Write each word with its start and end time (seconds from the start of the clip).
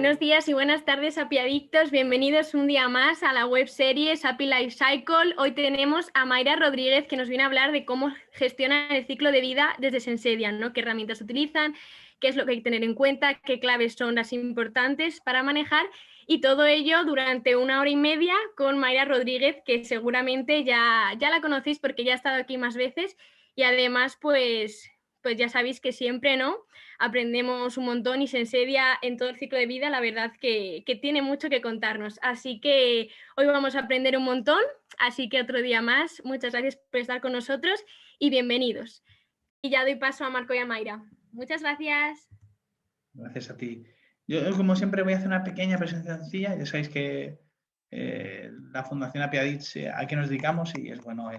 buenos 0.00 0.18
días 0.18 0.48
y 0.48 0.54
buenas 0.54 0.86
tardes, 0.86 1.18
apiadictos. 1.18 1.90
Bienvenidos 1.90 2.54
un 2.54 2.66
día 2.66 2.88
más 2.88 3.22
a 3.22 3.34
la 3.34 3.44
web 3.44 3.68
serie 3.68 4.14
Happy 4.22 4.46
Life 4.46 4.70
Cycle. 4.70 5.34
Hoy 5.36 5.52
tenemos 5.52 6.08
a 6.14 6.24
Mayra 6.24 6.56
Rodríguez 6.56 7.06
que 7.06 7.18
nos 7.18 7.28
viene 7.28 7.42
a 7.42 7.46
hablar 7.48 7.70
de 7.70 7.84
cómo 7.84 8.10
gestionan 8.32 8.90
el 8.92 9.06
ciclo 9.06 9.30
de 9.30 9.42
vida 9.42 9.76
desde 9.78 10.00
Sensedian, 10.00 10.58
¿no? 10.58 10.72
qué 10.72 10.80
herramientas 10.80 11.20
utilizan, 11.20 11.74
qué 12.18 12.28
es 12.28 12.36
lo 12.36 12.46
que 12.46 12.52
hay 12.52 12.56
que 12.56 12.64
tener 12.64 12.82
en 12.82 12.94
cuenta, 12.94 13.42
qué 13.42 13.60
claves 13.60 13.92
son 13.92 14.14
las 14.14 14.32
importantes 14.32 15.20
para 15.20 15.42
manejar 15.42 15.84
y 16.26 16.40
todo 16.40 16.64
ello 16.64 17.04
durante 17.04 17.56
una 17.56 17.78
hora 17.78 17.90
y 17.90 17.96
media 17.96 18.36
con 18.56 18.78
Mayra 18.78 19.04
Rodríguez, 19.04 19.58
que 19.66 19.84
seguramente 19.84 20.64
ya, 20.64 21.12
ya 21.18 21.28
la 21.28 21.42
conocéis 21.42 21.78
porque 21.78 22.04
ya 22.04 22.12
ha 22.12 22.16
estado 22.16 22.36
aquí 22.40 22.56
más 22.56 22.74
veces 22.74 23.18
y 23.54 23.64
además 23.64 24.16
pues, 24.18 24.90
pues 25.20 25.36
ya 25.36 25.50
sabéis 25.50 25.78
que 25.78 25.92
siempre, 25.92 26.38
¿no? 26.38 26.56
Aprendemos 27.00 27.78
un 27.78 27.86
montón 27.86 28.20
y 28.20 28.28
se 28.28 28.38
ensedia 28.38 28.98
en 29.00 29.16
todo 29.16 29.30
el 29.30 29.36
ciclo 29.36 29.58
de 29.58 29.66
vida, 29.66 29.88
la 29.88 30.00
verdad 30.00 30.32
que, 30.38 30.84
tiene 31.00 31.22
mucho 31.22 31.48
que 31.48 31.62
contarnos. 31.62 32.18
Así 32.22 32.60
que 32.60 33.08
hoy 33.36 33.46
vamos 33.46 33.74
a 33.74 33.80
aprender 33.80 34.16
un 34.18 34.24
montón, 34.24 34.60
así 34.98 35.30
que 35.30 35.40
otro 35.40 35.62
día 35.62 35.80
más, 35.80 36.22
muchas 36.24 36.52
gracias 36.52 36.76
por 36.76 37.00
estar 37.00 37.22
con 37.22 37.32
nosotros 37.32 37.82
y 38.18 38.28
bienvenidos. 38.28 39.02
Y 39.62 39.70
ya 39.70 39.82
doy 39.82 39.96
paso 39.96 40.24
a 40.26 40.30
Marco 40.30 40.52
y 40.52 40.58
a 40.58 40.66
Mayra. 40.66 41.02
Muchas 41.32 41.62
gracias. 41.62 42.28
Gracias 43.14 43.50
a 43.50 43.56
ti. 43.56 43.84
Yo, 44.26 44.54
como 44.56 44.76
siempre, 44.76 45.02
voy 45.02 45.14
a 45.14 45.16
hacer 45.16 45.28
una 45.28 45.42
pequeña 45.42 45.78
presentación. 45.78 46.58
Ya 46.58 46.66
sabéis 46.66 46.90
que 46.90 47.38
eh, 47.90 48.50
la 48.72 48.84
Fundación 48.84 49.22
Apiadits, 49.22 49.76
eh, 49.76 49.90
a 49.90 50.06
qué 50.06 50.16
nos 50.16 50.28
dedicamos 50.28 50.72
y 50.76 50.90
es 50.90 51.00
bueno 51.00 51.30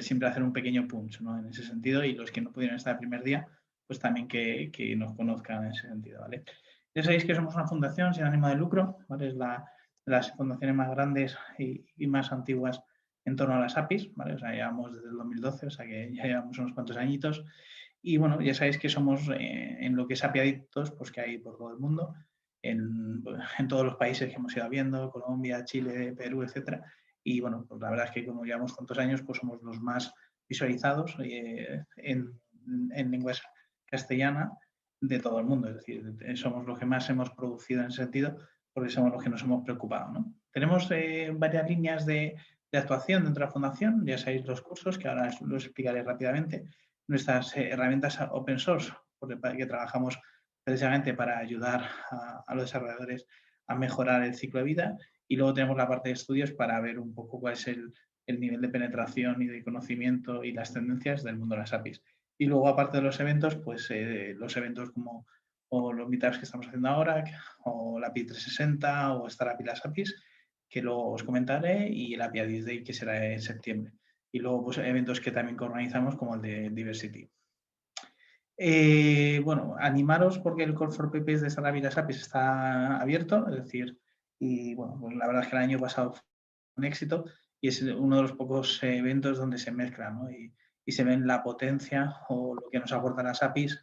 siempre 0.00 0.28
hacer 0.28 0.42
un 0.42 0.52
pequeño 0.52 0.86
punch 0.86 1.20
¿no? 1.20 1.38
en 1.38 1.46
ese 1.46 1.64
sentido 1.64 2.04
y 2.04 2.14
los 2.14 2.30
que 2.30 2.40
no 2.40 2.52
pudieron 2.52 2.76
estar 2.76 2.94
el 2.94 2.98
primer 2.98 3.22
día, 3.22 3.48
pues 3.86 3.98
también 3.98 4.28
que, 4.28 4.94
nos 4.96 5.14
conozcan 5.14 5.64
en 5.64 5.72
ese 5.72 5.88
sentido, 5.88 6.20
¿vale? 6.20 6.44
Ya 6.94 7.02
sabéis 7.02 7.24
que 7.24 7.34
somos 7.34 7.54
una 7.54 7.66
fundación 7.66 8.14
sin 8.14 8.24
ánimo 8.24 8.48
de 8.48 8.56
lucro, 8.56 8.98
¿vale? 9.08 9.28
Es 9.28 9.34
la, 9.34 9.70
las 10.04 10.32
fundaciones 10.32 10.74
más 10.74 10.90
grandes 10.90 11.36
y, 11.58 12.06
más 12.06 12.32
antiguas 12.32 12.80
en 13.24 13.36
torno 13.36 13.54
a 13.54 13.60
las 13.60 13.76
APIs, 13.76 14.14
¿vale? 14.14 14.34
O 14.34 14.38
sea, 14.38 14.52
llevamos 14.52 14.94
desde 14.94 15.08
el 15.08 15.16
2012, 15.16 15.66
o 15.66 15.70
sea 15.70 15.86
que 15.86 16.14
ya 16.14 16.24
llevamos 16.24 16.58
unos 16.58 16.72
cuantos 16.72 16.96
añitos. 16.96 17.44
Y 18.02 18.18
bueno, 18.18 18.40
ya 18.40 18.54
sabéis 18.54 18.78
que 18.78 18.88
somos 18.88 19.28
eh, 19.28 19.78
en 19.80 19.96
lo 19.96 20.06
que 20.06 20.14
es 20.14 20.24
apiaditos, 20.24 20.92
pues 20.92 21.10
que 21.10 21.20
hay 21.20 21.38
por 21.38 21.56
todo 21.56 21.70
el 21.70 21.78
mundo, 21.78 22.14
en, 22.62 23.22
en, 23.58 23.68
todos 23.68 23.84
los 23.84 23.96
países 23.96 24.28
que 24.28 24.36
hemos 24.36 24.56
ido 24.56 24.68
viendo, 24.68 25.10
Colombia, 25.10 25.64
Chile, 25.64 26.14
Perú, 26.16 26.42
etcétera. 26.42 26.84
Y 27.24 27.40
bueno, 27.40 27.66
pues 27.68 27.80
la 27.80 27.90
verdad 27.90 28.06
es 28.06 28.12
que 28.12 28.24
como 28.24 28.44
llevamos 28.44 28.76
tantos 28.76 28.98
años, 28.98 29.22
pues 29.22 29.38
somos 29.38 29.60
los 29.62 29.80
más 29.80 30.14
visualizados 30.48 31.16
eh, 31.20 31.82
en, 31.96 32.40
en 32.92 33.10
lenguas 33.10 33.42
castellana 33.86 34.52
de 35.00 35.18
todo 35.18 35.38
el 35.38 35.46
mundo. 35.46 35.68
Es 35.68 35.76
decir, 35.76 36.14
somos 36.36 36.66
los 36.66 36.78
que 36.78 36.86
más 36.86 37.08
hemos 37.10 37.30
producido 37.30 37.82
en 37.82 37.88
ese 37.88 38.02
sentido 38.02 38.38
porque 38.76 38.90
somos 38.90 39.10
los 39.10 39.22
que 39.22 39.30
nos 39.30 39.42
hemos 39.42 39.64
preocupado. 39.64 40.12
¿no? 40.12 40.34
Tenemos 40.52 40.90
eh, 40.90 41.32
varias 41.34 41.66
líneas 41.66 42.04
de, 42.04 42.36
actuación 42.72 43.24
dentro 43.24 43.40
de 43.40 43.46
la 43.46 43.52
fundación, 43.52 44.04
ya 44.04 44.18
sabéis 44.18 44.44
los 44.44 44.60
cursos 44.60 44.98
que 44.98 45.08
ahora 45.08 45.30
los 45.46 45.64
explicaré 45.64 46.02
rápidamente, 46.02 46.68
nuestras 47.08 47.56
eh, 47.56 47.70
herramientas 47.70 48.18
open 48.30 48.58
source, 48.58 48.92
porque 49.18 49.38
que 49.56 49.64
trabajamos 49.64 50.18
precisamente 50.62 51.14
para 51.14 51.38
ayudar 51.38 51.88
a, 52.10 52.54
los 52.54 52.64
desarrolladores 52.64 53.26
a 53.66 53.76
mejorar 53.76 54.24
el 54.24 54.34
ciclo 54.34 54.60
de 54.60 54.66
vida 54.66 54.98
y 55.26 55.36
luego 55.36 55.54
tenemos 55.54 55.78
la 55.78 55.88
parte 55.88 56.10
de 56.10 56.16
estudios 56.16 56.52
para 56.52 56.78
ver 56.82 56.98
un 56.98 57.14
poco 57.14 57.40
cuál 57.40 57.54
es 57.54 57.66
el 57.66 57.94
nivel 58.40 58.60
de 58.60 58.68
penetración 58.68 59.40
y 59.40 59.46
de 59.46 59.64
conocimiento 59.64 60.44
y 60.44 60.52
las 60.52 60.74
tendencias 60.74 61.22
del 61.22 61.38
mundo 61.38 61.54
de 61.54 61.62
las 61.62 61.72
APIs. 61.72 62.02
Y 62.38 62.46
luego, 62.46 62.68
aparte 62.68 62.98
de 62.98 63.02
los 63.02 63.18
eventos, 63.20 63.56
pues 63.56 63.90
eh, 63.90 64.34
los 64.36 64.56
eventos 64.56 64.90
como 64.90 65.26
o 65.68 65.92
los 65.92 66.08
meetups 66.08 66.38
que 66.38 66.44
estamos 66.44 66.66
haciendo 66.66 66.88
ahora, 66.88 67.24
o 67.64 67.98
la 67.98 68.08
API 68.08 68.26
360 68.26 69.14
o 69.14 69.26
Startup 69.26 69.60
y 69.60 69.64
las 69.64 69.84
APIs, 69.84 70.14
que 70.68 70.82
luego 70.82 71.12
os 71.12 71.24
comentaré, 71.24 71.88
y 71.88 72.14
el 72.14 72.22
API 72.22 72.46
10 72.46 72.64
Day, 72.64 72.84
que 72.84 72.92
será 72.92 73.32
en 73.32 73.40
septiembre. 73.40 73.92
Y 74.30 74.38
luego, 74.38 74.64
pues 74.64 74.78
eventos 74.78 75.20
que 75.20 75.32
también 75.32 75.60
organizamos, 75.60 76.16
como 76.16 76.36
el 76.36 76.42
de 76.42 76.70
Diversity. 76.70 77.28
Eh, 78.58 79.40
bueno, 79.44 79.76
animaros 79.78 80.38
porque 80.38 80.62
el 80.62 80.74
Call 80.74 80.92
for 80.92 81.10
Papers 81.10 81.42
de 81.42 81.78
y 81.78 81.80
las 81.82 81.98
APIs 81.98 82.20
está 82.22 82.98
abierto, 82.98 83.46
es 83.48 83.64
decir, 83.64 83.98
y 84.38 84.74
bueno, 84.74 84.96
pues 84.98 85.14
la 85.14 85.26
verdad 85.26 85.42
es 85.42 85.48
que 85.48 85.56
el 85.56 85.62
año 85.62 85.78
pasado 85.78 86.12
fue 86.12 86.22
un 86.76 86.84
éxito 86.84 87.24
y 87.60 87.68
es 87.68 87.82
uno 87.82 88.16
de 88.16 88.22
los 88.22 88.32
pocos 88.32 88.82
eventos 88.82 89.38
donde 89.38 89.58
se 89.58 89.72
mezcla, 89.72 90.10
¿no? 90.10 90.28
Y 90.86 90.92
se 90.92 91.04
ven 91.04 91.26
la 91.26 91.42
potencia 91.42 92.20
o 92.28 92.54
lo 92.54 92.70
que 92.70 92.78
nos 92.78 92.92
aportan 92.92 93.26
las 93.26 93.42
APIs 93.42 93.82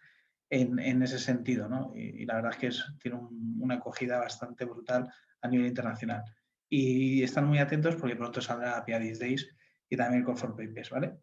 en, 0.50 1.04
ese 1.04 1.20
sentido. 1.20 1.68
¿no? 1.68 1.92
Y, 1.94 2.26
la 2.26 2.36
verdad 2.36 2.54
es 2.54 2.58
que 2.58 2.70
tiene 3.02 3.20
una 3.60 3.76
acogida 3.76 4.20
bastante 4.20 4.66
brutal 4.66 5.08
a 5.42 5.48
nivel 5.50 5.68
internacional. 5.68 6.24
Y 6.70 7.22
están 7.22 7.46
muy 7.46 7.60
atentos 7.60 7.98
porque 7.98 8.16
pronto 8.16 8.42
saldrá 8.42 8.78
API 8.78 9.14
Days 9.20 9.48
y 9.90 9.98
también 9.98 10.24
con 10.24 10.38
For 10.38 10.56
Papers. 10.56 10.90
¿vale? 10.90 11.18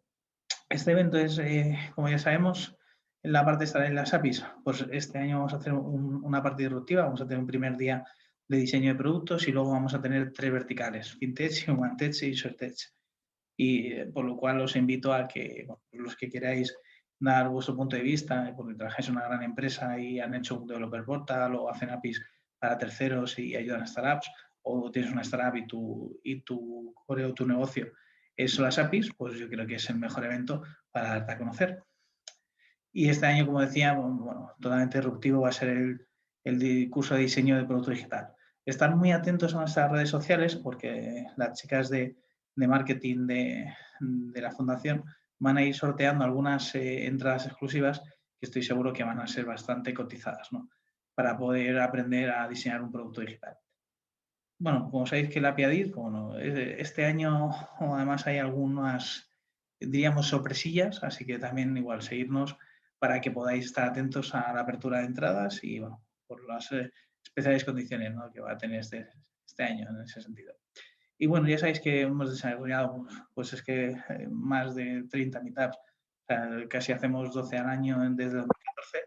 Este 0.69 0.91
evento 0.91 1.17
es, 1.17 1.39
eh, 1.39 1.77
como 1.95 2.09
ya 2.09 2.19
sabemos, 2.19 2.77
en 3.23 3.33
la 3.33 3.43
parte 3.43 3.63
estará 3.63 3.87
en 3.87 3.95
las 3.95 4.13
APIs. 4.13 4.45
Pues 4.63 4.85
este 4.91 5.17
año 5.17 5.37
vamos 5.37 5.53
a 5.53 5.57
hacer 5.57 5.73
una 5.73 6.43
parte 6.43 6.63
disruptiva, 6.63 7.03
vamos 7.03 7.21
a 7.21 7.25
tener 7.25 7.39
un 7.39 7.47
primer 7.47 7.75
día 7.75 8.05
de 8.47 8.57
diseño 8.57 8.93
de 8.93 8.99
productos 8.99 9.47
y 9.47 9.51
luego 9.51 9.71
vamos 9.71 9.95
a 9.95 10.01
tener 10.01 10.31
tres 10.31 10.51
verticales, 10.51 11.13
FinTech, 11.13 11.67
OneTech 11.69 12.21
y 12.21 12.33
ShareTech 12.33 13.00
y 13.61 13.93
eh, 13.93 14.05
por 14.07 14.25
lo 14.25 14.35
cual 14.37 14.59
os 14.61 14.75
invito 14.75 15.13
a 15.13 15.27
que 15.27 15.67
los 15.91 16.15
que 16.15 16.29
queráis 16.29 16.75
dar 17.19 17.47
vuestro 17.49 17.75
punto 17.75 17.95
de 17.95 18.01
vista, 18.01 18.51
porque 18.57 18.73
trabajáis 18.73 19.09
en 19.09 19.17
una 19.17 19.27
gran 19.27 19.43
empresa 19.43 19.99
y 19.99 20.19
han 20.19 20.33
hecho 20.33 20.59
un 20.59 20.65
developer 20.65 21.03
portal 21.03 21.53
o 21.55 21.69
hacen 21.69 21.91
APIs 21.91 22.19
para 22.57 22.79
terceros 22.79 23.37
y 23.37 23.55
ayudan 23.55 23.83
a 23.83 23.87
startups, 23.87 24.31
o 24.63 24.89
tienes 24.89 25.11
una 25.11 25.21
startup 25.21 25.55
y 25.55 25.67
tu, 25.67 26.19
y 26.23 26.41
tu 26.41 26.93
o 27.05 27.33
tu 27.33 27.45
negocio 27.45 27.91
son 28.47 28.65
las 28.65 28.79
APIs, 28.79 29.11
pues 29.15 29.37
yo 29.37 29.47
creo 29.47 29.67
que 29.67 29.75
es 29.75 29.89
el 29.89 29.97
mejor 29.97 30.25
evento 30.25 30.63
para 30.91 31.09
darte 31.09 31.33
a 31.33 31.37
conocer. 31.37 31.83
Y 32.91 33.09
este 33.09 33.25
año, 33.25 33.45
como 33.45 33.61
decía, 33.61 33.95
totalmente 34.59 34.97
disruptivo 34.97 35.41
va 35.41 35.49
a 35.49 35.53
ser 35.53 35.69
el, 35.69 36.07
el 36.43 36.89
curso 36.89 37.13
de 37.13 37.21
diseño 37.21 37.57
de 37.57 37.65
producto 37.65 37.91
digital. 37.91 38.33
Estar 38.65 38.95
muy 38.95 39.11
atentos 39.11 39.53
a 39.53 39.59
nuestras 39.59 39.91
redes 39.91 40.09
sociales 40.09 40.55
porque 40.55 41.25
las 41.37 41.59
chicas 41.59 41.89
de, 41.89 42.17
de 42.55 42.67
marketing 42.67 43.27
de, 43.27 43.73
la 43.99 44.51
fundación 44.51 45.03
van 45.39 45.57
a 45.57 45.63
ir 45.63 45.75
sorteando 45.75 46.23
algunas 46.23 46.75
eh, 46.75 47.05
entradas 47.05 47.47
exclusivas 47.47 48.01
que 48.39 48.45
estoy 48.45 48.63
seguro 48.63 48.93
que 48.93 49.03
van 49.03 49.19
a 49.19 49.27
ser 49.27 49.45
bastante 49.45 49.93
cotizadas 49.93 50.51
¿no? 50.51 50.69
para 51.15 51.37
poder 51.37 51.79
aprender 51.79 52.31
a 52.31 52.47
diseñar 52.47 52.81
un 52.81 52.91
producto 52.91 53.21
digital. 53.21 53.57
Bueno, 54.59 54.89
como 54.91 55.07
sabéis 55.07 55.29
que 55.29 55.41
la 55.41 55.55
Piadid, 55.55 55.93
bueno, 55.93 56.37
este 56.37 57.05
año 57.05 57.49
además 57.79 58.27
hay 58.27 58.37
algunas, 58.37 59.27
diríamos, 59.79 60.27
sorpresillas, 60.27 61.03
así 61.03 61.25
que 61.25 61.39
también 61.39 61.75
igual 61.75 62.03
seguirnos 62.03 62.57
para 62.99 63.19
que 63.21 63.31
podáis 63.31 63.65
estar 63.65 63.89
atentos 63.89 64.35
a 64.35 64.53
la 64.53 64.61
apertura 64.61 64.99
de 64.99 65.05
entradas 65.05 65.63
y 65.63 65.79
bueno, 65.79 66.05
por 66.27 66.47
las 66.47 66.71
eh, 66.71 66.91
especiales 67.23 67.65
condiciones 67.65 68.13
¿no? 68.13 68.31
que 68.31 68.41
va 68.41 68.51
a 68.51 68.57
tener 68.57 68.81
este, 68.81 69.09
este 69.43 69.63
año 69.63 69.89
en 69.89 70.01
ese 70.01 70.21
sentido. 70.21 70.53
Y 71.21 71.27
bueno, 71.27 71.47
ya 71.47 71.59
sabéis 71.59 71.79
que 71.79 72.01
hemos 72.01 72.31
desarrollado, 72.31 73.05
pues 73.35 73.53
es 73.53 73.61
que 73.61 73.89
eh, 73.89 74.27
más 74.31 74.73
de 74.73 75.03
30 75.03 75.39
meetups, 75.41 75.77
casi 76.67 76.93
hacemos 76.93 77.31
12 77.31 77.59
al 77.59 77.69
año 77.69 77.99
desde 78.15 78.37
2014, 78.37 78.97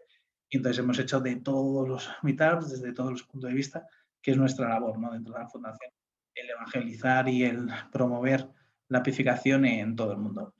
y 0.47 0.55
entonces 0.55 0.79
hemos 0.79 0.97
hecho 0.97 1.19
de 1.19 1.35
todos 1.35 1.85
los 1.85 2.09
meetups, 2.23 2.71
desde 2.71 2.93
todos 2.93 3.11
los 3.11 3.23
puntos 3.23 3.49
de 3.49 3.53
vista, 3.53 3.85
que 4.21 4.31
es 4.31 4.37
nuestra 4.37 4.69
labor 4.69 4.97
¿no? 4.97 5.11
dentro 5.11 5.33
de 5.33 5.41
la 5.41 5.49
fundación, 5.49 5.91
el 6.35 6.49
evangelizar 6.51 7.27
y 7.27 7.43
el 7.43 7.67
promover 7.91 8.47
la 8.87 8.99
apificación 8.99 9.65
en 9.65 9.97
todo 9.97 10.13
el 10.13 10.19
mundo. 10.19 10.55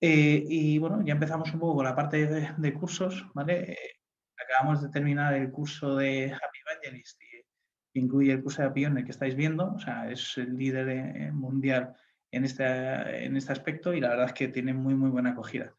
Eh, 0.00 0.42
y 0.48 0.78
bueno, 0.78 1.04
ya 1.04 1.12
empezamos 1.12 1.54
un 1.54 1.60
poco 1.60 1.76
con 1.76 1.84
la 1.84 1.94
parte 1.94 2.26
de, 2.26 2.74
cursos, 2.74 3.24
¿vale? 3.34 3.70
Eh, 3.70 4.00
acabamos 4.36 4.82
de 4.82 4.88
terminar 4.88 5.34
el 5.34 5.52
curso 5.52 5.94
de 5.94 6.32
Happy 6.32 6.58
Evangelist 6.66 7.22
incluye 7.98 8.32
el 8.32 8.42
curso 8.42 8.62
de 8.62 8.82
el 8.82 9.04
que 9.04 9.10
estáis 9.10 9.34
viendo, 9.34 9.72
o 9.72 9.78
sea, 9.78 10.10
es 10.10 10.38
el 10.38 10.56
líder 10.56 10.88
eh, 10.88 11.32
mundial 11.32 11.94
en 12.30 12.44
este, 12.44 13.24
en 13.24 13.36
este 13.36 13.52
aspecto 13.52 13.92
y 13.92 14.00
la 14.00 14.10
verdad 14.10 14.26
es 14.26 14.32
que 14.32 14.48
tiene 14.48 14.74
muy, 14.74 14.94
muy 14.94 15.10
buena 15.10 15.30
acogida. 15.30 15.74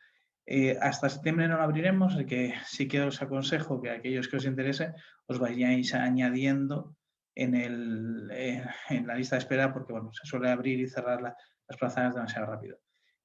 Eh, 0.46 0.78
hasta 0.82 1.10
septiembre 1.10 1.48
no 1.48 1.58
lo 1.58 1.64
abriremos, 1.64 2.16
así 2.16 2.26
que 2.26 2.56
sí 2.66 2.88
que 2.88 3.02
os 3.02 3.22
aconsejo 3.22 3.82
que 3.82 3.92
aquellos 3.92 4.28
que 4.28 4.38
os 4.38 4.46
interese 4.46 4.94
os 5.28 5.38
vayáis 5.38 5.94
añadiendo 5.94 6.96
en, 7.36 7.54
el, 7.54 8.30
eh, 8.32 8.66
en 8.90 9.06
la 9.06 9.16
lista 9.16 9.36
de 9.36 9.42
espera 9.42 9.72
porque 9.72 9.94
bueno, 9.94 10.12
se 10.12 10.26
suele 10.26 10.50
abrir 10.50 10.80
y 10.80 10.88
cerrar 10.88 11.22
las 11.22 11.78
plazas 11.78 12.16
demasiado 12.16 12.48
rápido. 12.48 12.80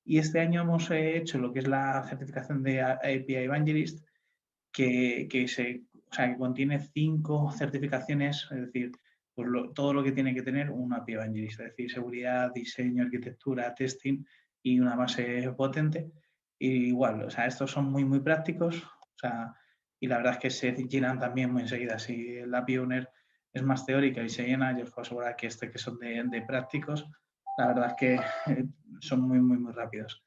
Y 0.04 0.18
este 0.18 0.40
año 0.40 0.62
hemos 0.62 0.90
hecho 0.90 1.38
lo 1.38 1.50
que 1.50 1.60
es 1.60 1.66
la 1.66 2.04
certificación 2.06 2.62
de 2.62 2.82
API 2.82 3.36
Evangelist, 3.36 4.06
que, 4.70 5.26
que 5.30 5.48
se 5.48 5.84
o 6.14 6.16
sea, 6.16 6.30
que 6.30 6.38
contiene 6.38 6.78
cinco 6.78 7.50
certificaciones, 7.50 8.46
es 8.52 8.60
decir, 8.66 8.92
pues 9.34 9.48
todo 9.74 9.92
lo 9.92 10.04
que 10.04 10.12
tiene 10.12 10.32
que 10.32 10.42
tener 10.42 10.70
una 10.70 10.98
API 10.98 11.14
Evangelist, 11.14 11.58
es 11.58 11.66
decir, 11.70 11.90
seguridad, 11.90 12.52
diseño, 12.54 13.02
arquitectura, 13.02 13.74
testing 13.74 14.24
y 14.62 14.78
una 14.78 14.94
base 14.94 15.52
potente. 15.56 16.12
Y 16.56 16.86
igual, 16.86 17.24
o 17.24 17.30
sea, 17.30 17.46
estos 17.46 17.72
son 17.72 17.90
muy, 17.90 18.04
muy 18.04 18.20
prácticos, 18.20 18.80
o 18.80 19.18
sea, 19.18 19.56
y 19.98 20.06
la 20.06 20.18
verdad 20.18 20.34
es 20.34 20.38
que 20.38 20.50
se 20.50 20.72
llenan 20.72 21.18
también 21.18 21.52
muy 21.52 21.62
enseguida. 21.62 21.98
Si 21.98 22.36
el 22.36 22.54
API 22.54 22.78
Owner 22.78 23.10
es 23.52 23.62
más 23.64 23.84
teórica 23.84 24.22
y 24.22 24.28
se 24.28 24.46
llena, 24.46 24.70
yo 24.78 24.84
os 24.84 24.90
puedo 24.90 25.02
asegurar 25.02 25.34
que 25.34 25.48
este 25.48 25.68
que 25.68 25.78
son 25.78 25.98
de, 25.98 26.44
prácticos, 26.46 27.10
la 27.58 27.66
verdad 27.66 27.88
es 27.88 27.94
que 27.98 28.14
eh, 28.52 28.66
son 29.00 29.22
muy, 29.22 29.40
muy, 29.40 29.58
muy 29.58 29.72
rápidos. 29.72 30.22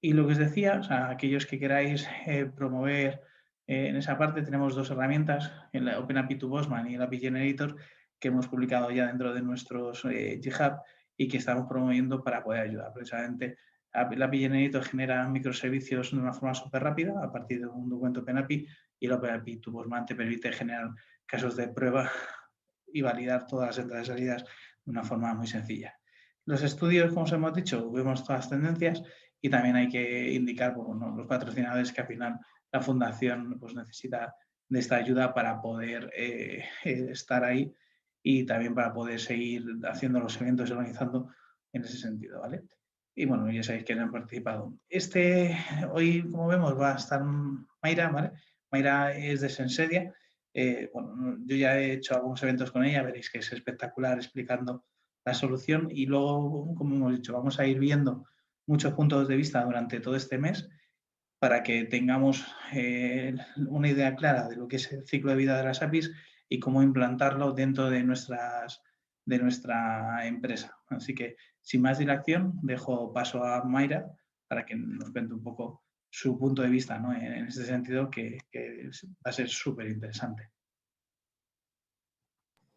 Y 0.00 0.12
lo 0.12 0.26
que 0.26 0.32
os 0.32 0.38
decía, 0.38 0.80
o 0.80 0.82
sea, 0.82 1.08
aquellos 1.08 1.46
que 1.46 1.60
queráis 1.60 2.08
eh, 2.26 2.46
promover 2.46 3.29
eh, 3.70 3.86
en 3.86 3.94
esa 3.94 4.18
parte, 4.18 4.42
tenemos 4.42 4.74
dos 4.74 4.90
herramientas, 4.90 5.52
el 5.72 5.88
OpenAPI 5.88 6.34
to 6.38 6.48
Bosman 6.48 6.90
y 6.90 6.96
el 6.96 7.02
API 7.02 7.20
Generator, 7.20 7.76
que 8.18 8.26
hemos 8.26 8.48
publicado 8.48 8.90
ya 8.90 9.06
dentro 9.06 9.32
de 9.32 9.42
nuestros 9.42 10.02
GitHub 10.02 10.80
y 11.16 11.28
que 11.28 11.36
estamos 11.36 11.68
promoviendo 11.68 12.20
para 12.24 12.42
poder 12.42 12.62
ayudar. 12.62 12.92
Precisamente, 12.92 13.58
el 13.92 14.20
API 14.20 14.40
Generator 14.40 14.82
genera 14.82 15.28
microservicios 15.28 16.10
de 16.10 16.18
una 16.18 16.32
forma 16.32 16.52
súper 16.52 16.82
rápida 16.82 17.22
a 17.22 17.30
partir 17.30 17.60
de 17.60 17.68
un 17.68 17.88
documento 17.88 18.22
OpenAPI 18.22 18.66
y 18.98 19.06
el 19.06 19.12
OpenAPI 19.12 19.58
to 19.58 19.70
Bosman 19.70 20.04
te 20.04 20.16
permite 20.16 20.50
generar 20.50 20.90
casos 21.24 21.54
de 21.54 21.68
prueba 21.68 22.10
y 22.92 23.02
validar 23.02 23.46
todas 23.46 23.68
las 23.68 23.78
entradas 23.78 24.08
y 24.08 24.10
salidas 24.10 24.44
de 24.84 24.90
una 24.90 25.04
forma 25.04 25.32
muy 25.32 25.46
sencilla. 25.46 25.94
Los 26.44 26.64
estudios, 26.64 27.10
como 27.10 27.22
os 27.22 27.32
hemos 27.32 27.54
dicho, 27.54 27.88
vemos 27.92 28.24
todas 28.24 28.40
las 28.40 28.50
tendencias 28.50 29.00
y 29.40 29.48
también 29.48 29.76
hay 29.76 29.88
que 29.88 30.32
indicar 30.32 30.74
los 30.76 31.26
patrocinadores 31.28 31.92
que 31.92 32.00
al 32.00 32.08
final 32.08 32.40
la 32.72 32.80
fundación 32.80 33.58
pues, 33.58 33.74
necesita 33.74 34.34
de 34.68 34.78
esta 34.78 34.96
ayuda 34.96 35.34
para 35.34 35.60
poder 35.60 36.10
eh, 36.16 36.64
eh, 36.84 37.08
estar 37.10 37.44
ahí 37.44 37.74
y 38.22 38.44
también 38.44 38.74
para 38.74 38.92
poder 38.92 39.18
seguir 39.18 39.64
haciendo 39.84 40.20
los 40.20 40.40
eventos 40.40 40.68
y 40.68 40.72
organizando 40.72 41.32
en 41.72 41.84
ese 41.84 41.96
sentido, 41.96 42.40
¿vale? 42.40 42.62
Y 43.14 43.24
bueno, 43.26 43.50
ya 43.50 43.62
sabéis 43.62 43.84
que 43.84 43.92
han 43.94 44.12
participado. 44.12 44.74
Este, 44.88 45.56
hoy, 45.92 46.28
como 46.30 46.46
vemos, 46.46 46.78
va 46.78 46.92
a 46.92 46.96
estar 46.96 47.22
Mayra, 47.82 48.08
¿vale? 48.10 48.32
Mayra 48.70 49.16
es 49.16 49.40
de 49.40 49.48
Sensedia 49.48 50.14
eh, 50.52 50.90
bueno, 50.92 51.38
yo 51.44 51.56
ya 51.56 51.78
he 51.78 51.92
hecho 51.92 52.14
algunos 52.14 52.42
eventos 52.42 52.72
con 52.72 52.84
ella, 52.84 53.02
veréis 53.02 53.30
que 53.30 53.38
es 53.38 53.52
espectacular 53.52 54.18
explicando 54.18 54.84
la 55.24 55.34
solución 55.34 55.88
y 55.90 56.06
luego, 56.06 56.74
como 56.74 56.96
hemos 56.96 57.12
dicho, 57.12 57.32
vamos 57.32 57.60
a 57.60 57.66
ir 57.66 57.78
viendo 57.78 58.26
muchos 58.66 58.92
puntos 58.94 59.28
de 59.28 59.36
vista 59.36 59.64
durante 59.64 60.00
todo 60.00 60.16
este 60.16 60.38
mes 60.38 60.68
para 61.40 61.62
que 61.62 61.84
tengamos 61.86 62.44
eh, 62.74 63.34
una 63.66 63.88
idea 63.88 64.14
clara 64.14 64.46
de 64.46 64.56
lo 64.56 64.68
que 64.68 64.76
es 64.76 64.92
el 64.92 65.06
ciclo 65.06 65.30
de 65.30 65.38
vida 65.38 65.56
de 65.56 65.64
las 65.64 65.82
APIs 65.82 66.12
y 66.50 66.60
cómo 66.60 66.82
implantarlo 66.82 67.52
dentro 67.52 67.88
de, 67.88 68.04
nuestras, 68.04 68.82
de 69.24 69.38
nuestra 69.38 70.26
empresa. 70.26 70.78
Así 70.90 71.14
que, 71.14 71.36
sin 71.62 71.80
más 71.80 71.98
dilación, 71.98 72.60
dejo 72.62 73.10
paso 73.14 73.42
a 73.42 73.64
Mayra 73.64 74.06
para 74.48 74.66
que 74.66 74.76
nos 74.76 75.10
cuente 75.12 75.32
un 75.32 75.42
poco 75.42 75.82
su 76.10 76.38
punto 76.38 76.60
de 76.60 76.68
vista 76.68 76.98
¿no? 76.98 77.14
en, 77.14 77.46
este 77.46 77.64
sentido 77.64 78.10
que, 78.10 78.36
va 79.24 79.30
a 79.30 79.32
ser 79.32 79.48
súper 79.48 79.88
interesante. 79.88 80.50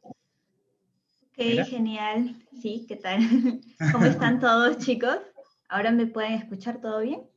Ok, 0.01 1.67
genial. 1.67 2.41
Sí, 2.61 2.85
¿qué 2.87 2.95
tal? 2.95 3.19
¿Cómo 3.91 4.05
están 4.05 4.39
todos 4.39 4.77
chicos? 4.77 5.17
¿Ahora 5.67 5.91
me 5.91 6.05
pueden 6.05 6.33
escuchar 6.33 6.79
todo 6.79 7.01
bien? 7.01 7.32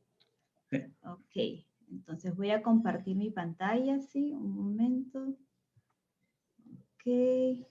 Ok, 1.03 1.65
entonces 1.89 2.35
voy 2.35 2.51
a 2.51 2.61
compartir 2.61 3.15
mi 3.15 3.29
pantalla, 3.31 3.99
sí, 4.01 4.33
un 4.33 4.55
momento. 4.55 5.37
Ok, 6.59 7.65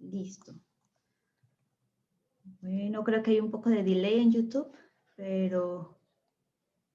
listo. 0.00 0.54
Bueno, 2.60 3.04
creo 3.04 3.22
que 3.22 3.32
hay 3.32 3.40
un 3.40 3.50
poco 3.50 3.70
de 3.70 3.82
delay 3.82 4.20
en 4.20 4.32
YouTube, 4.32 4.70
pero 5.16 5.98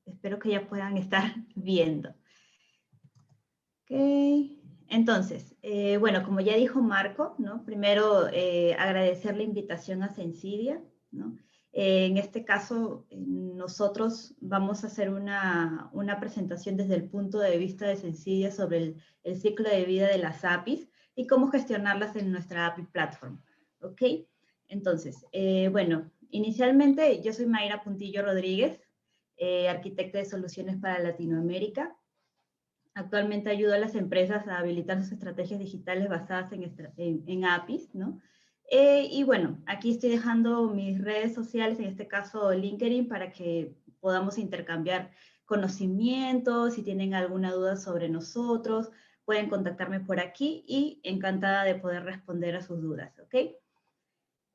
espero 0.06 0.40
que 0.40 0.52
ya 0.52 0.68
puedan 0.68 0.98
estar 0.98 1.24
viendo. 1.56 2.10
Ok, 3.82 3.92
entonces, 4.88 5.56
eh, 5.62 5.98
bueno, 5.98 6.24
como 6.24 6.40
ya 6.40 6.56
dijo 6.56 6.82
Marco, 6.82 7.36
¿no? 7.38 7.66
Primero 7.66 8.30
eh, 8.30 8.76
agradecer 8.76 9.36
la 9.36 9.44
invitación 9.44 10.04
a 10.04 10.10
Sensidia, 10.10 10.82
¿no? 11.12 11.38
Eh, 11.74 12.06
en 12.06 12.18
este 12.18 12.46
caso, 12.46 13.06
nosotros 13.12 14.36
vamos 14.40 14.84
a 14.84 14.88
hacer 14.88 15.10
una, 15.10 15.90
una, 15.92 16.20
presentación 16.20 16.78
desde 16.78 16.96
el 16.96 17.10
punto 17.10 17.40
de 17.40 17.58
vista 17.58 17.88
de 17.88 17.96
Sensidia 17.96 18.52
sobre 18.52 18.78
el, 18.78 19.02
el, 19.24 19.42
ciclo 19.42 19.68
de 19.68 19.84
vida 19.86 20.08
de 20.08 20.20
las 20.20 20.46
APIs 20.46 20.88
y 21.16 21.28
cómo 21.28 21.48
gestionarlas 21.48 22.16
en 22.16 22.32
nuestra 22.32 22.68
API 22.68 22.84
Platform, 22.84 23.42
¿ok? 23.82 24.02
Entonces, 24.68 25.26
bueno, 25.72 26.10
inicialmente 26.30 27.22
yo 27.22 27.34
soy 27.34 27.46
Mayra 27.46 27.84
Puntillo 27.84 28.24
Rodríguez, 28.24 28.80
eh, 29.38 29.68
arquitecta 29.68 30.20
de 30.20 30.26
soluciones 30.26 30.78
para 30.78 31.00
Latinoamérica. 31.00 31.98
Actualmente 32.94 33.50
ayuda 33.50 33.76
a 33.76 33.80
las 33.80 33.96
empresas 33.96 34.48
a 34.48 34.60
habilitar 34.60 35.02
sus 35.02 35.12
estrategias 35.12 35.60
digitales 35.60 36.08
basadas 36.08 36.52
en, 36.54 37.46
APIs, 37.46 37.94
¿no? 37.96 38.22
Eh, 38.76 39.08
y 39.12 39.24
bueno, 39.24 39.62
aquí 39.68 39.92
estoy 39.92 40.10
dejando 40.10 40.68
mis 40.68 41.00
redes 41.00 41.36
sociales, 41.36 41.78
en 41.78 41.86
este 41.86 42.08
caso 42.08 42.52
LinkedIn, 42.52 43.08
para 43.08 43.32
que 43.32 43.76
podamos 44.00 44.40
intercambiar 44.40 45.12
conocimientos, 45.46 46.74
si 46.74 46.82
tienen 46.82 47.14
alguna 47.14 47.52
duda 47.52 47.76
sobre 47.76 48.10
nosotros, 48.10 48.90
pueden 49.26 49.48
contactarme 49.48 50.00
por 50.00 50.20
aquí 50.20 50.66
y 50.68 51.00
encantada 51.04 51.66
de 51.66 51.76
poder 51.76 52.04
responder 52.04 52.56
a 52.56 52.64
sus 52.64 52.82
dudas, 52.82 53.14
¿ok? 53.20 53.54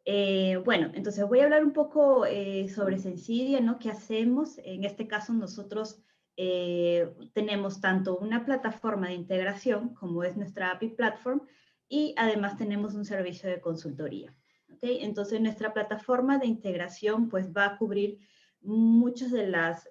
Eh, 0.05 0.57
bueno, 0.65 0.91
entonces 0.95 1.25
voy 1.29 1.39
a 1.39 1.45
hablar 1.45 1.65
un 1.65 1.73
poco 1.73 2.27
eh, 2.27 2.69
sobre 2.71 2.99
Sensidia, 2.99 3.61
¿no? 3.61 3.79
¿Qué 3.79 3.89
hacemos? 3.89 4.59
En 4.65 4.83
este 4.83 5.07
caso 5.07 5.33
nosotros 5.33 6.03
eh, 6.37 7.09
tenemos 7.35 7.81
tanto 7.81 8.19
una 8.19 8.45
plataforma 8.45 9.07
de 9.07 9.15
integración 9.15 9.95
como 9.95 10.25
es 10.25 10.37
nuestra 10.37 10.73
API 10.73 10.89
Platform 10.89 11.43
y 11.89 12.15
además 12.17 12.57
tenemos 12.57 12.95
un 12.95 13.05
servicio 13.05 13.49
de 13.49 13.61
consultoría. 13.61 14.35
¿okay? 14.75 14.99
Entonces 15.03 15.41
nuestra 15.41 15.73
plataforma 15.73 16.39
de 16.39 16.47
integración 16.47 17.29
pues 17.29 17.51
va 17.51 17.67
a 17.67 17.77
cubrir 17.79 18.19
muchas 18.61 19.31
de 19.31 19.47
las 19.47 19.89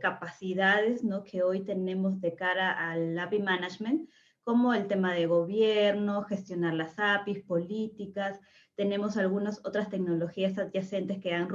capacidades 0.00 1.02
¿no? 1.02 1.24
que 1.24 1.42
hoy 1.42 1.64
tenemos 1.64 2.20
de 2.20 2.34
cara 2.34 2.90
al 2.90 3.18
API 3.18 3.40
Management, 3.40 4.08
como 4.44 4.74
el 4.74 4.86
tema 4.86 5.14
de 5.14 5.26
gobierno, 5.26 6.22
gestionar 6.24 6.74
las 6.74 6.98
APIs, 6.98 7.44
políticas, 7.44 8.40
tenemos 8.74 9.16
algunas 9.16 9.64
otras 9.64 9.90
tecnologías 9.90 10.58
adyacentes 10.58 11.20
que, 11.20 11.32
han 11.34 11.48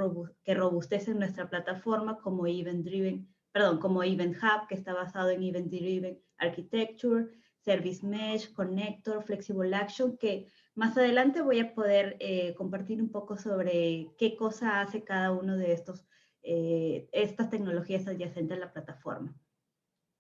que 0.44 0.54
robustecen 0.54 1.20
nuestra 1.20 1.50
plataforma 1.50 2.18
como 2.20 2.48
Event 2.48 2.86
Driven, 2.86 3.28
perdón, 3.52 3.80
como 3.80 4.04
Event 4.04 4.38
Hub, 4.38 4.68
que 4.68 4.76
está 4.76 4.94
basado 4.94 5.30
en 5.30 5.44
Event 5.44 5.70
Driven 5.70 6.20
Architecture, 6.38 7.28
Service 7.68 8.06
Mesh, 8.06 8.54
Connector, 8.54 9.24
Flexible 9.24 9.76
Action, 9.76 10.18
que 10.18 10.48
más 10.74 10.98
adelante 10.98 11.42
voy 11.42 11.60
a 11.60 11.74
poder 11.74 12.16
eh, 12.20 12.54
compartir 12.56 13.02
un 13.02 13.12
poco 13.12 13.36
sobre 13.36 14.08
qué 14.18 14.38
cosa 14.38 14.80
hace 14.80 15.04
cada 15.04 15.34
uno 15.34 15.58
de 15.58 15.74
estos, 15.74 16.06
eh, 16.44 17.10
estas 17.12 17.50
tecnologías 17.50 18.08
adyacentes 18.08 18.58
a 18.58 18.62
la 18.62 18.72
plataforma. 18.72 19.36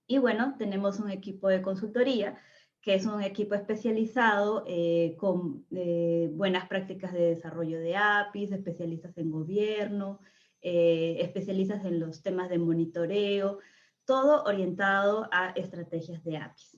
Y 0.08 0.18
bueno, 0.18 0.56
tenemos 0.58 1.00
un 1.00 1.10
equipo 1.10 1.48
de 1.48 1.62
consultoría 1.62 2.38
que 2.82 2.96
es 2.96 3.06
un 3.06 3.22
equipo 3.22 3.56
especializado 3.56 4.64
eh, 4.68 5.16
con 5.18 5.66
eh, 5.72 6.30
buenas 6.32 6.68
prácticas 6.68 7.12
de 7.14 7.36
desarrollo 7.36 7.80
de 7.80 7.98
APIs, 7.98 8.52
especialistas 8.52 9.18
en 9.18 9.32
gobierno, 9.32 10.20
eh, 10.62 11.18
especialistas 11.20 11.84
en 11.86 12.00
los 12.00 12.22
temas 12.22 12.50
de 12.50 12.60
monitoreo, 12.60 13.60
todo 14.06 14.44
orientado 14.44 15.28
a 15.32 15.50
estrategias 15.50 16.24
de 16.24 16.38
APIs. 16.38 16.77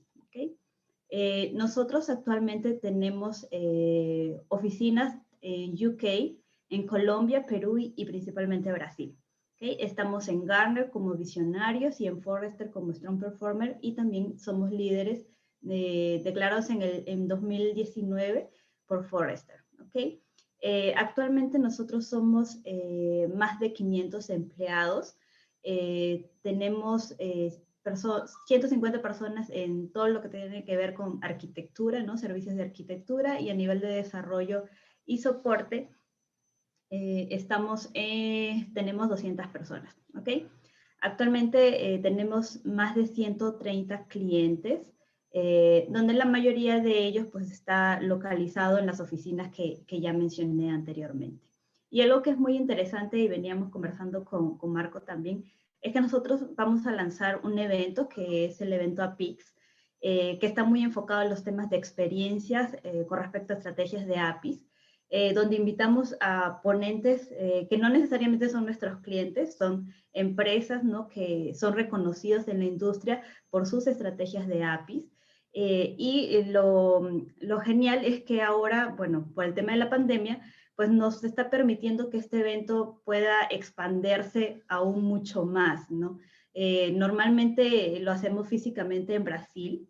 Nosotros 1.53 2.09
actualmente 2.09 2.73
tenemos 2.73 3.47
oficinas 4.47 5.17
en 5.41 5.73
UK, 5.73 6.03
en 6.69 6.85
Colombia, 6.85 7.45
Perú 7.45 7.77
y, 7.79 8.05
principalmente 8.05 8.71
Brasil. 8.71 9.17
Estamos 9.59 10.27
en 10.27 10.45
Garner 10.45 10.89
como 10.89 11.15
visionarios 11.15 11.99
y 11.99 12.07
en 12.07 12.21
Forrester 12.21 12.69
como 12.69 12.93
Strong 12.93 13.19
Performer 13.19 13.77
y 13.81 13.93
también 13.93 14.37
somos 14.39 14.71
líderes 14.71 15.27
declarados 15.61 16.69
en, 16.69 16.81
el, 16.81 17.03
en 17.07 17.27
2019 17.27 18.49
por 18.85 19.05
Forrester. 19.05 19.57
¿okay? 19.81 20.21
Eh, 20.61 20.93
actualmente 20.95 21.57
nosotros 21.57 22.07
somos 22.07 22.59
eh, 22.65 23.29
más 23.33 23.59
de 23.59 23.73
500 23.73 24.29
empleados. 24.29 25.17
Eh, 25.63 26.31
tenemos 26.41 27.15
150 27.95 29.01
personas 29.01 29.49
en 29.49 29.91
todo 29.91 30.07
lo 30.07 30.21
que 30.21 30.29
tiene 30.29 30.65
que 30.65 30.77
ver 30.77 30.93
con 30.93 31.19
arquitectura, 31.23 32.03
¿no? 32.03 32.17
servicios 32.17 32.55
de 32.55 32.63
arquitectura 32.63 33.39
y 33.39 33.49
a 33.49 33.55
nivel 33.55 33.79
de 33.79 33.87
desarrollo 33.87 34.65
y 35.05 35.19
soporte. 35.19 35.89
estamos, 36.89 37.91
tenemos 37.93 39.09
200 39.09 39.47
personas. 39.47 39.95
¿okay? 40.15 40.47
Actualmente 41.01 41.99
tenemos 42.01 42.65
más 42.65 42.95
de 42.95 43.05
130 43.05 44.05
clientes 44.07 44.93
eh, 45.31 45.85
donde 45.89 46.13
la 46.13 46.25
mayoría 46.25 46.79
de 46.79 47.05
ellos 47.05 47.27
pues 47.31 47.51
está 47.51 48.01
localizado 48.01 48.79
en 48.79 48.87
las 48.87 48.99
oficinas 48.99 49.51
que, 49.51 49.83
que, 49.85 50.01
ya 50.01 50.11
mencioné 50.11 50.71
anteriormente. 50.71 51.45
Y 51.91 52.01
algo 52.01 52.23
que 52.23 52.31
es 52.31 52.37
muy 52.37 52.55
interesante 52.55 53.17
y 53.17 53.27
veníamos 53.27 53.69
conversando 53.69 54.25
con, 54.25 54.57
con, 54.57 54.73
Marco 54.73 55.01
también, 55.01 55.43
es 55.81 55.93
que 55.93 56.01
nosotros 56.01 56.55
vamos 56.55 56.85
a 56.85 56.91
lanzar 56.91 57.41
un 57.43 57.57
evento 57.59 58.09
que 58.09 58.45
es 58.45 58.61
el 58.61 58.73
evento 58.73 59.03
APIX, 59.03 59.55
que 60.01 60.39
está 60.41 60.63
muy 60.63 60.81
enfocado 60.81 61.23
en 61.23 61.29
los 61.29 61.43
temas 61.43 61.69
de 61.69 61.77
experiencias 61.77 62.71
con 63.07 63.19
respecto 63.19 63.53
a 63.53 63.57
estrategias 63.57 64.07
de 64.07 64.17
APIs. 64.17 64.69
Eh, 65.11 65.33
donde 65.33 65.55
invitamos 65.55 66.15
a 66.21 66.61
ponentes 66.61 67.29
eh, 67.31 67.65
que 67.67 67.79
no 67.79 67.89
necesariamente 67.89 68.47
son 68.47 68.65
nuestros 68.65 68.99
clientes, 68.99 69.57
son 69.57 69.91
empresas 70.13 70.83
¿no? 70.83 71.07
que 71.07 71.55
son 71.55 71.73
reconocidos 71.73 72.47
en 72.47 72.59
la 72.59 72.65
industria 72.65 73.23
por 73.49 73.65
sus 73.65 73.87
estrategias 73.87 74.47
de 74.47 74.63
APIs. 74.63 75.11
Eh, 75.53 75.95
y 75.97 76.43
lo, 76.51 77.09
lo, 77.39 77.59
genial 77.59 78.05
es 78.05 78.21
que 78.21 78.43
ahora, 78.43 78.93
bueno, 78.95 79.31
por 79.33 79.45
el 79.45 79.55
tema 79.55 79.71
de 79.71 79.79
la 79.79 79.89
pandemia, 79.89 80.43
pues 80.79 80.89
nos 80.91 81.25
está 81.25 81.49
permitiendo 81.49 82.09
que 82.09 82.15
este 82.15 82.39
evento 82.39 83.01
pueda 83.03 83.35
expandirse 83.49 84.63
aún 84.69 85.03
mucho 85.03 85.43
más, 85.43 85.91
¿no? 85.91 86.19
normalmente 86.93 87.99
lo 87.99 88.13
hacemos 88.13 88.47
físicamente 88.47 89.13
en 89.15 89.25
Brasil, 89.25 89.89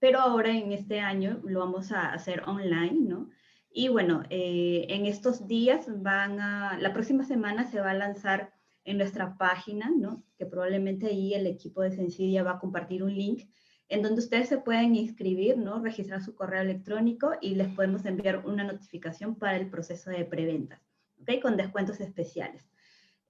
pero 0.00 0.18
ahora 0.18 0.50
en 0.50 0.72
este 0.72 0.98
año 0.98 1.40
lo 1.44 1.60
vamos 1.60 1.92
a 1.92 2.12
hacer 2.12 2.42
online, 2.48 2.98
¿no? 3.00 3.30
Y 3.70 3.90
bueno, 3.90 4.24
eh, 4.28 4.86
en 4.88 5.06
estos 5.06 5.46
días 5.46 5.86
van 6.02 6.40
a, 6.40 6.78
la 6.80 6.92
próxima 6.92 7.22
semana 7.22 7.70
se 7.70 7.80
va 7.80 7.92
a 7.92 7.94
lanzar 7.94 8.52
en 8.84 8.98
nuestra 8.98 9.38
página, 9.38 9.88
¿no? 9.96 10.24
Que 10.36 10.46
probablemente 10.46 11.06
ahí 11.06 11.32
el 11.32 11.46
equipo 11.46 11.80
de 11.80 11.92
Sensidia 11.92 12.42
va 12.42 12.54
a 12.54 12.58
compartir 12.58 13.04
un 13.04 13.14
link 13.14 13.44
en 13.92 14.02
donde 14.02 14.20
ustedes 14.20 14.48
se 14.48 14.58
pueden 14.58 14.94
inscribir, 14.96 15.58
¿no? 15.58 15.80
Registrar 15.82 16.22
su 16.22 16.34
correo 16.34 16.62
electrónico 16.62 17.32
y 17.40 17.54
les 17.54 17.68
podemos 17.68 18.04
enviar 18.04 18.46
una 18.46 18.64
notificación 18.64 19.34
para 19.34 19.56
el 19.56 19.68
proceso 19.68 20.10
de 20.10 20.24
preventas, 20.24 20.80
¿ok? 21.20 21.40
Con 21.42 21.56
descuentos 21.56 22.00
especiales. 22.00 22.68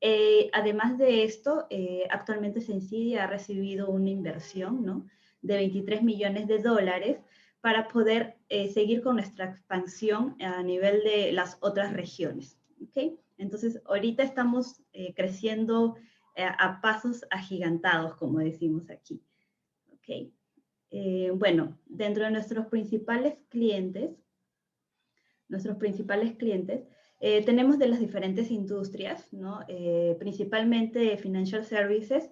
Eh, 0.01 0.51
además 0.53 0.99
de 0.99 1.25
esto, 1.25 1.67
eh, 1.71 2.05
actualmente 2.11 2.61
Sensidia 2.61 3.25
ha 3.25 3.27
recibido 3.27 3.91
una 3.91 4.11
inversión, 4.11 4.85
¿no? 4.85 5.07
De 5.43 5.57
23 5.57 6.03
millones 6.03 6.47
de 6.47 6.59
dólares 6.59 7.19
para 7.63 7.87
poder 7.89 8.37
eh, 8.49 8.71
seguir 8.71 9.03
con 9.03 9.17
nuestra 9.17 9.47
expansión 9.47 10.37
a 10.43 10.63
nivel 10.63 11.03
de 11.05 11.33
las 11.33 11.57
otras 11.61 11.93
regiones. 11.93 12.59
¿okay? 12.85 13.19
Entonces, 13.39 13.81
ahorita 13.87 14.25
estamos 14.25 14.83
eh, 14.93 15.15
creciendo 15.15 15.97
eh, 16.35 16.45
a 16.45 16.81
pasos 16.83 17.25
agigantados, 17.31 18.17
como 18.17 18.41
decimos 18.41 18.91
aquí. 18.91 19.23
¿okay? 19.95 20.33
Bueno, 21.35 21.79
dentro 21.87 22.25
de 22.25 22.31
nuestros 22.31 22.67
principales 22.67 23.39
clientes, 23.49 24.11
nuestros 25.49 25.77
principales 25.79 26.37
clientes, 26.37 26.83
tenemos 27.19 27.79
de 27.79 27.89
las 27.89 28.01
diferentes 28.01 28.51
industrias, 28.51 29.33
¿no? 29.33 29.61
principalmente 30.19 31.17
financial 31.17 31.65
services, 31.65 32.31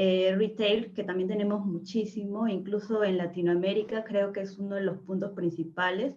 eh, 0.00 0.34
retail, 0.36 0.92
que 0.92 1.02
también 1.02 1.28
tenemos 1.28 1.64
muchísimo, 1.64 2.46
incluso 2.46 3.02
en 3.02 3.16
Latinoamérica 3.16 4.04
creo 4.04 4.32
que 4.32 4.42
es 4.42 4.58
uno 4.58 4.76
de 4.76 4.82
los 4.82 4.98
puntos 4.98 5.32
principales 5.32 6.14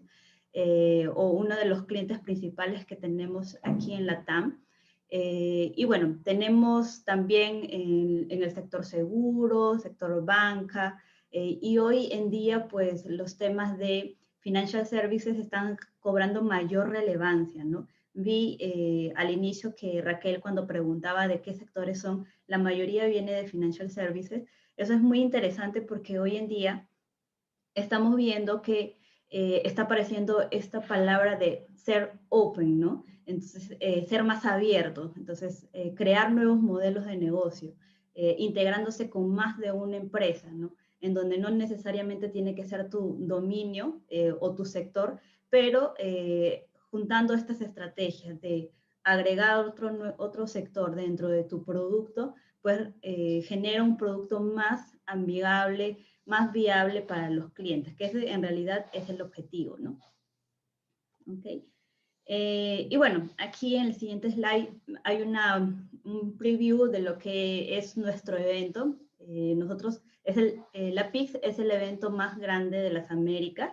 eh, 0.54 1.08
o 1.16 1.32
uno 1.32 1.56
de 1.56 1.66
los 1.66 1.86
clientes 1.86 2.20
principales 2.20 2.86
que 2.86 2.96
tenemos 2.96 3.58
aquí 3.64 3.94
en 3.94 4.06
la 4.06 4.24
TAM. 4.24 4.64
Eh, 5.10 5.74
y 5.76 5.86
bueno, 5.86 6.20
tenemos 6.24 7.04
también 7.06 7.66
en, 7.70 8.28
en, 8.30 8.44
el 8.44 8.52
sector 8.52 8.86
seguro, 8.86 9.80
sector 9.80 10.24
banca, 10.24 11.02
y 11.32 11.78
hoy 11.78 12.10
en 12.12 12.30
día 12.30 12.68
pues 12.68 13.06
los 13.06 13.38
temas 13.38 13.78
de 13.78 14.18
financial 14.42 14.86
services 14.86 15.38
están 15.38 15.78
cobrando 16.00 16.42
mayor 16.44 16.90
relevancia, 16.90 17.64
¿no? 17.64 17.88
Vi 18.14 18.58
eh, 18.60 19.14
al 19.16 19.32
inicio 19.32 19.74
que 19.76 20.02
Raquel 20.02 20.42
cuando 20.42 20.68
preguntaba 20.68 21.28
de 21.28 21.42
qué 21.42 21.54
sectores 21.54 22.02
son, 22.02 22.26
la 22.48 22.58
mayoría 22.58 23.06
viene 23.06 23.32
de 23.32 23.48
financial 23.48 23.90
services. 23.90 24.44
Eso 24.76 24.94
es 24.94 25.00
muy 25.00 25.22
interesante 25.22 25.82
porque 25.82 26.20
hoy 26.20 26.36
en 26.36 26.50
día 26.50 26.90
estamos 27.74 28.16
viendo 28.16 28.62
que 28.62 28.98
eh, 29.30 29.62
está 29.64 29.84
apareciendo 29.84 30.48
esta 30.52 30.82
palabra 30.82 31.38
de 31.38 31.68
ser 31.76 32.20
open, 32.28 32.80
¿no? 32.80 33.06
Entonces, 33.26 33.78
eh, 33.80 34.06
ser 34.10 34.24
más 34.24 34.46
abierto, 34.46 35.14
entonces, 35.16 35.70
crear 35.96 36.34
nuevos 36.34 36.60
modelos 36.60 37.06
de 37.06 37.16
negocio, 37.16 37.74
integrándose 38.14 39.10
con 39.10 39.34
más 39.34 39.58
de 39.58 39.72
una 39.72 39.96
empresa, 39.96 40.52
¿no? 40.52 40.74
En 41.02 41.14
donde 41.14 41.38
no 41.38 41.50
necesariamente 41.50 42.30
tiene 42.30 42.56
que 42.56 42.66
ser 42.66 42.90
tu 42.90 43.18
dominio 43.20 44.02
o 44.40 44.56
tu 44.56 44.66
sector, 44.66 45.20
pero 45.50 45.94
juntando 46.92 47.34
estas 47.34 47.60
estrategias 47.62 48.40
de 48.40 48.72
agregar 49.04 49.66
otro, 49.66 50.16
otro 50.18 50.48
sector 50.48 50.96
dentro 50.96 51.28
de 51.28 51.44
tu 51.44 51.64
producto, 51.64 52.36
pues 52.62 52.90
eh, 53.02 53.42
genera 53.44 53.84
un 53.84 53.98
producto 53.98 54.40
más 54.40 54.98
amigable, 55.06 55.98
más 56.26 56.52
viable 56.52 57.02
para 57.02 57.30
los 57.30 57.52
clientes, 57.54 57.96
que 57.96 58.06
ese 58.06 58.32
en 58.32 58.44
realidad 58.44 58.86
es 58.94 59.10
el 59.10 59.22
objetivo, 59.22 59.78
¿no? 59.78 60.00
Ok. 61.28 61.64
Eh, 62.26 62.88
y 62.90 62.98
bueno, 62.98 63.30
aquí 63.38 63.76
en 63.76 63.88
el 63.88 63.96
siguiente 63.96 64.32
slide 64.32 64.70
hay 65.04 65.22
una, 65.24 65.58
un 66.04 66.38
preview 66.38 66.86
de 66.86 67.00
lo 67.02 67.18
que 67.18 67.78
es 67.78 67.98
nuestro 67.98 68.38
evento. 68.38 68.96
Eh, 69.20 69.56
nosotros, 69.58 70.04
es 70.32 70.38
el, 70.38 70.96
la 70.96 71.12
PIX 71.12 71.36
es 71.44 71.60
el 71.60 71.72
evento 71.72 72.10
más 72.10 72.38
grande 72.38 72.80
de 72.80 72.92
las 72.92 73.12
Américas 73.12 73.72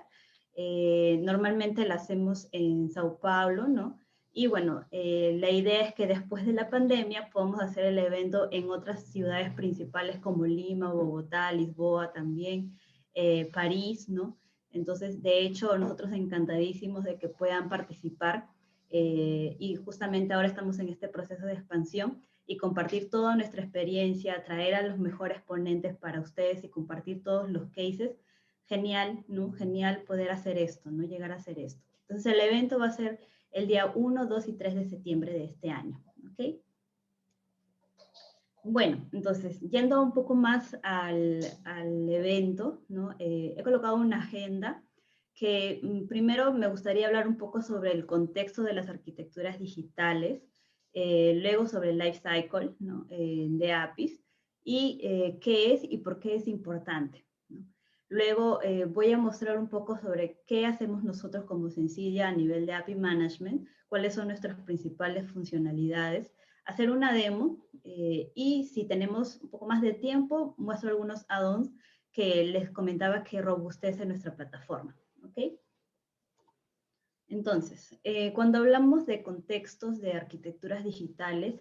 eh, 0.61 1.21
normalmente 1.23 1.87
la 1.87 1.95
hacemos 1.95 2.49
en 2.51 2.91
Sao 2.91 3.21
Paulo, 3.21 3.69
¿no? 3.69 3.97
Y 4.33 4.49
bueno, 4.49 4.85
eh, 4.91 5.37
la 5.39 5.51
idea 5.51 5.83
es 5.83 5.95
que 5.95 6.09
después 6.09 6.45
de 6.45 6.53
la 6.53 6.69
pandemia 6.69 7.31
podamos 7.33 7.61
hacer 7.61 7.85
el 7.85 7.99
evento 7.99 8.49
en 8.51 8.69
otras 8.69 9.07
ciudades 9.07 9.53
principales 9.55 10.19
como 10.19 10.47
Lima, 10.47 10.93
Bogotá, 10.93 11.53
Lisboa 11.53 12.13
también, 12.13 12.77
eh, 13.15 13.49
París, 13.53 14.09
¿no? 14.09 14.37
Entonces, 14.73 15.23
de 15.23 15.43
hecho, 15.43 15.79
nosotros 15.79 16.11
encantadísimos 16.11 17.05
de 17.05 17.19
que 17.19 17.29
puedan 17.29 17.69
participar 17.69 18.49
y 18.91 19.77
justamente 19.85 20.33
ahora 20.33 20.49
estamos 20.49 20.79
en 20.79 20.89
este 20.89 21.09
proceso 21.09 21.45
de 21.47 21.53
expansión 21.53 22.23
y 22.49 22.57
compartir 22.57 23.11
toda 23.11 23.37
nuestra 23.37 23.63
experiencia, 23.63 24.43
traer 24.43 24.75
a 24.75 24.83
los 24.83 24.99
mejores 24.99 25.43
ponentes 25.43 25.95
para 25.95 26.19
ustedes 26.19 26.65
y 26.65 26.71
compartir 26.71 27.23
todos 27.23 27.51
los 27.51 27.69
cases 27.69 28.17
genial, 28.65 29.23
¿no? 29.29 29.53
Genial 29.53 30.03
poder 30.07 30.31
hacer 30.31 30.57
esto, 30.57 30.91
¿no? 30.91 31.05
Llegar 31.05 31.31
a 31.31 31.37
hacer 31.37 31.59
esto. 31.59 31.85
Entonces 32.09 32.33
el 32.33 32.41
evento 32.41 32.79
va 32.79 32.87
a 32.87 32.93
ser 32.93 33.21
el 33.53 33.67
día 33.67 33.93
1, 33.95 34.27
2 34.27 34.49
y 34.49 34.53
3 34.55 34.75
de 34.77 34.85
septiembre 34.87 35.33
de 35.35 35.45
este 35.45 35.71
año, 35.71 36.03
¿ok? 36.33 36.57
Bueno, 38.65 39.07
entonces, 39.13 39.61
yendo 39.61 40.03
un 40.03 40.13
poco 40.13 40.35
más 40.35 40.75
al, 40.83 41.41
al 41.65 42.09
evento, 42.09 42.83
¿no? 42.89 43.15
Eh, 43.19 43.55
he 43.59 43.63
colocado 43.63 43.97
una 43.97 44.21
agenda 44.21 44.83
que 45.35 45.81
mm, 45.83 46.07
primero 46.07 46.55
me 46.55 46.69
gustaría 46.69 47.07
hablar 47.07 47.29
un 47.29 47.37
poco 47.37 47.61
sobre 47.61 47.93
el 47.93 48.07
contexto 48.07 48.63
de 48.63 48.73
las 48.73 48.89
arquitecturas 48.89 49.59
digitales, 49.59 50.43
eh, 50.93 51.39
luego 51.43 51.67
sobre 51.67 51.91
el 51.91 51.99
life 51.99 52.21
cycle. 52.23 52.75
Eh, 53.11 53.47
de 53.51 53.73
APIs 53.73 54.21
y 54.65 55.39
qué 55.41 55.73
es 55.73 55.83
y 55.83 55.99
por 55.99 56.21
qué 56.21 56.35
es 56.35 56.47
importante. 56.47 57.29
Luego 58.09 58.63
eh, 58.63 58.87
voy 58.87 59.13
a 59.13 59.19
mostrar 59.19 59.59
un 59.59 59.69
poco 59.69 59.99
sobre 59.99 60.41
qué 60.47 60.65
hacemos 60.65 61.05
nosotros 61.05 61.45
como 61.45 61.69
Sencilla 61.69 62.29
a 62.29 62.33
nivel 62.35 62.65
de 62.65 62.73
API 62.73 62.95
Management, 62.95 63.69
cuáles 63.87 64.15
son 64.15 64.29
nuestras 64.29 64.59
principales 64.63 65.31
funcionalidades, 65.31 66.33
hacer 66.65 66.91
una 66.91 67.13
demo 67.13 67.67
eh, 67.85 68.33
y 68.35 68.65
si 68.65 68.87
tenemos 68.87 69.41
un 69.43 69.51
poco 69.51 69.67
más 69.67 69.83
de 69.83 69.93
tiempo, 69.93 70.55
muestro 70.57 70.89
algunos 70.89 71.27
add-ons 71.29 71.71
que 72.11 72.45
les 72.45 72.71
comentaba 72.71 73.25
que 73.25 73.43
robustece 73.43 74.07
nuestra 74.07 74.35
plataforma. 74.35 74.97
¿okay? 75.25 75.61
Entonces, 77.29 77.99
eh, 78.05 78.33
cuando 78.33 78.59
hablamos 78.59 79.05
de 79.05 79.23
contextos 79.23 80.01
de 80.01 80.13
arquitecturas 80.13 80.83
digitales, 80.83 81.61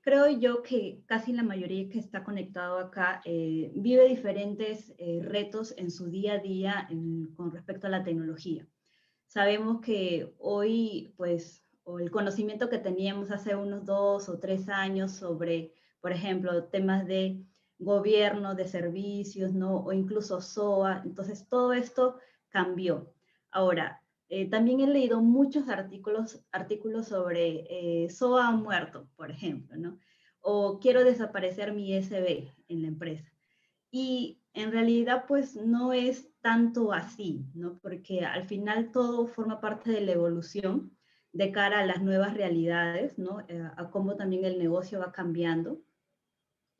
creo 0.00 0.28
yo 0.28 0.62
que 0.62 1.02
casi 1.06 1.32
la 1.32 1.42
mayoría 1.42 1.88
que 1.88 1.98
está 1.98 2.22
conectado 2.22 2.78
acá 2.78 3.20
eh, 3.24 3.72
vive 3.74 4.08
diferentes 4.08 4.94
eh, 4.96 5.20
retos 5.22 5.74
en 5.76 5.90
su 5.90 6.08
día 6.08 6.34
a 6.34 6.38
día 6.38 6.88
con 7.36 7.50
respecto 7.50 7.88
a 7.88 7.90
la 7.90 8.04
tecnología. 8.04 8.66
Sabemos 9.26 9.80
que 9.80 10.34
hoy, 10.38 11.12
pues, 11.16 11.64
o 11.82 11.98
el 11.98 12.10
conocimiento 12.10 12.70
que 12.70 12.78
teníamos 12.78 13.30
hace 13.30 13.56
unos 13.56 13.84
dos 13.84 14.28
o 14.28 14.38
tres 14.38 14.68
años 14.68 15.12
sobre, 15.12 15.72
por 16.00 16.12
ejemplo, 16.12 16.64
temas 16.64 17.06
de 17.06 17.44
gobierno, 17.78 18.54
de 18.54 18.68
servicios, 18.68 19.52
¿no? 19.52 19.84
O 19.84 19.92
incluso 19.92 20.40
SOA. 20.40 21.02
Entonces, 21.04 21.48
todo 21.48 21.72
esto 21.72 22.18
cambió. 22.50 23.12
Ahora, 23.50 24.02
eh, 24.30 24.48
también 24.48 24.80
he 24.80 24.86
leído 24.86 25.22
muchos 25.22 25.68
artículos, 25.68 26.44
artículos 26.52 27.08
sobre 27.08 27.64
eh, 28.04 28.10
SOA 28.10 28.50
muerto, 28.52 29.08
por 29.16 29.30
ejemplo, 29.30 29.76
¿no? 29.76 29.98
O 30.40 30.78
quiero 30.80 31.02
desaparecer 31.02 31.72
mi 31.72 31.94
SB 31.94 32.52
en 32.68 32.82
la 32.82 32.88
empresa. 32.88 33.32
Y 33.90 34.42
en 34.52 34.70
realidad, 34.70 35.24
pues 35.26 35.56
no 35.56 35.92
es 35.92 36.30
tanto 36.40 36.92
así, 36.92 37.46
¿no? 37.54 37.78
Porque 37.78 38.24
al 38.24 38.44
final 38.44 38.92
todo 38.92 39.26
forma 39.28 39.60
parte 39.60 39.90
de 39.90 40.02
la 40.02 40.12
evolución 40.12 40.96
de 41.32 41.52
cara 41.52 41.80
a 41.80 41.86
las 41.86 42.02
nuevas 42.02 42.34
realidades, 42.34 43.18
¿no? 43.18 43.40
Eh, 43.48 43.62
a 43.76 43.90
cómo 43.90 44.16
también 44.16 44.44
el 44.44 44.58
negocio 44.58 45.00
va 45.00 45.12
cambiando. 45.12 45.80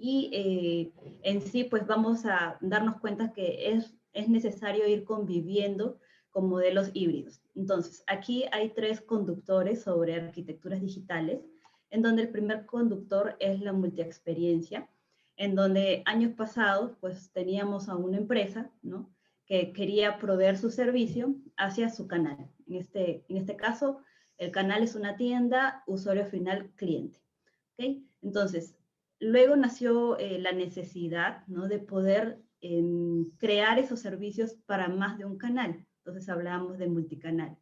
y 0.00 0.30
eh, 0.32 0.92
en 1.22 1.40
sí 1.40 1.64
pues 1.64 1.86
vamos 1.86 2.24
a 2.24 2.56
darnos 2.60 3.00
cuenta 3.00 3.32
que 3.32 3.72
es, 3.72 3.96
es 4.12 4.28
necesario 4.28 4.86
ir 4.86 5.04
conviviendo 5.04 5.98
con 6.30 6.48
modelos 6.48 6.90
híbridos. 6.94 7.40
Entonces, 7.54 8.04
aquí 8.06 8.44
hay 8.52 8.70
tres 8.70 9.00
conductores 9.00 9.82
sobre 9.82 10.14
arquitecturas 10.14 10.80
digitales, 10.80 11.40
en 11.90 12.02
donde 12.02 12.22
el 12.22 12.30
primer 12.30 12.66
conductor 12.66 13.36
es 13.40 13.60
la 13.60 13.72
multiexperiencia, 13.72 14.88
en 15.36 15.54
donde 15.54 16.02
años 16.04 16.34
pasados 16.34 16.96
pues 17.00 17.30
teníamos 17.32 17.88
a 17.88 17.96
una 17.96 18.18
empresa, 18.18 18.70
¿no? 18.82 19.10
que 19.46 19.72
quería 19.72 20.18
proveer 20.18 20.58
su 20.58 20.70
servicio 20.70 21.34
hacia 21.56 21.88
su 21.88 22.06
canal. 22.06 22.50
En 22.66 22.74
este, 22.74 23.24
en 23.28 23.38
este 23.38 23.56
caso, 23.56 24.02
el 24.36 24.50
canal 24.50 24.82
es 24.82 24.94
una 24.94 25.16
tienda, 25.16 25.82
usuario 25.86 26.26
final, 26.26 26.70
cliente. 26.76 27.18
¿okay? 27.72 28.06
Entonces, 28.20 28.76
luego 29.18 29.56
nació 29.56 30.18
eh, 30.18 30.38
la 30.38 30.52
necesidad 30.52 31.46
¿no? 31.46 31.66
de 31.66 31.78
poder 31.78 32.42
em, 32.60 33.30
crear 33.38 33.78
esos 33.78 34.00
servicios 34.00 34.54
para 34.66 34.88
más 34.88 35.16
de 35.16 35.24
un 35.24 35.38
canal. 35.38 35.86
Entonces 36.08 36.30
hablábamos 36.30 36.78
de 36.78 36.88
multicanal. 36.88 37.58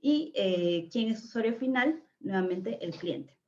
¿Y 0.00 0.32
eh, 0.36 0.88
quién 0.92 1.08
es 1.08 1.24
usuario 1.24 1.54
final? 1.54 2.02
Nuevamente 2.20 2.84
el 2.84 2.92
cliente. 2.92 3.38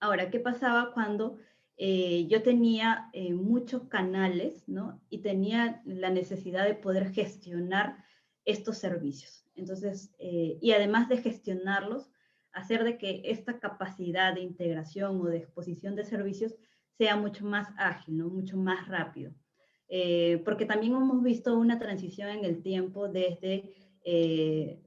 Ahora, 0.00 0.30
¿qué 0.30 0.40
pasaba 0.40 0.94
cuando 0.94 1.38
eh, 1.76 2.26
yo 2.28 2.42
tenía 2.42 3.10
eh, 3.12 3.34
muchos 3.34 3.84
canales, 3.88 4.66
¿no? 4.66 5.00
Y 5.10 5.18
tenía 5.18 5.82
la 5.84 6.08
necesidad 6.08 6.64
de 6.64 6.74
poder 6.74 7.12
gestionar 7.12 8.02
estos 8.46 8.78
servicios. 8.78 9.44
Entonces, 9.56 10.14
eh, 10.18 10.58
y 10.62 10.72
además 10.72 11.10
de 11.10 11.18
gestionarlos, 11.18 12.10
hacer 12.52 12.82
de 12.82 12.96
que 12.96 13.22
esta 13.24 13.58
capacidad 13.58 14.34
de 14.34 14.40
integración 14.40 15.20
o 15.20 15.24
de 15.24 15.38
exposición 15.38 15.96
de 15.96 16.04
servicios 16.04 16.54
sea 16.96 17.16
mucho 17.16 17.44
más 17.44 17.68
ágil, 17.76 18.16
¿no? 18.16 18.28
Mucho 18.28 18.56
más 18.56 18.88
rápido. 18.88 19.34
Porque 20.44 20.66
también 20.66 20.94
hemos 20.94 21.22
visto 21.22 21.56
una 21.56 21.78
transición 21.78 22.28
en 22.30 22.44
el 22.44 22.62
tiempo 22.62 23.08
desde 23.08 23.72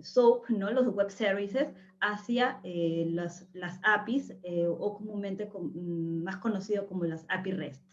SOAP, 0.01 0.49
¿no? 0.49 0.71
Los 0.71 0.87
web 0.93 1.09
services, 1.09 1.67
hacia 1.99 2.59
eh, 2.63 3.07
las, 3.11 3.47
las, 3.53 3.79
APIs 3.83 4.33
eh, 4.43 4.67
o 4.67 4.95
comúnmente 4.95 5.45
mm, 5.45 6.23
más 6.23 6.37
conocido 6.37 6.87
como 6.87 7.05
las 7.05 7.25
API 7.29 7.51
REST. 7.51 7.83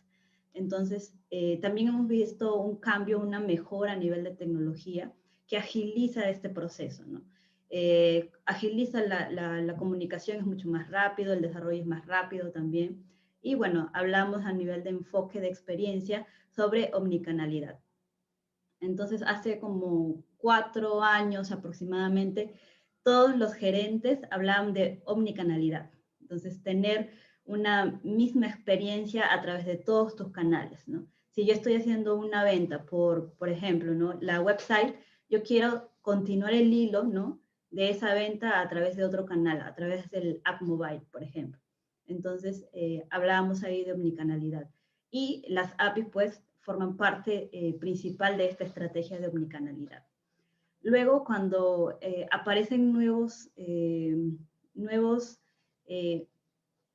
Entonces, 0.52 1.14
eh, 1.30 1.58
también 1.60 1.88
hemos 1.88 2.06
visto 2.06 2.56
un 2.56 2.76
cambio, 2.76 3.20
una 3.20 3.40
mejora 3.40 3.92
a 3.92 3.96
nivel 3.96 4.24
de 4.24 4.34
tecnología 4.34 5.12
que 5.48 5.56
agiliza 5.56 6.28
este 6.28 6.48
proceso, 6.48 7.04
¿no? 7.06 7.22
agiliza 8.46 9.02
la, 9.02 9.28
la, 9.30 9.60
la, 9.60 9.76
comunicación, 9.76 10.36
es 10.36 10.46
mucho 10.46 10.68
más 10.68 10.88
rápido, 10.92 11.32
el 11.32 11.42
desarrollo 11.42 11.80
es 11.80 11.86
más 11.86 12.06
rápido 12.06 12.52
también. 12.52 13.04
Y 13.42 13.56
bueno, 13.56 13.90
hablamos 13.94 14.44
a 14.44 14.52
nivel 14.52 14.84
de 14.84 14.90
enfoque 14.90 15.40
de 15.40 15.48
experiencia 15.48 16.24
sobre 16.54 16.90
omnicanalidad. 16.94 17.80
Entonces, 18.80 19.22
hace 19.22 19.58
como 19.58 20.24
cuatro 20.36 21.02
años 21.02 21.52
aproximadamente, 21.52 22.54
todos 23.02 23.36
los 23.36 23.54
gerentes 23.54 24.20
hablaban 24.30 24.72
de 24.72 25.02
omnicanalidad. 25.04 25.90
Entonces, 26.20 26.62
tener 26.62 27.10
una 27.44 28.00
misma 28.02 28.46
experiencia 28.46 29.32
a 29.32 29.40
través 29.42 29.66
de 29.66 29.76
todos 29.76 30.16
tus 30.16 30.30
canales, 30.30 30.88
¿no? 30.88 31.06
Si 31.30 31.44
yo 31.46 31.52
estoy 31.52 31.74
haciendo 31.74 32.16
una 32.16 32.44
venta 32.44 32.84
por, 32.84 33.34
por 33.34 33.48
ejemplo, 33.48 33.92
¿no? 33.94 34.14
La 34.20 34.40
website, 34.40 34.94
yo 35.28 35.42
quiero 35.42 35.90
continuar 36.00 36.54
el 36.54 36.72
hilo, 36.72 37.02
¿no? 37.02 37.40
De 37.70 37.90
esa 37.90 38.14
venta 38.14 38.60
a 38.60 38.68
través 38.68 38.96
de 38.96 39.04
otro 39.04 39.26
canal, 39.26 39.60
a 39.60 39.74
través 39.74 40.10
del 40.10 40.40
app 40.44 40.62
mobile, 40.62 41.02
por 41.10 41.22
ejemplo. 41.22 41.60
Entonces, 42.06 42.66
eh, 42.72 43.06
hablábamos 43.10 43.64
ahí 43.64 43.84
de 43.84 43.92
omnicanalidad. 43.92 44.70
Y 45.10 45.44
las 45.48 45.74
APIs, 45.78 46.06
pues, 46.12 46.42
forman 46.64 46.96
parte 46.96 47.50
eh, 47.52 47.74
principal 47.78 48.36
de 48.36 48.46
esta 48.46 48.64
estrategia 48.64 49.20
de 49.20 49.28
omnicanalidad. 49.28 50.04
Luego, 50.82 51.24
cuando 51.24 51.98
eh, 52.00 52.26
aparecen 52.30 52.92
nuevos, 52.92 53.50
eh, 53.56 54.16
nuevos 54.74 55.40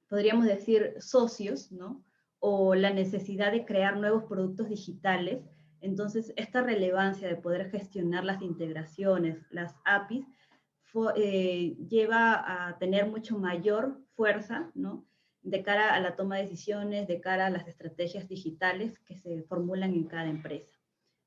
podríamos 0.10 0.46
decir, 0.46 0.96
socios, 1.00 1.72
¿no? 1.72 2.04
O 2.40 2.74
la 2.74 2.92
necesidad 2.92 3.52
de 3.52 3.66
crear 3.66 3.98
nuevos 3.98 4.24
productos 4.24 4.68
digitales, 4.68 5.44
entonces 5.82 6.34
esta 6.36 6.62
relevancia 6.62 7.28
de 7.28 7.36
poder 7.36 7.70
gestionar 7.70 8.26
las 8.26 8.42
integraciones, 8.42 9.46
las 9.52 9.76
APIs, 9.86 10.26
lleva 11.88 12.68
a 12.68 12.80
tener 12.80 13.06
mucho 13.08 13.38
mayor 13.38 14.02
fuerza, 14.16 14.72
¿no? 14.74 15.06
De 15.42 15.64
cara 15.64 15.94
a 15.94 16.00
la 16.00 16.16
toma 16.16 16.38
de 16.38 16.44
decisiones, 16.44 17.08
de 17.08 17.22
cara 17.22 17.48
a 17.48 17.50
las 17.50 17.68
estrategias 17.68 18.28
digitales 18.28 19.00
que 19.00 19.16
se 19.18 19.44
formulan 19.44 19.94
en 19.94 20.06
cada 20.06 20.28
empresa. 20.28 20.78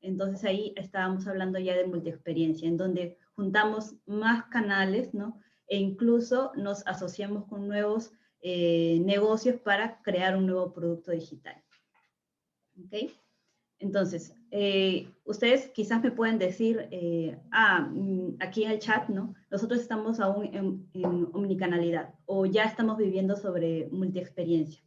Entonces 0.01 0.45
ahí 0.45 0.75
estábamos 0.77 1.27
hablando 1.27 1.59
ya 1.59 1.77
de 1.77 1.87
multiexperiencia, 1.87 2.69
en 2.69 2.77
donde 2.77 3.19
juntamos 3.35 3.95
más 4.05 4.45
canales, 4.47 5.15
¿no? 5.15 5.41
E 5.69 5.79
incluso 5.79 6.53
nos 6.57 6.87
asociamos 6.87 7.47
con 7.47 7.69
nuevos 7.69 8.13
eh, 8.41 9.01
negocios 9.05 9.61
para 9.61 10.03
crear 10.03 10.37
un 10.37 10.47
nuevo 10.47 10.73
producto 10.73 11.13
digital. 11.13 11.63
¿Ok? 12.77 13.13
Entonces, 13.79 14.35
eh, 14.53 15.09
ustedes 15.25 15.71
quizás 15.71 16.03
me 16.03 16.11
pueden 16.11 16.39
decir, 16.39 16.87
eh, 16.91 17.39
ah, 17.51 17.89
mm, 17.91 18.37
aquí 18.39 18.65
en 18.65 18.73
el 18.73 18.79
chat, 18.79 19.09
¿no? 19.09 19.35
Nosotros 19.51 19.81
estamos 19.81 20.21
aún 20.21 20.45
en, 20.55 20.89
en 20.93 21.29
omnicanalidad 21.33 22.15
o 22.27 22.45
ya 22.45 22.65
estamos 22.65 22.99
viviendo 22.99 23.35
sobre 23.35 23.89
multiexperiencia. 23.91 24.83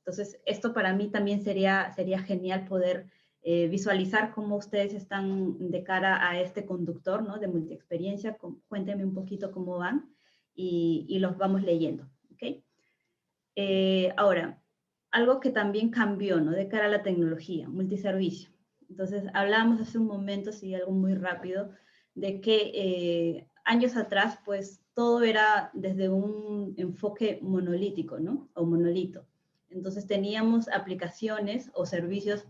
Entonces, 0.00 0.38
esto 0.44 0.74
para 0.74 0.92
mí 0.92 1.08
también 1.08 1.42
sería, 1.42 1.92
sería 1.96 2.20
genial 2.20 2.66
poder 2.66 3.06
eh, 3.42 3.68
visualizar 3.68 4.32
cómo 4.32 4.56
ustedes 4.56 4.92
están 4.92 5.70
de 5.70 5.82
cara 5.82 6.28
a 6.28 6.38
este 6.40 6.66
conductor 6.66 7.22
¿no? 7.22 7.38
de 7.38 7.48
multiexperiencia. 7.48 8.36
Cuéntenme 8.68 9.04
un 9.04 9.14
poquito 9.14 9.50
cómo 9.50 9.78
van 9.78 10.14
y, 10.54 11.18
los 11.20 11.38
vamos 11.38 11.62
leyendo. 11.62 12.06
¿okay? 12.34 12.62
Eh, 13.54 14.12
ahora, 14.16 14.60
algo 15.10 15.40
que 15.40 15.50
también 15.50 15.88
cambió 15.88 16.38
¿no? 16.38 16.50
de 16.50 16.68
cara 16.68 16.84
a 16.84 16.88
la 16.88 17.02
tecnología, 17.02 17.68
multiservicio. 17.68 18.50
Entonces, 18.88 19.24
hablábamos 19.34 19.80
hace 19.80 19.98
un 19.98 20.06
momento, 20.06 20.52
sí, 20.52 20.74
algo 20.74 20.92
muy 20.92 21.14
rápido, 21.14 21.70
de 22.14 22.40
que 22.40 22.72
eh, 22.74 23.48
años 23.64 23.96
atrás, 23.96 24.38
pues 24.44 24.82
todo 24.94 25.22
era 25.22 25.70
desde 25.74 26.08
un 26.08 26.74
enfoque 26.78 27.38
monolítico, 27.42 28.18
¿no? 28.18 28.48
O 28.54 28.64
monolito. 28.64 29.26
Entonces 29.68 30.06
teníamos 30.06 30.68
aplicaciones 30.68 31.70
o 31.74 31.84
servicios 31.84 32.46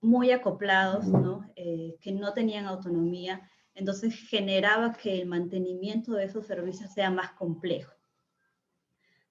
muy 0.00 0.30
acoplados, 0.30 1.06
¿no? 1.06 1.50
Eh, 1.56 1.96
que 2.00 2.12
no 2.12 2.32
tenían 2.32 2.66
autonomía, 2.66 3.50
entonces 3.74 4.14
generaba 4.14 4.92
que 4.92 5.20
el 5.20 5.26
mantenimiento 5.26 6.12
de 6.12 6.24
esos 6.24 6.46
servicios 6.46 6.92
sea 6.92 7.10
más 7.10 7.32
complejo. 7.32 7.92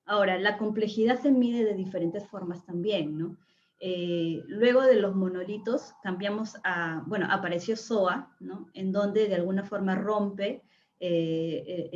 Ahora, 0.05 0.37
la 0.39 0.57
complejidad 0.57 1.21
se 1.21 1.31
mide 1.31 1.65
de 1.65 1.73
diferentes 1.73 2.25
formas 2.27 2.65
también, 2.65 3.17
¿no? 3.17 3.37
Eh, 3.79 4.41
luego 4.47 4.81
de 4.81 4.95
los 4.95 5.15
monolitos 5.15 5.93
cambiamos 6.01 6.55
a, 6.63 7.03
bueno, 7.05 7.27
apareció 7.29 7.75
SOA, 7.75 8.35
¿no? 8.39 8.69
En 8.73 8.91
donde 8.91 9.27
de 9.27 9.35
alguna 9.35 9.63
forma 9.63 9.95
rompe 9.95 10.63
eh, 10.99 11.89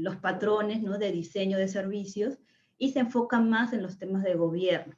los 0.00 0.16
patrones, 0.16 0.82
¿no? 0.82 0.98
De 0.98 1.12
diseño 1.12 1.58
de 1.58 1.68
servicios 1.68 2.38
y 2.76 2.90
se 2.90 2.98
enfoca 2.98 3.38
más 3.38 3.72
en 3.72 3.82
los 3.82 3.98
temas 3.98 4.24
de 4.24 4.34
gobierno. 4.34 4.96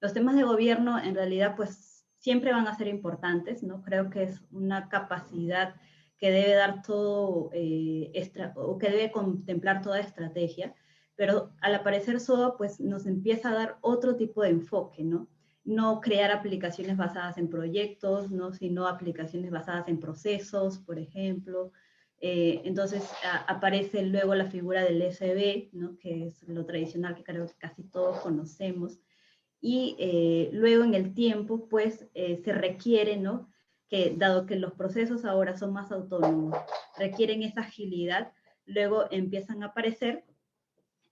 Los 0.00 0.14
temas 0.14 0.36
de 0.36 0.44
gobierno 0.44 0.98
en 0.98 1.14
realidad 1.14 1.56
pues 1.56 2.06
siempre 2.18 2.52
van 2.52 2.66
a 2.66 2.76
ser 2.76 2.88
importantes, 2.88 3.62
¿no? 3.62 3.82
Creo 3.82 4.10
que 4.10 4.22
es 4.22 4.40
una 4.50 4.88
capacidad 4.88 5.74
que 6.18 6.30
debe 6.30 6.54
dar 6.54 6.82
todo, 6.82 7.50
eh, 7.52 8.12
o 8.56 8.78
que 8.78 8.90
debe 8.90 9.12
contemplar 9.12 9.82
toda 9.82 10.00
estrategia, 10.00 10.74
pero 11.14 11.52
al 11.60 11.74
aparecer 11.74 12.20
SOA, 12.20 12.56
pues 12.56 12.80
nos 12.80 13.06
empieza 13.06 13.50
a 13.50 13.54
dar 13.54 13.78
otro 13.80 14.16
tipo 14.16 14.42
de 14.42 14.50
enfoque, 14.50 15.04
¿no? 15.04 15.28
No 15.68 16.00
crear 16.00 16.30
aplicaciones 16.30 16.96
basadas 16.96 17.36
en 17.36 17.50
proyectos, 17.50 18.30
¿no? 18.30 18.52
Sino 18.52 18.88
aplicaciones 18.88 19.50
basadas 19.50 19.86
en 19.88 20.00
procesos, 20.00 20.78
por 20.78 20.98
ejemplo. 20.98 21.72
Eh, 22.20 22.62
entonces 22.64 23.04
aparece 23.46 24.02
luego 24.02 24.34
la 24.34 24.46
figura 24.46 24.82
del 24.82 25.02
SB, 25.02 25.68
¿no? 25.72 25.98
Que 25.98 26.24
es 26.24 26.42
lo 26.48 26.64
tradicional 26.64 27.14
que 27.14 27.22
creo 27.22 27.46
que 27.46 27.54
casi 27.58 27.82
todos 27.82 28.20
conocemos, 28.20 28.98
y 29.60 29.96
eh, 29.98 30.50
luego 30.52 30.84
en 30.84 30.94
el 30.94 31.14
tiempo, 31.14 31.68
pues 31.68 32.06
eh, 32.14 32.40
se 32.44 32.52
requiere, 32.52 33.16
¿no? 33.16 33.50
Que 33.88 34.14
dado 34.16 34.46
que 34.46 34.56
los 34.56 34.72
procesos 34.74 35.24
ahora 35.24 35.56
son 35.56 35.72
más 35.72 35.90
autónomos, 35.90 36.56
requieren 36.96 37.42
esa 37.42 37.62
agilidad, 37.62 38.32
luego 38.66 39.06
empiezan 39.10 39.62
a 39.62 39.66
aparecer 39.66 40.24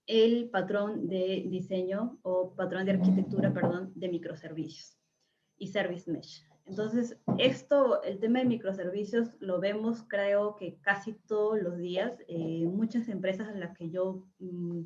el 0.07 0.49
patrón 0.49 1.07
de 1.07 1.45
diseño 1.47 2.17
o 2.23 2.55
patrón 2.55 2.85
de 2.85 2.93
arquitectura, 2.93 3.53
perdón, 3.53 3.91
de 3.95 4.09
microservicios 4.09 4.97
y 5.57 5.67
service 5.67 6.09
mesh. 6.11 6.43
Entonces, 6.65 7.17
esto, 7.37 8.01
el 8.03 8.19
tema 8.19 8.39
de 8.39 8.45
microservicios, 8.45 9.29
lo 9.39 9.59
vemos 9.59 10.03
creo 10.07 10.55
que 10.55 10.79
casi 10.81 11.13
todos 11.27 11.61
los 11.61 11.77
días. 11.77 12.13
Eh, 12.27 12.65
muchas 12.65 13.07
empresas 13.07 13.49
en 13.53 13.59
las 13.59 13.77
que 13.77 13.89
yo 13.89 14.25
mm, 14.39 14.81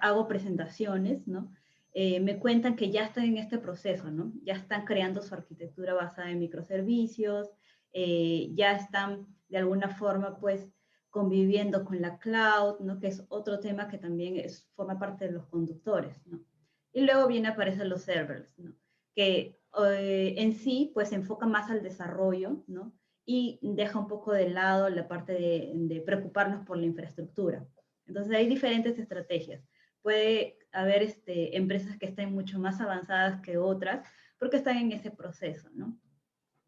hago 0.00 0.26
presentaciones, 0.26 1.26
¿no? 1.28 1.52
eh, 1.94 2.18
me 2.18 2.38
cuentan 2.40 2.74
que 2.74 2.90
ya 2.90 3.04
están 3.04 3.24
en 3.24 3.38
este 3.38 3.58
proceso, 3.58 4.10
¿no? 4.10 4.32
Ya 4.42 4.54
están 4.54 4.84
creando 4.84 5.22
su 5.22 5.32
arquitectura 5.32 5.94
basada 5.94 6.28
en 6.30 6.40
microservicios, 6.40 7.48
eh, 7.92 8.50
ya 8.54 8.72
están 8.72 9.28
de 9.48 9.58
alguna 9.58 9.88
forma, 9.88 10.36
pues, 10.40 10.68
conviviendo 11.14 11.84
con 11.84 12.02
la 12.02 12.18
cloud, 12.18 12.80
¿no? 12.80 12.98
Que 12.98 13.06
es 13.06 13.24
otro 13.28 13.60
tema 13.60 13.86
que 13.86 13.98
también 13.98 14.36
es, 14.36 14.68
forma 14.74 14.98
parte 14.98 15.26
de 15.26 15.30
los 15.30 15.46
conductores, 15.46 16.20
¿no? 16.26 16.44
Y 16.92 17.02
luego 17.02 17.28
viene 17.28 17.46
a 17.46 17.52
aparecer 17.52 17.86
los 17.86 18.02
servers, 18.02 18.58
¿no? 18.58 18.74
Que 19.14 19.56
eh, 19.86 20.34
en 20.38 20.54
sí, 20.54 20.90
pues, 20.92 21.10
se 21.10 21.14
enfoca 21.14 21.46
más 21.46 21.70
al 21.70 21.84
desarrollo, 21.84 22.64
¿no? 22.66 22.92
Y 23.24 23.60
deja 23.62 23.96
un 24.00 24.08
poco 24.08 24.32
de 24.32 24.48
lado 24.48 24.88
la 24.88 25.06
parte 25.06 25.34
de, 25.34 25.70
de 25.72 26.00
preocuparnos 26.00 26.66
por 26.66 26.78
la 26.78 26.86
infraestructura. 26.86 27.64
Entonces, 28.08 28.34
hay 28.34 28.48
diferentes 28.48 28.98
estrategias. 28.98 29.62
Puede 30.02 30.58
haber 30.72 31.04
este, 31.04 31.56
empresas 31.56 31.96
que 31.96 32.06
estén 32.06 32.32
mucho 32.32 32.58
más 32.58 32.80
avanzadas 32.80 33.40
que 33.40 33.56
otras, 33.56 34.04
porque 34.36 34.56
están 34.56 34.78
en 34.78 34.90
ese 34.90 35.12
proceso, 35.12 35.70
¿no? 35.74 35.96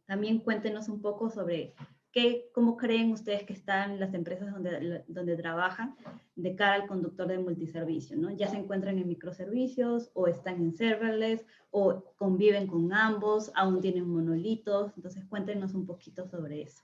También 0.06 0.38
cuéntenos 0.38 0.88
un 0.88 1.02
poco 1.02 1.30
sobre 1.30 1.74
qué, 2.12 2.48
cómo 2.52 2.76
creen 2.76 3.12
ustedes 3.12 3.44
que 3.44 3.52
están 3.52 4.00
las 4.00 4.14
empresas 4.14 4.52
donde, 4.52 5.04
donde 5.08 5.36
trabajan 5.36 5.96
de 6.34 6.54
cara 6.54 6.74
al 6.74 6.86
conductor 6.86 7.28
de 7.28 7.38
multiservicio, 7.38 8.16
¿no? 8.16 8.30
Ya 8.30 8.48
se 8.48 8.56
encuentran 8.56 8.98
en 8.98 9.08
microservicios 9.08 10.10
o 10.14 10.26
están 10.26 10.56
en 10.56 10.74
serverless 10.74 11.44
o 11.70 12.04
conviven 12.16 12.66
con 12.66 12.92
ambos, 12.92 13.52
aún 13.54 13.80
tienen 13.80 14.08
monolitos, 14.08 14.92
entonces 14.96 15.24
cuéntenos 15.26 15.74
un 15.74 15.86
poquito 15.86 16.26
sobre 16.26 16.62
eso. 16.62 16.82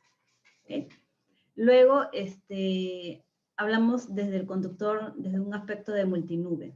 ¿okay? 0.65 0.89
Luego, 1.55 2.07
este, 2.13 3.25
hablamos 3.57 4.15
desde 4.15 4.37
el 4.37 4.47
conductor, 4.47 5.15
desde 5.17 5.41
un 5.41 5.55
aspecto 5.55 5.93
de 5.93 6.05
multinube 6.05 6.75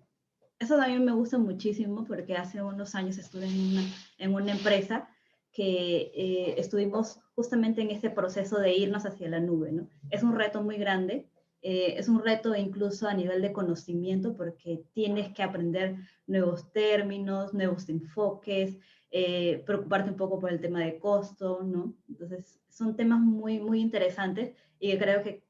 eso 0.58 0.76
también 0.76 1.04
me 1.04 1.12
gusta 1.12 1.38
muchísimo 1.38 2.04
porque 2.04 2.34
hace 2.34 2.62
unos 2.62 2.94
años 2.94 3.18
estuve 3.18 3.46
en 3.46 3.72
una, 3.72 3.82
en 4.18 4.34
una 4.34 4.52
empresa 4.52 5.08
que 5.56 6.12
eh, 6.14 6.54
estuvimos 6.58 7.18
justamente 7.34 7.80
en 7.80 7.90
ese 7.90 8.10
proceso 8.10 8.60
de 8.60 8.74
irnos 8.74 9.06
hacia 9.06 9.30
la 9.30 9.40
nube. 9.40 9.72
¿no? 9.72 9.88
Es 10.10 10.22
un 10.22 10.36
reto 10.36 10.62
muy 10.62 10.76
grande, 10.76 11.30
eh, 11.62 11.94
es 11.96 12.10
un 12.10 12.22
reto 12.22 12.54
incluso 12.54 13.08
a 13.08 13.14
nivel 13.14 13.40
de 13.40 13.54
conocimiento 13.54 14.36
porque 14.36 14.84
tienes 14.92 15.32
que 15.32 15.42
aprender 15.42 15.96
nuevos 16.26 16.70
términos, 16.72 17.54
nuevos 17.54 17.88
enfoques, 17.88 18.76
eh, 19.10 19.62
preocuparte 19.64 20.10
un 20.10 20.18
poco 20.18 20.38
por 20.38 20.52
el 20.52 20.60
tema 20.60 20.80
de 20.80 20.98
costo, 20.98 21.62
¿no? 21.64 21.94
Entonces, 22.06 22.60
son 22.68 22.94
temas 22.94 23.20
muy, 23.20 23.58
muy 23.58 23.80
interesantes 23.80 24.54
y 24.78 24.94
creo 24.98 25.22
que 25.22 25.42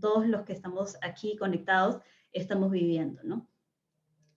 todos 0.00 0.26
los 0.26 0.44
que 0.44 0.54
estamos 0.54 0.96
aquí 1.02 1.36
conectados 1.36 2.00
estamos 2.32 2.70
viviendo, 2.70 3.20
¿no? 3.24 3.46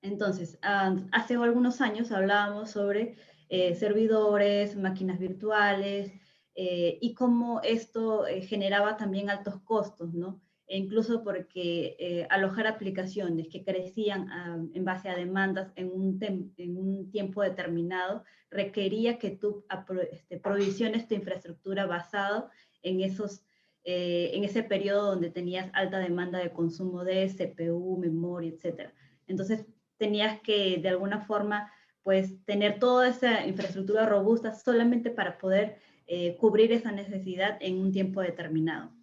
Entonces, 0.02 0.60
hace 0.62 1.36
algunos 1.36 1.80
años 1.80 2.12
hablábamos 2.12 2.72
sobre 2.72 3.16
eh, 3.50 3.76
servidores, 3.76 4.76
máquinas 4.76 5.20
virtuales 5.20 6.12
eh, 6.54 6.98
y 7.02 7.14
cómo 7.14 7.62
esto 7.64 8.28
eh, 8.28 8.42
generaba 8.42 8.98
también 8.98 9.30
altos 9.30 9.62
costos, 9.62 10.14
¿no? 10.14 10.42
E 10.68 10.78
incluso 10.78 11.24
porque 11.24 12.28
alojar 12.30 12.68
aplicaciones 12.68 13.48
que 13.48 13.64
crecían 13.64 14.28
en 14.74 14.84
base 14.84 15.08
a 15.08 15.16
demandas 15.16 15.72
en 15.78 15.90
un, 15.94 16.20
en 16.22 16.78
un, 16.78 17.10
tiempo 17.10 17.42
determinado 17.42 18.26
requería 18.52 19.18
que 19.18 19.30
tú 19.30 19.64
este, 20.12 20.40
provisiones 20.40 21.08
tu 21.08 21.16
infraestructura 21.16 21.86
basado 21.86 22.50
en 22.82 23.00
esos 23.00 23.46
en 23.86 24.44
ese 24.44 24.62
periodo 24.62 25.12
donde 25.12 25.30
tenías 25.30 25.70
alta 25.72 26.00
demanda 26.00 26.40
de 26.40 26.52
consumo 26.52 27.06
de 27.06 27.34
CPU, 27.34 27.98
memoria, 27.98 28.52
etc. 28.52 28.90
Entonces, 29.26 29.66
tenías 29.96 30.42
que 30.42 30.80
de 30.82 30.90
alguna 30.90 31.22
forma 31.22 31.72
pues 32.08 32.42
tener 32.46 32.80
toda 32.80 33.10
esa 33.10 33.46
infraestructura 33.46 34.06
robusta 34.06 34.56
solamente 34.56 35.10
para 35.10 35.38
poder 35.38 35.76
eh, 36.08 36.38
cubrir 36.38 36.72
esa 36.72 36.94
necesidad 36.94 37.58
en 37.60 37.80
un 37.80 37.92
tiempo 37.92 38.22
determinado. 38.22 38.94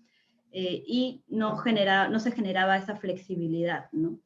Eh, 0.52 0.82
y 0.86 1.22
no, 1.28 1.58
genera, 1.58 2.08
no 2.08 2.18
se 2.18 2.32
generaba 2.32 2.78
esa 2.78 2.96
flexibilidad, 2.96 3.92
¿no? 3.92 4.18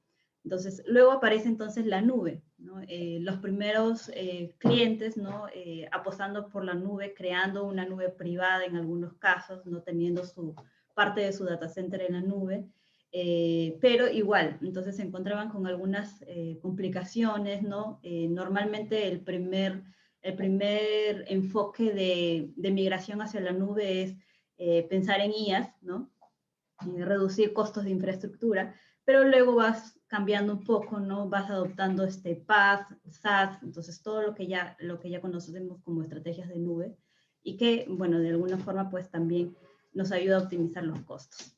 Entonces, 0.44 0.84
luego 0.86 1.10
aparece 1.10 1.48
entonces 1.48 1.86
la 1.86 2.02
nube. 2.02 2.44
Eh, 2.86 3.18
los 3.20 3.38
primeros 3.38 4.12
clientes, 4.58 5.16
¿no? 5.16 5.46
apostando 5.90 6.48
por 6.48 6.64
la 6.64 6.74
nube, 6.74 7.14
creando 7.14 7.64
una 7.64 7.84
nube 7.84 8.10
privada 8.10 8.64
en 8.64 8.76
algunos 8.76 9.14
casos, 9.14 9.66
no 9.66 9.82
teniendo 9.82 10.24
su 10.24 10.54
parte 10.94 11.22
de 11.22 11.32
su 11.32 11.44
data 11.44 11.68
center 11.68 12.02
en 12.02 12.12
la 12.12 12.20
nube, 12.20 12.68
eh, 13.10 13.78
pero 13.80 14.08
igual, 14.08 14.58
entonces 14.62 14.96
se 14.96 15.02
encontraban 15.02 15.48
con 15.48 15.66
algunas 15.66 16.22
eh, 16.26 16.58
complicaciones, 16.60 17.62
¿no? 17.62 18.00
Eh, 18.02 18.28
normalmente 18.28 19.08
el 19.08 19.20
primer, 19.20 19.82
el 20.20 20.34
primer 20.34 21.24
enfoque 21.28 21.92
de, 21.92 22.52
de, 22.54 22.70
migración 22.70 23.22
hacia 23.22 23.40
la 23.40 23.52
nube 23.52 24.02
es 24.02 24.16
pensar 24.88 25.20
en 25.20 25.32
IAS, 25.32 25.70
¿no? 25.82 26.10
reducir 26.80 27.52
costos 27.52 27.84
de 27.84 27.90
infraestructura, 27.90 28.74
pero 29.04 29.24
luego 29.24 29.54
vas 29.54 29.98
cambiando 30.08 30.52
un 30.52 30.64
poco, 30.64 30.98
¿no? 30.98 31.28
Vas 31.28 31.48
adoptando 31.48 32.04
este 32.04 32.34
PaaS, 32.34 32.86
SaaS, 33.08 33.62
entonces 33.62 34.02
todo 34.02 34.22
lo 34.22 34.34
que 34.34 34.46
ya, 34.46 34.76
lo 34.80 34.98
que 34.98 35.10
ya 35.10 35.20
conocemos 35.20 35.80
como 35.82 36.02
estrategias 36.02 36.48
de 36.48 36.58
nube 36.58 36.96
y 37.42 37.56
que, 37.56 37.86
bueno, 37.88 38.18
de 38.18 38.30
alguna 38.30 38.58
forma 38.58 38.90
pues 38.90 39.10
también 39.10 39.56
nos 39.92 40.12
ayuda 40.12 40.38
a 40.38 40.42
optimizar 40.42 40.84
los 40.84 41.00
costos. 41.02 41.57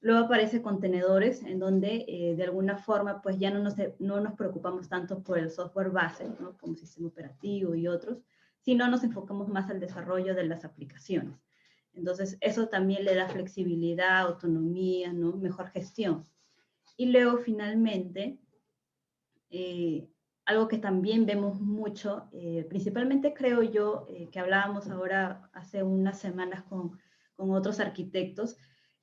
Luego 0.00 0.26
aparece 0.26 0.62
contenedores, 0.62 1.42
en 1.42 1.58
donde 1.58 2.04
eh, 2.06 2.36
de 2.36 2.44
alguna 2.44 2.76
forma 2.76 3.20
pues 3.20 3.38
ya 3.38 3.50
no 3.50 3.58
nos, 3.58 3.74
no 3.98 4.20
nos 4.20 4.34
preocupamos 4.34 4.88
tanto 4.88 5.22
por 5.22 5.38
el 5.38 5.50
software 5.50 5.90
base, 5.90 6.28
¿no? 6.38 6.56
como 6.56 6.76
sistema 6.76 7.08
operativo 7.08 7.74
y 7.74 7.88
otros, 7.88 8.18
sino 8.60 8.88
nos 8.88 9.02
enfocamos 9.02 9.48
más 9.48 9.68
al 9.70 9.80
desarrollo 9.80 10.36
de 10.36 10.44
las 10.44 10.64
aplicaciones. 10.64 11.34
Entonces, 11.94 12.38
eso 12.40 12.68
también 12.68 13.04
le 13.04 13.16
da 13.16 13.28
flexibilidad, 13.28 14.20
autonomía, 14.20 15.12
¿no? 15.12 15.36
mejor 15.36 15.70
gestión. 15.70 16.24
Y 16.96 17.06
luego, 17.06 17.38
finalmente, 17.38 18.38
eh, 19.50 20.08
algo 20.44 20.68
que 20.68 20.78
también 20.78 21.26
vemos 21.26 21.60
mucho, 21.60 22.28
eh, 22.32 22.64
principalmente 22.68 23.34
creo 23.34 23.62
yo, 23.62 24.06
que 24.30 24.38
hablábamos 24.38 24.88
ahora 24.90 25.50
hace 25.52 25.82
unas 25.82 26.20
semanas 26.20 26.62
con, 26.62 26.98
con 27.34 27.50
otros 27.50 27.80
arquitectos, 27.80 28.56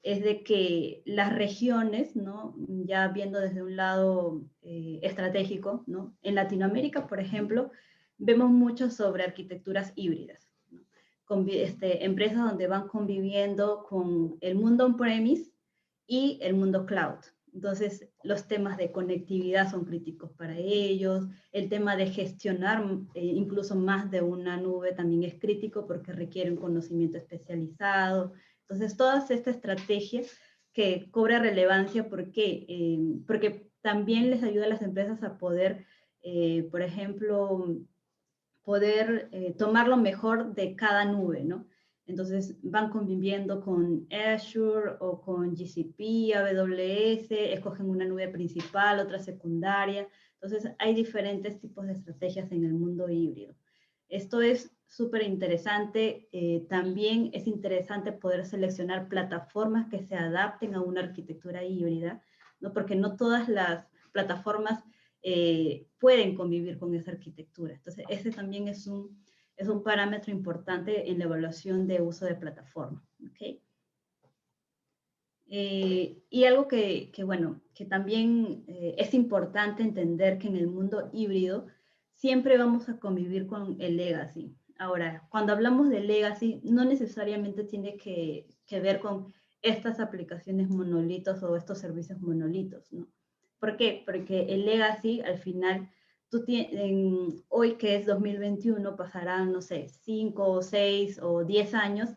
es 0.05 0.23
de 0.23 0.43
que 0.43 1.01
las 1.05 1.33
regiones, 1.33 2.15
¿no? 2.15 2.55
ya 2.67 3.07
viendo 3.07 3.39
desde 3.39 3.63
un 3.63 3.75
lado 3.75 4.43
eh, 4.61 4.99
estratégico, 5.01 5.83
¿no? 5.87 6.15
en 6.21 6.35
Latinoamérica, 6.35 7.07
por 7.07 7.19
ejemplo, 7.19 7.71
vemos 8.19 8.51
mucho 8.51 8.91
sobre 8.91 9.23
arquitecturas 9.23 9.93
híbridas, 9.95 10.47
con, 11.25 11.49
este, 11.49 12.05
empresas 12.05 12.37
donde 12.37 12.67
van 12.67 12.87
conviviendo 12.87 13.83
con 13.89 14.37
el 14.41 14.53
mundo 14.53 14.85
on-premise 14.85 15.51
y 16.05 16.37
el 16.43 16.53
mundo 16.53 16.85
cloud. 16.85 17.25
Entonces, 17.51 18.07
los 18.21 18.47
temas 18.47 18.77
de 18.77 18.91
conectividad 18.91 19.71
son 19.71 19.85
críticos 19.85 20.29
para 20.33 20.55
ellos, 20.55 21.25
el 21.51 21.67
tema 21.67 21.95
de 21.95 22.11
gestionar 22.11 22.85
eh, 23.15 23.25
incluso 23.25 23.75
más 23.75 24.11
de 24.11 24.21
una 24.21 24.57
nube 24.57 24.91
también 24.91 25.23
es 25.23 25.39
crítico 25.39 25.87
porque 25.87 26.13
requiere 26.13 26.51
un 26.51 26.57
conocimiento 26.57 27.17
especializado, 27.17 28.33
entonces, 28.67 28.97
toda 28.97 29.25
esta 29.29 29.51
estrategia 29.51 30.23
que 30.73 31.09
cobra 31.11 31.39
relevancia 31.39 32.09
porque, 32.09 32.65
eh, 32.67 32.99
porque 33.27 33.69
también 33.81 34.31
les 34.31 34.43
ayuda 34.43 34.65
a 34.65 34.69
las 34.69 34.81
empresas 34.81 35.21
a 35.23 35.37
poder, 35.37 35.85
eh, 36.23 36.67
por 36.71 36.81
ejemplo, 36.81 37.77
poder 38.63 39.29
eh, 39.31 39.53
tomar 39.57 39.87
lo 39.87 39.97
mejor 39.97 40.55
de 40.55 40.75
cada 40.75 41.05
nube, 41.05 41.43
¿no? 41.43 41.67
Entonces 42.07 42.57
van 42.63 42.89
conviviendo 42.89 43.61
con 43.61 44.07
Azure 44.11 44.93
o 44.99 45.21
con 45.21 45.55
GCP, 45.55 46.35
AWS, 46.35 47.31
escogen 47.53 47.89
una 47.89 48.05
nube 48.05 48.27
principal, 48.27 48.99
otra 48.99 49.19
secundaria. 49.19 50.07
Entonces 50.33 50.71
hay 50.79 50.93
diferentes 50.93 51.59
tipos 51.59 51.85
de 51.85 51.93
estrategias 51.93 52.51
en 52.51 52.65
el 52.65 52.73
mundo 52.73 53.09
híbrido. 53.09 53.55
Esto 54.09 54.41
es 54.41 54.74
súper 54.95 55.23
interesante. 55.23 56.29
Eh, 56.31 56.65
también 56.69 57.29
es 57.33 57.47
interesante 57.47 58.13
poder 58.13 58.45
seleccionar 58.45 59.09
plataformas 59.09 59.89
que 59.89 60.01
se 60.01 60.15
adapten 60.15 60.73
a 60.73 60.81
una 60.81 61.01
arquitectura 61.01 61.65
híbrida, 61.65 62.23
¿no? 62.61 62.71
porque 62.71 62.95
no 62.95 63.17
todas 63.17 63.49
las 63.49 63.85
plataformas 64.13 64.85
eh, 65.21 65.87
pueden 65.99 66.35
convivir 66.35 66.77
con 66.77 66.95
esa 66.95 67.11
arquitectura. 67.11 67.73
Entonces, 67.73 68.05
ese 68.07 68.31
también 68.31 68.69
es 68.69 68.87
un, 68.87 69.21
es 69.57 69.67
un 69.67 69.83
parámetro 69.83 70.31
importante 70.31 71.11
en 71.11 71.19
la 71.19 71.25
evaluación 71.25 71.87
de 71.87 72.01
uso 72.01 72.25
de 72.25 72.35
plataforma. 72.35 73.05
¿okay? 73.29 73.61
Eh, 75.47 76.23
y 76.29 76.45
algo 76.45 76.69
que, 76.69 77.11
que, 77.11 77.25
bueno, 77.25 77.61
que 77.73 77.83
también 77.83 78.63
es 78.67 79.13
importante 79.13 79.83
entender 79.83 80.39
que 80.39 80.47
en 80.47 80.55
el 80.55 80.67
mundo 80.67 81.09
híbrido 81.11 81.67
siempre 82.13 82.57
vamos 82.57 82.87
a 82.87 82.97
convivir 82.97 83.45
con 83.45 83.75
el 83.81 83.97
legacy. 83.97 84.55
Ahora, 84.77 85.25
cuando 85.29 85.53
hablamos 85.53 85.89
de 85.89 86.01
legacy, 86.01 86.59
no 86.63 86.83
necesariamente 86.85 87.63
tiene 87.63 87.97
que, 87.97 88.47
ver 88.71 88.99
con 88.99 89.33
estas 89.61 89.99
aplicaciones 89.99 90.69
monolitos 90.69 91.41
o 91.43 91.55
estos 91.55 91.79
servicios 91.79 92.19
monolitos, 92.21 92.91
¿no? 92.91 93.07
¿Por 93.59 93.77
qué? 93.77 94.03
Porque 94.05 94.47
el 94.49 94.65
legacy 94.65 95.21
al 95.21 95.39
final 95.39 95.89
tú 96.29 96.43
hoy 97.49 97.75
que 97.75 97.95
es 97.95 98.05
2021 98.05 98.95
pasarán, 98.95 99.51
no 99.51 99.61
sé, 99.61 99.87
5 99.87 100.43
o 100.43 100.61
6 100.61 101.19
o 101.21 101.43
10 101.43 101.73
años 101.73 102.09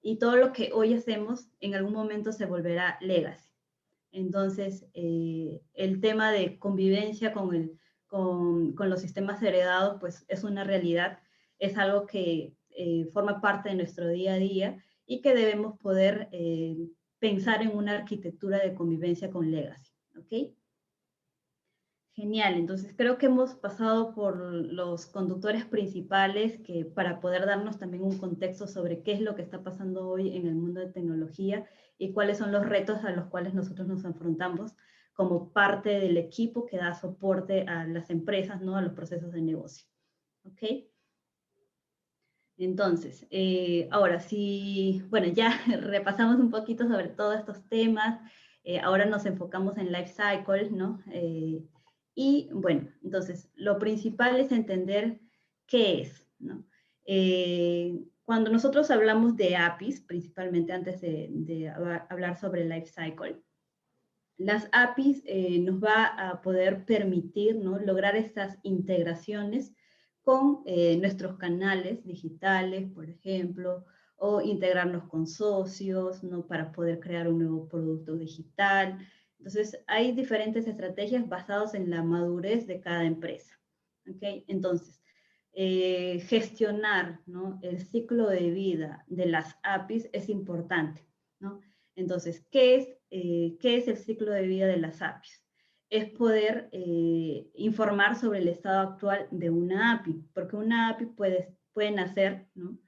y 0.00 0.16
todo 0.16 0.36
lo 0.36 0.52
que 0.52 0.70
hoy 0.72 0.94
hacemos 0.94 1.48
en 1.60 1.74
algún 1.74 1.94
momento 1.94 2.32
se 2.32 2.46
volverá 2.46 2.98
legacy. 3.00 3.50
Entonces, 4.12 4.86
eh, 4.94 5.60
el 5.72 6.00
tema 6.00 6.30
de 6.30 6.58
convivencia 6.58 7.32
con, 7.32 7.54
el, 7.54 7.80
con, 8.06 8.74
con, 8.74 8.88
los 8.88 9.00
sistemas 9.00 9.42
heredados, 9.42 9.96
pues 9.98 10.24
es 10.28 10.44
una 10.44 10.62
realidad, 10.62 11.18
es 11.64 11.76
algo 11.78 12.06
que 12.06 12.54
eh, 12.70 13.06
forma 13.12 13.40
parte 13.40 13.68
de 13.68 13.76
nuestro 13.76 14.08
día 14.08 14.34
a 14.34 14.38
día 14.38 14.84
y 15.06 15.20
que 15.20 15.34
debemos 15.34 15.78
poder 15.78 16.28
eh, 16.32 16.76
pensar 17.18 17.62
en 17.62 17.76
una 17.76 17.96
arquitectura 17.96 18.58
de 18.58 18.74
convivencia 18.74 19.30
con 19.30 19.50
legacy. 19.50 19.92
¿Ok? 20.18 20.54
Genial, 22.14 22.54
entonces 22.54 22.94
creo 22.96 23.18
que 23.18 23.26
hemos 23.26 23.56
pasado 23.56 24.14
por 24.14 24.36
los 24.38 25.06
conductores 25.06 25.64
principales 25.64 26.60
que 26.60 26.84
para 26.84 27.20
poder 27.20 27.44
darnos 27.44 27.78
también 27.78 28.04
un 28.04 28.18
contexto 28.18 28.68
sobre 28.68 29.02
qué 29.02 29.14
es 29.14 29.20
lo 29.20 29.34
que 29.34 29.42
está 29.42 29.64
pasando 29.64 30.08
hoy 30.08 30.36
en 30.36 30.46
el 30.46 30.54
mundo 30.54 30.78
de 30.78 30.92
tecnología 30.92 31.66
y 31.98 32.12
cuáles 32.12 32.38
son 32.38 32.52
los 32.52 32.66
retos 32.66 33.02
a 33.04 33.10
los 33.10 33.26
cuales 33.26 33.52
nosotros 33.52 33.88
nos 33.88 34.04
enfrentamos 34.04 34.76
como 35.12 35.52
parte 35.52 35.90
del 35.90 36.16
equipo 36.16 36.66
que 36.66 36.76
da 36.76 36.94
soporte 36.94 37.62
a 37.62 37.84
las 37.84 38.10
empresas, 38.10 38.60
¿no? 38.60 38.76
a 38.76 38.82
los 38.82 38.92
procesos 38.92 39.32
de 39.32 39.42
negocio. 39.42 39.86
¿Ok? 40.44 40.84
Entonces, 42.56 43.26
eh, 43.30 43.88
ahora 43.90 44.20
sí, 44.20 45.02
bueno, 45.08 45.26
ya 45.28 45.60
repasamos 45.80 46.36
un 46.36 46.50
poquito 46.50 46.86
sobre 46.86 47.08
todos 47.08 47.38
estos 47.38 47.68
temas, 47.68 48.20
eh, 48.62 48.78
ahora 48.78 49.04
nos 49.04 49.26
enfocamos 49.26 49.76
en 49.76 49.92
life 49.92 50.12
cycle, 50.14 50.70
¿no? 50.70 51.02
Eh, 51.10 51.62
y 52.14 52.48
bueno, 52.52 52.88
entonces, 53.02 53.50
lo 53.56 53.78
principal 53.78 54.38
es 54.38 54.52
entender 54.52 55.20
qué 55.66 56.02
es, 56.02 56.28
¿no? 56.38 56.64
cuando 58.24 58.50
nosotros 58.50 58.90
hablamos 58.90 59.36
de 59.36 59.56
APIs, 59.56 60.00
principalmente 60.00 60.72
antes 60.72 61.02
de, 61.02 61.70
hablar 62.08 62.40
sobre 62.40 62.64
life 62.64 62.86
cycle, 62.86 63.42
las 64.38 64.70
APIs 64.72 65.22
nos 65.60 65.84
va 65.84 66.06
a 66.06 66.40
poder 66.40 66.86
permitir, 66.86 67.56
¿no? 67.56 67.78
Lograr 67.78 68.16
estas 68.16 68.58
integraciones 68.62 69.74
con 70.24 70.62
eh, 70.64 70.96
nuestros 70.96 71.36
canales 71.36 72.04
digitales, 72.04 72.90
por 72.90 73.08
ejemplo, 73.08 73.84
o 74.16 74.40
integrarnos 74.40 75.04
con 75.04 75.26
socios, 75.26 76.24
¿no? 76.24 76.46
Para 76.46 76.72
poder 76.72 76.98
crear 76.98 77.28
un 77.28 77.40
nuevo 77.40 77.68
producto 77.68 78.16
digital. 78.16 78.98
Entonces, 79.38 79.78
hay 79.86 80.12
diferentes 80.12 80.66
estrategias 80.66 81.28
basadas 81.28 81.74
en 81.74 81.90
la 81.90 82.02
madurez 82.02 82.66
de 82.66 82.80
cada 82.80 83.04
empresa. 83.04 83.60
¿okay? 84.10 84.44
Entonces, 84.48 85.02
eh, 85.52 86.20
gestionar 86.26 87.20
¿no? 87.26 87.58
el 87.62 87.78
ciclo 87.80 88.28
de 88.28 88.50
vida 88.50 89.04
de 89.06 89.26
las 89.26 89.56
APIs 89.62 90.08
es 90.14 90.30
importante. 90.30 91.06
¿no? 91.38 91.60
Entonces, 91.94 92.46
¿qué 92.50 92.76
es, 92.76 92.88
eh, 93.10 93.56
¿qué 93.60 93.76
es 93.76 93.88
el 93.88 93.98
ciclo 93.98 94.32
de 94.32 94.46
vida 94.46 94.66
de 94.66 94.78
las 94.78 95.02
APIs? 95.02 95.43
Es 95.90 96.10
poder 96.10 96.68
eh, 96.72 97.46
informar 97.54 98.16
sobre 98.16 98.40
el 98.40 98.48
estado 98.48 98.90
actual 98.90 99.28
de 99.30 99.50
una 99.50 99.92
API, 99.92 100.24
porque 100.32 100.56
una 100.56 100.88
API 100.88 101.06
puede, 101.06 101.54
puede 101.72 101.90
nacer, 101.92 102.46
¿no? 102.54 102.78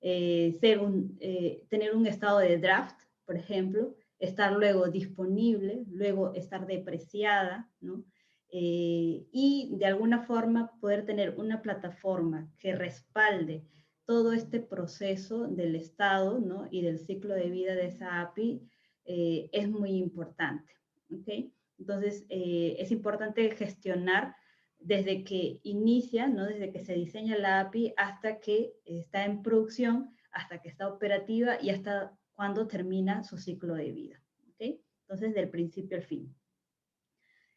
Eh, 0.00 0.56
ser 0.60 0.78
un, 0.78 1.16
eh, 1.20 1.64
tener 1.68 1.94
un 1.94 2.06
estado 2.06 2.38
de 2.38 2.58
draft, 2.58 2.98
por 3.24 3.36
ejemplo, 3.36 3.94
estar 4.18 4.52
luego 4.52 4.88
disponible, 4.88 5.84
luego 5.88 6.32
estar 6.34 6.66
depreciada, 6.66 7.70
¿no? 7.80 8.04
y 8.48 9.74
de 9.76 9.84
alguna 9.84 10.20
forma 10.22 10.72
poder 10.80 11.04
tener 11.04 11.34
una 11.36 11.60
plataforma 11.60 12.48
que 12.58 12.74
respalde 12.74 13.66
todo 14.06 14.32
este 14.32 14.60
proceso 14.60 15.46
del 15.48 15.74
estado 15.74 16.38
¿no? 16.38 16.66
y 16.70 16.80
del 16.80 16.98
ciclo 16.98 17.34
de 17.34 17.50
vida 17.50 17.74
de 17.74 17.88
esa 17.88 18.22
API 18.22 18.62
es 19.04 19.68
muy 19.68 19.96
importante. 19.96 20.72
¿okay? 21.10 21.52
Entonces, 21.78 22.24
eh, 22.28 22.76
es 22.78 22.90
importante 22.90 23.50
gestionar 23.54 24.34
desde 24.78 25.24
que 25.24 25.60
inicia, 25.62 26.28
¿no? 26.28 26.46
desde 26.46 26.70
que 26.70 26.80
se 26.80 26.94
diseña 26.94 27.36
la 27.38 27.60
API 27.60 27.94
hasta 27.96 28.40
que 28.40 28.74
está 28.84 29.24
en 29.24 29.42
producción, 29.42 30.14
hasta 30.30 30.60
que 30.60 30.68
está 30.68 30.88
operativa 30.88 31.60
y 31.60 31.70
hasta 31.70 32.16
cuando 32.34 32.66
termina 32.66 33.24
su 33.24 33.38
ciclo 33.38 33.74
de 33.74 33.92
vida. 33.92 34.22
¿okay? 34.52 34.82
Entonces, 35.02 35.34
del 35.34 35.48
principio 35.48 35.96
al 35.96 36.04
fin. 36.04 36.34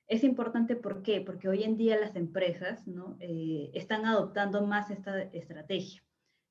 Es 0.07 0.23
importante 0.23 0.75
¿por 0.75 1.03
qué? 1.03 1.21
Porque 1.21 1.47
hoy 1.47 1.63
en 1.63 1.77
día 1.77 1.99
las 1.99 2.15
empresas 2.15 2.87
¿no? 2.87 3.15
Eh, 3.19 3.69
están 3.73 4.05
adoptando 4.05 4.65
más 4.65 4.89
esta 4.89 5.21
estrategia. 5.21 6.01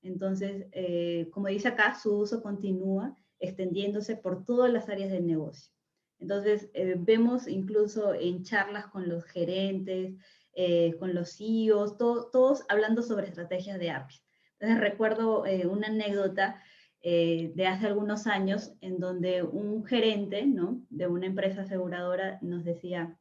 Entonces, 0.02 0.66
eh, 0.70 1.28
como 1.32 1.48
dice 1.48 1.68
acá, 1.68 1.94
su 1.94 2.16
uso 2.16 2.40
continúa 2.40 3.16
extendiéndose 3.40 4.16
por 4.16 4.44
todas 4.44 4.72
las 4.72 4.88
áreas 4.88 5.10
del 5.10 5.26
negocio. 5.26 5.72
Entonces, 6.20 6.68
eh, 6.74 6.96
vemos 6.98 7.46
incluso 7.46 8.12
en 8.14 8.42
charlas 8.42 8.86
con 8.88 9.08
los 9.08 9.24
gerentes, 9.24 10.14
eh, 10.52 10.96
con 10.98 11.14
los 11.14 11.36
CEOs, 11.36 11.96
todos 11.96 12.64
hablando 12.68 13.02
sobre 13.02 13.28
estrategias 13.28 13.78
de 13.78 13.90
APIs. 13.90 14.24
Entonces, 14.58 14.80
recuerdo 14.80 15.46
eh, 15.46 15.66
una 15.66 15.88
anécdota 15.88 16.62
de 17.00 17.66
hace 17.66 17.86
algunos 17.86 18.26
años 18.26 18.72
en 18.80 18.98
donde 18.98 19.42
un 19.44 19.84
gerente 19.86 20.44
¿no? 20.44 20.84
de 20.90 21.06
una 21.06 21.26
empresa 21.26 21.62
aseguradora 21.62 22.38
nos 22.42 22.64
decía, 22.64 23.16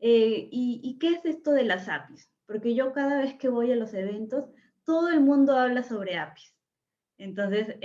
¿y, 0.00 0.80
¿y 0.82 0.98
qué 0.98 1.10
es 1.10 1.24
esto 1.26 1.52
de 1.52 1.64
las 1.64 1.88
APIs? 1.88 2.32
Porque 2.46 2.74
yo 2.74 2.92
cada 2.92 3.20
vez 3.20 3.34
que 3.34 3.50
voy 3.50 3.70
a 3.70 3.76
los 3.76 3.92
eventos, 3.92 4.46
todo 4.82 5.10
el 5.10 5.20
mundo 5.20 5.56
habla 5.56 5.82
sobre 5.82 6.16
APIs. 6.16 6.56
Entonces, 7.18 7.76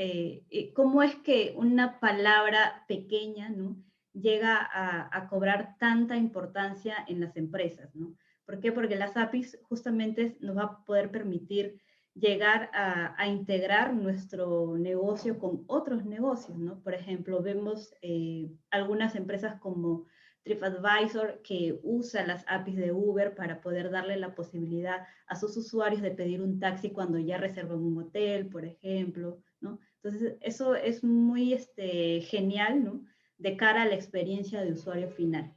¿cómo 0.73 1.03
es 1.03 1.13
que 1.17 1.53
una 1.57 1.99
palabra 1.99 2.85
pequeña, 2.88 3.49
¿no? 3.49 3.75
Llega 4.21 4.69
a, 4.71 5.27
cobrar 5.29 5.77
tanta 5.77 6.15
importancia 6.17 6.95
en 7.08 7.19
las 7.19 7.36
empresas, 7.38 7.93
¿no? 7.95 8.15
¿Por 8.45 8.60
qué? 8.60 8.71
Porque 8.71 8.95
las 8.95 9.15
APIs 9.15 9.60
justamente 9.63 10.38
nos 10.39 10.58
va 10.58 10.63
a 10.63 10.86
poder 10.86 11.12
permitir 11.12 11.82
llegar 12.15 12.69
a, 12.73 13.27
integrar 13.27 13.93
nuestro 13.93 14.77
negocio 14.77 15.38
con 15.38 15.63
otros 15.67 16.05
negocios, 16.05 16.58
¿no? 16.58 16.82
Por 16.82 16.93
ejemplo, 16.93 17.41
vemos 17.41 17.93
eh, 18.01 18.49
algunas 18.71 19.15
empresas 19.15 19.60
como 19.60 20.05
TripAdvisor 20.43 21.41
que 21.43 21.79
usa 21.84 22.25
las 22.25 22.43
APIs 22.47 22.77
de 22.77 22.91
Uber 22.91 23.36
para 23.36 23.62
poder 23.62 23.91
darle 23.91 24.17
la 24.17 24.34
posibilidad 24.34 25.05
a 25.27 25.36
sus 25.36 25.55
usuarios 25.58 26.01
de 26.01 26.12
pedir 26.12 26.41
un 26.41 26.60
taxi 26.60 26.89
cuando 26.91 27.19
ya 27.19 27.38
reservan 27.38 27.79
un 27.79 27.99
hotel, 27.99 28.47
por 28.47 28.65
ejemplo, 28.65 29.39
¿no? 29.62 29.79
Entonces, 30.01 30.38
eso 30.41 30.75
es 30.75 31.03
muy 31.03 31.53
este, 31.53 32.21
genial, 32.21 32.84
¿no? 32.84 33.03
De 33.39 33.58
cara 33.58 33.82
a 33.82 33.86
la 33.86 33.95
experiencia 33.95 34.62
de 34.62 34.73
usuario 34.73 35.10
final. 35.10 35.54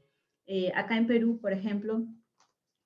Eh, 0.47 0.73
acá 0.75 0.97
en 0.97 1.07
Perú, 1.07 1.38
por 1.40 1.53
ejemplo, 1.53 2.07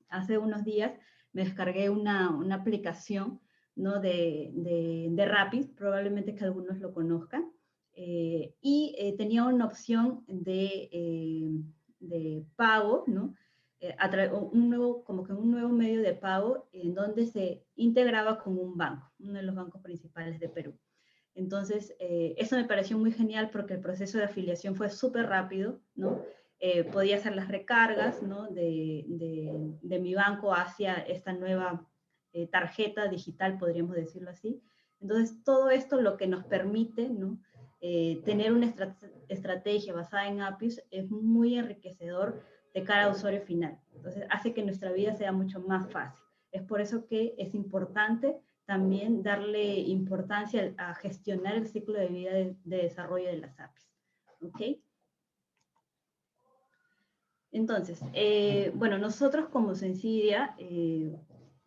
hace 0.08 0.38
unos 0.38 0.64
días 0.64 0.92
me 1.32 1.44
descargué 1.44 1.90
una, 1.90 2.30
una 2.30 2.56
aplicación 2.56 3.40
¿no? 3.76 4.00
de, 4.00 4.50
de, 4.54 5.08
de, 5.10 5.26
Rapid, 5.26 5.66
probablemente 5.76 6.34
que 6.34 6.44
algunos 6.44 6.78
lo 6.80 6.94
conozcan, 6.94 7.52
eh, 7.92 8.54
y 8.60 8.94
eh, 8.98 9.14
tenía 9.16 9.44
una 9.44 9.66
opción 9.66 10.24
de, 10.26 10.88
de 12.00 12.44
pago, 12.56 13.04
¿no? 13.06 13.34
un 14.52 14.70
nuevo, 14.70 15.04
como 15.04 15.22
que 15.24 15.34
un 15.34 15.50
nuevo 15.50 15.68
medio 15.68 16.00
de 16.00 16.14
pago 16.14 16.68
en 16.72 16.94
donde 16.94 17.26
se 17.26 17.64
integraba 17.76 18.42
con 18.42 18.58
un 18.58 18.76
banco, 18.76 19.12
uno 19.18 19.34
de 19.34 19.42
los 19.42 19.54
bancos 19.54 19.82
principales 19.82 20.40
de 20.40 20.48
Perú. 20.48 20.74
Entonces, 21.36 21.94
eh, 22.00 22.34
eso 22.38 22.56
me 22.56 22.64
pareció 22.64 22.96
muy 22.96 23.12
genial 23.12 23.50
porque 23.50 23.74
el 23.74 23.80
proceso 23.80 24.16
de 24.16 24.24
afiliación 24.24 24.74
fue 24.74 24.88
súper 24.88 25.26
rápido, 25.26 25.78
¿no? 25.94 26.22
Eh, 26.60 26.84
podía 26.84 27.16
hacer 27.16 27.36
las 27.36 27.48
recargas, 27.48 28.22
¿no? 28.22 28.48
De, 28.48 29.04
de, 29.06 29.98
mi 29.98 30.14
banco 30.14 30.54
hacia 30.54 30.94
esta 30.94 31.34
nueva 31.34 31.86
eh, 32.32 32.46
tarjeta 32.46 33.08
digital, 33.08 33.58
podríamos 33.58 33.96
decirlo 33.96 34.30
así. 34.30 34.62
Entonces, 34.98 35.44
todo 35.44 35.68
esto 35.68 36.00
lo 36.00 36.16
que 36.16 36.26
nos 36.26 36.44
permite, 36.44 37.08
¿no? 37.08 37.38
tener 38.24 38.52
una 38.52 38.74
estrategia 39.28 39.92
basada 39.92 40.26
en 40.26 40.40
APIs 40.40 40.82
es 40.90 41.08
muy 41.08 41.56
enriquecedor 41.56 42.42
de 42.74 42.82
cara 42.82 43.04
al 43.04 43.12
usuario 43.12 43.42
final. 43.42 43.78
Entonces, 43.94 44.24
hace 44.28 44.52
que 44.52 44.64
nuestra 44.64 44.90
vida 44.90 45.14
sea 45.14 45.30
mucho 45.30 45.60
más 45.60 45.88
fácil. 45.92 46.20
Es 46.50 46.62
por 46.62 46.80
eso 46.80 47.06
que 47.06 47.36
es 47.38 47.54
importante 47.54 48.40
también 48.66 49.22
darle 49.22 49.76
importancia 49.76 50.74
a 50.76 50.94
gestionar 50.94 51.54
el 51.54 51.66
ciclo 51.66 51.98
de 51.98 52.08
vida 52.08 52.32
de, 52.32 52.56
desarrollo 52.64 53.28
de 53.28 53.38
las 53.38 53.58
APIs. 53.58 53.88
¿Ok? 54.42 54.60
Entonces, 57.52 58.02
eh, 58.12 58.72
bueno, 58.74 58.98
nosotros 58.98 59.48
como 59.48 59.74
Sensidia 59.74 60.54
eh, 60.58 61.16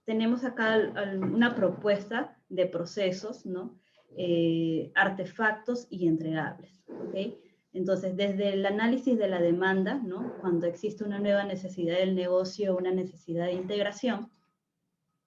tenemos 0.05 0.43
acá 0.43 0.77
una 1.19 1.55
propuesta 1.55 2.37
de 2.49 2.67
procesos, 2.67 3.45
¿no? 3.45 3.79
Eh, 4.17 4.91
artefactos 4.95 5.87
y 5.89 6.07
entregables. 6.07 6.83
¿ok? 6.89 7.39
Entonces, 7.73 8.17
desde 8.17 8.53
el 8.53 8.65
análisis 8.65 9.17
de 9.17 9.27
la 9.27 9.39
demanda, 9.39 9.95
¿no? 9.95 10.33
cuando 10.41 10.65
existe 10.65 11.03
una 11.03 11.19
nueva 11.19 11.43
necesidad 11.43 11.97
del 11.97 12.15
negocio, 12.15 12.75
una 12.75 12.91
necesidad 12.91 13.45
de 13.45 13.53
integración, 13.53 14.31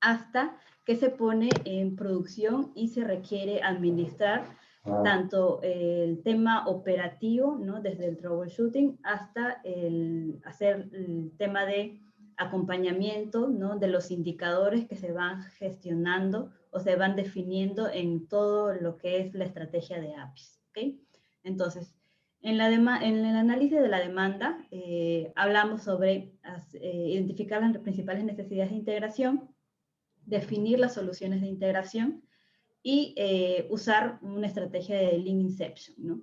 hasta 0.01 0.59
que 0.85 0.97
se 0.97 1.11
pone 1.11 1.49
en 1.64 1.97
producción 1.97 2.73
y 2.75 2.88
se 2.88 3.05
requiere 3.05 3.62
administrar 3.62 4.57
ah. 4.85 5.01
tanto 5.05 5.61
el 5.62 6.23
tema 6.23 6.66
operativo, 6.66 7.57
¿no? 7.59 7.81
desde 7.81 8.07
el 8.07 8.16
troubleshooting, 8.16 8.99
hasta 9.03 9.61
el 9.64 10.40
hacer 10.45 10.88
el 10.92 11.33
tema 11.38 11.64
de 11.64 12.01
acompañamiento 12.37 13.49
¿no? 13.49 13.79
de 13.79 13.88
los 13.88 14.11
indicadores 14.11 14.87
que 14.88 14.97
se 14.97 15.12
van 15.12 15.42
gestionando 15.59 16.51
o 16.71 16.81
se 16.81 16.97
van 16.97 17.16
definiendo 17.16 17.88
en 17.88 18.27
todo 18.27 18.75
lo 18.75 18.97
que 18.97 19.21
es 19.21 19.35
la 19.35 19.45
estrategia 19.45 20.01
de 20.01 20.14
APIs. 20.14 20.61
¿okay? 20.71 21.01
Entonces, 21.45 21.95
en, 22.40 22.59
la 22.59 22.68
en 22.73 23.25
el 23.25 23.37
análisis 23.37 23.81
de 23.81 23.88
la 23.88 24.01
demanda, 24.01 24.66
eh, 24.71 25.33
hablamos 25.37 25.83
sobre 25.83 26.33
eh, 26.75 27.07
identificar 27.11 27.62
las 27.62 27.77
principales 27.79 28.25
necesidades 28.25 28.71
de 28.71 28.79
integración, 28.79 29.52
definir 30.25 30.79
las 30.79 30.95
soluciones 30.95 31.41
de 31.41 31.49
integración 31.49 32.23
y 32.83 33.15
eh, 33.17 33.67
usar 33.71 34.19
una 34.23 34.47
estrategia 34.47 34.97
de 34.97 35.19
Lean 35.19 35.41
Inception. 35.41 35.97
¿no? 35.99 36.23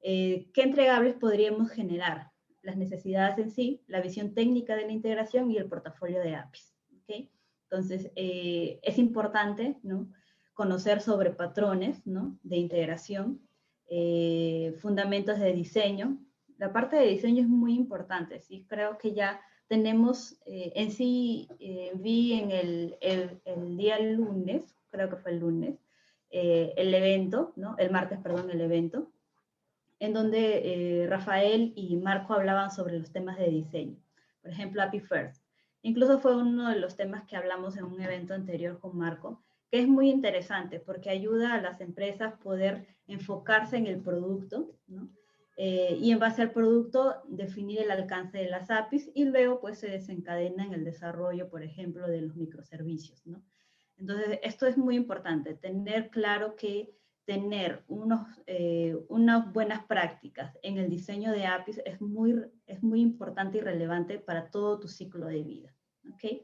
¿Qué 0.00 0.50
entregables 0.56 1.14
podríamos 1.14 1.70
generar? 1.70 2.30
Las 2.62 2.76
necesidades 2.76 3.38
en 3.38 3.50
sí, 3.50 3.82
la 3.86 4.00
visión 4.00 4.34
técnica 4.34 4.74
de 4.76 4.86
la 4.86 4.92
integración 4.92 5.50
y 5.50 5.56
el 5.56 5.68
portafolio 5.68 6.20
de 6.20 6.34
APIs. 6.34 6.74
¿okay? 7.02 7.30
Entonces, 7.64 8.10
es 8.14 8.98
importante 8.98 9.78
¿no? 9.82 10.10
conocer 10.58 11.00
sobre 11.00 11.30
patrones 11.30 12.04
¿no? 12.04 12.36
de 12.42 12.56
integración, 12.56 13.48
eh, 13.90 14.74
fundamentos 14.80 15.38
de 15.38 15.52
diseño. 15.52 16.18
La 16.58 16.72
parte 16.72 16.96
de 16.96 17.06
diseño 17.06 17.42
es 17.42 17.48
muy 17.48 17.74
importante, 17.74 18.40
¿sí? 18.40 18.66
Creo 18.68 18.98
que 18.98 19.14
ya 19.14 19.40
tenemos, 19.68 20.38
eh, 20.46 20.72
en 20.74 20.90
sí, 20.90 21.48
eh, 21.60 21.92
vi 21.94 22.32
en 22.32 22.50
el, 22.50 22.96
el, 23.00 23.40
el, 23.44 23.76
día 23.76 23.98
lunes, 24.00 24.74
creo 24.90 25.08
que 25.08 25.16
fue 25.16 25.32
el 25.32 25.40
lunes, 25.40 25.78
el 26.30 26.92
evento, 26.92 27.54
¿no? 27.56 27.74
El 27.78 27.90
martes, 27.90 28.18
perdón, 28.18 28.50
el 28.50 28.60
evento, 28.60 29.10
en 29.98 30.12
donde 30.12 31.06
Rafael 31.08 31.72
y 31.74 31.96
Marco 31.96 32.34
hablaban 32.34 32.70
sobre 32.70 32.98
los 32.98 33.10
temas 33.10 33.38
de 33.38 33.48
diseño. 33.48 33.96
Por 34.42 34.50
ejemplo, 34.50 34.82
Happy 34.82 35.00
First. 35.00 35.42
Incluso 35.80 36.18
fue 36.18 36.36
uno 36.36 36.68
de 36.68 36.78
los 36.78 36.96
temas 36.96 37.24
que 37.24 37.36
hablamos 37.36 37.78
en 37.78 37.84
un 37.84 38.00
evento 38.02 38.34
anterior 38.34 38.78
con 38.78 38.98
Marco, 38.98 39.42
que 39.70 39.80
es 39.80 39.88
muy 39.88 40.10
interesante 40.10 40.80
porque 40.80 41.08
ayuda 41.08 41.54
a 41.54 41.62
las 41.62 41.80
empresas 41.80 42.34
poder 42.42 42.86
enfocarse 43.06 43.78
en 43.78 43.86
el 43.86 44.00
producto, 44.00 44.70
¿no? 44.86 45.08
Eh, 45.60 45.98
y 46.00 46.12
en 46.12 46.20
base 46.20 46.40
al 46.40 46.52
producto 46.52 47.16
definir 47.26 47.80
el 47.80 47.90
alcance 47.90 48.38
de 48.38 48.48
las 48.48 48.70
APIs 48.70 49.10
y 49.12 49.24
luego 49.24 49.58
pues 49.60 49.80
se 49.80 49.90
desencadena 49.90 50.64
en 50.64 50.72
el 50.72 50.84
desarrollo, 50.84 51.48
por 51.50 51.64
ejemplo, 51.64 52.06
de 52.06 52.22
los 52.22 52.36
microservicios, 52.36 53.26
¿no? 53.26 53.42
Entonces, 53.96 54.38
esto 54.44 54.68
es 54.68 54.78
muy 54.78 54.94
importante, 54.94 55.54
tener 55.54 56.10
claro 56.10 56.54
que 56.54 56.94
tener 57.24 57.82
unos, 57.88 58.20
eh, 58.46 58.96
unas 59.08 59.52
buenas 59.52 59.84
prácticas 59.84 60.56
en 60.62 60.78
el 60.78 60.88
diseño 60.88 61.32
de 61.32 61.46
APIs 61.46 61.82
es 61.84 62.00
muy, 62.00 62.40
es 62.66 62.80
muy 62.84 63.00
importante 63.00 63.58
y 63.58 63.60
relevante 63.60 64.20
para 64.20 64.52
todo 64.52 64.78
tu 64.78 64.86
ciclo 64.86 65.26
de 65.26 65.42
vida, 65.42 65.74
¿ok? 66.12 66.40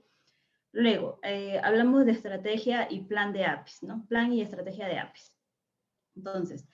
Luego, 0.73 1.21
eh, 1.23 1.61
hablamos 1.63 2.05
de 2.05 2.11
estrategia 2.11 2.89
y 2.91 3.03
plan 3.03 3.33
de 3.33 3.45
APIs, 3.45 3.85
¿no? 3.85 4.05
Plan 4.09 4.33
y 4.33 4.43
estrategia 4.43 4.89
de 4.89 4.99
APIs. 4.99 5.39
Entonces, 6.17 6.67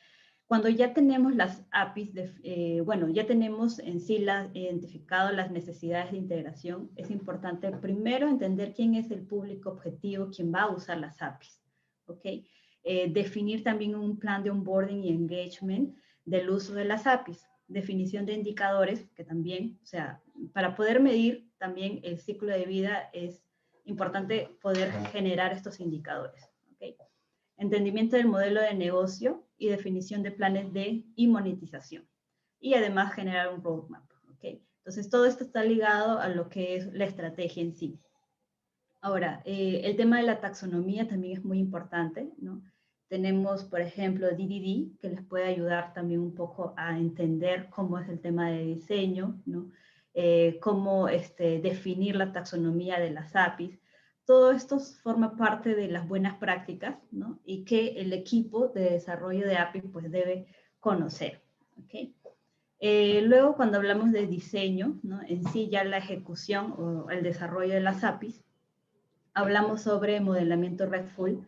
cuando 0.50 0.68
ya 0.68 0.92
tenemos 0.94 1.36
las 1.36 1.62
APIs, 1.70 2.10
eh, 2.42 2.80
bueno, 2.84 3.08
ya 3.08 3.24
tenemos 3.24 3.78
en 3.78 4.00
sí 4.00 4.16
identificado 4.52 5.30
las 5.30 5.52
necesidades 5.52 6.10
de 6.10 6.18
integración, 6.18 6.90
es 6.96 7.08
importante 7.12 7.70
primero 7.70 8.28
entender 8.28 8.74
quién 8.74 8.96
es 8.96 9.12
el 9.12 9.20
público 9.20 9.70
objetivo, 9.70 10.28
quién 10.34 10.52
va 10.52 10.62
a 10.62 10.70
usar 10.74 10.98
las 10.98 11.22
APIs, 11.22 11.62
¿ok? 12.06 12.24
Eh, 12.82 13.12
definir 13.12 13.62
también 13.62 13.94
un 13.94 14.18
plan 14.18 14.42
de 14.42 14.50
onboarding 14.50 15.04
y 15.04 15.10
engagement 15.10 15.96
del 16.24 16.50
uso 16.50 16.74
de 16.74 16.84
las 16.84 17.06
APIs, 17.06 17.46
definición 17.68 18.26
de 18.26 18.32
indicadores, 18.32 19.06
que 19.14 19.22
también, 19.22 19.78
o 19.84 19.86
sea, 19.86 20.20
para 20.52 20.74
poder 20.74 20.98
medir 20.98 21.48
también 21.58 22.00
el 22.02 22.18
ciclo 22.18 22.48
de 22.48 22.64
vida 22.64 23.08
es 23.12 23.44
importante 23.84 24.48
poder 24.60 24.90
generar 25.12 25.52
estos 25.52 25.78
indicadores. 25.78 26.50
¿okay? 26.74 26.96
Entendimiento 27.60 28.16
del 28.16 28.26
modelo 28.26 28.62
de 28.62 28.72
negocio 28.72 29.46
y 29.58 29.68
definición 29.68 30.22
de 30.22 30.30
planes 30.30 30.72
de 30.72 31.04
y 31.14 31.28
monetización. 31.28 32.08
Y 32.58 32.72
además 32.72 33.12
generar 33.12 33.52
un 33.52 33.62
roadmap. 33.62 34.10
¿okay? 34.34 34.64
Entonces, 34.78 35.10
todo 35.10 35.26
esto 35.26 35.44
está 35.44 35.62
ligado 35.62 36.18
a 36.18 36.30
lo 36.30 36.48
que 36.48 36.76
es 36.76 36.90
la 36.94 37.04
estrategia 37.04 37.62
en 37.62 37.74
sí. 37.76 38.00
Ahora, 39.02 39.42
eh, 39.44 39.82
el 39.84 39.94
tema 39.94 40.16
de 40.16 40.22
la 40.22 40.40
taxonomía 40.40 41.06
también 41.06 41.36
es 41.36 41.44
muy 41.44 41.58
importante, 41.58 42.32
¿no? 42.38 42.62
Tenemos, 43.08 43.64
por 43.64 43.82
ejemplo, 43.82 44.28
DDD, 44.28 44.98
que 44.98 45.10
les 45.10 45.22
puede 45.22 45.44
ayudar 45.44 45.92
también 45.92 46.20
un 46.20 46.34
poco 46.34 46.72
a 46.78 46.96
entender 46.96 47.68
cómo 47.68 47.98
es 47.98 48.08
el 48.08 48.20
tema 48.20 48.50
de 48.50 48.64
diseño, 48.64 49.38
¿no? 49.44 49.70
Eh, 50.14 50.58
cómo 50.62 51.08
este, 51.08 51.60
definir 51.60 52.16
la 52.16 52.32
taxonomía 52.32 52.98
de 52.98 53.10
las 53.10 53.36
APIs. 53.36 53.79
Todo 54.30 54.52
esto 54.52 54.78
forma 54.78 55.36
parte 55.36 55.74
de 55.74 55.88
las 55.88 56.06
buenas 56.06 56.36
prácticas 56.36 56.94
¿no? 57.10 57.40
y 57.44 57.64
que 57.64 58.00
el 58.00 58.12
equipo 58.12 58.68
de 58.68 58.90
desarrollo 58.90 59.44
de 59.44 59.56
APIs 59.56 59.82
pues, 59.92 60.08
debe 60.08 60.46
conocer. 60.78 61.42
¿okay? 61.84 62.14
Eh, 62.78 63.22
luego, 63.22 63.56
cuando 63.56 63.78
hablamos 63.78 64.12
de 64.12 64.28
diseño, 64.28 65.00
¿no? 65.02 65.20
en 65.26 65.44
sí 65.48 65.68
ya 65.68 65.82
la 65.82 65.98
ejecución 65.98 66.72
o 66.78 67.10
el 67.10 67.24
desarrollo 67.24 67.74
de 67.74 67.80
las 67.80 68.04
APIs, 68.04 68.44
hablamos 69.34 69.82
sobre 69.82 70.20
modelamiento 70.20 70.86
RESTful. 70.86 71.44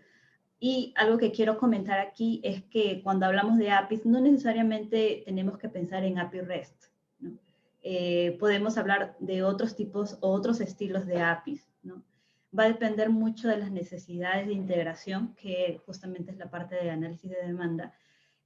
Y 0.59 0.93
algo 0.97 1.19
que 1.19 1.31
quiero 1.31 1.59
comentar 1.59 2.01
aquí 2.01 2.41
es 2.43 2.65
que 2.65 3.01
cuando 3.05 3.27
hablamos 3.27 3.59
de 3.59 3.71
APIs, 3.71 4.07
no 4.07 4.21
necesariamente 4.21 5.23
tenemos 5.25 5.57
que 5.57 5.69
pensar 5.69 6.03
en 6.03 6.19
API 6.19 6.41
REST. 6.41 6.87
Eh, 7.85 8.37
podemos 8.41 8.77
hablar 8.77 9.15
de 9.21 9.45
otros 9.45 9.77
tipos 9.77 10.19
o 10.21 10.33
otros 10.33 10.61
estilos 10.61 11.07
de 11.07 11.21
APIs, 11.21 11.65
¿no? 11.85 12.03
Va 12.57 12.65
a 12.65 12.69
depender 12.69 13.11
mucho 13.11 13.49
de 13.49 13.57
las 13.57 13.71
necesidades 13.71 14.47
de 14.47 14.53
integración, 14.53 15.35
que 15.35 15.81
justamente 15.87 16.33
es 16.33 16.39
la 16.39 16.51
parte 16.51 16.75
de 16.75 16.91
análisis 16.91 17.31
de 17.31 17.47
demanda, 17.47 17.95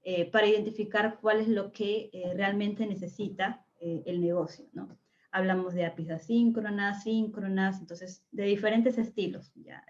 eh, 0.02 0.30
para 0.30 0.46
identificar 0.46 1.18
cuál 1.20 1.40
es 1.40 1.48
lo 1.48 1.72
que 1.72 2.10
eh, 2.12 2.32
realmente 2.34 2.86
necesita 2.86 3.62
el 3.78 4.22
negocio, 4.22 4.64
¿no? 4.72 4.88
Hablamos 5.30 5.74
de 5.74 5.84
APIs 5.84 6.10
asíncronas, 6.10 7.02
síncronas, 7.02 7.78
entonces 7.78 8.24
de 8.32 8.44
diferentes 8.44 8.96
estilos. 8.96 9.52
¿ya? 9.54 9.84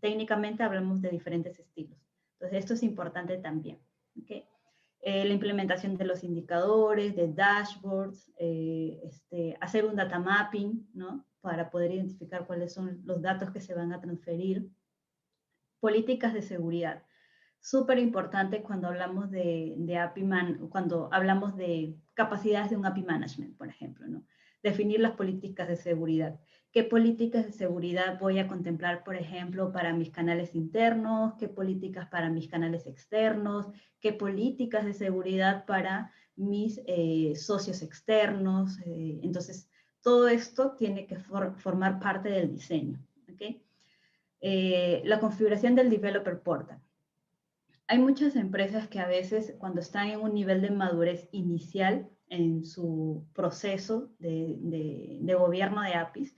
técnicamente 0.00 0.62
hablamos 0.62 1.02
de 1.02 1.10
diferentes 1.10 1.58
estilos. 1.58 1.98
Entonces 2.34 2.60
esto 2.60 2.74
es 2.74 2.82
importante 2.82 3.36
también. 3.36 3.78
¿okay? 4.22 4.46
Eh, 5.02 5.24
la 5.24 5.32
implementación 5.32 5.96
de 5.96 6.04
los 6.04 6.24
indicadores, 6.24 7.16
de 7.16 7.32
dashboards, 7.32 8.30
eh, 8.36 9.00
este, 9.02 9.56
hacer 9.60 9.86
un 9.86 9.96
data 9.96 10.18
mapping, 10.18 10.90
¿no? 10.92 11.24
Para 11.40 11.70
poder 11.70 11.92
identificar 11.92 12.46
cuáles 12.46 12.72
son 12.72 13.00
los 13.04 13.22
datos 13.22 13.50
que 13.50 13.60
se 13.60 13.74
van 13.74 13.92
a 13.92 14.00
transferir. 14.00 14.70
Políticas 15.80 16.34
de 16.34 16.42
seguridad. 16.42 17.02
Súper 17.60 17.98
importante 17.98 18.62
cuando 18.62 18.88
hablamos 18.88 19.30
de, 19.30 19.74
de 19.76 19.98
API 19.98 20.24
man, 20.24 20.68
cuando 20.68 21.08
hablamos 21.12 21.56
de 21.56 21.96
capacidades 22.14 22.70
de 22.70 22.76
un 22.76 22.86
API 22.86 23.02
management, 23.02 23.56
por 23.56 23.68
ejemplo, 23.68 24.06
¿no? 24.06 24.24
Definir 24.62 25.00
las 25.00 25.12
políticas 25.12 25.68
de 25.68 25.76
seguridad 25.76 26.38
qué 26.72 26.84
políticas 26.84 27.46
de 27.46 27.52
seguridad 27.52 28.18
voy 28.20 28.38
a 28.38 28.46
contemplar, 28.46 29.02
por 29.02 29.16
ejemplo, 29.16 29.72
para 29.72 29.92
mis 29.92 30.10
canales 30.10 30.54
internos, 30.54 31.34
qué 31.38 31.48
políticas 31.48 32.08
para 32.08 32.30
mis 32.30 32.48
canales 32.48 32.86
externos, 32.86 33.68
qué 34.00 34.12
políticas 34.12 34.84
de 34.84 34.92
seguridad 34.92 35.66
para 35.66 36.12
mis 36.36 36.80
eh, 36.86 37.34
socios 37.36 37.82
externos. 37.82 38.78
Eh, 38.86 39.20
entonces, 39.22 39.68
todo 40.02 40.28
esto 40.28 40.72
tiene 40.72 41.06
que 41.06 41.16
formar 41.16 41.98
parte 42.00 42.30
del 42.30 42.52
diseño. 42.52 42.98
Eh, 44.42 45.02
la 45.04 45.20
configuración 45.20 45.74
del 45.74 45.90
developer 45.90 46.40
portal. 46.40 46.80
Hay 47.86 47.98
muchas 47.98 48.36
empresas 48.36 48.88
que 48.88 49.00
a 49.00 49.06
veces 49.06 49.54
cuando 49.58 49.80
están 49.80 50.08
en 50.08 50.20
un 50.20 50.32
nivel 50.32 50.62
de 50.62 50.70
madurez 50.70 51.28
inicial 51.32 52.08
en 52.28 52.64
su 52.64 53.26
proceso 53.34 54.10
de, 54.18 55.20
gobierno 55.38 55.82
de 55.82 55.94
APIs, 55.94 56.34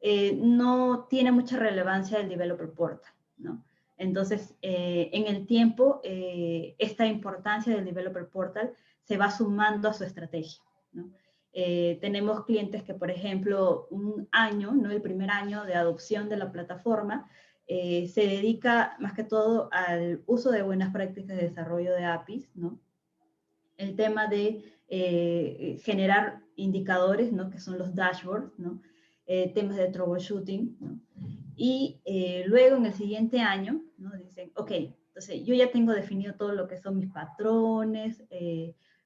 eh, 0.00 0.36
no 0.40 1.06
tiene 1.08 1.30
mucha 1.30 1.58
relevancia 1.58 2.18
el 2.18 2.28
developer 2.28 2.70
portal, 2.72 3.12
¿no? 3.36 3.64
Entonces, 3.98 4.56
eh, 4.62 5.10
en 5.12 5.26
el 5.26 5.46
tiempo, 5.46 6.00
esta 6.04 7.04
importancia 7.06 7.74
del 7.74 7.84
developer 7.84 8.28
portal 8.28 8.72
se 9.02 9.16
va 9.16 9.30
sumando 9.30 9.88
a 9.88 9.92
su 9.92 10.04
estrategia, 10.04 10.62
¿no? 10.92 11.10
Tenemos 12.00 12.44
clientes 12.44 12.82
que, 12.82 12.94
por 12.94 13.10
ejemplo, 13.10 13.88
un 13.90 14.28
año, 14.32 14.72
¿no? 14.72 14.90
El 14.90 15.02
primer 15.02 15.30
año 15.30 15.64
de 15.64 15.74
adopción 15.74 16.28
de 16.28 16.36
la 16.36 16.52
plataforma, 16.52 17.28
se 17.66 18.20
dedica 18.26 18.96
más 18.98 19.12
que 19.12 19.24
todo 19.24 19.68
al 19.72 20.22
uso 20.26 20.50
de 20.50 20.62
buenas 20.62 20.92
prácticas 20.92 21.36
de 21.36 21.48
desarrollo 21.48 21.92
de 21.94 22.04
APIs, 22.04 22.48
¿no? 22.54 22.78
el 23.78 23.94
tema 23.96 24.26
de 24.26 24.62
eh, 24.88 25.80
generar 25.82 26.42
indicadores, 26.56 27.32
¿no? 27.32 27.48
que 27.48 27.60
son 27.60 27.78
los 27.78 27.94
dashboards, 27.94 28.58
¿no? 28.58 28.82
Eh, 29.26 29.52
temas 29.54 29.76
de 29.76 29.88
troubleshooting. 29.88 30.76
¿no? 30.80 31.00
Y 31.56 32.00
eh, 32.04 32.44
luego 32.46 32.76
en 32.76 32.86
el 32.86 32.94
siguiente 32.94 33.40
año, 33.40 33.82
¿no? 33.96 34.10
dicen, 34.16 34.50
ok, 34.56 34.72
entonces 35.08 35.44
yo 35.44 35.54
ya 35.54 35.70
tengo 35.70 35.92
definido 35.92 36.34
todo 36.34 36.52
lo 36.52 36.66
que 36.66 36.76
son 36.76 36.98
mis 36.98 37.10
patrones, 37.10 38.22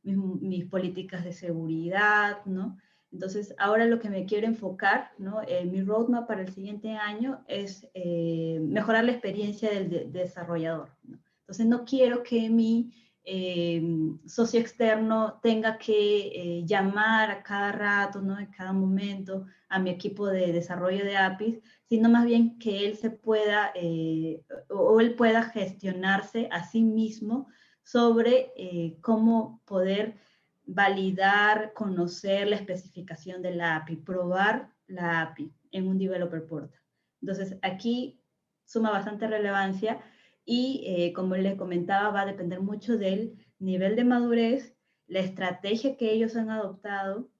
mis, 0.03 0.17
mis, 0.17 0.65
políticas 0.67 1.25
de 1.25 1.33
seguridad, 1.33 2.45
¿no? 2.45 2.79
Entonces, 3.11 3.55
ahora 3.59 3.85
lo 3.85 3.99
que 3.99 4.09
me 4.09 4.25
quiero 4.25 4.47
enfocar, 4.47 5.11
¿no? 5.19 5.43
mi 5.71 5.83
roadmap 5.83 6.27
para 6.27 6.41
el 6.41 6.49
siguiente 6.49 6.93
año 6.93 7.45
es 7.47 7.87
mejorar 7.95 9.05
la 9.05 9.13
experiencia 9.13 9.69
del 9.69 10.11
desarrollador. 10.11 10.89
¿no? 11.03 11.19
Entonces, 11.43 11.67
no 11.67 11.85
quiero 11.85 12.23
que 12.23 12.49
mi 12.49 12.91
eh, 13.25 13.81
socio 14.27 14.59
externo 14.59 15.39
tenga 15.43 15.79
que 15.79 16.27
eh, 16.35 16.63
llamar 16.65 17.31
a 17.31 17.43
cada 17.43 17.71
rato, 17.71 18.21
¿no? 18.21 18.39
en 18.39 18.47
cada 18.47 18.73
momento 18.73 19.47
a 19.69 19.79
mi 19.79 19.91
equipo 19.91 20.27
de 20.27 20.53
desarrollo 20.53 21.05
de 21.05 21.17
APIs, 21.17 21.61
sino 21.85 22.09
más 22.09 22.25
bien 22.25 22.59
que 22.59 22.87
él 22.87 22.97
se 22.97 23.11
pueda 23.11 23.71
eh, 23.77 24.43
o 24.69 25.01
él 25.01 25.15
pueda 25.15 25.45
gestionarse 25.45 26.49
a 26.51 26.65
sí 26.65 26.83
mismo 26.83 27.49
sobre 27.83 28.53
cómo 29.01 29.61
poder 29.65 30.17
validar, 30.65 31.73
conocer 31.75 32.49
la 32.49 32.57
especificación 32.57 33.43
de 33.43 33.55
la 33.55 33.77
API, 33.77 33.97
probar 33.97 34.71
la 34.87 35.23
API 35.23 35.53
en 35.71 35.89
un 35.89 35.99
developer 35.99 36.47
portal. 36.47 36.81
Entonces, 37.21 37.57
aquí 37.63 38.21
suma 38.65 38.91
bastante 38.91 39.27
relevancia 39.27 40.01
y 40.45 40.83
eh, 40.87 41.13
como 41.13 41.37
les 41.37 41.57
comentaba, 41.57 42.11
va 42.11 42.23
a 42.23 42.27
depender 42.27 42.61
mucho 42.61 42.97
del 42.97 43.39
nivel 43.59 43.97
de 43.97 44.05
madurez, 44.05 44.77
la 45.07 45.21
estrategia 45.21 45.97
que 45.97 46.13
ellos 46.13 46.37
han 46.37 46.51
adoptado 46.51 47.31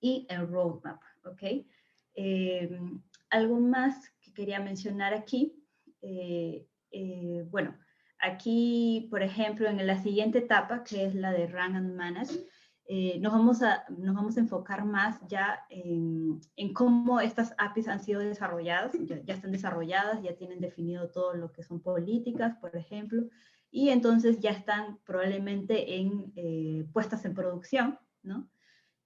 y 0.00 0.26
el 0.28 0.46
roadmap, 0.48 1.00
¿ok? 1.24 1.64
Eh, 2.14 2.78
algo 3.30 3.58
más 3.58 4.10
que 4.20 4.32
quería 4.32 4.60
mencionar 4.60 5.14
aquí, 5.14 5.56
eh, 6.02 6.66
bueno, 7.50 7.76
aquí, 8.22 9.08
por 9.10 9.22
ejemplo, 9.22 9.68
en 9.68 9.86
la 9.86 10.02
siguiente 10.02 10.38
etapa, 10.38 10.84
que 10.84 11.04
es 11.04 11.14
la 11.14 11.32
de 11.32 11.46
Run 11.46 11.76
and 11.76 11.96
Manage, 11.96 12.46
eh, 12.92 13.20
nos, 13.20 13.32
vamos 13.32 13.62
a, 13.62 13.84
nos 13.88 14.16
vamos 14.16 14.36
a 14.36 14.40
enfocar 14.40 14.84
más 14.84 15.20
ya 15.28 15.60
en, 15.68 16.40
en 16.56 16.72
cómo 16.74 17.20
estas 17.20 17.54
APIs 17.56 17.86
han 17.86 18.00
sido 18.00 18.20
desarrolladas, 18.20 18.92
ya, 19.04 19.34
están 19.34 19.52
desarrolladas, 19.52 20.20
ya 20.22 20.34
tienen 20.34 20.60
definido 20.60 21.08
todo 21.08 21.34
lo 21.34 21.52
que 21.52 21.62
son 21.62 21.80
políticas, 21.80 22.56
por 22.56 22.74
ejemplo, 22.76 23.28
y 23.70 23.90
entonces 23.90 24.40
ya 24.40 24.50
están 24.50 24.98
probablemente 25.04 25.98
en, 25.98 26.32
eh, 26.34 26.84
puestas 26.92 27.24
en 27.24 27.34
producción, 27.34 27.96
¿no? 28.24 28.50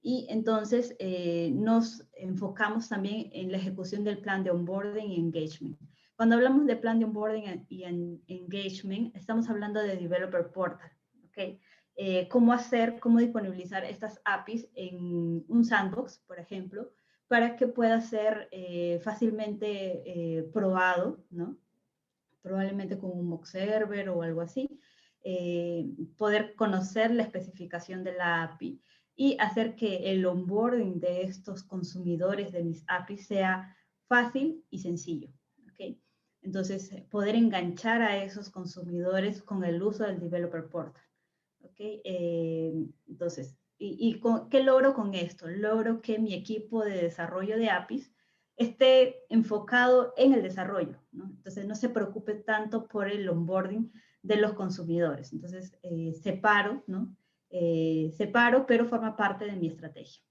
Y 0.00 0.26
entonces 0.30 0.96
eh, 0.98 1.50
nos 1.54 2.06
enfocamos 2.14 2.88
también 2.88 3.28
en 3.32 3.52
la 3.52 3.58
ejecución 3.58 4.02
del 4.02 4.18
plan 4.18 4.44
de 4.44 4.50
onboarding 4.50 5.10
y 5.10 5.20
engagement. 5.20 5.78
Cuando 6.16 6.36
hablamos 6.36 6.66
de 6.66 6.76
plan 6.76 7.00
de 7.00 7.06
onboarding 7.06 7.66
y 7.68 7.84
engagement, 8.28 9.14
estamos 9.16 9.48
hablando 9.50 9.80
de 9.80 9.96
developer 9.96 10.52
portal, 10.52 10.92
¿ok? 11.26 11.58
Eh, 11.96 12.28
cómo 12.28 12.52
hacer, 12.52 13.00
cómo 13.00 13.18
disponibilizar 13.18 13.84
estas 13.84 14.20
APIs 14.24 14.68
en 14.74 15.44
un 15.48 15.64
sandbox, 15.64 16.18
por 16.26 16.38
ejemplo, 16.38 16.92
para 17.26 17.56
que 17.56 17.66
pueda 17.66 18.00
ser 18.00 18.48
eh, 18.52 19.00
fácilmente 19.02 20.02
eh, 20.06 20.42
probado, 20.52 21.24
¿no? 21.30 21.56
Probablemente 22.42 22.96
con 22.98 23.10
un 23.10 23.28
mock 23.28 23.46
server 23.46 24.08
o 24.08 24.22
algo 24.22 24.40
así, 24.40 24.68
poder 26.18 26.54
conocer 26.54 27.10
la 27.10 27.22
especificación 27.22 28.04
de 28.04 28.12
la 28.12 28.42
API 28.42 28.82
y 29.16 29.38
hacer 29.40 29.74
que 29.74 30.12
el 30.12 30.26
onboarding 30.26 31.00
de 31.00 31.22
estos 31.22 31.62
consumidores 31.62 32.52
de 32.52 32.62
mis 32.62 32.84
APIs 32.88 33.28
sea 33.28 33.74
fácil 34.06 34.62
y 34.68 34.80
sencillo. 34.80 35.30
¿Okay? 36.44 36.50
Entonces, 36.50 36.90
poder 37.10 37.34
enganchar 37.34 38.02
a 38.02 38.22
esos 38.22 38.50
consumidores 38.50 39.42
con 39.42 39.64
el 39.64 39.82
uso 39.82 40.04
del 40.04 40.20
Developer 40.20 40.68
Portal. 40.68 41.02
Eh, 41.78 42.72
entonces, 43.08 43.56
¿y, 43.78 44.20
qué 44.50 44.62
logro 44.62 44.94
con 44.94 45.14
esto? 45.14 45.48
Logro 45.48 46.00
que 46.00 46.18
mi 46.18 46.34
equipo 46.34 46.84
de 46.84 47.02
desarrollo 47.02 47.56
de 47.56 47.70
APIs 47.70 48.12
esté 48.56 49.24
enfocado 49.28 50.14
en 50.16 50.32
el 50.34 50.42
desarrollo, 50.42 51.00
¿no? 51.10 51.24
Entonces, 51.24 51.66
no 51.66 51.74
se 51.74 51.88
preocupe 51.88 52.34
tanto 52.34 52.86
por 52.86 53.08
el 53.08 53.28
onboarding 53.28 53.92
de 54.22 54.36
los 54.36 54.52
consumidores. 54.52 55.32
Entonces, 55.32 55.76
eh, 55.82 56.14
separo, 56.14 56.84
¿no? 56.86 57.16
Eh, 57.50 58.12
separo, 58.16 58.66
pero 58.66 58.86
forma 58.86 59.16
parte 59.16 59.44
de 59.44 59.56
mi 59.56 59.68
estrategia. 59.68 60.22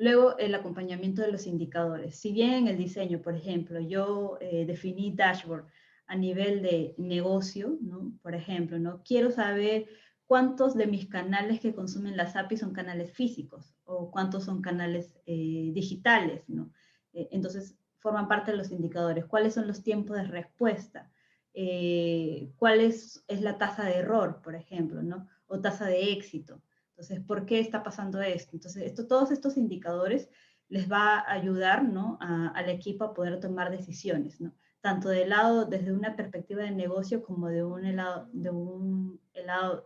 Luego, 0.00 0.38
el 0.38 0.54
acompañamiento 0.54 1.20
de 1.20 1.30
los 1.30 1.46
indicadores. 1.46 2.16
Si 2.16 2.32
bien 2.32 2.54
en 2.54 2.68
el 2.68 2.78
diseño, 2.78 3.20
por 3.20 3.34
ejemplo, 3.34 3.80
yo 3.80 4.38
definí 4.40 5.14
dashboard 5.14 5.66
a 6.10 6.16
nivel 6.16 6.60
de 6.62 6.94
negocio, 6.98 7.78
¿no? 7.80 8.12
Por 8.20 8.34
ejemplo, 8.34 8.80
¿no? 8.80 9.00
Quiero 9.04 9.30
saber 9.30 9.86
cuántos 10.26 10.74
de 10.74 10.88
mis 10.88 11.06
canales 11.06 11.60
que 11.60 11.74
consumen 11.74 12.16
las 12.16 12.34
APIs 12.34 12.60
son 12.60 12.72
canales 12.72 13.12
físicos 13.12 13.76
o 13.84 14.10
cuántos 14.10 14.44
son 14.44 14.60
canales 14.60 15.14
eh, 15.26 15.70
digitales, 15.72 16.48
¿no? 16.48 16.72
Eh, 17.12 17.28
entonces, 17.30 17.76
forman 18.00 18.26
parte 18.26 18.50
de 18.50 18.56
los 18.56 18.72
indicadores. 18.72 19.24
¿Cuáles 19.26 19.54
son 19.54 19.68
los 19.68 19.84
tiempos 19.84 20.16
de 20.16 20.24
respuesta? 20.24 21.12
Eh, 21.54 22.52
¿Cuál 22.56 22.80
es, 22.80 23.24
es, 23.28 23.40
la 23.40 23.56
tasa 23.56 23.84
de 23.84 23.96
error, 23.96 24.40
por 24.42 24.56
ejemplo, 24.56 25.02
¿no? 25.02 25.28
O 25.46 25.60
tasa 25.60 25.86
de 25.86 26.12
éxito. 26.12 26.60
Entonces, 27.00 27.24
¿por 27.24 27.46
qué 27.46 27.60
está 27.60 27.82
pasando 27.82 28.20
esto? 28.20 28.50
Entonces, 28.52 28.82
esto, 28.82 29.06
todos 29.06 29.30
estos 29.30 29.56
indicadores 29.56 30.28
les 30.68 30.92
va 30.92 31.18
a 31.20 31.32
ayudar, 31.32 31.82
¿no? 31.82 32.18
al 32.20 32.68
equipo 32.68 33.04
a 33.04 33.14
poder 33.14 33.40
tomar 33.40 33.70
decisiones, 33.70 34.38
¿no? 34.38 34.52
tanto 34.82 35.08
de 35.08 35.26
lado, 35.26 35.64
desde 35.64 35.94
una 35.94 36.14
perspectiva 36.14 36.62
de 36.62 36.72
negocio 36.72 37.22
como 37.22 37.48
de 37.48 37.64
un 37.64 37.96
lado, 37.96 38.28
de 38.34 38.50
un 38.50 39.18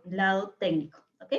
lado 0.09 0.55
técnico, 0.59 1.05
¿ok? 1.21 1.33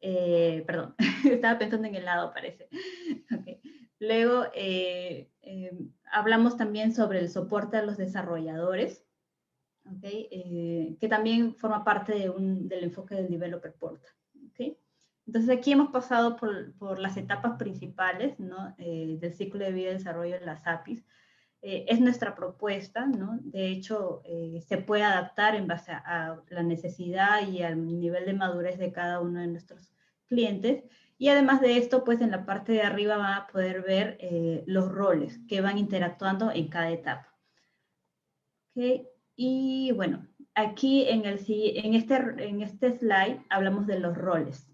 Eh, 0.00 0.64
perdón, 0.66 0.96
estaba 1.24 1.56
pensando 1.56 1.86
en 1.86 1.94
el 1.94 2.04
lado, 2.04 2.32
parece. 2.32 2.68
Okay. 3.40 3.60
Luego, 4.00 4.46
eh, 4.54 5.30
eh, 5.42 5.72
hablamos 6.10 6.56
también 6.56 6.92
sobre 6.92 7.20
el 7.20 7.30
soporte 7.30 7.76
a 7.76 7.82
los 7.82 7.96
desarrolladores, 7.96 9.04
¿okay? 9.84 10.96
que 11.00 11.08
también 11.08 11.54
forma 11.54 11.84
parte 11.84 12.12
de 12.14 12.28
un, 12.28 12.66
del 12.66 12.84
enfoque 12.84 13.14
del 13.14 13.30
Developer 13.30 13.72
Portal. 13.74 14.15
Entonces, 15.26 15.50
aquí 15.50 15.72
hemos 15.72 15.90
pasado 15.90 16.36
por, 16.36 16.98
las 16.98 17.16
etapas 17.16 17.58
principales 17.58 18.38
¿no? 18.38 18.74
del 18.78 19.34
ciclo 19.34 19.64
de 19.64 19.72
vida 19.72 19.90
y 19.90 19.94
desarrollo 19.94 20.38
de 20.38 20.46
las 20.46 20.66
APIs, 20.66 21.04
eh, 21.62 21.84
es 21.88 22.00
nuestra 22.00 22.36
propuesta, 22.36 23.06
¿no? 23.06 23.40
De 23.42 23.68
hecho, 23.68 24.22
eh, 24.24 24.62
se 24.68 24.78
puede 24.78 25.02
adaptar 25.02 25.56
en 25.56 25.66
base 25.66 25.90
a, 25.90 26.40
la 26.48 26.62
necesidad 26.62 27.48
y 27.48 27.62
al 27.62 27.84
nivel 27.98 28.24
de 28.26 28.34
madurez 28.34 28.78
de 28.78 28.92
cada 28.92 29.20
uno 29.20 29.40
de 29.40 29.48
nuestros 29.48 29.90
clientes. 30.28 30.84
Y 31.18 31.28
además 31.28 31.60
de 31.60 31.78
esto, 31.78 32.04
pues 32.04 32.20
en 32.20 32.30
la 32.30 32.46
parte 32.46 32.72
de 32.72 32.82
arriba 32.82 33.16
van 33.16 33.32
a 33.32 33.46
poder 33.48 33.82
ver 33.82 34.16
eh, 34.20 34.62
los 34.66 34.88
roles 34.88 35.40
que 35.48 35.60
van 35.60 35.78
interactuando 35.78 36.52
en 36.52 36.68
cada 36.68 36.90
etapa. 36.90 37.34
¿Okay? 38.70 39.08
Y 39.34 39.92
bueno, 39.92 40.24
aquí 40.54 41.08
en, 41.08 41.24
este, 41.24 41.80
en 41.80 42.62
este 42.62 42.98
slide 42.98 43.40
hablamos 43.48 43.88
de 43.88 43.98
los 43.98 44.16
roles. 44.16 44.68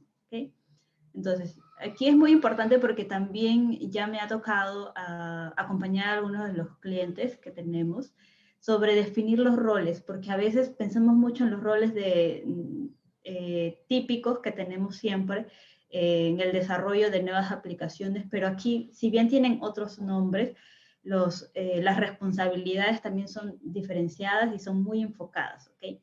Entonces, 1.14 1.58
aquí 1.78 2.08
es 2.08 2.16
muy 2.16 2.32
importante 2.32 2.78
porque 2.78 3.04
también 3.04 3.78
ya 3.90 4.06
me 4.06 4.20
ha 4.20 4.28
tocado 4.28 4.92
ah, 4.96 5.52
acompañar 5.56 6.08
a 6.08 6.12
algunos 6.14 6.46
de 6.46 6.54
los 6.54 6.76
clientes 6.78 7.36
que 7.38 7.50
tenemos 7.50 8.14
sobre 8.58 8.94
definir 8.94 9.40
los 9.40 9.56
roles, 9.56 10.00
porque 10.00 10.30
a 10.30 10.36
veces 10.36 10.70
pensamos 10.70 11.16
mucho 11.16 11.44
en 11.44 11.50
los 11.50 11.60
roles 11.60 11.94
de, 11.94 12.44
mm, 12.46 12.86
eh, 13.24 13.84
típicos 13.88 14.38
que 14.40 14.52
tenemos 14.52 14.96
siempre 14.96 15.46
eh, 15.90 16.28
en 16.28 16.40
el 16.40 16.52
desarrollo 16.52 17.10
de 17.10 17.22
nuevas 17.22 17.52
aplicaciones, 17.52 18.24
pero 18.30 18.46
aquí, 18.46 18.90
si 18.92 19.10
bien 19.10 19.28
tienen 19.28 19.58
otros 19.62 19.98
nombres, 19.98 20.56
los, 21.02 21.50
eh, 21.54 21.82
las 21.82 21.98
responsabilidades 21.98 23.02
también 23.02 23.28
son 23.28 23.58
diferenciadas 23.62 24.54
y 24.54 24.58
son 24.58 24.82
muy 24.82 25.02
enfocadas, 25.02 25.68
¿ok? 25.68 26.00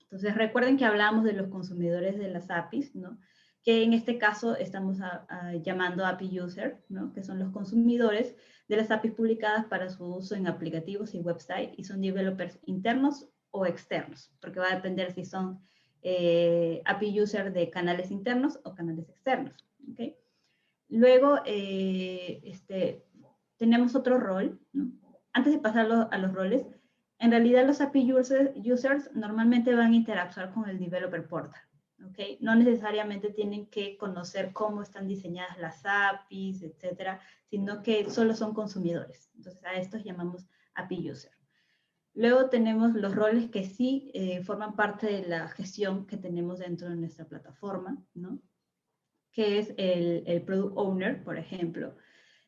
Entonces, 0.00 0.34
recuerden 0.34 0.76
que 0.76 0.84
hablamos 0.84 1.24
de 1.24 1.34
los 1.34 1.48
consumidores 1.48 2.18
de 2.18 2.28
las 2.28 2.50
APIs, 2.50 2.94
¿no? 2.94 3.18
Que 3.62 3.82
en 3.82 3.92
este 3.92 4.18
caso 4.18 4.56
estamos 4.56 4.98
llamando 5.62 6.06
API 6.06 6.40
User, 6.40 6.82
¿no? 6.88 7.12
que 7.12 7.22
son 7.22 7.38
los 7.38 7.50
consumidores 7.52 8.34
de 8.68 8.76
las 8.76 8.90
APIs 8.90 9.12
publicadas 9.12 9.64
para 9.66 9.88
su 9.88 10.04
uso 10.04 10.34
en 10.34 10.46
aplicativos 10.46 11.14
y 11.14 11.20
website 11.20 11.72
y 11.76 11.84
son 11.84 12.00
developers 12.00 12.58
internos 12.66 13.28
o 13.50 13.66
externos, 13.66 14.32
porque 14.40 14.60
va 14.60 14.70
a 14.70 14.76
depender 14.76 15.12
si 15.12 15.24
son 15.24 15.60
eh, 16.02 16.82
API 16.84 17.20
User 17.20 17.52
de 17.52 17.70
canales 17.70 18.10
internos 18.10 18.60
o 18.64 18.74
canales 18.74 19.08
externos. 19.08 19.66
¿okay? 19.92 20.16
Luego, 20.88 21.38
eh, 21.44 22.40
este, 22.44 23.04
tenemos 23.56 23.94
otro 23.94 24.18
rol. 24.18 24.60
¿no? 24.72 24.90
Antes 25.32 25.52
de 25.52 25.58
pasar 25.58 25.90
a 26.10 26.18
los 26.18 26.32
roles, 26.32 26.66
en 27.18 27.30
realidad 27.30 27.66
los 27.66 27.80
API 27.80 28.12
users 28.12 29.10
normalmente 29.14 29.74
van 29.74 29.92
a 29.92 29.96
interactuar 29.96 30.52
con 30.52 30.68
el 30.68 30.78
Developer 30.78 31.26
Portal. 31.26 31.60
¿Ok? 32.04 32.40
No 32.40 32.54
necesariamente 32.54 33.30
tienen 33.30 33.66
que 33.66 33.96
conocer 33.96 34.52
cómo 34.52 34.82
están 34.82 35.08
diseñadas 35.08 35.58
las 35.58 35.84
APIs, 35.84 36.62
etcétera, 36.62 37.20
sino 37.50 37.82
que 37.82 38.10
solo 38.10 38.34
son 38.34 38.54
consumidores. 38.54 39.30
Entonces, 39.36 39.64
a 39.64 39.74
estos 39.74 40.04
llamamos 40.04 40.46
API 40.74 41.10
User. 41.10 41.32
Luego 42.14 42.48
tenemos 42.50 42.94
los 42.94 43.14
roles 43.14 43.50
que 43.50 43.64
sí 43.64 44.10
eh, 44.14 44.42
forman 44.42 44.74
parte 44.74 45.06
de 45.06 45.28
la 45.28 45.48
gestión 45.48 46.06
que 46.06 46.16
tenemos 46.16 46.58
dentro 46.58 46.88
de 46.88 46.96
nuestra 46.96 47.26
plataforma, 47.26 48.02
¿no? 48.14 48.40
que 49.30 49.60
es 49.60 49.72
el, 49.76 50.24
el 50.26 50.42
Product 50.42 50.76
Owner, 50.76 51.22
por 51.22 51.38
ejemplo, 51.38 51.94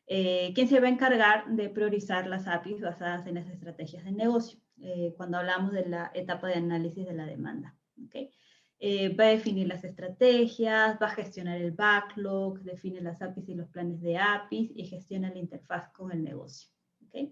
eh, 0.07 0.51
quien 0.53 0.67
se 0.67 0.81
va 0.81 0.87
a 0.87 0.91
encargar 0.91 1.49
de 1.55 1.69
priorizar 1.69 2.27
las 2.27 2.47
APIs 2.47 2.81
basadas 2.81 3.25
en 3.27 3.35
las 3.35 3.47
estrategias 3.47 4.03
de 4.03 4.11
negocio, 4.11 4.59
eh, 4.81 5.13
cuando 5.15 5.37
hablamos 5.37 5.71
de 5.71 5.87
la 5.87 6.11
etapa 6.13 6.47
de 6.47 6.55
análisis 6.55 7.05
de 7.05 7.13
la 7.13 7.25
demanda. 7.25 7.77
¿okay? 8.05 8.29
Eh, 8.83 9.15
va 9.15 9.25
a 9.25 9.27
definir 9.27 9.67
las 9.67 9.83
estrategias, 9.83 10.97
va 10.99 11.05
a 11.05 11.15
gestionar 11.15 11.61
el 11.61 11.71
backlog, 11.71 12.61
define 12.61 12.99
las 12.99 13.21
APIs 13.21 13.47
y 13.49 13.53
los 13.53 13.67
planes 13.67 14.01
de 14.01 14.17
APIs 14.17 14.71
y 14.73 14.87
gestiona 14.87 15.29
la 15.29 15.37
interfaz 15.37 15.91
con 15.91 16.11
el 16.11 16.23
negocio. 16.23 16.67
¿okay? 17.05 17.31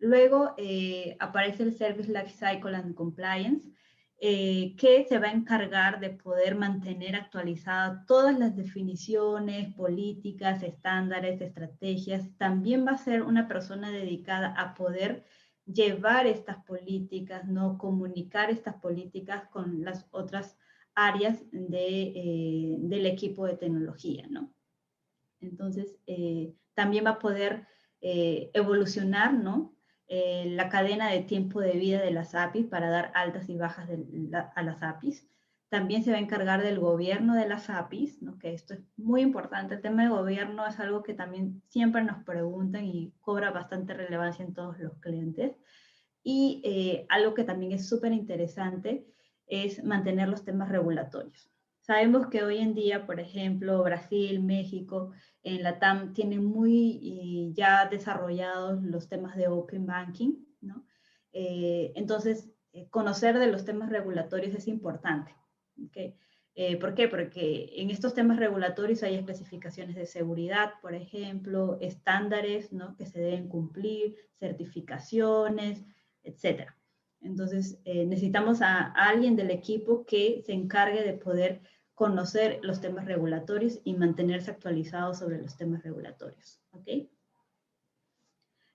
Luego 0.00 0.52
eh, 0.58 1.16
aparece 1.20 1.62
el 1.62 1.76
Service 1.76 2.10
Lifecycle 2.10 2.74
and 2.74 2.96
Compliance, 2.96 3.70
eh, 4.18 4.74
que 4.76 5.06
se 5.08 5.20
va 5.20 5.28
a 5.28 5.32
encargar 5.32 6.00
de 6.00 6.10
poder 6.10 6.56
mantener 6.56 7.14
actualizadas 7.14 8.04
todas 8.06 8.36
las 8.36 8.56
definiciones, 8.56 9.72
políticas, 9.74 10.60
estándares, 10.64 11.40
estrategias. 11.40 12.36
También 12.36 12.84
va 12.84 12.92
a 12.92 12.98
ser 12.98 13.22
una 13.22 13.46
persona 13.46 13.92
dedicada 13.92 14.52
a 14.58 14.74
poder 14.74 15.24
llevar 15.66 16.26
estas 16.26 16.64
políticas, 16.64 17.46
no 17.46 17.78
comunicar 17.78 18.50
estas 18.50 18.74
políticas 18.74 19.46
con 19.50 19.84
las 19.84 20.08
otras 20.10 20.58
áreas 20.94 21.42
de, 21.50 22.12
eh, 22.14 22.76
del 22.78 23.06
equipo 23.06 23.46
de 23.46 23.56
tecnología, 23.56 24.26
¿no? 24.30 24.52
Entonces, 25.40 25.96
eh, 26.06 26.54
también 26.74 27.04
va 27.04 27.10
a 27.10 27.18
poder 27.18 27.66
evolucionar, 28.00 29.32
¿no? 29.32 29.74
Eh, 30.06 30.44
la 30.50 30.68
cadena 30.68 31.10
de 31.10 31.22
tiempo 31.22 31.60
de 31.60 31.72
vida 31.72 32.00
de 32.00 32.10
las 32.10 32.34
APIs 32.34 32.66
para 32.66 32.90
dar 32.90 33.10
altas 33.14 33.48
y 33.48 33.56
bajas 33.56 33.88
a 34.54 34.62
las 34.62 34.82
APIs. 34.82 35.26
También 35.70 36.04
se 36.04 36.10
va 36.10 36.18
a 36.18 36.20
encargar 36.20 36.62
del 36.62 36.78
gobierno 36.78 37.34
de 37.34 37.48
las 37.48 37.70
APIs, 37.70 38.22
¿no? 38.22 38.38
que 38.38 38.52
esto 38.52 38.74
es 38.74 38.80
muy 38.96 39.22
importante. 39.22 39.74
El 39.74 39.80
tema 39.80 40.02
de 40.02 40.10
gobierno 40.10 40.66
es 40.66 40.78
algo 40.78 41.02
que 41.02 41.14
también 41.14 41.62
siempre 41.68 42.04
nos 42.04 42.22
preguntan 42.22 42.84
y 42.84 43.12
cobra 43.22 43.50
bastante 43.50 43.94
relevancia 43.94 44.44
en 44.44 44.52
todos 44.52 44.78
los 44.78 44.98
clientes. 44.98 45.56
Y 46.22 46.60
eh, 46.64 47.06
algo 47.08 47.34
que 47.34 47.44
también 47.44 47.72
es 47.72 47.88
súper 47.88 48.12
interesante 48.12 49.06
es 49.46 49.82
mantener 49.84 50.28
los 50.28 50.44
temas 50.44 50.68
regulatorios. 50.68 51.50
Sabemos 51.86 52.28
que 52.28 52.42
hoy 52.42 52.58
en 52.58 52.74
día, 52.74 53.04
por 53.04 53.20
ejemplo, 53.20 53.82
Brasil, 53.82 54.42
México, 54.42 55.12
en 55.42 55.62
la 55.62 55.78
TAM 55.78 56.14
tienen 56.14 56.42
muy 56.42 56.98
eh, 57.02 57.52
ya 57.52 57.86
desarrollados 57.86 58.82
los 58.82 59.06
temas 59.06 59.36
de 59.36 59.48
Open 59.48 59.84
Banking, 59.84 60.32
¿no? 60.62 60.86
Eh, 61.32 61.92
entonces, 61.94 62.50
eh, 62.72 62.88
conocer 62.88 63.38
de 63.38 63.48
los 63.48 63.66
temas 63.66 63.90
regulatorios 63.90 64.54
es 64.54 64.66
importante. 64.66 65.34
¿okay? 65.86 66.16
¿Por 66.80 66.94
qué? 66.94 67.08
Porque 67.08 67.68
en 67.74 67.90
estos 67.90 68.14
temas 68.14 68.38
regulatorios 68.38 69.02
hay 69.02 69.16
especificaciones 69.16 69.96
de 69.96 70.06
seguridad, 70.06 70.74
por 70.80 70.94
ejemplo, 70.94 71.76
estándares 71.82 72.72
¿no? 72.72 72.96
que 72.96 73.04
se 73.04 73.20
deben 73.20 73.48
cumplir, 73.48 74.16
certificaciones, 74.38 75.84
etc. 76.22 76.70
Entonces, 77.24 77.80
necesitamos 77.84 78.62
a, 78.62 78.92
alguien 78.92 79.34
del 79.34 79.50
equipo 79.50 80.04
que 80.04 80.42
se 80.44 80.52
encargue 80.52 81.02
de 81.02 81.14
poder 81.14 81.62
conocer 81.94 82.60
los 82.62 82.80
temas 82.80 83.06
regulatorios 83.06 83.80
y 83.84 83.94
mantenerse 83.94 84.50
actualizado 84.50 85.14
sobre 85.14 85.40
los 85.40 85.56
temas 85.56 85.82
regulatorios. 85.82 86.60
¿okay? 86.72 87.10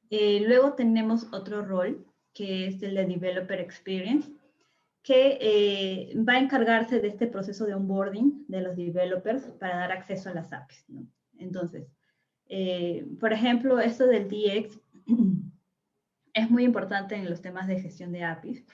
Eh, 0.10 0.44
luego 0.48 0.74
tenemos 0.74 1.28
otro 1.34 1.64
rol, 1.64 2.06
que 2.34 2.68
es 2.68 2.82
el 2.82 2.96
de 2.96 3.06
Developer 3.06 3.60
Experience, 3.60 4.32
que 5.04 5.38
eh, 5.42 6.14
va 6.18 6.34
a 6.34 6.40
encargarse 6.40 7.00
de 7.00 7.10
este 7.10 7.28
proceso 7.28 7.66
de 7.66 7.74
onboarding 7.74 8.46
de 8.48 8.62
los 8.62 8.76
developers 8.76 9.44
para 9.60 9.78
dar 9.78 9.92
acceso 9.92 10.30
a 10.30 10.34
las 10.34 10.52
APIs. 10.52 10.86
¿no? 10.88 11.06
Entonces, 11.38 11.88
eh, 12.48 13.06
por 13.20 13.34
ejemplo, 13.34 13.80
esto 13.80 14.08
del 14.08 14.28
DX 14.28 14.80
es 16.34 16.50
muy 16.50 16.64
importante 16.64 17.16
en 17.16 17.30
los 17.30 17.42
temas 17.42 17.68
de 17.68 17.82
gestión 17.82 18.12
de 18.12 18.24
APIs, 18.24 18.66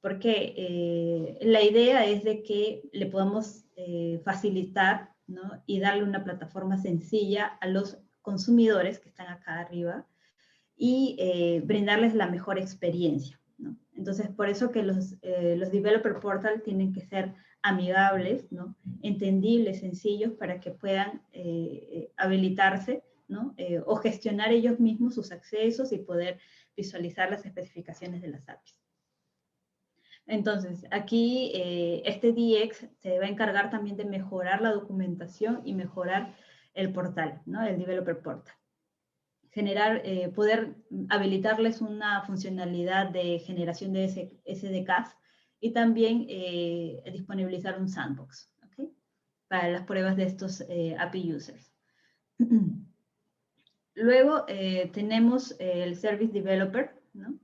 porque 0.00 1.38
la 1.40 1.62
idea 1.62 2.04
es 2.04 2.22
de 2.22 2.42
que 2.42 2.82
le 2.92 3.06
podamos 3.06 3.66
eh, 3.78 4.22
facilitar 4.24 5.10
¿no? 5.26 5.62
y 5.66 5.80
darle 5.80 6.02
una 6.02 6.24
plataforma 6.24 6.78
sencilla 6.78 7.44
a 7.60 7.66
los 7.68 7.98
consumidores 8.22 8.98
que 8.98 9.10
están 9.10 9.26
acá 9.28 9.60
arriba 9.60 10.06
y 10.78 11.14
eh, 11.18 11.60
brindarles 11.62 12.14
la 12.14 12.26
mejor 12.26 12.58
experiencia. 12.58 13.38
¿no? 13.58 13.76
Entonces, 13.94 14.30
por 14.30 14.48
eso 14.48 14.72
que 14.72 14.82
los, 14.82 15.16
eh, 15.20 15.56
los 15.58 15.72
developer 15.72 16.20
portal 16.20 16.62
tienen 16.62 16.94
que 16.94 17.02
ser 17.02 17.34
amigables, 17.60 18.50
¿no? 18.50 18.74
entendibles, 19.02 19.80
sencillos, 19.80 20.32
para 20.32 20.58
que 20.58 20.70
puedan 20.70 21.20
habilitarse 22.16 23.02
¿no? 23.28 23.54
o 23.84 23.96
gestionar 23.96 24.52
ellos 24.52 24.80
mismos 24.80 25.16
sus 25.16 25.32
accesos 25.32 25.92
y 25.92 25.98
poder 25.98 26.38
visualizar 26.76 27.30
las 27.30 27.44
especificaciones 27.44 28.22
de 28.22 28.28
las 28.28 28.48
APIs. 28.48 28.86
Entonces, 30.26 30.84
aquí 30.90 31.52
eh, 31.54 32.02
este 32.04 32.32
DX 32.32 32.88
se 33.00 33.18
va 33.18 33.26
a 33.26 33.28
encargar 33.28 33.70
también 33.70 33.96
de 33.96 34.04
mejorar 34.04 34.60
la 34.60 34.72
documentación 34.72 35.62
y 35.64 35.74
mejorar 35.74 36.34
el 36.74 36.92
portal, 36.92 37.42
¿no? 37.46 37.64
El 37.64 37.78
Developer 37.78 38.20
Portal. 38.20 38.54
Generar, 39.52 40.02
eh, 40.04 40.28
poder 40.28 40.74
habilitarles 41.08 41.80
una 41.80 42.22
funcionalidad 42.22 43.08
de 43.08 43.38
generación 43.38 43.92
de 43.92 44.08
SDKs 44.44 45.16
y 45.60 45.72
también 45.72 46.26
eh, 46.28 47.02
disponibilizar 47.12 47.80
un 47.80 47.88
sandbox, 47.88 48.52
¿ok? 48.64 48.90
Para 49.48 49.68
las 49.68 49.82
pruebas 49.82 50.16
de 50.16 50.24
estos 50.24 50.62
API 50.98 51.34
users. 51.34 51.72
Luego 53.96 54.44
tenemos 54.92 55.56
el 55.58 55.96
Service 55.96 56.32
Developer, 56.32 56.90
¿no? 57.14 57.38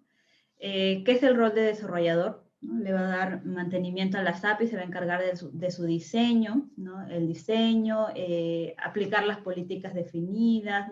que 0.61 1.05
es 1.07 1.23
el 1.23 1.37
rol 1.37 1.55
de 1.55 1.63
desarrollador 1.63 2.43
le 2.63 2.93
va 2.93 3.01
a 3.01 3.17
dar 3.17 3.45
mantenimiento 3.45 4.19
a 4.19 4.23
las 4.23 4.45
APIs, 4.45 4.71
se 4.71 4.77
va 4.77 4.83
a 4.83 4.87
encargar 4.87 5.21
de 5.21 5.71
su, 5.71 5.85
diseño, 5.85 6.71
el 7.11 7.27
diseño, 7.27 8.07
eh, 8.15 8.75
aplicar 8.79 9.27
las 9.27 9.39
políticas 9.39 9.95
definidas, 9.95 10.89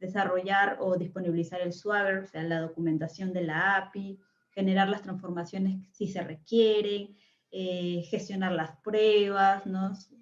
desarrollar 0.00 0.78
o 0.80 0.96
disponibilizar 0.96 1.60
el 1.60 1.72
Swagger, 1.72 2.18
o 2.18 2.26
sea, 2.26 2.42
la 2.42 2.60
documentación 2.60 3.32
de 3.32 3.42
la 3.42 3.76
API, 3.76 4.18
generar 4.50 4.88
las 4.88 5.02
transformaciones 5.02 5.80
si 5.92 6.08
se 6.08 6.22
requieren, 6.22 7.16
eh, 7.50 8.02
gestionar 8.10 8.52
las 8.52 8.76
pruebas. 8.82 9.62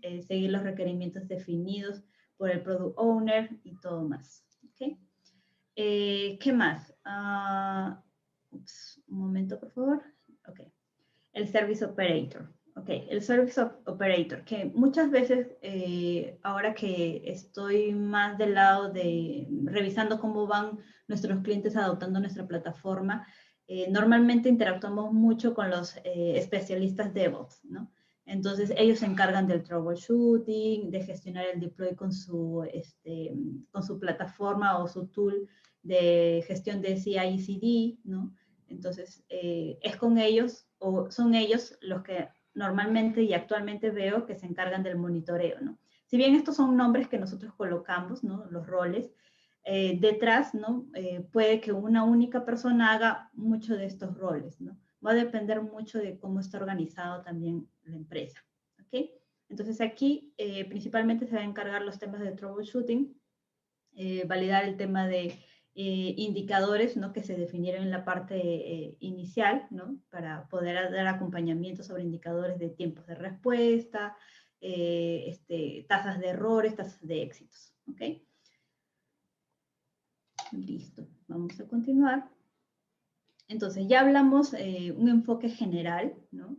Eh, 0.03 0.23
seguir 0.23 0.51
los 0.51 0.63
requerimientos 0.63 1.27
definidos 1.27 2.03
por 2.37 2.51
el 2.51 2.63
Product 2.63 2.95
Owner 2.99 3.51
y 3.65 3.77
todo 3.81 4.07
más. 4.07 4.46
¿Okay? 4.77 4.99
¿Qué 5.75 6.53
más? 6.53 6.95
Uh, 7.05 7.97
un 9.09 9.19
momento, 9.19 9.59
por 9.59 9.73
favor. 9.73 10.03
Ok. 10.47 10.61
El 11.33 11.49
Service 11.49 11.85
Operator. 11.85 12.53
Ok, 12.77 12.91
el 13.09 13.23
Service 13.23 13.59
Operator, 13.87 14.45
que 14.45 14.67
muchas 14.67 15.11
veces, 15.11 15.49
eh, 15.63 16.39
ahora 16.43 16.75
que 16.75 17.23
estoy 17.25 17.95
más 17.95 18.37
del 18.37 18.53
lado 18.53 18.93
de 18.93 19.49
revisando 19.65 20.21
cómo 20.21 20.47
van 20.47 20.79
nuestros 21.09 21.41
clientes 21.41 21.75
adoptando 21.75 22.21
nuestra 22.21 22.47
plataforma, 22.47 23.27
eh, 23.67 23.91
normalmente 23.91 24.51
interactuamos 24.51 25.11
mucho 25.15 25.55
con 25.55 25.71
los 25.71 25.97
eh, 26.05 26.35
especialistas 26.37 27.15
DevOps, 27.15 27.65
¿no? 27.65 27.91
Entonces, 28.27 28.73
ellos 28.77 28.99
se 28.99 29.07
encargan 29.07 29.47
del 29.47 29.63
troubleshooting, 29.63 30.91
de 30.91 31.01
gestionar 31.05 31.47
el 31.47 31.61
deploy 31.61 31.95
con 31.95 32.13
su, 32.13 32.69
este, 32.73 33.33
con 33.71 33.85
su 33.85 33.99
plataforma 34.01 34.79
o 34.79 34.89
su 34.89 35.07
tool 35.07 35.49
de 35.83 36.45
gestión 36.47 36.83
de 36.83 36.97
CI/CD, 36.97 37.99
¿no? 38.05 38.35
Entonces, 38.69 39.25
eh, 39.29 39.79
es 39.81 39.97
con 39.97 40.19
ellos 40.19 40.67
o 40.79 41.09
son 41.11 41.35
ellos 41.35 41.79
los 41.81 42.03
que 42.03 42.29
normalmente 42.53 43.23
y 43.23 43.33
actualmente 43.33 43.91
veo 43.91 44.27
que 44.27 44.35
se 44.35 44.47
encargan 44.47 44.83
del 44.83 44.99
monitoreo, 44.99 45.61
¿no? 45.61 45.79
Si 46.07 46.17
bien 46.17 46.35
estos 46.35 46.57
son 46.57 46.77
nombres 46.77 47.09
que 47.09 47.19
nosotros 47.19 47.55
colocamos, 47.55 48.25
¿no? 48.25 48.47
Los 48.51 48.67
roles, 48.67 49.13
eh, 49.65 49.99
detrás, 50.01 50.55
¿no? 50.55 50.87
Eh, 50.95 51.27
puede 51.33 51.61
que 51.61 51.73
una 51.73 52.03
única 52.05 52.45
persona 52.45 52.93
haga 52.93 53.31
mucho 53.35 53.77
de 53.77 53.87
estos 53.87 54.17
roles, 54.17 54.61
¿no? 54.61 54.77
Va 55.07 55.13
a 55.13 55.15
depender 55.15 55.63
mucho 55.63 55.99
de 55.99 56.19
cómo 56.19 56.41
está 56.41 56.59
organizado 56.59 57.23
también 57.23 57.69
la 57.85 57.97
empresa, 57.97 58.45
¿ok? 58.81 59.11
Entonces 59.49 59.81
aquí 59.81 60.35
principalmente 60.69 61.27
se 61.27 61.37
va 61.37 61.43
a 61.43 61.45
encargar 61.45 61.83
los 61.83 61.99
temas 61.99 62.21
de 62.21 62.33
troubleshooting, 62.33 63.17
validar 64.27 64.65
el 64.65 64.77
tema 64.77 65.07
de 65.07 65.39
indicadores 65.77 66.97
¿no? 66.97 67.13
que 67.13 67.23
se 67.23 67.37
definieron 67.37 67.83
en 67.83 67.91
la 67.91 68.05
parte 68.05 68.97
inicial 69.01 69.67
¿no? 69.71 69.99
para 70.11 70.49
poder 70.49 70.91
dar 70.91 71.07
acompañamiento 71.07 71.83
sobre 71.83 72.03
indicadores 72.03 72.59
de 72.59 72.71
tiempos 72.71 73.07
de 73.07 73.15
respuesta, 73.15 74.17
este, 74.61 75.85
tasas 75.89 76.19
de 76.19 76.29
errores, 76.29 76.75
tasas 76.75 77.07
de 77.07 77.23
éxitos. 77.23 77.75
¿okay? 77.89 78.27
Listo, 80.53 81.07
vamos 81.29 81.61
a 81.61 81.69
continuar. 81.69 82.36
Entonces, 83.49 83.87
ya 83.89 84.01
hablamos 84.01 84.55
eh, 84.55 84.93
un 84.97 85.09
enfoque 85.09 85.49
general, 85.49 86.15
¿no? 86.31 86.57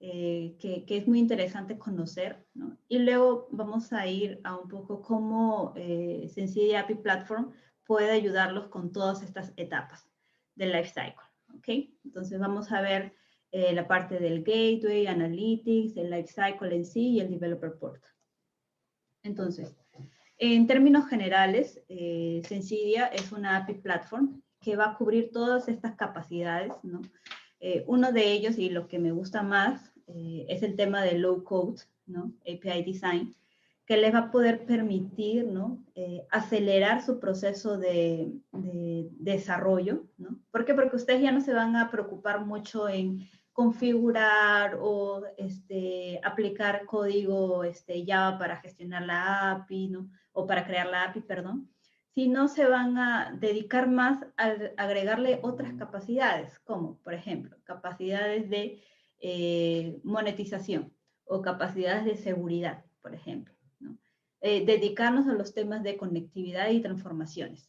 Eh, 0.00 0.56
que, 0.58 0.84
es 0.88 1.06
muy 1.06 1.18
interesante 1.18 1.78
conocer, 1.78 2.44
¿no? 2.52 2.76
Y 2.88 2.98
luego 2.98 3.48
vamos 3.52 3.92
a 3.92 4.06
ir 4.06 4.40
a 4.44 4.56
un 4.56 4.68
poco 4.68 5.00
cómo 5.00 5.72
eh, 5.76 6.28
Sensidia 6.28 6.80
API 6.80 6.96
Platform 6.96 7.52
puede 7.86 8.10
ayudarlos 8.10 8.68
con 8.68 8.92
todas 8.92 9.22
estas 9.22 9.52
etapas 9.56 10.08
del 10.56 10.72
life 10.72 10.88
cycle, 10.90 11.56
¿ok? 11.56 11.90
Entonces, 12.04 12.38
vamos 12.38 12.70
a 12.72 12.80
ver 12.80 13.14
eh, 13.56 13.72
la 13.72 13.86
parte 13.86 14.18
del 14.18 14.42
gateway, 14.42 15.06
analytics, 15.06 15.96
el 15.96 16.10
life 16.10 16.26
cycle 16.26 16.74
en 16.74 16.84
sí 16.84 17.10
y 17.10 17.20
el 17.20 17.30
developer 17.30 17.78
portal. 17.78 18.10
Entonces, 19.22 19.76
en 20.38 20.66
términos 20.66 21.08
generales, 21.08 21.80
eh, 21.88 22.42
Sensidia 22.48 23.06
es 23.06 23.30
una 23.30 23.58
API 23.58 23.74
platform 23.74 24.42
que 24.64 24.76
va 24.76 24.86
a 24.86 24.96
cubrir 24.96 25.30
todas 25.32 25.68
estas 25.68 25.94
capacidades, 25.94 26.72
¿no? 26.82 27.02
Eh, 27.60 27.84
uno 27.86 28.12
de 28.12 28.32
ellos, 28.32 28.58
y 28.58 28.70
lo 28.70 28.88
que 28.88 28.98
me 28.98 29.12
gusta 29.12 29.42
más, 29.42 29.92
eh, 30.06 30.46
es 30.48 30.62
el 30.62 30.76
tema 30.76 31.02
de 31.02 31.18
low 31.18 31.44
code, 31.44 31.82
¿no? 32.06 32.32
API 32.42 32.82
design, 32.82 33.34
que 33.86 33.96
les 33.96 34.14
va 34.14 34.18
a 34.18 34.30
poder 34.30 34.64
permitir, 34.64 35.46
¿no? 35.46 35.78
acelerar 36.30 37.02
su 37.02 37.20
proceso 37.20 37.78
de, 37.78 38.32
de, 38.52 39.08
desarrollo, 39.12 40.04
¿no? 40.16 40.40
¿Por 40.50 40.64
qué? 40.64 40.74
Porque 40.74 40.96
ustedes 40.96 41.22
ya 41.22 41.32
no 41.32 41.40
se 41.40 41.52
van 41.52 41.76
a 41.76 41.90
preocupar 41.90 42.44
mucho 42.44 42.88
en 42.88 43.28
configurar 43.54 44.78
o 44.80 45.22
este, 45.38 46.20
aplicar 46.24 46.84
código 46.86 47.62
este, 47.62 48.04
Java 48.04 48.36
para 48.36 48.56
gestionar 48.56 49.02
la 49.02 49.52
API, 49.52 49.88
¿no? 49.88 50.10
o 50.32 50.46
para 50.46 50.66
crear 50.66 50.88
la 50.88 51.04
API, 51.04 51.20
perdón, 51.20 51.70
sino 52.14 52.46
se 52.46 52.66
van 52.66 52.96
a 52.96 53.36
dedicar 53.40 53.90
más 53.90 54.24
a 54.36 54.54
agregarle 54.76 55.40
otras 55.42 55.74
capacidades, 55.74 56.60
como 56.60 56.98
por 56.98 57.12
ejemplo 57.12 57.56
capacidades 57.64 58.48
de 58.48 58.82
eh, 59.18 59.98
monetización 60.04 60.92
o 61.24 61.42
capacidades 61.42 62.04
de 62.04 62.16
seguridad, 62.16 62.84
por 63.02 63.14
ejemplo. 63.14 63.52
¿no? 63.80 63.98
Eh, 64.40 64.64
dedicarnos 64.64 65.26
a 65.26 65.32
los 65.32 65.54
temas 65.54 65.82
de 65.82 65.96
conectividad 65.96 66.70
y 66.70 66.80
transformaciones. 66.80 67.68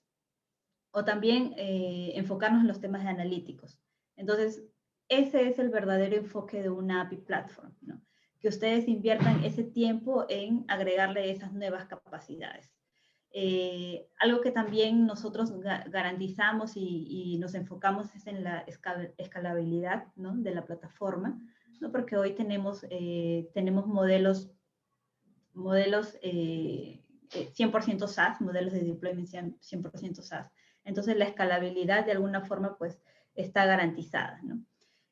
O 0.91 1.03
también 1.03 1.53
eh, 1.57 2.11
enfocarnos 2.15 2.61
en 2.61 2.67
los 2.67 2.79
temas 2.79 3.03
de 3.03 3.09
analíticos. 3.09 3.79
Entonces, 4.15 4.63
ese 5.09 5.49
es 5.49 5.57
el 5.59 5.69
verdadero 5.69 6.15
enfoque 6.17 6.61
de 6.61 6.69
una 6.69 7.01
API 7.01 7.17
Platform, 7.17 7.73
¿no? 7.81 8.01
que 8.39 8.49
ustedes 8.49 8.87
inviertan 8.87 9.43
ese 9.43 9.63
tiempo 9.63 10.25
en 10.29 10.65
agregarle 10.67 11.31
esas 11.31 11.51
nuevas 11.51 11.85
capacidades. 11.85 12.74
Eh, 13.37 14.07
algo 14.17 14.39
que 14.39 14.51
también 14.51 15.05
nosotros 15.05 15.51
garantizamos 15.87 16.77
y, 16.77 17.37
nos 17.37 17.53
enfocamos 17.53 18.15
es 18.15 18.27
en 18.27 18.45
la 18.45 18.65
escalabilidad 19.17 20.05
¿no? 20.15 20.37
de 20.37 20.55
la 20.55 20.65
plataforma, 20.65 21.37
¿no? 21.81 21.91
porque 21.91 22.15
hoy 22.15 22.33
tenemos, 22.33 22.85
eh, 22.89 23.49
tenemos 23.53 23.87
modelos, 23.87 24.51
modelos 25.53 26.17
100% 26.21 26.23
eh, 26.23 28.07
SaaS, 28.07 28.39
modelos 28.39 28.71
de 28.71 28.85
deployment 28.85 29.27
100% 29.27 30.21
SaaS. 30.21 30.49
Entonces 30.85 31.17
la 31.17 31.25
escalabilidad 31.25 32.05
de 32.05 32.13
alguna 32.13 32.39
forma 32.39 32.77
pues 32.77 33.01
está 33.35 33.65
garantizada. 33.65 34.39
¿no? 34.43 34.63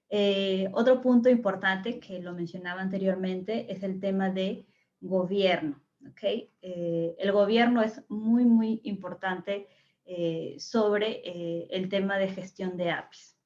Eh, 0.09 0.69
otro 0.71 1.01
punto 1.01 1.27
importante 1.27 1.99
que 1.99 2.21
lo 2.21 2.31
mencionaba 2.31 2.79
anteriormente 2.79 3.69
es 3.69 3.83
el 3.83 3.99
tema 3.99 4.29
de 4.29 4.65
gobierno. 5.01 5.81
¿Okay? 6.11 6.51
Eh, 6.61 7.15
el 7.17 7.31
gobierno 7.31 7.81
es 7.81 8.01
muy, 8.09 8.45
muy 8.45 8.81
importante 8.83 9.67
eh, 10.05 10.55
sobre 10.59 11.21
el 11.69 11.89
tema 11.89 12.17
de 12.17 12.27
gestión 12.27 12.77
de 12.77 12.91
APIs. 12.91 13.37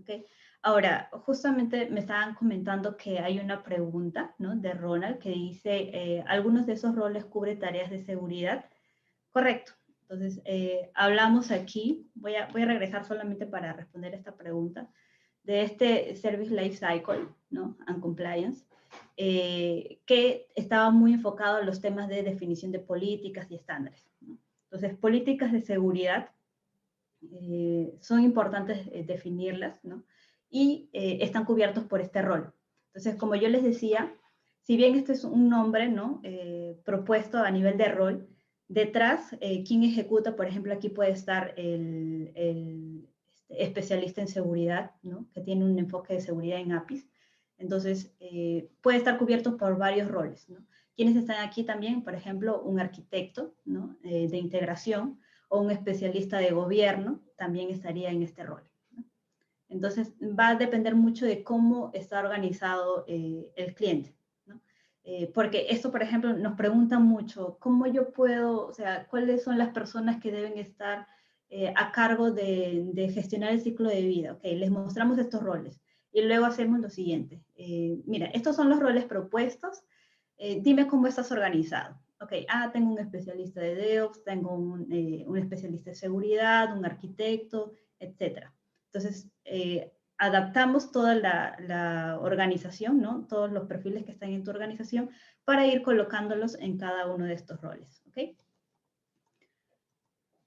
¿okay? 0.00 0.26
Ahora, 0.62 1.08
justamente 1.12 1.88
me 1.88 2.00
estaban 2.00 2.34
comentando 2.34 2.96
que 2.96 3.18
hay 3.18 3.38
una 3.38 3.62
pregunta 3.62 4.34
¿no? 4.38 4.56
de 4.56 4.74
Ronald 4.74 5.18
que 5.18 5.30
dice, 5.30 6.24
¿algunos 6.26 6.66
de 6.66 6.74
esos 6.74 6.94
roles 6.94 7.24
cubre 7.24 7.56
tareas 7.56 7.90
de 7.90 8.04
seguridad? 8.04 8.64
Correcto. 9.30 9.72
Entonces, 10.02 10.42
hablamos 10.94 11.50
aquí, 11.50 12.10
voy 12.14 12.34
a, 12.34 12.46
voy 12.48 12.62
a 12.62 12.66
regresar 12.66 13.04
solamente 13.04 13.46
para 13.46 13.72
responder 13.72 14.14
esta 14.14 14.36
pregunta 14.36 14.90
de 15.48 15.62
este 15.62 16.14
Service 16.16 16.54
Life 16.54 16.76
Cycle, 16.76 17.28
¿no? 17.48 17.78
And 17.86 18.02
Compliance, 18.02 18.66
eh, 19.16 20.00
que 20.06 20.48
estaba 20.54 20.90
muy 20.90 21.14
enfocado 21.14 21.60
en 21.60 21.66
los 21.66 21.80
temas 21.80 22.08
de 22.08 22.22
definición 22.22 22.72
de 22.72 22.78
políticas 22.78 23.50
y 23.50 23.56
estándares. 23.56 24.08
Entonces, 24.64 24.96
políticas 24.96 25.52
de 25.52 25.60
seguridad 25.60 26.30
eh, 27.22 27.94
son 28.00 28.22
importantes 28.22 28.86
eh, 28.92 29.04
definirlas, 29.04 29.84
¿no? 29.84 30.04
Y 30.50 30.88
están 30.92 31.44
cubiertos 31.44 31.84
por 31.84 32.00
este 32.00 32.22
rol. 32.22 32.54
Entonces, 32.86 33.16
como 33.16 33.34
yo 33.34 33.50
les 33.50 33.62
decía, 33.62 34.14
si 34.62 34.78
bien 34.78 34.94
este 34.94 35.12
es 35.12 35.24
un 35.24 35.50
nombre, 35.50 35.88
¿no? 35.90 36.22
propuesto 36.84 37.36
a 37.36 37.50
nivel 37.50 37.76
de 37.76 37.88
rol, 37.88 38.26
detrás, 38.66 39.36
quien 39.66 39.82
ejecuta, 39.82 40.36
por 40.36 40.46
ejemplo, 40.46 40.72
aquí 40.72 40.88
puede 40.88 41.10
estar 41.10 41.52
el, 41.58 42.32
el 42.34 43.08
especialista 43.50 44.20
en 44.20 44.28
seguridad, 44.28 44.92
¿no? 45.02 45.26
que 45.34 45.40
tiene 45.40 45.64
un 45.64 45.78
enfoque 45.78 46.14
de 46.14 46.20
seguridad 46.20 46.60
en 46.60 46.72
APIs. 46.72 47.06
Entonces, 47.58 48.12
eh, 48.20 48.70
puede 48.80 48.98
estar 48.98 49.18
cubierto 49.18 49.56
por 49.56 49.76
varios 49.76 50.08
roles. 50.08 50.48
¿no? 50.48 50.64
Quienes 50.94 51.16
están 51.16 51.44
aquí 51.46 51.64
también, 51.64 52.02
por 52.02 52.14
ejemplo, 52.14 52.62
un 52.62 52.80
arquitecto. 52.80 53.54
Eh, 54.04 54.28
de 54.28 54.38
integración 54.38 55.20
o 55.48 55.60
un 55.60 55.70
especialista 55.70 56.38
de 56.38 56.52
gobierno 56.52 57.20
también 57.36 57.70
estaría 57.70 58.10
en 58.10 58.22
este 58.22 58.44
rol. 58.44 58.62
Entonces, 59.68 60.14
va 60.22 60.48
a 60.48 60.54
depender 60.54 60.94
mucho 60.94 61.26
de 61.26 61.42
cómo 61.42 61.90
está 61.92 62.20
organizado 62.20 63.04
eh, 63.06 63.50
el 63.56 63.74
cliente. 63.74 64.14
porque 65.32 65.68
esto, 65.70 65.90
por 65.90 66.02
ejemplo, 66.02 66.34
nos 66.34 66.54
preguntan 66.54 67.02
mucho, 67.02 67.56
¿cómo 67.60 67.86
yo 67.86 68.12
puedo, 68.12 68.66
o 68.66 68.72
sea, 68.74 69.06
cuáles 69.08 69.42
son 69.42 69.56
las 69.56 69.70
personas 69.70 70.20
que 70.20 70.30
deben 70.30 70.58
estar 70.58 71.06
a 71.74 71.92
cargo 71.92 72.30
de, 72.30 73.10
gestionar 73.14 73.52
el 73.52 73.62
ciclo 73.62 73.88
de 73.88 74.02
vida. 74.02 74.32
Ok, 74.34 74.44
les 74.44 74.70
mostramos 74.70 75.18
estos 75.18 75.42
roles 75.42 75.80
y 76.18 76.26
luego 76.26 76.46
hacemos 76.46 76.80
lo 76.80 76.90
siguiente. 76.90 77.42
Eh, 77.56 78.00
mira, 78.06 78.26
estos 78.26 78.56
son 78.56 78.68
los 78.68 78.80
roles 78.80 79.04
propuestos. 79.04 79.82
Eh, 80.36 80.60
dime 80.62 80.86
cómo 80.86 81.06
estás 81.06 81.32
organizado. 81.32 82.00
Ok, 82.20 82.32
ah, 82.48 82.70
tengo 82.72 82.92
un 82.92 82.98
especialista 82.98 83.60
de 83.60 83.74
DevOps, 83.74 84.24
tengo 84.24 84.54
un, 84.54 84.92
un 85.26 85.38
especialista 85.38 85.90
de 85.90 85.96
seguridad, 85.96 86.76
un 86.76 86.84
arquitecto, 86.84 87.72
etc. 88.00 88.50
Entonces, 88.86 89.30
adaptamos 90.18 90.90
toda 90.90 91.14
la, 91.14 92.18
organización, 92.20 93.00
¿no? 93.00 93.26
Todos 93.28 93.50
los 93.52 93.66
perfiles 93.66 94.04
que 94.04 94.12
están 94.12 94.30
en 94.30 94.44
tu 94.44 94.50
organización 94.50 95.10
para 95.44 95.66
ir 95.66 95.82
colocándolos 95.82 96.56
en 96.56 96.76
cada 96.76 97.06
uno 97.06 97.24
de 97.24 97.34
estos 97.34 97.60
roles, 97.60 98.02
¿ok? 98.08 98.36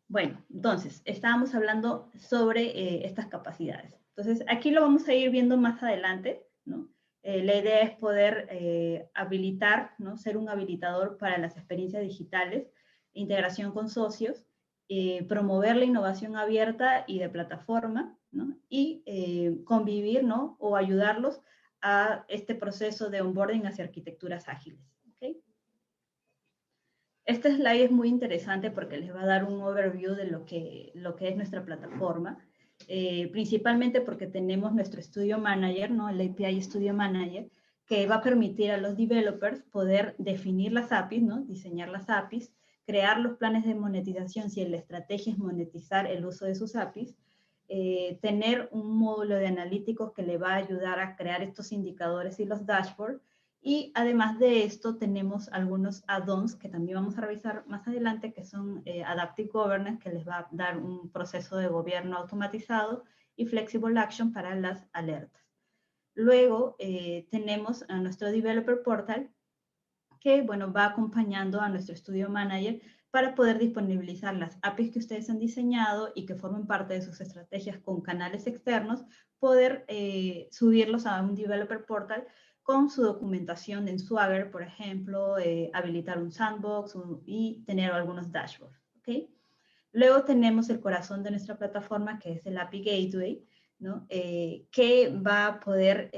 Bueno, 0.09 0.43
entonces, 0.53 1.01
estábamos 1.05 1.55
hablando 1.55 2.11
sobre 2.19 2.63
eh, 2.63 3.05
estas 3.05 3.28
capacidades. 3.28 4.01
Entonces, 4.16 4.45
aquí 4.47 4.72
lo 4.72 4.82
vamos 4.82 5.07
a 5.07 5.14
ir 5.14 5.30
viendo 5.30 5.57
más 5.57 5.82
adelante. 5.82 6.45
Eh, 7.24 7.43
la 7.43 7.55
idea 7.55 7.82
es 7.82 7.91
poder 7.97 8.47
eh, 8.49 9.09
habilitar, 9.14 9.93
¿no? 9.99 10.18
Ser 10.18 10.38
un 10.38 10.49
habilitador 10.49 11.18
para 11.18 11.38
las 11.38 11.55
experiencias 11.55 12.01
digitales, 12.01 12.68
integración 13.14 13.72
con 13.72 13.89
socios, 13.89 14.45
promover 15.30 15.78
la 15.78 15.86
innovación 15.86 16.36
abierta 16.36 17.05
y 17.07 17.20
de 17.20 17.30
plataforma. 17.30 18.18
Y 18.70 19.03
convivir, 19.66 20.24
¿no? 20.24 20.55
O 20.59 20.76
ayudarlos 20.76 21.41
a 21.82 22.26
este 22.28 22.55
proceso 22.55 23.09
de 23.09 23.22
onboarding 23.22 23.66
hacia 23.66 23.86
arquitecturas 23.86 24.47
ágiles. 24.47 24.91
Este 27.26 27.55
slide 27.55 27.86
es 27.86 27.91
muy 27.91 28.09
interesante 28.09 28.72
porque 28.72 28.97
les 28.97 29.14
va 29.14 29.22
a 29.22 29.26
dar 29.28 29.45
un 29.45 29.62
overview 29.62 30.16
de 30.16 30.26
lo 30.26 30.45
que 30.45 30.91
es 30.93 31.36
nuestra 31.36 31.64
plataforma, 31.64 32.39
eh, 32.88 33.29
principalmente 33.32 34.01
porque 34.01 34.27
tenemos 34.27 34.73
nuestro 34.73 35.01
Studio 35.01 35.38
Manager, 35.38 35.91
¿no? 35.91 36.09
el 36.09 36.21
API 36.21 36.61
Studio 36.61 36.93
Manager, 36.93 37.49
que 37.86 38.07
va 38.07 38.15
a 38.15 38.21
permitir 38.21 38.71
a 38.71 38.77
los 38.77 38.95
developers 38.95 39.61
poder 39.63 40.15
definir 40.17 40.71
las 40.71 40.91
APIs, 40.91 41.23
¿no? 41.23 41.41
diseñar 41.41 41.89
las 41.89 42.09
APIs, 42.09 42.51
crear 42.86 43.19
los 43.19 43.38
planes 43.38 43.65
de 43.65 43.75
monetización 43.75 44.49
si 44.49 44.65
la 44.65 44.77
estrategia 44.77 45.34
es 45.34 45.39
monetizar 45.39 46.07
el 46.07 46.25
uso 46.25 46.45
de 46.45 46.55
sus 46.55 46.75
APIs, 46.75 47.15
eh, 47.67 48.19
tener 48.21 48.67
un 48.71 48.97
módulo 48.97 49.36
de 49.36 49.47
analíticos 49.47 50.11
que 50.13 50.23
le 50.23 50.38
va 50.38 50.53
a 50.53 50.57
ayudar 50.57 50.99
a 50.99 51.15
crear 51.15 51.41
estos 51.41 51.71
indicadores 51.71 52.39
y 52.39 52.45
los 52.45 52.65
dashboards, 52.65 53.21
Y 53.64 53.91
además 53.93 54.39
de 54.39 54.64
esto, 54.64 54.97
tenemos 54.97 55.47
algunos 55.49 56.03
add-ons 56.07 56.55
que 56.55 56.68
también 56.68 56.97
vamos 56.97 57.18
a 57.18 57.22
revisar 57.22 57.64
más 57.68 57.88
adelante, 57.88 58.34
que 58.34 58.43
son 58.43 58.82
eh, 58.86 59.03
Adaptive 59.03 59.49
Governance, 59.53 59.99
que 59.99 60.09
les 60.09 60.28
va 60.28 60.39
a 60.39 60.47
dar 60.51 60.78
un 60.78 61.12
proceso 61.12 61.57
de 61.57 61.68
gobierno 61.68 62.18
automatizado, 62.18 63.03
y 63.36 63.45
Flexible 63.45 63.99
Action 63.99 64.34
para 64.34 64.55
las 64.55 64.88
alertas. 64.93 65.41
Luego 66.16 66.76
eh, 66.80 67.28
tenemos 67.30 67.86
a 67.88 67.99
nuestro 67.99 68.32
Developer 68.32 68.82
Portal, 68.82 69.30
que 70.20 70.41
bueno, 70.41 70.74
va 70.74 70.86
acompañando 70.86 71.62
a 71.62 71.70
nuestro 71.70 71.95
Studio 71.95 72.30
Manager 72.30 72.82
para 73.12 73.36
poder 73.36 73.59
disponibilizar 73.59 74.36
las 74.36 74.57
APIs 74.62 74.91
que 74.91 74.99
ustedes 74.99 75.30
han 75.30 75.39
diseñado 75.39 76.12
y 76.16 76.26
que 76.26 76.36
formen 76.36 76.66
parte 76.66 76.93
de 76.95 77.01
sus 77.01 77.22
estrategias 77.22 77.78
con 77.80 78.01
canales 78.01 78.47
externos, 78.47 79.03
poder 79.39 79.86
eh, 79.88 80.47
subirlos 80.51 81.05
a 81.05 81.22
un 81.22 81.36
Developer 81.36 81.86
Portal 81.86 82.26
con 82.64 82.89
su 82.89 83.01
documentación 83.03 83.88
en 83.88 83.99
Swagger, 83.99 84.51
por 84.51 84.64
ejemplo, 84.64 85.38
eh, 85.38 85.70
habilitar 85.74 86.22
un 86.22 86.32
sandbox 86.32 86.95
y 87.26 87.64
tener 87.66 87.91
algunos 87.91 88.32
dashboards. 88.32 88.80
¿okay? 88.99 89.30
Luego 89.91 90.24
tenemos 90.24 90.70
el 90.70 90.80
corazón 90.80 91.24
de 91.24 91.32
nuestra 91.32 91.57
plataforma, 91.57 92.20
que 92.20 92.34
es 92.34 92.45
el 92.45 92.57
API 92.57 92.84
Gateway, 92.84 93.45
¿no? 93.80 94.05
Eh, 94.09 94.68
que 94.72 95.09
va 95.09 95.47
a 95.47 95.59
poder, 95.59 96.12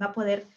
va 0.00 0.06
a 0.06 0.12
poder 0.12 0.48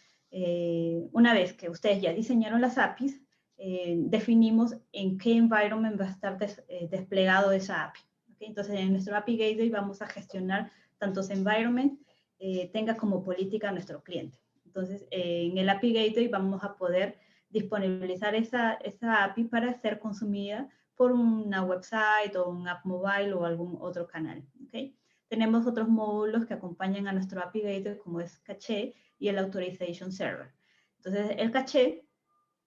una 1.12 1.34
vez 1.34 1.52
que 1.52 1.68
ustedes 1.68 2.00
ya 2.00 2.14
diseñaron 2.14 2.62
las 2.62 2.78
APIs, 2.78 3.22
eh, 3.64 3.94
definimos 3.96 4.74
en 4.90 5.16
qué 5.18 5.34
environment 5.36 6.00
va 6.00 6.06
a 6.06 6.10
estar 6.10 6.36
eh, 6.66 6.88
desplegado 6.90 7.52
esa 7.52 7.84
API. 7.84 8.00
Entonces, 8.40 8.74
en 8.74 8.90
nuestro 8.90 9.16
API 9.16 9.36
Gateway 9.36 9.70
vamos 9.70 10.02
a 10.02 10.08
gestionar 10.08 10.68
tantos 10.98 11.30
environments 11.30 11.96
eh, 12.40 12.70
tenga 12.72 12.96
como 12.96 13.22
política 13.22 13.70
nuestro 13.70 14.02
cliente. 14.02 14.36
Entonces, 14.74 15.06
en 15.10 15.58
el 15.58 15.68
API 15.68 15.92
Gateway 15.92 16.28
vamos 16.28 16.64
a 16.64 16.78
poder 16.78 17.18
disponibilizar 17.50 18.34
esa, 18.34 18.72
esa 18.76 19.22
API 19.22 19.44
para 19.44 19.74
ser 19.74 19.98
consumida 19.98 20.70
por 20.94 21.12
una 21.12 21.62
website 21.62 22.34
o 22.36 22.48
un 22.48 22.66
app 22.66 22.82
mobile 22.86 23.34
o 23.34 23.44
algún 23.44 23.76
otro 23.82 24.06
canal. 24.06 24.42
¿okay? 24.66 24.96
Tenemos 25.28 25.66
otros 25.66 25.88
módulos 25.88 26.46
que 26.46 26.54
acompañan 26.54 27.06
a 27.06 27.12
nuestro 27.12 27.42
API 27.42 27.60
Gateway 27.60 27.98
como 27.98 28.20
es 28.20 28.38
Caché 28.38 28.94
y 29.18 29.28
el 29.28 29.38
Authorization 29.38 30.10
Server. 30.10 30.54
Entonces, 30.96 31.36
el 31.36 31.50
caché, 31.50 32.06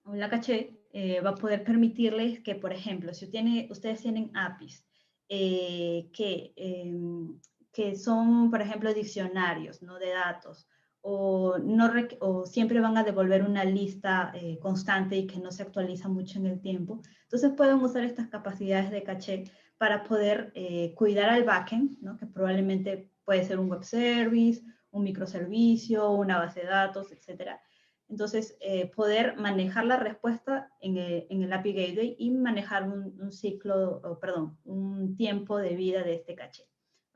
la 0.04 0.30
caché 0.30 0.78
eh, 0.92 1.20
va 1.20 1.30
a 1.30 1.34
poder 1.34 1.64
permitirles 1.64 2.38
que, 2.40 2.54
por 2.54 2.72
ejemplo, 2.72 3.12
si 3.14 3.28
tiene, 3.28 3.66
ustedes 3.68 4.00
tienen 4.00 4.30
APIs 4.36 4.86
eh, 5.28 6.08
que, 6.12 6.52
em, 6.54 7.40
que 7.72 7.96
son, 7.96 8.48
por 8.48 8.62
ejemplo, 8.62 8.94
diccionarios 8.94 9.82
¿no? 9.82 9.98
de 9.98 10.10
datos, 10.10 10.68
o, 11.08 11.58
no 11.58 11.90
o 12.20 12.46
siempre 12.46 12.80
van 12.80 12.96
a 12.96 13.04
devolver 13.04 13.42
una 13.44 13.64
lista 13.64 14.32
eh, 14.34 14.58
constante 14.58 15.16
y 15.16 15.26
que 15.26 15.38
no 15.38 15.52
se 15.52 15.62
actualiza 15.62 16.08
mucho 16.08 16.38
en 16.38 16.46
el 16.46 16.60
tiempo. 16.60 17.00
Entonces 17.22 17.52
pueden 17.56 17.76
usar 17.76 18.04
estas 18.04 18.28
capacidades 18.28 18.90
de 18.90 19.02
caché 19.02 19.44
para 19.78 20.04
poder 20.04 20.52
cuidar 20.94 21.28
al 21.28 21.44
backend, 21.44 21.98
¿no? 22.00 22.16
que 22.16 22.26
probablemente 22.26 23.10
puede 23.24 23.44
ser 23.44 23.58
un 23.58 23.68
web 23.68 23.84
service, 23.84 24.62
un 24.90 25.04
microservicio, 25.04 26.10
una 26.12 26.38
base 26.38 26.60
de 26.60 26.66
datos, 26.66 27.12
etcétera 27.12 27.60
entonces, 28.08 28.56
eh, 28.60 28.90
poder 28.94 29.36
manejar 29.36 29.84
la 29.84 29.96
respuesta 29.96 30.70
en 30.80 30.96
el, 30.96 31.52
API 31.52 31.72
Gateway 31.72 32.16
y 32.18 32.30
manejar 32.30 32.88
un, 32.88 33.32
ciclo, 33.32 34.00
perdón, 34.20 34.58
un 34.64 35.16
tiempo 35.16 35.58
de 35.58 35.74
vida 35.74 36.04
de 36.04 36.14
este 36.14 36.34
caché. 36.36 36.68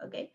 ¿okay? 0.05 0.33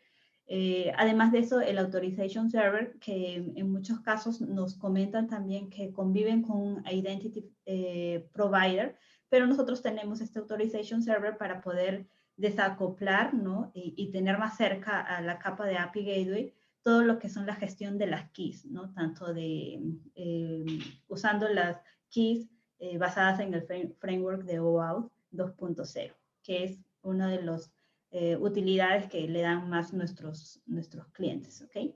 Eh, 0.47 0.91
además 0.97 1.31
de 1.31 1.39
eso, 1.39 1.59
el 1.59 1.79
Authorization 1.79 2.49
Server, 2.49 2.97
que 2.99 3.35
en 3.55 3.71
muchos 3.71 3.99
casos 4.01 4.41
nos 4.41 4.75
comentan 4.75 5.27
también 5.27 5.69
que 5.69 5.91
conviven 5.91 6.43
con 6.43 6.57
un 6.57 6.83
Identity 6.87 7.51
eh, 7.65 8.29
Provider, 8.31 8.95
pero 9.29 9.47
nosotros 9.47 9.81
tenemos 9.81 10.21
este 10.21 10.39
Authorization 10.39 11.01
Server 11.01 11.37
para 11.37 11.61
poder 11.61 12.07
desacoplar 12.37 13.33
¿no? 13.33 13.71
y, 13.73 13.93
y 13.97 14.11
tener 14.11 14.37
más 14.37 14.57
cerca 14.57 15.01
a 15.01 15.21
la 15.21 15.39
capa 15.39 15.65
de 15.65 15.77
API 15.77 16.05
Gateway 16.05 16.53
todo 16.85 17.01
lo 17.01 17.17
que 17.17 17.29
son 17.29 17.47
la 17.47 17.55
gestión 17.55 17.97
de 17.97 18.05
las 18.05 18.29
keys, 18.29 18.63
¿no? 18.65 18.93
Tanto 18.93 19.33
de 19.33 19.81
eh, 20.13 20.65
usando 21.07 21.49
las 21.49 21.81
keys 22.11 22.47
eh, 22.77 22.99
basadas 22.99 23.39
en 23.39 23.55
el 23.55 23.95
framework 23.97 24.43
de 24.43 24.59
OAuth 24.59 25.11
2.0, 25.31 26.13
que 26.43 26.63
es 26.63 26.79
una 27.01 27.27
de 27.27 27.41
las 27.41 27.73
eh, 28.15 28.37
utilidades 28.37 29.07
que 29.07 29.27
le 29.27 29.41
dan 29.41 29.69
más 29.69 29.93
nuestros, 29.93 30.61
nuestros 30.65 31.07
clientes, 31.09 31.61
¿ok? 31.61 31.93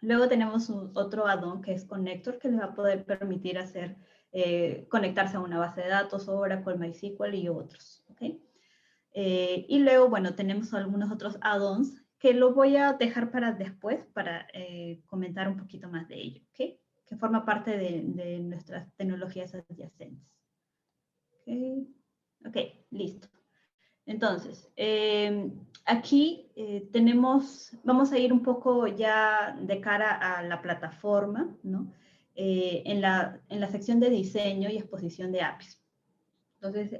Luego 0.00 0.28
tenemos 0.28 0.70
otro 0.70 1.26
add-on 1.26 1.62
que 1.62 1.72
es 1.72 1.84
Connector, 1.84 2.38
que 2.38 2.48
les 2.48 2.60
va 2.60 2.66
a 2.66 2.74
poder 2.74 3.04
permitir 3.04 3.58
hacer, 3.58 3.96
conectarse 4.88 5.36
a 5.36 5.40
una 5.40 5.58
base 5.58 5.82
de 5.82 5.88
datos, 5.88 6.26
Oracle, 6.26 6.76
MySQL 6.76 7.34
y 7.34 7.48
otros, 7.48 8.04
¿ok? 8.08 8.22
y 9.14 9.78
luego, 9.80 10.08
bueno, 10.08 10.34
tenemos 10.34 10.72
algunos 10.72 11.12
otros 11.12 11.36
add-ons 11.42 12.02
que 12.22 12.34
lo 12.34 12.54
voy 12.54 12.76
a 12.76 12.92
dejar 12.92 13.32
para 13.32 13.50
después 13.50 14.06
para 14.12 14.46
eh, 14.52 15.02
comentar 15.06 15.48
un 15.48 15.56
poquito 15.56 15.88
más 15.88 16.06
de 16.06 16.20
ello, 16.20 16.40
¿ok? 16.50 16.78
Que 17.04 17.16
forma 17.16 17.44
parte 17.44 17.76
de, 17.76 18.38
nuestras 18.38 18.94
tecnologías 18.94 19.52
adyacentes. 19.56 20.30
Ok, 21.32 21.88
okay 22.46 22.86
listo. 22.90 23.26
Entonces, 24.06 24.68
em, 24.76 25.52
aquí 25.86 26.50
eh, 26.56 26.88
tenemos, 26.92 27.76
vamos 27.84 28.12
a 28.12 28.18
ir 28.18 28.32
un 28.32 28.42
poco 28.42 28.86
ya 28.86 29.56
de 29.60 29.80
cara 29.80 30.12
a 30.12 30.42
la 30.42 30.60
plataforma, 30.60 31.56
¿no? 31.62 31.92
Eh, 32.34 32.82
en, 32.86 33.00
la, 33.00 33.40
en 33.48 33.60
la 33.60 33.68
sección 33.68 34.00
de 34.00 34.08
diseño 34.10 34.70
y 34.70 34.76
exposición 34.78 35.32
de 35.32 35.42
APIs. 35.42 35.78
Entonces, 36.60 36.92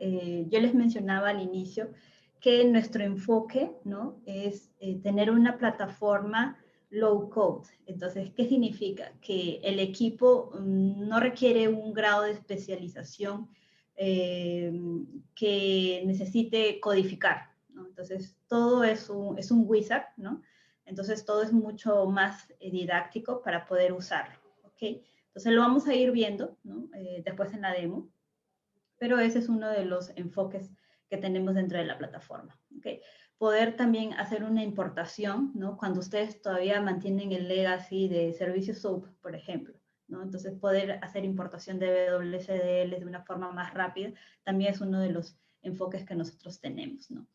yo 0.51 0.61
les 0.61 0.75
mencionaba 0.75 1.29
al 1.29 1.41
inicio 1.41 1.93
que 2.43 2.65
nuestro 2.65 3.05
enfoque 3.05 3.71
¿no? 3.85 4.21
es 4.27 4.73
eh, 4.81 5.01
tener 5.01 5.31
una 5.31 5.57
plataforma 5.57 6.59
low 6.91 7.31
code. 7.31 7.69
Entonces, 7.87 8.33
¿qué 8.37 8.47
significa? 8.49 9.13
Que 9.23 9.61
el 9.63 9.79
equipo 9.79 10.51
mm, 10.53 11.09
no 11.09 11.21
requiere 11.21 11.69
un 11.69 11.95
grado 11.95 12.23
de 12.23 12.33
especialización 12.33 13.49
eh, 14.05 14.73
que 15.33 16.03
necesite 16.05 16.81
codificar. 16.81 17.53
¿no? 17.69 17.87
Entonces, 17.87 18.37
todo 18.49 18.83
es 18.83 19.09
un, 19.09 19.39
es 19.39 19.53
un 19.53 19.63
wizard, 19.65 20.07
¿no? 20.17 20.43
Entonces, 20.85 21.25
todo 21.25 21.43
es 21.43 21.53
mucho 21.53 22.07
más 22.07 22.51
eh, 22.59 22.73
didáctico 22.73 23.43
para 23.43 23.65
poder 23.65 23.93
usarlo. 23.93 24.35
¿ok? 24.65 24.83
Entonces, 25.29 25.53
lo 25.53 25.61
vamos 25.61 25.87
a 25.87 25.95
ir 25.95 26.11
viendo 26.11 26.59
¿no? 26.65 26.91
después 27.25 27.55
en 27.55 27.61
la 27.63 27.73
demo, 27.73 28.11
pero 28.99 29.21
ese 29.21 29.39
es 29.39 29.49
uno 29.49 29.71
de 29.71 29.85
los 29.85 30.11
enfoques 30.17 30.73
que 31.09 31.17
tenemos 31.17 31.55
dentro 31.55 31.79
de 31.79 31.85
la 31.85 31.97
plataforma. 31.97 32.59
¿okay? 32.79 33.01
Poder 33.39 33.77
también 33.77 34.15
hacer 34.15 34.43
una 34.43 34.65
importación, 34.65 35.53
¿no? 35.55 35.77
Cuando 35.77 36.01
ustedes 36.01 36.43
todavía 36.43 36.81
mantienen 36.81 37.31
el 37.31 37.47
legacy 37.47 38.09
de 38.09 38.33
servicios 38.33 38.79
SOAP, 38.79 39.07
por 39.21 39.37
ejemplo. 39.37 39.75
¿No? 40.13 40.23
Entonces, 40.23 40.53
poder 40.59 41.01
hacer 41.03 41.25
importación 41.25 41.79
de 41.79 42.13
WSDL 42.13 43.01
de 43.01 43.07
una 43.07 43.23
forma 43.23 43.51
más 43.51 43.75
rápida 43.75 44.13
también 44.45 44.73
es 44.73 44.81
uno 44.81 45.01
de 45.01 45.11
los 45.11 45.37
enfoques 45.63 46.05
que 46.05 46.15
nosotros 46.15 46.61
tenemos. 46.61 47.11
¿no? 47.11 47.27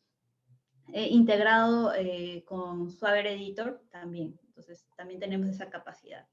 Eh, 0.94 1.08
integrado 1.10 1.94
eh, 1.96 2.44
con 2.46 2.92
Swagger 2.92 3.28
Editor 3.28 3.82
también. 3.90 4.40
Entonces, 4.48 4.86
también 4.96 5.20
tenemos 5.20 5.50
esa 5.50 5.70
capacidad. 5.70 6.28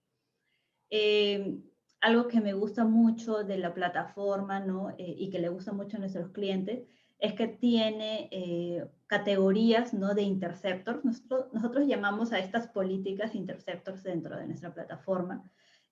Eh, 0.91 1.59
algo 2.01 2.29
que 2.29 2.41
me 2.41 2.53
gusta 2.53 2.85
mucho 2.85 3.43
de 3.43 3.57
la 3.57 3.73
plataforma 3.73 4.61
¿no? 4.61 4.95
y 4.99 5.31
que 5.31 5.39
le 5.39 5.49
gusta 5.49 5.73
mucho 5.73 5.97
a 5.97 6.01
nuestros 6.01 6.29
clientes 6.29 6.85
es 7.25 7.33
que 7.33 7.49
tiene 7.49 8.29
eh, 8.31 8.87
categorías 9.07 9.95
¿no? 9.95 10.15
de 10.15 10.23
interceptors. 10.23 11.05
Nosotros, 11.05 11.47
nosotros, 11.53 11.87
llamamos 11.87 12.33
a 12.33 12.39
estas 12.39 12.69
políticas 12.69 13.35
interceptors 13.35 14.03
dentro 14.03 14.37
de 14.37 14.47
nuestra 14.47 14.75
plataforma. 14.75 15.43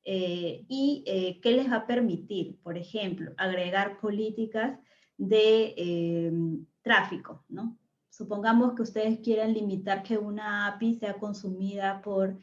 Eh, 0.04 0.64
¿Y 0.68 1.04
eh, 1.06 1.40
qué 1.40 1.52
les 1.52 1.70
va 1.70 1.76
a 1.76 1.86
permitir? 1.86 2.58
Por 2.62 2.76
ejemplo, 2.76 3.32
agregar 3.36 3.98
políticas 4.00 4.78
de 5.16 6.54
tráfico. 6.82 7.44
¿no? 7.48 7.78
Supongamos 8.08 8.74
que 8.74 8.82
ustedes 8.82 9.20
quieran 9.20 9.54
limitar 9.54 10.02
que 10.02 10.18
una 10.18 10.66
API 10.66 10.94
sea 10.94 11.14
consumida 11.14 12.02
por 12.02 12.38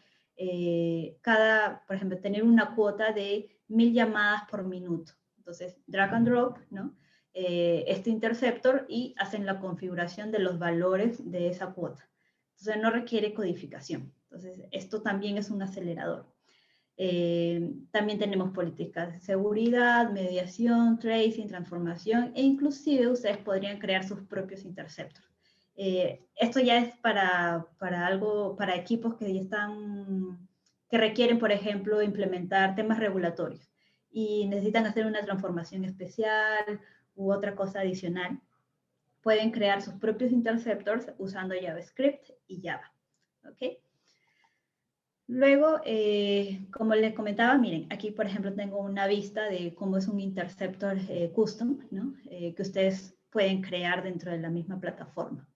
cada, 1.21 1.83
por 1.85 1.97
ejemplo, 1.97 2.17
tener 2.19 2.43
una 2.43 2.73
cuota 2.73 3.11
de 3.11 3.59
mil 3.67 3.93
llamadas 3.93 4.43
por 4.49 4.63
minuto. 4.63 5.11
Entonces, 5.37 5.77
drag 5.85 6.13
and 6.13 6.27
drop, 6.29 6.57
¿no? 6.69 6.95
Eh, 7.33 7.85
este 7.87 8.09
interceptor 8.09 8.85
y 8.89 9.13
hacen 9.17 9.45
la 9.45 9.59
configuración 9.59 10.31
de 10.31 10.39
los 10.39 10.57
valores 10.57 11.31
de 11.31 11.49
esa 11.49 11.73
cuota. 11.73 12.09
Entonces 12.57 12.81
no 12.81 12.89
requiere 12.89 13.33
codificación. 13.33 14.13
Entonces 14.23 14.65
esto 14.71 15.01
también 15.01 15.37
es 15.37 15.49
un 15.49 15.61
acelerador. 15.61 16.25
Eh, 17.01 17.75
también 17.91 18.19
tenemos 18.19 18.51
políticas 18.51 19.13
de 19.13 19.21
seguridad, 19.21 20.11
mediación, 20.11 20.99
tracing, 20.99 21.47
transformación 21.47 22.33
e 22.35 22.41
inclusive 22.41 23.07
ustedes 23.07 23.37
podrían 23.37 23.79
crear 23.79 24.03
sus 24.03 24.19
propios 24.23 24.65
interceptors. 24.65 25.25
Eh, 25.77 26.25
esto 26.35 26.59
ya 26.59 26.77
es 26.77 26.97
para, 26.97 27.67
para, 27.79 28.05
algo, 28.05 28.57
para 28.57 28.75
equipos 28.75 29.15
que 29.15 29.33
ya 29.33 29.39
están 29.39 30.49
que 30.89 30.97
requieren, 30.97 31.39
por 31.39 31.53
ejemplo, 31.53 32.01
implementar 32.01 32.75
temas 32.75 32.99
regulatorios 32.99 33.71
y 34.11 34.47
necesitan 34.47 34.85
hacer 34.85 35.05
una 35.05 35.21
transformación 35.21 35.85
especial 35.85 36.81
u 37.15 37.31
otra 37.31 37.55
cosa 37.55 37.79
adicional, 37.79 38.41
pueden 39.21 39.51
crear 39.51 39.81
sus 39.81 39.93
propios 39.93 40.33
interceptors 40.33 41.13
usando 41.17 41.55
JavaScript 41.55 42.29
y 42.47 42.61
Java. 42.61 42.91
¿ok? 43.45 43.79
Luego, 45.29 45.79
eh, 45.85 46.65
como 46.71 46.95
les 46.95 47.13
comentaba, 47.13 47.55
miren, 47.55 47.85
aquí 47.91 48.09
por 48.09 48.25
ejemplo 48.25 48.51
tengo 48.51 48.79
una 48.79 49.05
vista 49.05 49.43
de 49.43 49.75
cómo 49.75 49.97
es 49.97 50.07
un 50.07 50.19
interceptor 50.19 50.97
eh, 51.07 51.31
custom, 51.35 51.77
¿no? 51.91 52.15
Eh, 52.31 52.55
que 52.55 52.63
ustedes 52.63 53.15
pueden 53.29 53.61
crear 53.61 54.01
dentro 54.01 54.31
de 54.31 54.39
la 54.39 54.49
misma 54.49 54.79
plataforma. 54.79 55.47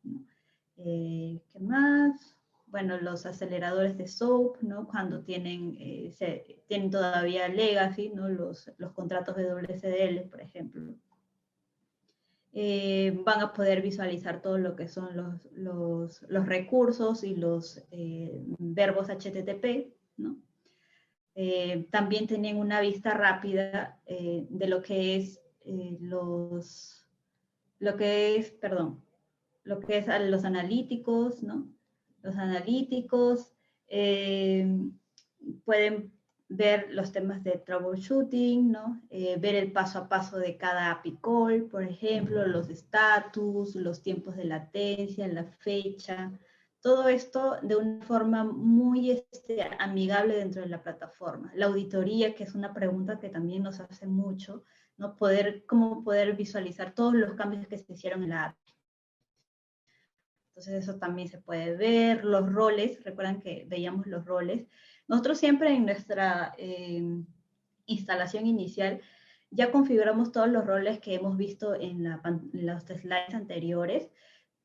¿Qué 0.75 1.59
más? 1.59 2.37
Bueno, 2.67 2.99
los 3.01 3.25
aceleradores 3.25 3.97
de 3.97 4.07
SOAP, 4.07 4.61
¿no? 4.61 4.87
Cuando 4.87 5.23
tienen, 5.23 5.75
tienen 6.67 6.91
todavía 6.91 7.47
legacy, 7.47 8.09
¿no? 8.09 8.29
Los, 8.29 8.71
los 8.77 8.91
contratos 8.93 9.35
de 9.35 9.51
WSDL, 9.55 10.29
por 10.29 10.41
ejemplo. 10.41 10.93
Eh, 12.55 13.19
van 13.25 13.41
a 13.41 13.51
poder 13.51 13.81
visualizar 13.81 14.39
todo 14.39 14.59
lo 14.59 14.75
que 14.75 14.87
son 14.87 15.17
los, 15.17 15.51
los, 15.53 16.21
los 16.29 16.45
recursos 16.45 17.23
y 17.23 17.35
los 17.35 17.81
eh, 17.89 18.43
verbos 18.59 19.09
HTTP, 19.09 19.91
¿no? 20.17 20.37
Eh, 21.33 21.87
también 21.89 22.27
tienen 22.27 22.57
una 22.57 22.79
vista 22.79 23.15
rápida 23.15 23.99
de 24.05 24.67
lo 24.67 24.83
que 24.83 25.15
es 25.15 25.41
los, 25.65 27.07
lo 27.79 27.97
que 27.97 28.35
es, 28.35 28.51
perdón, 28.51 29.03
lo 29.63 29.79
que 29.79 29.97
es 29.97 30.05
los 30.29 30.45
analíticos, 30.45 31.41
¿no? 31.41 31.67
Los 32.21 32.35
analíticos 32.35 33.51
pueden 35.65 36.11
ver 36.55 36.87
los 36.91 37.11
temas 37.11 37.43
de 37.43 37.57
troubleshooting, 37.57 38.71
¿no? 38.71 39.01
Eh, 39.09 39.37
ver 39.39 39.55
el 39.55 39.71
paso 39.71 39.99
a 39.99 40.09
paso 40.09 40.37
de 40.37 40.57
cada 40.57 40.91
API 40.91 41.17
call, 41.21 41.63
por 41.63 41.83
ejemplo, 41.83 42.45
los 42.47 42.69
estatus, 42.69 43.75
los 43.75 44.01
tiempos 44.01 44.35
de 44.35 44.45
latencia, 44.45 45.27
la 45.27 45.43
fecha, 45.43 46.31
todo 46.81 47.07
esto 47.07 47.57
de 47.61 47.77
una 47.77 48.05
forma 48.05 48.43
muy 48.43 49.11
este, 49.11 49.63
amigable 49.79 50.35
dentro 50.35 50.61
de 50.61 50.67
la 50.67 50.83
plataforma. 50.83 51.51
La 51.55 51.67
auditoría, 51.67 52.35
que 52.35 52.43
es 52.43 52.55
una 52.55 52.73
pregunta 52.73 53.19
que 53.19 53.29
también 53.29 53.63
nos 53.63 53.79
hace 53.79 54.05
mucho, 54.05 54.63
¿no? 54.97 55.15
Poder, 55.15 55.65
cómo 55.65 56.03
poder 56.03 56.35
visualizar 56.35 56.93
todos 56.93 57.13
los 57.13 57.33
cambios 57.35 57.67
que 57.67 57.77
se 57.77 57.93
hicieron 57.93 58.23
en 58.23 58.29
la 58.29 58.45
API. 58.45 58.73
Entonces 60.49 60.83
eso 60.83 60.99
también 60.99 61.29
se 61.29 61.39
puede 61.39 61.75
ver, 61.75 62.25
los 62.25 62.51
roles, 62.51 63.03
recuerdan 63.03 63.39
que 63.39 63.65
veíamos 63.67 64.05
los 64.05 64.23
roles, 64.23 64.67
nosotros 65.07 65.37
siempre 65.37 65.73
en 65.73 65.85
nuestra 65.85 66.53
em, 66.57 67.25
instalación 67.85 68.47
inicial 68.47 69.01
ya 69.53 69.71
configuramos 69.71 70.31
todos 70.31 70.49
los 70.49 70.65
roles 70.65 70.99
que 70.99 71.13
hemos 71.13 71.37
visto 71.37 71.75
en, 71.75 72.03
los 72.53 72.83
slides 72.83 73.35
anteriores, 73.35 74.09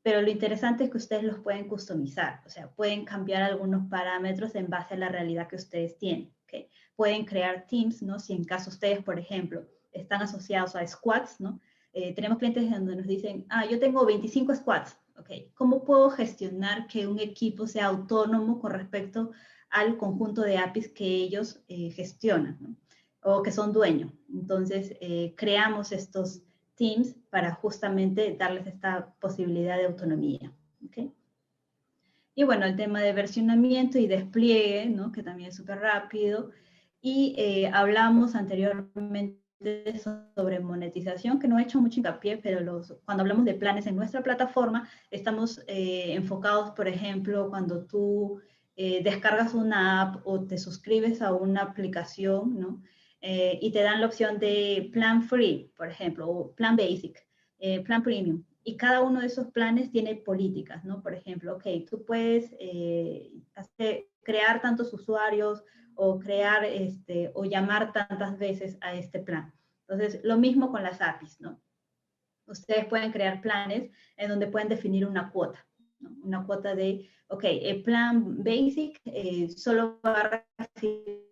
pero 0.02 0.22
lo 0.22 0.30
interesante 0.30 0.84
es 0.84 0.90
que 0.90 0.96
ustedes 0.96 1.24
los 1.24 1.40
pueden 1.40 1.68
customizar, 1.68 2.42
o 2.46 2.50
sea, 2.50 2.70
pueden 2.70 3.04
cambiar 3.04 3.42
algunos 3.42 3.86
parámetros 3.90 4.54
en 4.54 4.70
base 4.70 4.94
a 4.94 4.98
la 4.98 5.10
realidad 5.10 5.48
que 5.48 5.56
ustedes 5.56 5.98
tienen. 5.98 6.32
¿okay? 6.44 6.70
Pueden 6.96 7.26
crear 7.26 7.66
teams, 7.66 8.02
¿no? 8.02 8.18
Si 8.18 8.32
en 8.32 8.44
caso 8.44 8.70
ustedes, 8.70 9.02
por 9.02 9.18
ejemplo, 9.18 9.66
están 9.92 10.22
asociados 10.22 10.74
a 10.74 10.86
squads, 10.86 11.40
¿no? 11.40 11.60
Eh, 11.92 12.14
tenemos 12.14 12.38
clientes 12.38 12.70
donde 12.70 12.96
nos 12.96 13.06
dicen, 13.06 13.44
ah, 13.50 13.66
yo 13.66 13.78
tengo 13.78 14.06
25 14.06 14.54
squads, 14.54 14.96
¿ok? 15.18 15.30
¿Cómo 15.54 15.84
puedo 15.84 16.08
gestionar 16.10 16.86
que 16.86 17.06
un 17.06 17.18
equipo 17.18 17.66
sea 17.66 17.86
autónomo 17.86 18.60
con 18.60 18.72
respecto 18.72 19.32
al 19.70 19.96
conjunto 19.96 20.42
de 20.42 20.58
APIs 20.58 20.88
que 20.88 21.04
ellos 21.04 21.60
eh, 21.68 21.90
gestionan 21.90 22.76
o 23.22 23.42
que 23.42 23.52
son 23.52 23.72
dueños. 23.72 24.12
Entonces, 24.32 24.96
eh, 25.00 25.34
creamos 25.36 25.92
estos 25.92 26.42
teams 26.76 27.14
para 27.30 27.54
justamente 27.54 28.36
darles 28.38 28.66
esta 28.66 29.12
posibilidad 29.20 29.76
de 29.76 29.86
autonomía. 29.86 30.52
Y 32.34 32.44
bueno, 32.44 32.66
el 32.66 32.76
tema 32.76 33.00
de 33.00 33.12
versionamiento 33.12 33.98
y 33.98 34.06
despliegue, 34.06 34.86
¿no? 34.86 35.10
que 35.10 35.24
también 35.24 35.48
es 35.48 35.56
súper 35.56 35.80
rápido. 35.80 36.52
Y 37.00 37.34
eh, 37.36 37.68
hablamos 37.74 38.36
anteriormente 38.36 39.40
sobre 40.36 40.60
monetización, 40.60 41.40
que 41.40 41.48
no 41.48 41.58
he 41.58 41.62
hecho 41.62 41.80
mucho 41.80 41.98
hincapié, 41.98 42.38
pero 42.38 42.60
los, 42.60 42.96
cuando 43.04 43.22
hablamos 43.22 43.44
de 43.44 43.54
planes 43.54 43.88
en 43.88 43.96
nuestra 43.96 44.22
plataforma, 44.22 44.88
estamos 45.10 45.60
enfocados, 45.66 46.70
por 46.70 46.86
ejemplo, 46.86 47.50
cuando 47.50 47.84
tú 47.84 48.40
eh, 48.80 49.02
descargas 49.02 49.54
una 49.54 50.02
app 50.02 50.24
o 50.24 50.46
te 50.46 50.56
suscribes 50.56 51.20
a 51.20 51.32
una 51.32 51.62
aplicación, 51.62 52.60
¿no? 52.60 52.80
Eh, 53.20 53.58
y 53.60 53.72
te 53.72 53.82
dan 53.82 54.00
la 54.00 54.06
opción 54.06 54.38
de 54.38 54.88
plan 54.92 55.24
free, 55.24 55.72
por 55.76 55.88
ejemplo, 55.88 56.28
o 56.30 56.54
plan 56.54 56.76
basic, 56.76 57.26
eh, 57.58 57.80
plan 57.82 58.04
premium. 58.04 58.44
Y 58.62 58.76
cada 58.76 59.02
uno 59.02 59.18
de 59.18 59.26
esos 59.26 59.48
planes 59.48 59.90
tiene 59.90 60.14
políticas, 60.14 60.84
¿no? 60.84 61.02
Por 61.02 61.12
ejemplo, 61.12 61.56
ok, 61.56 61.64
tú 61.90 62.04
puedes 62.04 62.54
hacer, 63.56 64.06
crear 64.22 64.62
tantos 64.62 64.94
usuarios 64.94 65.64
o 65.96 66.20
crear 66.20 66.64
este, 66.64 67.32
o 67.34 67.44
llamar 67.44 67.92
tantas 67.92 68.38
veces 68.38 68.78
a 68.80 68.94
este 68.94 69.18
plan. 69.18 69.52
Entonces, 69.88 70.20
lo 70.22 70.38
mismo 70.38 70.70
con 70.70 70.84
las 70.84 71.00
APIs, 71.00 71.40
¿no? 71.40 71.60
Ustedes 72.46 72.86
pueden 72.86 73.10
crear 73.10 73.40
planes 73.40 73.90
en 74.16 74.28
donde 74.28 74.46
pueden 74.46 74.68
definir 74.68 75.04
una 75.04 75.32
cuota, 75.32 75.66
¿no? 76.00 76.10
Una 76.22 76.46
cuota 76.46 76.74
de 76.74 77.08
ok, 77.28 77.44
el 77.44 77.82
plan 77.82 78.42
basic 78.42 79.00
eh, 79.04 79.48
solo 79.50 80.00
va 80.04 80.20
a 80.20 80.44
recibir 80.58 81.28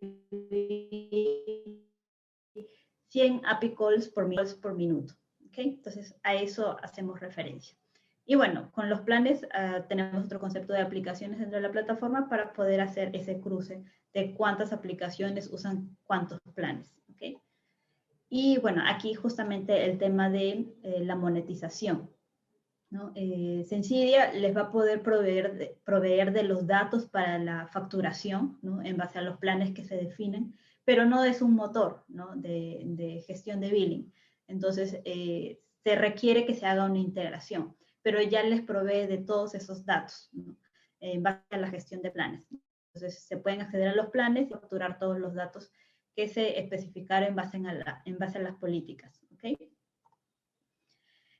100 3.08 3.46
API 3.46 3.74
calls 3.74 4.08
por, 4.08 4.30
por 4.60 4.74
minuto. 4.74 5.14
Okay? 5.48 5.68
Entonces, 5.68 6.14
a 6.22 6.34
eso 6.34 6.76
hacemos 6.82 7.20
referencia. 7.20 7.76
Y 8.26 8.34
bueno, 8.34 8.70
con 8.72 8.90
los 8.90 9.00
planes 9.02 9.46
ah, 9.52 9.84
tenemos 9.88 10.24
otro 10.24 10.40
concepto 10.40 10.72
de 10.72 10.80
aplicaciones 10.80 11.38
dentro 11.38 11.56
de 11.56 11.62
la 11.62 11.72
plataforma 11.72 12.28
para 12.28 12.52
poder 12.52 12.80
hacer 12.80 13.14
ese 13.14 13.40
cruce 13.40 13.84
de 14.12 14.34
cuántas 14.34 14.72
aplicaciones 14.72 15.48
usan 15.52 15.96
cuántos 16.04 16.40
planes. 16.54 16.94
¿okay? 17.14 17.38
Y 18.28 18.58
bueno, 18.58 18.82
aquí 18.84 19.14
justamente 19.14 19.84
el 19.84 19.98
tema 19.98 20.28
de 20.28 20.66
eh, 20.82 21.04
la 21.04 21.14
monetización. 21.14 22.10
¿No? 22.96 23.12
Eh, 23.14 23.64
les 24.34 24.56
va 24.56 24.62
a 24.62 24.72
poder 24.72 25.02
proveer 25.02 25.54
de, 25.58 25.78
proveer 25.84 26.32
de 26.32 26.44
los 26.44 26.66
datos 26.66 27.04
para 27.06 27.38
la 27.38 27.66
facturación, 27.68 28.58
¿no? 28.62 28.82
en 28.82 28.96
base 28.96 29.18
a 29.18 29.22
los 29.22 29.36
planes 29.38 29.74
que 29.74 29.84
se 29.84 29.96
definen, 29.96 30.54
pero 30.84 31.04
no 31.04 31.22
es 31.24 31.42
un 31.42 31.54
motor 31.54 32.04
¿no? 32.08 32.34
de, 32.36 32.80
de, 32.84 33.20
gestión 33.26 33.60
de 33.60 33.70
billing. 33.70 34.12
Entonces, 34.48 34.98
eh, 35.04 35.60
se 35.84 35.94
requiere 35.96 36.46
que 36.46 36.54
se 36.54 36.64
haga 36.64 36.86
una 36.86 36.98
integración, 36.98 37.76
pero 38.02 38.22
ya 38.22 38.42
les 38.42 38.62
provee 38.62 39.06
de 39.06 39.18
todos 39.18 39.54
esos 39.54 39.84
datos 39.84 40.30
¿no? 40.32 40.56
en 41.00 41.22
base 41.22 41.42
a 41.50 41.58
la 41.58 41.68
gestión 41.68 42.00
de 42.00 42.10
planes. 42.10 42.46
Entonces, 42.94 43.24
se 43.24 43.36
pueden 43.36 43.60
acceder 43.60 43.88
a 43.88 43.94
los 43.94 44.08
planes 44.08 44.46
y 44.46 44.50
facturar 44.50 44.98
todos 44.98 45.18
los 45.18 45.34
datos 45.34 45.70
que 46.14 46.28
se 46.28 46.58
especificaron 46.58 47.28
en 47.28 47.36
base 47.36 47.58
a, 47.58 47.74
la, 47.74 48.02
en 48.06 48.16
base 48.16 48.38
a 48.38 48.42
las 48.42 48.54
políticas. 48.56 49.22
¿okay? 49.34 49.75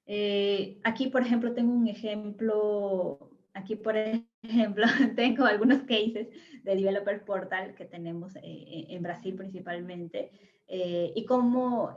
Eh, 0.07 0.81
aquí, 0.85 1.09
por 1.09 1.23
ejemplo, 1.23 1.53
tengo 1.53 1.73
un 1.73 1.89
ejemplo, 1.89 3.31
aquí, 3.53 3.75
por 3.75 3.97
ejemplo, 3.97 4.87
tengo 5.17 5.45
algunos 5.45 5.81
cases 5.81 6.29
de 6.63 6.77
Developer 6.77 7.25
Portal 7.25 7.75
que 7.75 7.85
tenemos 7.85 8.37
eh, 8.37 8.87
en 8.89 9.03
Brasil 9.03 9.35
principalmente, 9.35 10.31
eh, 10.69 11.13
y 11.15 11.25
cómo 11.27 11.95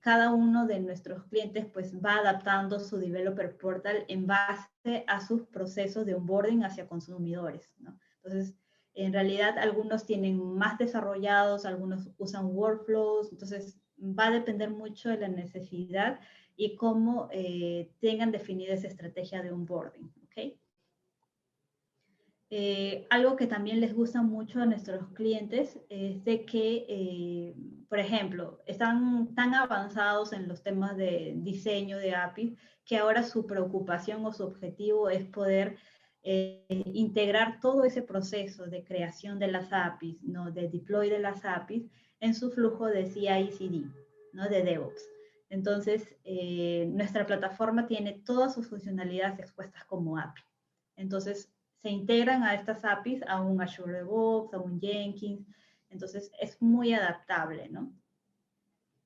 cada 0.00 0.32
uno 0.32 0.66
de 0.66 0.80
nuestros 0.80 1.24
clientes 1.24 1.66
pues 1.66 1.94
va 2.04 2.16
adaptando 2.16 2.80
su 2.80 2.98
Developer 2.98 3.56
Portal 3.56 4.04
en 4.08 4.26
base 4.26 5.04
a 5.06 5.20
sus 5.20 5.42
procesos 5.42 6.04
de 6.04 6.14
onboarding 6.14 6.64
hacia 6.64 6.88
consumidores, 6.88 7.76
¿no? 7.78 7.96
Entonces, 8.16 8.56
en 8.94 9.12
realidad, 9.12 9.56
algunos 9.58 10.04
tienen 10.04 10.36
más 10.56 10.78
desarrollados, 10.78 11.64
algunos 11.64 12.10
usan 12.18 12.46
workflows, 12.46 13.30
entonces 13.30 13.78
va 14.00 14.26
a 14.26 14.32
depender 14.32 14.70
mucho 14.70 15.08
de 15.10 15.18
la 15.18 15.28
necesidad 15.28 16.18
y 16.58 16.74
cómo 16.74 17.28
eh, 17.30 17.88
tengan 18.00 18.32
definida 18.32 18.74
esa 18.74 18.88
estrategia 18.88 19.42
de 19.42 19.52
onboarding. 19.52 20.12
¿okay? 20.26 20.60
Eh, 22.50 23.06
algo 23.10 23.36
que 23.36 23.46
también 23.46 23.80
les 23.80 23.94
gusta 23.94 24.22
mucho 24.22 24.60
a 24.60 24.66
nuestros 24.66 25.08
clientes 25.12 25.78
es 25.88 26.24
de 26.24 26.44
que, 26.44 26.84
eh, 26.88 27.54
por 27.88 28.00
ejemplo, 28.00 28.60
están 28.66 29.34
tan 29.36 29.54
avanzados 29.54 30.32
en 30.32 30.48
los 30.48 30.64
temas 30.64 30.96
de 30.96 31.34
diseño 31.36 31.96
de 31.96 32.16
APIs 32.16 32.58
que 32.84 32.96
ahora 32.96 33.22
su 33.22 33.46
preocupación 33.46 34.26
o 34.26 34.32
su 34.32 34.42
objetivo 34.42 35.08
es 35.08 35.24
poder 35.24 35.76
integrar 36.68 37.58
todo 37.60 37.84
ese 37.84 38.02
proceso 38.02 38.66
de 38.66 38.84
creación 38.84 39.38
de 39.38 39.50
las 39.50 39.72
APIs, 39.72 40.22
¿no? 40.24 40.50
de 40.50 40.68
deploy 40.68 41.08
de 41.08 41.20
las 41.20 41.42
APIs 41.44 41.86
en 42.20 42.34
su 42.34 42.50
flujo 42.50 42.86
de 42.86 43.06
CI/CD, 43.06 43.86
¿no? 44.34 44.48
de 44.48 44.62
DevOps. 44.62 45.17
Entonces, 45.50 46.16
eh, 46.24 46.86
nuestra 46.92 47.26
plataforma 47.26 47.86
tiene 47.86 48.22
todas 48.24 48.54
sus 48.54 48.68
funcionalidades 48.68 49.38
expuestas 49.38 49.84
como 49.84 50.18
API. 50.18 50.42
Entonces, 50.96 51.50
se 51.82 51.90
integran 51.90 52.42
a 52.42 52.54
estas 52.54 52.84
APIs 52.84 53.22
a 53.26 53.40
un 53.40 53.60
Azure 53.62 53.92
DevOps, 53.92 54.52
a 54.54 54.58
un 54.58 54.80
Jenkins. 54.80 55.46
Entonces, 55.90 56.30
es 56.40 56.60
muy 56.60 56.92
adaptable, 56.92 57.68
¿no? 57.68 57.92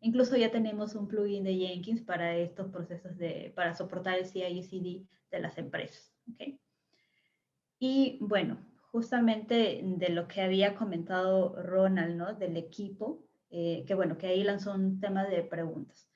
Incluso 0.00 0.36
ya 0.36 0.50
tenemos 0.50 0.96
un 0.96 1.06
plugin 1.06 1.44
de 1.44 1.54
Jenkins 1.54 2.02
para 2.02 2.34
estos 2.36 2.68
procesos 2.72 3.16
de, 3.18 3.52
para 3.54 3.74
soportar 3.74 4.18
el 4.18 4.26
CI 4.26 4.42
y 4.42 4.62
CD 4.64 5.06
de 5.30 5.40
las 5.40 5.56
empresas. 5.58 6.12
¿okay? 6.32 6.58
Y 7.78 8.18
bueno, 8.20 8.58
justamente 8.90 9.80
de 9.84 10.08
lo 10.08 10.26
que 10.26 10.40
había 10.40 10.74
comentado 10.74 11.54
Ronald, 11.62 12.16
¿no? 12.16 12.34
Del 12.34 12.56
equipo, 12.56 13.24
eh, 13.50 13.84
que 13.86 13.94
bueno, 13.94 14.18
que 14.18 14.26
ahí 14.26 14.42
lanzó 14.42 14.74
un 14.74 14.98
tema 14.98 15.24
de 15.24 15.42
preguntas. 15.44 16.11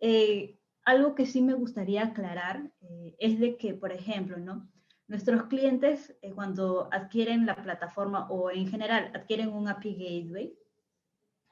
Eh, 0.00 0.58
algo 0.84 1.14
que 1.14 1.26
sí 1.26 1.42
me 1.42 1.54
gustaría 1.54 2.04
aclarar 2.04 2.70
eh, 2.80 3.14
es 3.18 3.38
de 3.38 3.56
que, 3.56 3.74
por 3.74 3.92
ejemplo, 3.92 4.38
¿no? 4.38 4.68
Nuestros 5.06 5.44
clientes 5.44 6.16
cuando 6.34 6.88
adquieren 6.92 7.44
la 7.44 7.56
plataforma 7.56 8.28
o 8.30 8.50
en 8.50 8.68
general 8.68 9.10
adquieren 9.14 9.48
un 9.48 9.68
API 9.68 9.94
Gateway, 9.94 10.56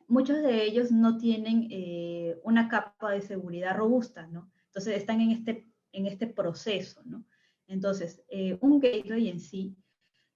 muchos 0.08 0.42
de 0.42 0.64
ellos 0.64 0.90
no 0.90 1.18
tienen 1.18 1.68
eh, 1.70 2.40
una 2.42 2.68
capa 2.68 3.12
de 3.12 3.20
seguridad 3.20 3.76
robusta, 3.76 4.26
¿no? 4.26 4.50
Entonces 4.66 4.96
están 4.96 5.20
en 5.20 5.30
este, 5.30 5.68
en 5.92 6.06
este 6.06 6.26
proceso, 6.26 7.02
¿no? 7.04 7.24
Entonces, 7.66 8.24
eh, 8.28 8.58
un 8.60 8.80
gateway 8.80 9.28
en 9.28 9.40
sí 9.40 9.76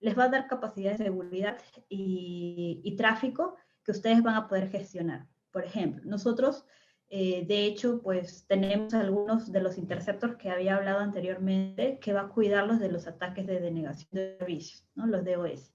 les 0.01 0.17
va 0.17 0.25
a 0.25 0.29
dar 0.29 0.47
capacidad 0.47 0.93
de 0.93 1.05
seguridad 1.05 1.59
y, 1.89 2.95
tráfico 2.97 3.57
que 3.85 3.93
ustedes 3.93 4.23
van 4.23 4.35
a 4.35 4.49
poder 4.49 4.69
gestionar. 4.69 5.27
Por 5.51 5.65
ejemplo, 5.65 6.03
nosotros, 6.05 6.67
eh, 7.13 7.45
de 7.47 7.67
hecho, 7.67 8.01
pues 8.03 8.45
tenemos 8.49 8.93
algunos 8.95 9.53
de 9.53 9.61
los 9.61 9.79
interceptors 9.79 10.37
que 10.37 10.51
había 10.51 10.77
hablado 10.77 10.99
anteriormente 10.99 11.99
que 12.01 12.13
va 12.13 12.23
a 12.23 12.29
cuidarlos 12.29 12.81
de 12.81 12.91
los 12.91 13.07
ataques 13.07 13.47
de 13.47 13.61
denegación 13.61 14.09
de 14.11 14.37
servicios, 14.39 14.85
¿no? 14.97 15.07
Los 15.07 15.25
DOS. 15.25 15.73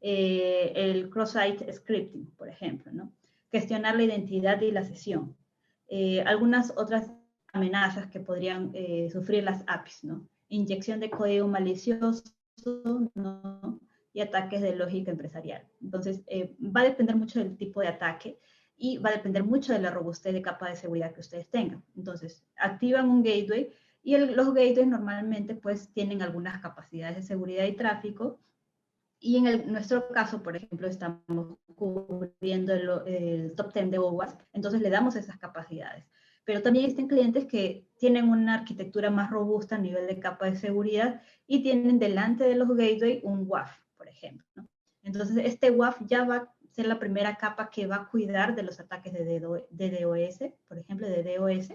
el 0.00 1.08
cross-site 1.08 1.72
scripting, 1.72 2.30
por 2.36 2.48
ejemplo, 2.48 2.92
¿no? 2.92 3.12
gestionar 3.54 3.94
la 3.94 4.02
identidad 4.02 4.60
y 4.62 4.72
la 4.72 4.82
sesión. 4.82 5.36
Eh, 5.86 6.22
algunas 6.22 6.72
otras 6.76 7.12
amenazas 7.52 8.08
que 8.08 8.18
podrían 8.18 8.72
eh, 8.74 9.08
sufrir 9.12 9.44
las 9.44 9.62
APIs, 9.68 10.02
¿no? 10.02 10.26
Inyección 10.48 10.98
de 10.98 11.08
código 11.08 11.46
malicioso, 11.46 12.24
¿no? 13.14 13.78
Y 14.12 14.22
ataques 14.22 14.60
de 14.60 14.74
lógica 14.74 15.12
empresarial. 15.12 15.64
Entonces, 15.80 16.24
eh, 16.26 16.56
va 16.60 16.80
a 16.80 16.90
depender 16.90 17.14
mucho 17.14 17.38
del 17.38 17.56
tipo 17.56 17.80
de 17.80 17.88
ataque 17.88 18.40
y 18.76 18.98
va 18.98 19.10
a 19.10 19.14
depender 19.14 19.44
mucho 19.44 19.72
de 19.72 19.78
la 19.78 19.90
robustez 19.90 20.32
de 20.32 20.42
capa 20.42 20.68
de 20.68 20.76
seguridad 20.76 21.12
que 21.12 21.20
ustedes 21.20 21.48
tengan. 21.48 21.84
Entonces, 21.96 22.44
activan 22.56 23.08
un 23.08 23.22
gateway 23.22 23.70
y 24.02 24.16
los 24.16 24.48
gateways 24.48 24.86
normalmente 24.86 25.54
pues 25.54 25.88
tienen 25.92 26.22
algunas 26.22 26.60
capacidades 26.60 27.16
de 27.16 27.22
seguridad 27.22 27.64
y 27.64 27.72
tráfico 27.72 28.38
y 29.24 29.38
en 29.38 29.72
nuestro 29.72 30.08
caso, 30.08 30.42
por 30.42 30.54
ejemplo, 30.54 30.86
estamos 30.86 31.56
cubriendo 31.74 32.74
el, 32.74 33.54
top 33.56 33.72
10 33.72 33.90
de 33.90 33.98
OWASP, 33.98 34.38
entonces 34.52 34.82
le 34.82 34.90
damos 34.90 35.16
esas 35.16 35.38
capacidades. 35.38 36.04
Pero 36.44 36.60
también 36.60 36.84
existen 36.84 37.08
clientes 37.08 37.46
que 37.46 37.88
tienen 37.96 38.28
una 38.28 38.52
arquitectura 38.52 39.08
más 39.08 39.30
robusta 39.30 39.76
a 39.76 39.78
nivel 39.78 40.06
de 40.06 40.20
capa 40.20 40.44
de 40.44 40.56
seguridad 40.56 41.22
y 41.46 41.62
tienen 41.62 41.98
delante 41.98 42.44
de 42.44 42.54
los 42.54 42.68
gateway 42.68 43.20
un 43.24 43.46
WAF, 43.48 43.70
por 43.96 44.08
ejemplo. 44.08 44.66
Entonces, 45.02 45.38
este 45.38 45.70
WAF 45.70 46.02
ya 46.06 46.24
va 46.24 46.54
ser 46.74 46.86
la 46.86 46.98
primera 46.98 47.36
capa 47.36 47.70
que 47.70 47.86
va 47.86 47.96
a 47.96 48.08
cuidar 48.08 48.54
de 48.54 48.64
los 48.64 48.80
ataques 48.80 49.12
de 49.12 49.40
DDoS, 49.70 50.52
por 50.66 50.78
ejemplo, 50.78 51.08
de 51.08 51.22
DOS, 51.22 51.72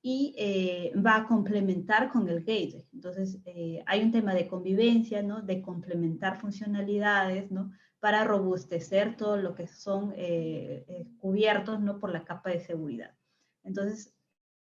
y 0.00 0.34
eh, 0.36 0.92
va 0.98 1.16
a 1.16 1.26
complementar 1.26 2.10
con 2.10 2.28
el 2.28 2.40
gateway. 2.40 2.88
Entonces, 2.92 3.38
eh, 3.44 3.84
hay 3.86 4.02
un 4.02 4.10
tema 4.10 4.34
de 4.34 4.48
convivencia, 4.48 5.22
¿no? 5.22 5.42
De 5.42 5.62
complementar 5.62 6.40
funcionalidades, 6.40 7.50
¿no? 7.52 7.70
Para 8.00 8.24
robustecer 8.24 9.16
todo 9.16 9.36
lo 9.36 9.54
que 9.54 9.68
son 9.68 10.12
eh, 10.16 11.06
cubiertos, 11.18 11.80
¿no? 11.80 12.00
Por 12.00 12.10
la 12.10 12.24
capa 12.24 12.50
de 12.50 12.60
seguridad. 12.60 13.14
Entonces, 13.62 14.12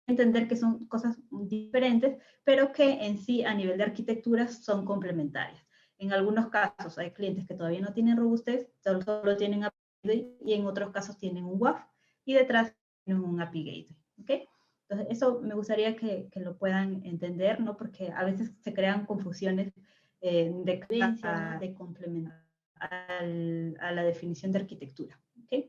entender 0.08 0.48
que 0.48 0.56
son 0.56 0.88
cosas 0.88 1.20
diferentes, 1.30 2.18
pero 2.44 2.72
que 2.72 3.06
en 3.06 3.20
sí, 3.20 3.44
a 3.44 3.54
nivel 3.54 3.78
de 3.78 3.84
arquitectura, 3.84 4.48
son 4.48 4.86
complementarias. 4.86 5.67
En 5.98 6.14
algunos 6.14 6.50
casos 6.50 6.98
hay 6.98 7.12
clientes 7.12 7.46
que 7.48 7.56
todavía 7.56 7.82
no 7.82 7.94
tienen 7.94 8.18
robustez, 8.18 8.70
solo 8.84 9.38
tienen 9.38 9.64
API 9.64 10.38
y 10.42 10.54
en 10.54 10.66
otros 10.66 10.92
casos 10.92 11.18
tienen 11.18 11.46
un 11.46 11.60
WAF 11.62 11.82
y 12.26 12.34
detrás 12.34 12.74
tienen 13.04 13.24
un 13.24 13.42
API 13.42 13.64
Gateway. 13.64 13.98
¿okay? 14.22 14.48
Entonces, 14.90 15.18
eso 15.18 15.42
me 15.42 15.56
gustaría 15.56 15.96
que, 15.96 16.30
que, 16.32 16.40
lo 16.40 16.58
puedan 16.58 17.06
entender, 17.06 17.60
¿no? 17.60 17.76
Porque 17.76 18.12
a 18.12 18.24
veces 18.24 18.54
se 18.62 18.74
crean 18.74 19.06
confusiones 19.06 19.74
eh, 20.22 20.52
de 20.64 21.58
de 21.60 21.74
complementar 21.74 22.44
a 22.80 23.92
la 23.92 24.04
definición 24.04 24.52
de 24.52 24.60
arquitectura, 24.60 25.20
¿ok? 25.44 25.66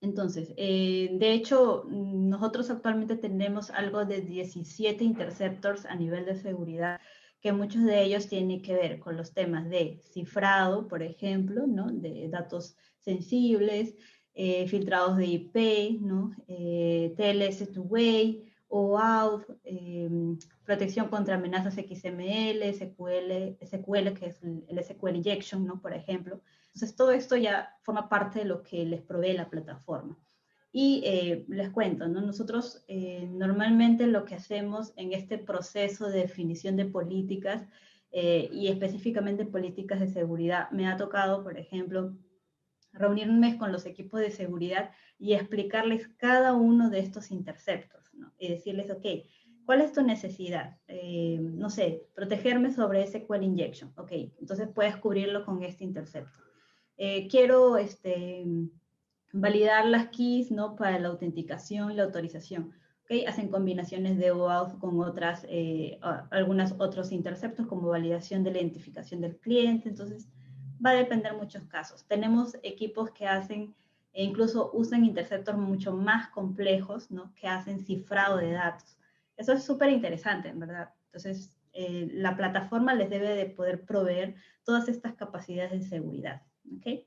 Entonces, 0.00 0.52
eh, 0.56 1.10
de 1.12 1.32
hecho, 1.32 1.84
nosotros 1.88 2.70
actualmente 2.70 3.16
tenemos 3.16 3.70
algo 3.70 4.04
de 4.04 4.22
17 4.22 5.04
interceptors 5.04 5.84
a 5.84 5.94
nivel 5.94 6.24
de 6.24 6.36
seguridad, 6.36 7.00
que 7.40 7.52
muchos 7.52 7.84
de 7.84 8.02
ellos 8.02 8.28
tienen 8.28 8.60
que 8.62 8.74
ver 8.74 8.98
con 8.98 9.16
los 9.16 9.32
temas 9.32 9.68
de 9.68 10.00
cifrado, 10.12 10.86
por 10.88 11.02
ejemplo, 11.02 11.66
¿no? 11.66 11.90
De 11.90 12.28
datos 12.28 12.76
sensibles, 12.98 13.94
eh, 14.34 14.68
filtrados 14.68 15.16
de 15.16 15.26
IP, 15.26 15.98
¿no? 16.00 16.32
Eh, 16.48 17.14
TLS 17.16 17.72
to 17.72 17.82
way, 17.82 18.50
OAuth, 18.68 19.44
eh, 19.64 20.08
protección 20.64 21.08
contra 21.08 21.34
amenazas 21.34 21.74
XML, 21.74 22.62
SQL, 22.72 23.56
SQL, 23.60 24.14
que 24.14 24.26
es 24.26 24.42
el, 24.42 24.78
SQL 24.82 25.16
injection, 25.16 25.66
¿no? 25.66 25.80
Por 25.80 25.94
ejemplo. 25.94 26.40
Entonces, 26.66 26.94
todo 26.94 27.10
esto 27.10 27.36
ya 27.36 27.76
forma 27.82 28.08
parte 28.08 28.40
de 28.40 28.44
lo 28.44 28.62
que 28.62 28.84
les 28.84 29.02
provee 29.02 29.32
la 29.32 29.50
plataforma. 29.50 30.16
Y 30.72 31.02
les 31.48 31.70
cuento, 31.70 32.06
¿no? 32.06 32.20
Nosotros 32.20 32.84
normalmente 33.32 34.06
lo 34.06 34.24
que 34.24 34.36
hacemos 34.36 34.92
en 34.94 35.12
este 35.12 35.36
proceso 35.36 36.08
de 36.08 36.20
definición 36.20 36.76
de 36.76 36.84
políticas 36.84 37.66
y 38.12 38.68
específicamente 38.68 39.44
políticas 39.46 39.98
de 39.98 40.06
seguridad, 40.06 40.70
me 40.70 40.86
ha 40.86 40.96
tocado, 40.96 41.42
por 41.42 41.58
ejemplo, 41.58 42.14
reunirme 42.92 43.58
con 43.58 43.72
los 43.72 43.86
equipos 43.86 44.20
de 44.20 44.30
seguridad 44.30 44.90
y 45.18 45.34
explicarles 45.34 46.08
cada 46.16 46.54
uno 46.54 46.90
de 46.90 47.00
estos 47.00 47.30
interceptos, 47.30 48.12
¿no? 48.14 48.32
Y 48.38 48.48
decirles, 48.48 48.90
ok, 48.90 49.06
¿cuál 49.64 49.80
es 49.82 49.92
tu 49.92 50.02
necesidad? 50.02 50.78
Eh, 50.88 51.38
no 51.40 51.70
sé, 51.70 52.08
protegerme 52.14 52.72
sobre 52.72 53.06
SQL 53.06 53.42
injection. 53.42 53.92
Ok, 53.96 54.12
entonces 54.40 54.68
puedes 54.74 54.96
cubrirlo 54.96 55.44
con 55.44 55.62
este 55.62 55.84
intercepto. 55.84 56.38
Eh, 56.96 57.28
quiero 57.28 57.76
este, 57.76 58.44
validar 59.32 59.86
las 59.86 60.08
keys, 60.08 60.50
¿no? 60.50 60.76
Para 60.76 60.98
la 60.98 61.08
autenticación 61.08 61.92
y 61.92 61.94
la 61.94 62.04
autorización. 62.04 62.72
Ok, 63.04 63.26
hacen 63.26 63.48
combinaciones 63.48 64.18
de 64.18 64.30
OAuth 64.30 64.78
con 64.78 65.00
otras, 65.00 65.44
eh, 65.48 65.98
algunos 66.30 66.74
otros 66.78 67.12
interceptos 67.12 67.66
como 67.66 67.88
validación 67.88 68.44
de 68.44 68.52
la 68.52 68.58
identificación 68.58 69.20
del 69.20 69.36
cliente. 69.36 69.88
Entonces, 69.88 70.28
va 70.84 70.90
a 70.90 70.94
depender 70.94 71.34
muchos 71.34 71.64
casos. 71.64 72.04
Tenemos 72.06 72.56
equipos 72.62 73.10
que 73.10 73.26
hacen 73.26 73.74
e 74.12 74.24
incluso 74.24 74.70
usan 74.72 75.04
interceptors 75.04 75.58
mucho 75.58 75.92
más 75.92 76.28
complejos, 76.28 77.10
¿no? 77.10 77.32
Que 77.34 77.46
hacen 77.46 77.80
cifrado 77.80 78.38
de 78.38 78.52
datos. 78.52 78.96
Eso 79.36 79.52
es 79.52 79.64
súper 79.64 79.90
interesante, 79.90 80.48
en 80.48 80.58
verdad. 80.58 80.90
Entonces, 81.06 81.56
eh, 81.72 82.08
la 82.12 82.36
plataforma 82.36 82.94
les 82.94 83.08
debe 83.08 83.34
de 83.34 83.46
poder 83.46 83.84
proveer 83.84 84.34
todas 84.64 84.88
estas 84.88 85.14
capacidades 85.14 85.70
de 85.70 85.82
seguridad, 85.82 86.42
¿ok? 86.76 87.04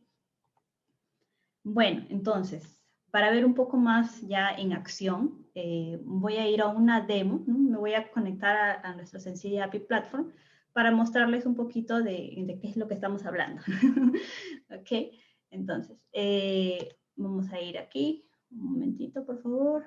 Bueno, 1.63 2.05
entonces, 2.09 2.77
para 3.11 3.31
ver 3.31 3.45
un 3.45 3.53
poco 3.53 3.77
más 3.77 4.21
ya 4.27 4.49
en 4.51 4.73
acción, 4.73 5.47
eh, 5.55 5.99
voy 6.03 6.35
a 6.35 6.49
ir 6.49 6.61
a 6.61 6.67
una 6.67 7.01
demo, 7.01 7.43
me 7.47 7.77
voy 7.77 7.93
a 7.93 8.11
conectar 8.11 8.55
a, 8.55 8.81
a 8.81 8.95
nuestro 8.95 9.19
Sencilla 9.19 9.65
API 9.65 9.79
Platform 9.79 10.33
para 10.73 10.91
mostrarles 10.91 11.45
un 11.45 11.55
poquito 11.55 12.01
de, 12.01 12.33
de 12.37 12.59
qué 12.59 12.67
es 12.67 12.75
lo 12.77 12.87
que 12.87 12.95
estamos 12.95 13.25
hablando. 13.25 13.61
ok, 14.69 15.13
entonces, 15.51 15.97
eh, 16.11 16.97
vamos 17.15 17.51
a 17.53 17.61
ir 17.61 17.77
aquí. 17.77 18.25
Un 18.51 18.73
momentito, 18.73 19.25
por 19.25 19.41
favor. 19.41 19.85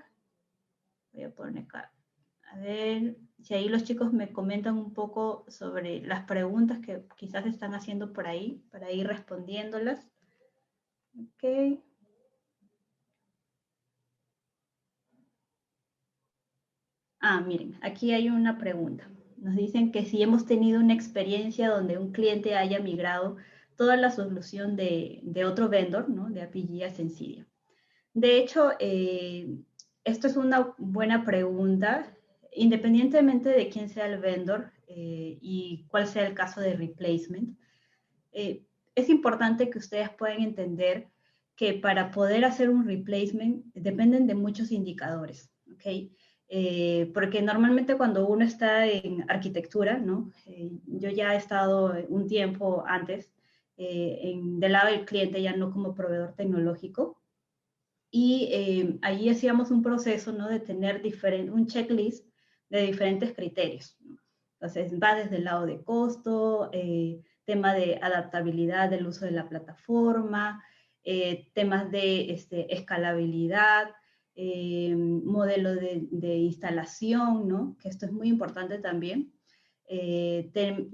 Voy 1.12 1.24
a 1.24 1.34
poner 1.34 1.64
acá. 1.64 1.92
A 2.52 2.58
ver 2.58 3.16
si 3.42 3.54
ahí 3.54 3.68
los 3.68 3.84
chicos 3.84 4.12
me 4.12 4.32
comentan 4.32 4.78
un 4.78 4.94
poco 4.94 5.44
sobre 5.48 6.00
las 6.06 6.24
preguntas 6.24 6.78
que 6.78 7.04
quizás 7.16 7.44
están 7.46 7.74
haciendo 7.74 8.12
por 8.12 8.28
ahí, 8.28 8.64
para 8.70 8.92
ir 8.92 9.06
respondiéndolas. 9.08 10.08
Ok. 11.18 11.80
Ah, 17.20 17.40
miren, 17.40 17.78
aquí 17.82 18.12
hay 18.12 18.28
una 18.28 18.58
pregunta. 18.58 19.10
Nos 19.38 19.56
dicen 19.56 19.92
que 19.92 20.04
si 20.04 20.22
hemos 20.22 20.46
tenido 20.46 20.80
una 20.80 20.94
experiencia 20.94 21.68
donde 21.70 21.98
un 21.98 22.12
cliente 22.12 22.54
haya 22.56 22.80
migrado 22.80 23.36
toda 23.76 23.96
la 23.96 24.10
solución 24.10 24.76
de, 24.76 25.22
otro 25.46 25.68
vendor, 25.68 26.08
¿no? 26.08 26.30
De 26.30 26.42
API 26.42 26.82
a 26.84 26.90
Sensidia. 26.90 27.46
De 28.14 28.38
hecho, 28.38 28.72
eh, 28.80 29.58
esto 30.04 30.26
es 30.26 30.36
una 30.36 30.74
buena 30.78 31.24
pregunta. 31.24 32.14
Independientemente 32.52 33.50
de 33.50 33.68
quién 33.68 33.88
sea 33.88 34.06
el 34.06 34.18
vendor, 34.18 34.72
eh, 34.88 35.38
y 35.40 35.84
cuál 35.88 36.06
sea 36.06 36.26
el 36.26 36.34
caso 36.34 36.60
de 36.60 36.74
replacement, 36.74 37.58
eh, 38.32 38.65
es 38.96 39.08
importante 39.08 39.70
que 39.70 39.78
ustedes 39.78 40.10
puedan 40.10 40.42
entender 40.42 41.08
que 41.54 41.74
para 41.74 42.10
poder 42.10 42.44
hacer 42.44 42.68
un 42.68 42.84
replacement 42.84 43.64
dependen 43.74 44.26
de 44.26 44.34
muchos 44.34 44.72
indicadores, 44.72 45.52
¿ok? 45.72 46.10
Eh, 46.48 47.10
porque 47.14 47.40
normalmente 47.42 47.96
cuando 47.96 48.26
uno 48.26 48.44
está 48.44 48.86
en 48.86 49.24
arquitectura, 49.30 49.98
¿no? 49.98 50.30
yo 50.86 51.10
ya 51.10 51.34
he 51.34 51.36
estado 51.36 51.94
un 52.08 52.26
tiempo 52.26 52.84
antes 52.86 53.32
en, 53.76 54.60
del 54.60 54.72
lado 54.72 54.90
del 54.90 55.04
cliente, 55.04 55.42
ya 55.42 55.56
no 55.56 55.70
como 55.70 55.94
proveedor 55.94 56.34
tecnológico, 56.34 57.20
y 58.10 58.48
eh, 58.50 58.98
allí 59.02 59.28
hacíamos 59.28 59.70
un 59.70 59.82
proceso 59.82 60.32
¿no? 60.32 60.48
de 60.48 60.60
tener 60.60 61.02
un 61.52 61.66
checklist 61.66 62.26
de 62.70 62.86
diferentes 62.86 63.34
criterios. 63.34 63.96
Entonces, 64.54 64.98
va 64.98 65.14
desde 65.14 65.36
el 65.36 65.44
lado 65.44 65.66
de 65.66 65.82
costo, 65.82 66.70
eh, 66.72 67.20
tema 67.46 67.74
de 67.74 67.98
adaptabilidad 68.02 68.90
del 68.90 69.06
uso 69.06 69.24
de 69.24 69.30
la 69.30 69.48
plataforma, 69.48 70.62
eh, 71.04 71.48
temas 71.54 71.90
de 71.90 72.32
este, 72.32 72.74
escalabilidad, 72.74 73.90
modelo 74.36 75.74
de, 75.74 76.08
de, 76.10 76.36
instalación, 76.36 77.48
¿no? 77.48 77.74
que 77.80 77.88
esto 77.88 78.04
es 78.04 78.12
muy 78.12 78.28
importante 78.28 78.78
también. 78.78 79.32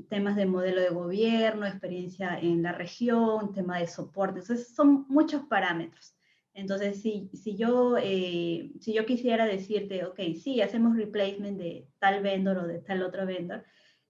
temas 0.08 0.36
de 0.36 0.46
modelo 0.46 0.80
de 0.80 0.90
gobierno, 0.90 1.66
experiencia 1.66 2.38
en 2.38 2.62
la 2.62 2.70
región, 2.72 3.52
tema 3.52 3.80
de 3.80 3.88
soporte. 3.88 4.40
Entonces, 4.40 4.72
son 4.76 5.06
muchos 5.08 5.42
parámetros. 5.46 6.14
Entonces, 6.54 7.00
si, 7.00 7.30
si, 7.32 7.56
yo, 7.56 7.96
eh, 7.98 8.72
si 8.80 8.92
yo 8.92 9.06
quisiera 9.06 9.46
decirte, 9.46 10.04
ok, 10.04 10.20
sí, 10.42 10.60
hacemos 10.60 10.96
replacement 10.96 11.58
de 11.58 11.88
tal 11.98 12.22
vendor 12.22 12.58
o 12.58 12.66
de 12.66 12.80
tal 12.80 13.02
otro 13.02 13.24
vendor, 13.26 13.64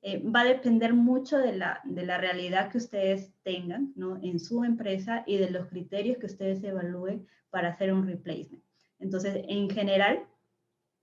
eh, 0.05 0.21
va 0.21 0.41
a 0.41 0.45
depender 0.45 0.95
mucho 0.95 1.39
de 1.39 1.53
la, 1.53 1.81
de 1.85 2.05
la 2.05 2.19
realidad 2.19 2.71
que 2.71 2.79
ustedes 2.79 3.33
tengan 3.45 3.93
¿no? 3.95 4.19
en 4.21 4.41
su 4.41 4.65
empresa 4.65 5.23
y 5.27 5.37
de 5.37 5.51
los 5.51 5.69
criterios 5.69 6.19
que 6.19 6.27
ustedes 6.27 6.63
evalúen 6.65 7.27
para 7.51 7.69
hacer 7.69 7.93
un 7.93 8.07
replacement. 8.07 8.65
Entonces, 8.99 9.45
en 9.49 9.71
general, 9.71 10.27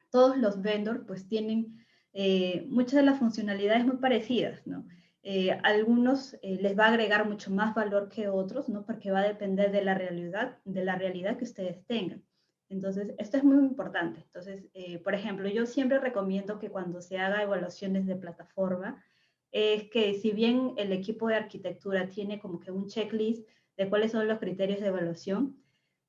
todos 0.10 0.38
los 0.38 0.62
vendors 0.62 1.02
pues 1.08 1.28
tienen 1.30 1.86
eh, 2.12 2.66
muchas 2.70 2.96
de 2.96 3.04
las 3.04 3.20
funcionalidades 3.20 3.86
muy 3.86 3.98
parecidas, 3.98 4.66
¿no? 4.68 4.86
Eh, 5.22 5.52
algunos 5.64 6.38
les 6.42 6.78
va 6.78 6.86
a 6.86 6.90
agregar 6.90 7.28
mucho 7.28 7.52
más 7.52 7.76
valor 7.76 8.10
que 8.10 8.30
otros, 8.30 8.70
¿no? 8.70 8.86
Porque 8.86 9.12
va 9.12 9.20
a 9.20 9.28
depender 9.28 9.72
de 9.72 9.84
la 9.84 9.94
realidad, 9.94 10.58
de 10.64 10.84
la 10.84 10.96
realidad 10.98 11.38
que 11.38 11.44
ustedes 11.44 11.86
tengan. 11.86 12.24
Entonces, 12.70 13.14
esto 13.18 13.38
es 13.38 13.44
muy 13.44 13.58
importante. 13.66 14.22
Entonces, 14.22 14.68
eh, 14.74 15.00
por 15.00 15.16
ejemplo, 15.16 15.50
yo 15.50 15.66
siempre 15.66 16.00
recomiendo 16.00 16.60
que 16.60 16.70
cuando 16.70 17.02
se 17.02 17.18
haga 17.18 17.44
evaluaciones 17.44 18.06
de 18.06 18.16
plataforma, 18.16 19.04
es 19.52 19.90
que 19.90 20.14
si 20.14 20.32
bien 20.32 20.74
el 20.78 20.94
equipo 20.94 21.28
de 21.28 21.36
arquitectura 21.36 22.08
tiene 22.08 22.40
como 22.40 22.60
que 22.60 22.72
un 22.72 22.88
checklist 22.88 23.48
de 23.76 23.90
cuáles 23.90 24.12
son 24.12 24.28
los 24.28 24.40
criterios 24.40 24.80
de 24.80 24.88
evaluación, 24.88 25.58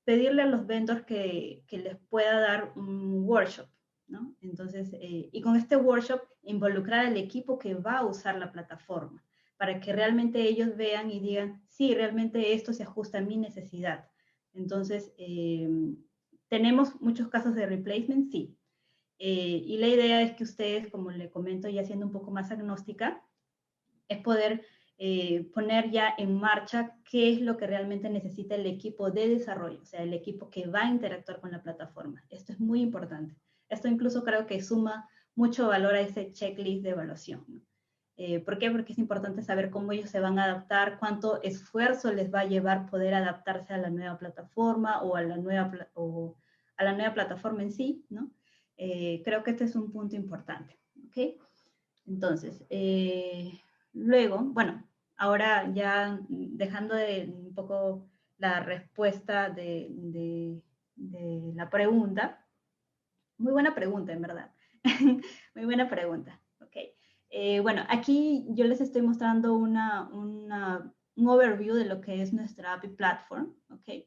pedirle 0.05 0.43
a 0.43 0.47
los 0.47 0.67
vendors 0.67 1.05
que, 1.05 1.65
que 1.67 1.79
les 1.79 1.97
pueda 1.97 2.39
dar 2.41 2.73
un 2.77 3.25
workshop, 3.25 3.67
entonces, 4.41 4.93
eh, 4.95 5.29
y 5.33 5.41
con 5.41 5.57
este 5.57 5.77
workshop, 5.77 6.21
involucrar 6.43 7.07
al 7.07 7.17
equipo 7.17 7.59
que 7.59 7.75
va 7.75 7.99
a 7.99 8.07
usar 8.07 8.39
la 8.39 8.51
plataforma, 8.51 9.23
para 9.57 9.81
que 9.81 9.93
realmente 9.93 10.41
ellos 10.41 10.77
vean 10.77 11.11
y 11.11 11.21
digan, 11.21 11.63
sí, 11.69 11.95
realmente 11.95 12.55
esto 12.55 12.73
se 12.73 12.83
ajusta 12.83 13.19
a 13.19 13.23
mi 13.23 13.37
necesidad. 13.37 14.09
Entonces, 14.53 15.13
eh, 15.19 15.69
¿tenemos 16.51 17.01
muchos 17.01 17.29
casos 17.29 17.55
de 17.55 17.65
replacement? 17.65 18.31
Sí. 18.31 18.55
Eh, 19.19 19.63
y 19.65 19.79
la 19.79 19.89
idea 19.89 20.21
es 20.21 20.33
que 20.33 20.45
ustedes, 20.45 20.89
como 20.89 21.11
le 21.11 21.31
comento, 21.31 21.69
ya 21.71 21.85
siendo 21.85 22.05
un 22.05 22.13
poco 22.13 22.31
más 22.31 22.51
agnóstica, 22.51 23.25
es 24.09 24.19
poder 24.19 24.67
poner 25.55 25.91
ya 25.91 26.13
en 26.19 26.35
marcha 26.35 26.95
qué 27.11 27.33
es 27.33 27.41
lo 27.41 27.57
que 27.57 27.67
realmente 27.67 28.11
necesita 28.11 28.55
el 28.55 28.67
equipo 28.67 29.11
de 29.11 29.29
desarrollo, 29.29 29.81
o 29.81 29.87
sea, 29.87 30.03
el 30.03 30.13
equipo 30.13 30.51
que 30.51 30.67
va 30.67 30.83
a 30.83 30.91
interactuar 30.91 31.41
con 31.41 31.53
la 31.53 31.63
plataforma. 31.63 32.23
Esto 32.29 32.53
es 32.53 32.61
muy 32.61 32.83
importante. 32.83 33.35
Esto 33.71 33.89
incluso 33.89 34.23
creo 34.25 34.47
que 34.47 34.63
suma 34.63 35.09
mucho 35.35 35.69
valor 35.69 35.95
a 35.95 36.03
ese 36.03 36.33
checklist 36.33 36.83
de 36.83 36.91
evaluación. 36.91 37.65
Eh, 38.23 38.39
¿Por 38.39 38.59
qué? 38.59 38.71
Porque 38.71 38.93
es 38.93 38.99
importante 38.99 39.41
saber 39.41 39.71
cómo 39.71 39.93
ellos 39.93 40.11
se 40.11 40.21
van 40.21 40.39
a 40.39 40.45
adaptar, 40.45 40.99
cuánto 40.99 41.41
esfuerzo 41.43 42.13
les 42.13 42.31
va 42.31 42.41
a 42.41 42.45
llevar 42.45 42.91
poder 42.91 43.15
adaptarse 43.15 43.73
a 43.73 43.79
la 43.79 43.89
nueva 43.89 44.19
plataforma 44.19 45.03
o 45.03 45.17
a 45.17 45.23
la 45.23 45.39
nueva, 45.39 45.73
o 45.95 46.37
a 46.77 46.85
la 46.85 46.93
nueva 46.93 47.15
plataforma 47.15 47.63
en 47.63 47.73
sí, 47.73 48.05
¿no? 48.11 48.31
Eh, 48.77 49.23
creo 49.25 49.43
que 49.43 49.53
este 49.53 49.65
es 49.65 49.75
un 49.75 49.91
punto 49.91 50.17
importante, 50.17 50.79
¿ok? 51.07 51.41
Entonces, 52.09 52.63
eh, 52.69 53.59
luego, 53.95 54.41
bueno, 54.43 54.87
ahora 55.17 55.73
ya 55.73 56.21
dejando 56.29 56.97
de 56.97 57.33
un 57.35 57.55
poco 57.55 58.07
la 58.37 58.61
respuesta 58.61 59.49
de 59.49 60.61
la 61.55 61.71
pregunta, 61.71 62.47
muy 63.39 63.53
buena 63.53 63.75
pregunta, 63.75 64.13
en 64.13 64.21
verdad. 64.21 64.51
Muy 65.55 65.65
buena 65.65 65.89
pregunta. 65.89 66.39
Eh, 67.31 67.61
bueno, 67.61 67.85
aquí 67.89 68.45
yo 68.51 68.65
les 68.65 68.81
estoy 68.81 69.03
mostrando 69.03 69.55
una, 69.55 70.09
una, 70.13 70.93
un 71.15 71.29
overview 71.29 71.75
de 71.75 71.85
lo 71.85 72.01
que 72.01 72.21
es 72.21 72.33
nuestra 72.33 72.75
API 72.75 72.89
Platform. 72.89 73.55
Ok. 73.71 74.05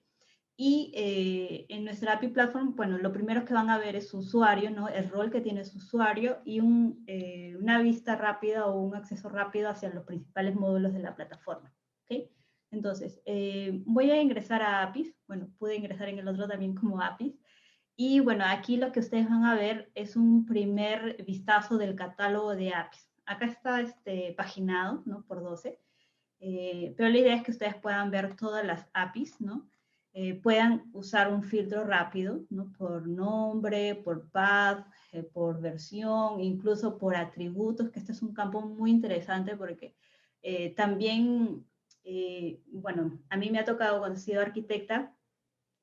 Y 0.55 0.91
eh, 0.93 1.65
en 1.69 1.85
nuestra 1.85 2.13
API 2.13 2.27
Platform, 2.27 2.75
bueno, 2.75 2.97
lo 2.97 3.11
primero 3.11 3.43
que 3.43 3.53
van 3.53 3.69
a 3.69 3.79
ver 3.79 3.95
es 3.95 4.09
su 4.09 4.19
usuario, 4.19 4.69
¿no? 4.69 4.87
El 4.89 5.09
rol 5.09 5.31
que 5.31 5.41
tiene 5.41 5.63
su 5.63 5.77
usuario 5.77 6.41
y 6.45 6.59
un, 6.59 7.03
eh, 7.07 7.55
una 7.59 7.81
vista 7.81 8.15
rápida 8.15 8.67
o 8.67 8.79
un 8.79 8.95
acceso 8.95 9.29
rápido 9.29 9.69
hacia 9.69 9.89
los 9.89 10.03
principales 10.03 10.53
módulos 10.55 10.93
de 10.93 10.99
la 10.99 11.15
plataforma. 11.15 11.73
¿ok? 12.03 12.29
Entonces, 12.71 13.21
voy 13.85 14.11
a 14.11 14.21
ingresar 14.21 14.61
a 14.61 14.83
APIs. 14.83 15.15
Bueno, 15.27 15.47
pude 15.59 15.75
ingresar 15.75 16.09
en 16.09 16.19
el 16.19 16.27
otro 16.27 16.47
también 16.47 16.75
como 16.75 17.01
APIs. 17.01 17.35
Y 17.95 18.19
bueno, 18.19 18.43
aquí 18.47 18.77
lo 18.77 18.91
que 18.91 18.99
ustedes 18.99 19.29
van 19.29 19.45
a 19.45 19.55
ver 19.55 19.91
es 19.93 20.15
un 20.15 20.45
primer 20.45 21.23
vistazo 21.23 21.77
del 21.77 21.95
catálogo 21.95 22.55
de 22.55 22.73
APIs. 22.73 23.12
Acá 23.25 23.45
está 23.45 23.81
este, 23.81 24.33
paginado, 24.33 25.01
¿no? 25.05 25.23
Por 25.25 25.41
12. 25.41 25.79
Eh, 26.39 26.93
pero 26.97 27.09
la 27.09 27.17
idea 27.17 27.35
es 27.35 27.43
que 27.43 27.51
ustedes 27.51 27.75
puedan 27.75 28.11
ver 28.11 28.35
todas 28.35 28.65
las 28.65 28.87
APIs, 28.93 29.39
¿no? 29.39 29.69
Eh, 30.11 30.35
puedan 30.35 30.89
usar 30.93 31.33
un 31.33 31.41
filtro 31.41 31.85
rápido, 31.85 32.41
¿no? 32.49 32.71
Por 32.73 33.07
nombre, 33.07 33.95
por 33.95 34.29
path, 34.29 34.85
eh, 35.11 35.23
por 35.23 35.61
versión, 35.61 36.39
incluso 36.41 36.97
por 36.97 37.15
atributos, 37.15 37.89
que 37.89 37.99
este 37.99 38.11
es 38.11 38.21
un 38.21 38.33
campo 38.33 38.61
muy 38.61 38.91
interesante 38.91 39.55
porque 39.55 39.95
también, 40.75 41.65
bueno, 42.67 43.17
a 43.29 43.37
mí 43.37 43.49
me 43.49 43.59
ha 43.59 43.63
tocado 43.63 43.99
cuando 43.99 44.17
he 44.17 44.21
sido 44.21 44.41
arquitecta, 44.41 45.15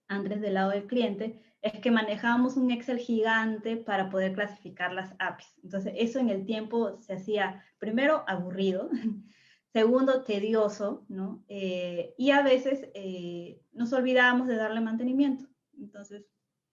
antes 0.07 0.41
del 0.43 0.53
lado 0.53 0.73
del 0.73 0.87
cliente, 0.87 1.41
es 1.63 1.81
que 1.81 1.91
manejábamos 1.91 2.57
un 2.57 2.71
Excel 2.71 2.99
gigante 2.99 3.77
para 3.77 4.09
poder 4.09 4.33
clasificar 4.33 4.93
las 4.93 5.15
APIs. 5.19 5.59
Entonces, 5.63 5.93
eso 5.97 6.19
en 6.19 6.31
el 6.31 6.47
tiempo 6.47 6.99
se 7.01 7.15
hacía, 7.15 7.63
primero, 7.79 8.25
aburrido, 8.27 8.89
segundo, 9.73 10.25
tedioso, 10.25 11.05
¿no? 11.09 11.45
Eh, 11.49 12.15
y 12.17 12.31
a 12.31 12.43
veces 12.43 12.89
eh, 12.95 13.61
nos 13.73 13.93
olvidábamos 13.93 14.49
de 14.49 14.57
darle 14.57 14.81
mantenimiento. 14.81 15.47
Entonces, 15.79 16.25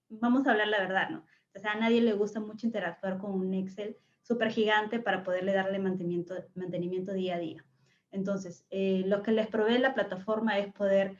vamos 0.08 0.46
a 0.46 0.52
hablar 0.52 0.68
la 0.68 0.80
verdad, 0.80 1.10
¿no? 1.10 1.24
O 1.54 1.58
sea, 1.58 1.72
a 1.72 1.80
nadie 1.80 2.00
le 2.00 2.12
gusta 2.14 2.40
mucho 2.40 2.66
interactuar 2.66 3.18
con 3.18 3.32
un 3.32 3.52
Excel 3.52 3.96
súper 4.22 4.50
gigante 4.50 5.00
para 5.00 5.22
poderle 5.22 5.52
darle 5.52 5.78
mantenimiento, 5.78 6.34
mantenimiento 6.54 7.12
día 7.12 7.36
a 7.36 7.38
día. 7.38 7.64
Entonces, 8.10 8.64
eh, 8.70 9.02
lo 9.06 9.22
que 9.22 9.32
les 9.32 9.48
provee 9.48 9.78
la 9.78 9.94
plataforma 9.94 10.58
es 10.58 10.72
poder 10.72 11.18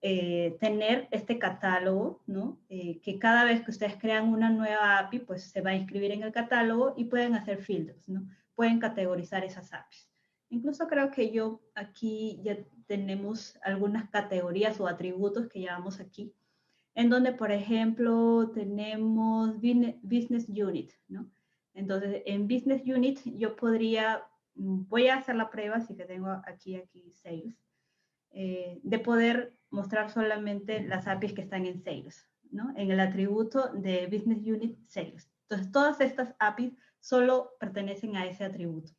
eh, 0.00 0.56
tener 0.60 1.08
este 1.10 1.38
catálogo, 1.38 2.22
¿no? 2.26 2.60
Eh, 2.68 3.00
que 3.00 3.18
cada 3.18 3.44
vez 3.44 3.62
que 3.62 3.72
ustedes 3.72 3.96
crean 3.96 4.28
una 4.28 4.48
nueva 4.48 4.98
API, 4.98 5.18
pues 5.18 5.50
se 5.50 5.60
va 5.60 5.70
a 5.70 5.76
inscribir 5.76 6.12
en 6.12 6.22
el 6.22 6.32
catálogo 6.32 6.94
y 6.96 7.06
pueden 7.06 7.34
hacer 7.34 7.58
filtros, 7.58 8.08
¿no? 8.08 8.28
Pueden 8.54 8.78
categorizar 8.78 9.44
esas 9.44 9.72
APIs. 9.72 10.08
Incluso 10.50 10.86
creo 10.86 11.10
que 11.10 11.30
yo 11.32 11.60
aquí 11.74 12.40
ya 12.44 12.56
tenemos 12.86 13.58
algunas 13.62 14.08
categorías 14.10 14.80
o 14.80 14.86
atributos 14.86 15.48
que 15.48 15.60
llevamos 15.60 15.98
aquí, 16.00 16.32
en 16.94 17.10
donde, 17.10 17.32
por 17.32 17.50
ejemplo, 17.50 18.50
tenemos 18.54 19.56
Business 19.56 20.48
Unit, 20.48 20.92
¿no? 21.08 21.28
Entonces, 21.74 22.22
en 22.24 22.48
Business 22.48 22.82
Unit 22.84 23.20
yo 23.36 23.56
podría, 23.56 24.24
mm, 24.54 24.88
voy 24.88 25.08
a 25.08 25.16
hacer 25.16 25.36
la 25.36 25.50
prueba, 25.50 25.76
así 25.76 25.96
que 25.96 26.04
tengo 26.04 26.28
aquí, 26.46 26.76
aquí 26.76 27.12
Sales, 27.12 27.56
eh, 28.30 28.80
de 28.82 28.98
poder 28.98 29.54
mostrar 29.70 30.10
solamente 30.10 30.82
las 30.82 31.06
APIs 31.06 31.32
que 31.32 31.42
están 31.42 31.66
en 31.66 31.82
Sales, 31.82 32.28
¿no? 32.50 32.72
En 32.76 32.90
el 32.90 33.00
atributo 33.00 33.72
de 33.72 34.06
Business 34.06 34.46
Unit 34.46 34.78
Sales. 34.86 35.30
Entonces, 35.42 35.72
todas 35.72 36.00
estas 36.00 36.34
APIs 36.38 36.72
solo 37.00 37.52
pertenecen 37.60 38.16
a 38.16 38.26
ese 38.26 38.44
atributo. 38.44 38.92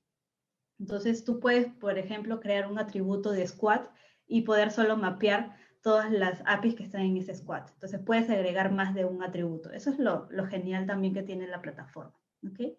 Entonces, 0.79 1.23
tú 1.23 1.39
puedes, 1.39 1.67
por 1.73 1.97
ejemplo, 1.97 2.39
crear 2.39 2.71
un 2.71 2.79
atributo 2.79 3.31
de 3.31 3.45
squad 3.47 3.81
y 4.27 4.41
poder 4.41 4.71
solo 4.71 4.97
mapear 4.97 5.55
todas 5.81 6.11
las 6.11 6.41
APIs 6.45 6.75
que 6.75 6.83
están 6.83 7.01
en 7.01 7.17
ese 7.17 7.35
squad. 7.35 7.67
Entonces, 7.73 7.99
puedes 8.05 8.29
agregar 8.29 8.71
más 8.71 8.93
de 8.93 9.05
un 9.05 9.23
atributo. 9.23 9.71
Eso 9.71 9.89
es 9.89 9.99
lo, 9.99 10.27
lo 10.31 10.45
genial 10.45 10.85
también 10.85 11.13
que 11.13 11.23
tiene 11.23 11.47
la 11.47 11.61
plataforma. 11.61 12.15
¿okay? 12.47 12.77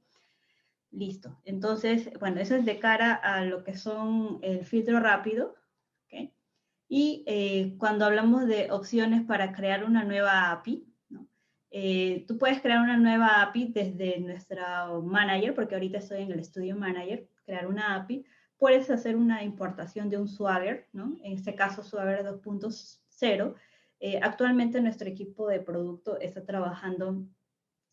Listo. 0.90 1.40
Entonces, 1.44 2.10
bueno, 2.18 2.40
eso 2.40 2.56
es 2.56 2.64
de 2.64 2.78
cara 2.78 3.14
a 3.14 3.44
lo 3.44 3.62
que 3.62 3.76
son 3.76 4.38
el 4.42 4.64
filtro 4.64 4.98
rápido. 5.00 5.54
Y 6.92 7.22
eh, 7.28 7.76
cuando 7.78 8.04
hablamos 8.04 8.48
de 8.48 8.68
opciones 8.72 9.22
para 9.24 9.52
crear 9.52 9.84
una 9.84 10.02
nueva 10.02 10.50
API. 10.50 10.92
Eh, 11.70 12.24
tú 12.26 12.36
puedes 12.36 12.60
crear 12.60 12.80
una 12.80 12.96
nueva 12.96 13.42
API 13.42 13.68
desde 13.72 14.18
nuestro 14.18 15.00
manager, 15.00 15.54
porque 15.54 15.76
ahorita 15.76 15.98
estoy 15.98 16.22
en 16.22 16.32
el 16.32 16.44
Studio 16.44 16.74
Manager, 16.74 17.28
crear 17.46 17.68
una 17.68 17.94
API. 17.94 18.26
Puedes 18.58 18.90
hacer 18.90 19.14
una 19.14 19.44
importación 19.44 20.10
de 20.10 20.18
un 20.18 20.26
Swagger, 20.26 20.88
¿no? 20.92 21.16
en 21.22 21.34
este 21.34 21.54
caso 21.54 21.84
Swagger 21.84 22.24
2.0. 22.24 23.54
Eh, 24.00 24.18
actualmente 24.20 24.80
nuestro 24.80 25.08
equipo 25.08 25.46
de 25.46 25.60
producto 25.60 26.18
está 26.18 26.44
trabajando 26.44 27.24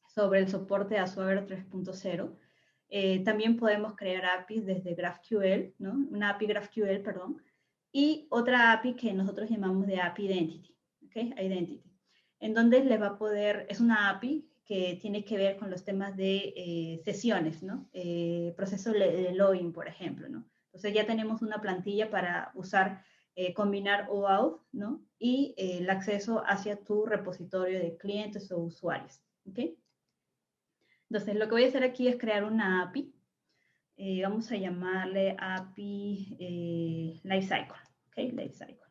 sobre 0.07 0.39
el 0.39 0.49
soporte 0.49 0.97
a 0.97 1.05
Swagger 1.05 1.45
3.0. 1.45 2.35
Eh, 2.89 3.23
también 3.23 3.57
podemos 3.57 3.95
crear 3.95 4.25
APIs 4.25 4.65
desde 4.65 4.95
GraphQL, 4.95 5.75
¿no? 5.77 5.93
Una 6.09 6.31
API 6.31 6.47
GraphQL, 6.47 7.01
perdón. 7.03 7.43
Y 7.99 8.27
otra 8.29 8.73
API 8.73 8.93
que 8.93 9.11
nosotros 9.11 9.49
llamamos 9.49 9.87
de 9.87 9.99
API 9.99 10.25
Identity, 10.25 10.77
¿ok? 11.03 11.15
Identity. 11.15 11.83
En 12.39 12.53
donde 12.53 12.83
les 12.83 13.01
va 13.01 13.07
a 13.07 13.17
poder, 13.17 13.65
es 13.69 13.79
una 13.79 14.11
API 14.11 14.47
que 14.63 14.99
tiene 15.01 15.25
que 15.25 15.35
ver 15.35 15.57
con 15.57 15.71
los 15.71 15.83
temas 15.83 16.15
de 16.15 16.53
eh, 16.55 17.01
sesiones, 17.03 17.63
¿no? 17.63 17.89
Eh, 17.93 18.53
proceso 18.55 18.91
de 18.91 19.33
login, 19.33 19.73
por 19.73 19.87
ejemplo, 19.87 20.29
¿no? 20.29 20.47
Entonces 20.67 20.93
ya 20.93 21.07
tenemos 21.07 21.41
una 21.41 21.59
plantilla 21.59 22.11
para 22.11 22.51
usar, 22.53 23.03
combinar 23.55 24.07
OAuth, 24.11 24.61
¿no? 24.71 25.03
Y 25.17 25.55
el 25.57 25.89
acceso 25.89 26.43
hacia 26.45 26.83
tu 26.83 27.03
repositorio 27.07 27.79
de 27.79 27.97
clientes 27.97 28.51
o 28.51 28.59
usuarios, 28.59 29.23
¿ok? 29.49 29.59
Entonces, 31.09 31.35
lo 31.35 31.45
que 31.45 31.51
voy 31.51 31.63
a 31.63 31.69
hacer 31.69 31.83
aquí 31.83 32.07
es 32.07 32.17
crear 32.17 32.43
una 32.43 32.83
API. 32.83 33.11
Eh, 33.99 34.21
vamos 34.21 34.51
a 34.51 34.57
llamarle 34.57 35.35
API 35.39 36.37
eh, 36.39 37.19
Lifecycle. 38.17 38.33
Ok, 38.33 38.33
Lifecycle. 38.33 38.87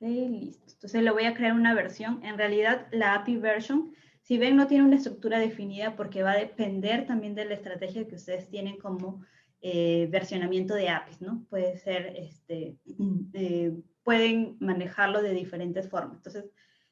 listo. 0.00 0.72
Entonces, 0.72 1.02
le 1.02 1.10
voy 1.10 1.24
a 1.24 1.34
crear 1.34 1.54
una 1.54 1.74
versión. 1.74 2.22
En 2.24 2.36
realidad, 2.36 2.88
la 2.92 3.14
API 3.14 3.36
version, 3.36 3.94
si 4.22 4.38
ven, 4.38 4.56
no 4.56 4.66
tiene 4.66 4.84
una 4.84 4.96
estructura 4.96 5.38
definida 5.38 5.96
porque 5.96 6.22
va 6.22 6.32
a 6.32 6.38
depender 6.38 7.06
también 7.06 7.34
de 7.34 7.44
la 7.46 7.54
estrategia 7.54 8.06
que 8.06 8.16
ustedes 8.16 8.48
tienen 8.48 8.78
como 8.78 9.22
eh, 9.60 10.08
versionamiento 10.10 10.74
de 10.74 10.90
APIs, 10.90 11.22
¿no? 11.22 11.46
Puede 11.48 11.78
ser, 11.78 12.14
este, 12.16 12.76
eh, 13.32 13.72
pueden 14.02 14.56
manejarlo 14.60 15.22
de 15.22 15.32
diferentes 15.32 15.88
formas. 15.88 16.18
Entonces, 16.18 16.50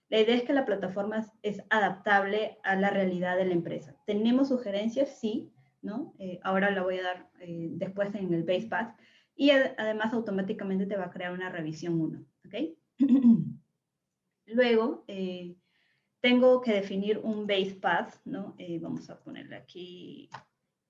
la 0.09 0.21
idea 0.21 0.37
es 0.37 0.43
que 0.43 0.53
la 0.53 0.65
plataforma 0.65 1.27
es 1.43 1.63
adaptable 1.71 2.59
a 2.65 2.77
la 2.77 2.91
realidad 2.91 3.37
de 3.37 3.47
la 3.47 3.55
empresa. 3.55 3.95
¿Tenemos 4.07 4.49
sugerencias? 4.49 5.19
Sí, 5.19 5.51
¿no? 5.83 6.15
Eh, 6.19 6.41
ahora 6.43 6.71
la 6.71 6.83
voy 6.83 6.99
a 6.99 7.03
dar 7.03 7.31
eh, 7.41 7.69
después 7.73 8.15
en 8.15 8.33
el 8.33 8.45
base 8.45 8.69
path. 8.69 8.97
Y 9.35 9.51
además 9.51 10.13
automáticamente 10.13 10.87
te 10.87 10.97
va 10.97 11.07
a 11.07 11.11
crear 11.11 11.33
una 11.33 11.51
revisión 11.51 12.01
1, 12.01 12.25
¿ok? 12.47 12.55
Luego, 14.47 15.05
eh, 15.09 15.57
tengo 16.21 16.61
que 16.61 16.73
definir 16.73 17.19
un 17.19 17.47
base 17.47 17.75
path, 17.75 18.15
¿no? 18.25 18.55
vamos 18.81 19.11
a 19.11 19.19
ponerle 19.19 19.57
aquí 19.57 20.31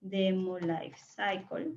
demo 0.00 0.58
life 0.58 0.96
cycle. 0.96 1.76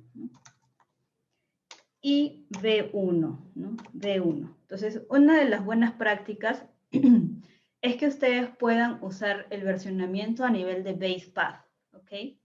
Y 2.02 2.46
V1, 2.50 3.52
¿no? 3.54 3.76
V1. 3.94 4.56
Entonces, 4.62 5.02
una 5.08 5.38
de 5.38 5.48
las 5.48 5.64
buenas 5.64 5.92
prácticas 5.92 6.66
es 7.80 7.96
que 7.96 8.08
ustedes 8.08 8.50
puedan 8.58 9.02
usar 9.02 9.46
el 9.50 9.62
versionamiento 9.62 10.44
a 10.44 10.50
nivel 10.50 10.84
de 10.84 10.92
base 10.92 11.30
path, 11.32 11.64
¿ok? 11.92 12.36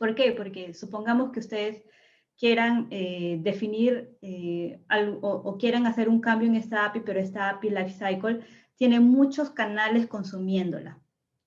¿Por 0.00 0.14
qué? 0.14 0.32
Porque 0.32 0.72
supongamos 0.72 1.30
que 1.30 1.40
ustedes 1.40 1.84
quieran 2.38 2.88
eh, 2.90 3.36
definir 3.42 4.16
eh, 4.22 4.80
algo, 4.88 5.28
o, 5.28 5.58
quieran 5.58 5.86
hacer 5.86 6.08
un 6.08 6.22
cambio 6.22 6.48
en 6.48 6.54
esta 6.56 6.86
API, 6.86 7.00
pero 7.00 7.20
esta 7.20 7.50
API 7.50 7.68
Lifecycle 7.68 8.40
tiene 8.76 8.98
muchos 8.98 9.50
canales 9.50 10.06
consumiéndola. 10.06 10.98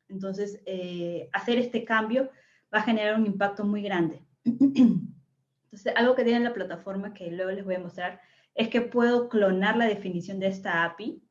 Entonces, 0.08 0.62
eh, 0.68 1.30
hacer 1.34 1.58
este 1.58 1.84
cambio 1.84 2.30
va 2.72 2.78
a 2.78 2.84
generar 2.84 3.20
un 3.20 3.26
impacto 3.26 3.66
muy 3.66 3.82
grande. 3.82 4.22
Entonces, 4.46 5.92
algo 5.96 6.14
que 6.14 6.24
tiene 6.24 6.42
la 6.42 6.54
plataforma 6.54 7.16
que 7.16 7.32
luego 7.32 7.50
les 7.50 7.66
voy 7.66 7.74
a 7.74 7.80
mostrar 7.80 8.22
es 8.54 8.68
que 8.68 8.82
puedo 8.82 9.30
clonar 9.30 9.78
la 9.78 9.88
definición 9.88 10.40
de 10.40 10.50
esta 10.50 10.84
API 10.84 11.24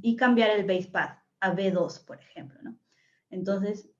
y 0.00 0.16
cambiar 0.16 0.48
el 0.58 0.64
base 0.64 0.88
path 0.90 1.18
a 1.40 1.54
B2, 1.54 2.02
por 2.06 2.18
ejemplo, 2.18 2.58
¿no? 2.62 2.78
Entonces, 3.28 3.90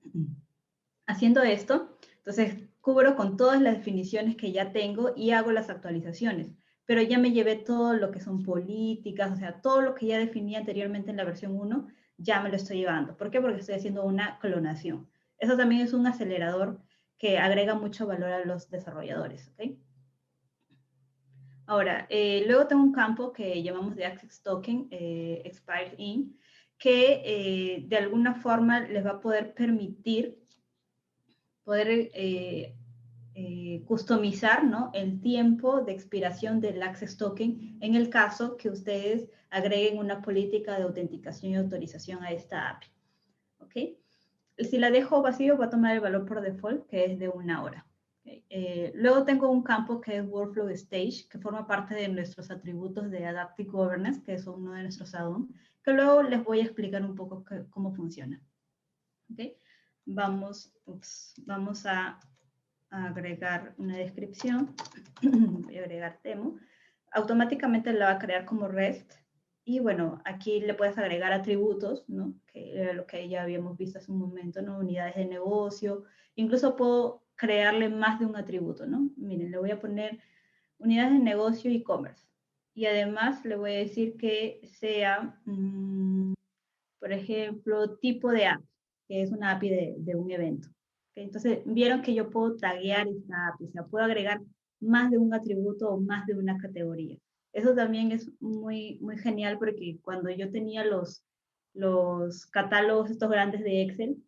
haciendo 1.05 1.43
esto, 1.43 1.99
entonces 2.25 2.69
cubro 2.79 3.17
con 3.17 3.35
todas 3.35 3.61
las 3.61 3.75
definiciones 3.75 4.37
que 4.37 4.53
ya 4.53 4.71
tengo 4.71 5.11
y 5.15 5.31
hago 5.31 5.51
las 5.51 5.69
actualizaciones, 5.69 6.51
pero 6.85 7.01
ya 7.01 7.19
me 7.19 7.31
llevé 7.31 7.57
todo 7.57 7.93
lo 7.95 8.11
que 8.11 8.21
son 8.21 8.43
políticas, 8.43 9.33
o 9.33 9.35
sea, 9.35 9.61
todo 9.61 9.81
lo 9.81 9.93
que 9.93 10.07
ya 10.07 10.17
definí 10.17 10.55
anteriormente 10.55 11.11
en 11.11 11.17
la 11.17 11.25
versión 11.25 11.59
1, 11.59 11.87
ya 12.17 12.41
me 12.41 12.49
lo 12.49 12.55
estoy 12.55 12.77
llevando. 12.77 13.17
¿Por 13.17 13.29
qué? 13.29 13.41
Porque 13.41 13.59
estoy 13.59 13.75
haciendo 13.75 14.05
una 14.05 14.39
clonación. 14.39 15.09
Eso 15.37 15.57
también 15.57 15.81
es 15.81 15.93
un 15.93 16.07
acelerador 16.07 16.81
que 17.17 17.39
agrega 17.39 17.75
mucho 17.75 18.07
valor 18.07 18.31
a 18.31 18.45
los 18.45 18.69
desarrolladores, 18.69 19.49
¿ok? 19.49 19.77
Ahora, 21.65 22.05
eh, 22.09 22.43
luego 22.47 22.67
tengo 22.67 22.83
un 22.83 22.93
campo 22.93 23.33
que 23.33 23.63
llamamos 23.63 23.95
de 23.95 24.05
Access 24.05 24.41
Token, 24.41 24.87
eh, 24.91 25.41
Expired 25.45 25.95
In, 25.97 26.37
que 26.77 27.21
eh, 27.25 27.85
de 27.87 27.97
alguna 27.97 28.35
forma 28.35 28.81
les 28.81 29.05
va 29.05 29.11
a 29.11 29.21
poder 29.21 29.53
permitir 29.53 30.42
poder 31.63 32.11
customizar 33.85 34.63
¿no? 34.63 34.91
el 34.93 35.19
tiempo 35.21 35.81
de 35.81 35.91
expiración 35.91 36.61
del 36.61 36.81
Access 36.83 37.17
Token 37.17 37.77
en 37.81 37.95
el 37.95 38.09
caso 38.09 38.57
que 38.57 38.69
ustedes 38.69 39.27
agreguen 39.49 39.99
una 39.99 40.21
política 40.21 40.77
de 40.77 40.83
autenticación 40.83 41.51
y 41.51 41.55
autorización 41.55 42.23
a 42.23 42.31
esta 42.31 42.69
API. 42.69 42.87
¿Ok? 43.59 43.75
Si 44.57 44.77
la 44.77 44.91
dejo 44.91 45.21
vacío, 45.21 45.57
va 45.57 45.65
a 45.65 45.69
tomar 45.69 45.93
el 45.93 46.01
valor 46.01 46.25
por 46.25 46.41
default, 46.41 46.85
que 46.87 47.05
es 47.05 47.19
de 47.19 47.29
una 47.29 47.63
hora. 47.63 47.87
Eh, 48.25 48.91
luego 48.95 49.25
tengo 49.25 49.49
un 49.49 49.63
campo 49.63 49.99
que 49.99 50.17
es 50.17 50.25
Workflow 50.25 50.69
Stage, 50.69 51.27
que 51.29 51.39
forma 51.39 51.67
parte 51.67 51.95
de 51.95 52.07
nuestros 52.07 52.49
atributos 52.51 53.09
de 53.11 53.25
Adaptive 53.25 53.69
Governance, 53.69 54.21
que 54.23 54.33
es 54.35 54.47
uno 54.47 54.73
de 54.73 54.83
nuestros 54.83 55.13
add-ons, 55.13 55.51
que 55.83 55.91
luego 55.91 56.23
les 56.23 56.43
voy 56.43 56.59
a 56.61 56.63
explicar 56.63 57.03
un 57.03 57.15
poco 57.15 57.43
cómo 57.69 57.93
funciona. 57.93 58.41
¿Okay? 59.31 59.57
Vamos, 60.05 60.73
vamos 61.45 61.85
a, 61.85 62.19
agregar 62.89 63.73
una 63.77 63.97
descripción. 63.97 64.75
voy 65.21 65.77
a 65.77 65.81
agregar 65.81 66.19
demo. 66.23 66.59
Automáticamente 67.11 67.91
la 67.91 68.05
va 68.05 68.11
a 68.11 68.19
crear 68.19 68.45
como 68.45 68.67
REST. 68.67 69.13
Y 69.65 69.79
bueno, 69.79 70.21
aquí 70.25 70.59
le 70.59 70.75
puedes 70.75 70.97
agregar 70.97 71.33
atributos, 71.33 72.07
¿no? 72.07 72.35
Que 72.47 72.79
era 72.79 72.93
lo 72.93 73.07
que 73.07 73.27
ya 73.29 73.43
habíamos 73.43 73.77
visto 73.77 73.97
hace 73.97 74.11
un 74.11 74.19
momento, 74.19 74.61
¿no? 74.61 74.77
Unidades 74.77 75.15
de 75.15 75.25
negocio. 75.25 76.03
Incluso 76.35 76.75
puedo 76.75 77.23
crearle 77.35 77.89
más 77.89 78.19
de 78.19 78.25
un 78.25 78.35
atributo, 78.35 78.85
¿no? 78.85 79.09
Miren, 79.17 79.51
le 79.51 79.57
voy 79.57 79.71
a 79.71 79.79
poner 79.79 80.19
unidades 80.77 81.13
de 81.13 81.19
negocio 81.19 81.71
y 81.71 81.77
e-commerce. 81.77 82.27
Y 82.75 82.85
además 82.85 83.43
le 83.45 83.55
voy 83.55 83.71
a 83.71 83.79
decir 83.79 84.17
que 84.17 84.61
sea, 84.79 85.39
mm, 85.45 86.33
por 86.99 87.11
ejemplo, 87.11 87.97
tipo 87.97 88.29
de 88.31 88.47
app, 88.47 88.63
que 89.07 89.21
es 89.21 89.31
una 89.31 89.51
API 89.51 89.95
de, 89.97 90.15
un 90.15 90.31
evento. 90.31 90.67
Entonces, 91.15 91.59
vieron 91.65 92.01
que 92.01 92.13
yo 92.13 92.29
puedo 92.29 92.55
taguear 92.55 93.07
esta 93.07 93.47
API, 93.49 93.65
o 93.65 93.71
sea, 93.71 93.83
puedo 93.85 94.05
agregar 94.05 94.41
más 94.79 95.11
de 95.11 95.17
un 95.17 95.33
atributo 95.33 95.89
o 95.89 95.99
más 95.99 96.25
de 96.25 96.35
una 96.35 96.57
categoría. 96.57 97.17
Eso 97.51 97.75
también 97.75 98.11
es 98.11 98.31
muy, 98.41 98.97
muy 98.99 99.17
genial 99.17 99.57
porque 99.59 99.99
cuando 100.01 100.29
yo 100.31 100.49
tenía 100.51 100.83
los, 100.83 101.23
los 101.73 102.45
catálogos 102.47 103.11
estos 103.11 103.29
grandes 103.29 103.63
de 103.63 103.83
Excel, 103.83 104.23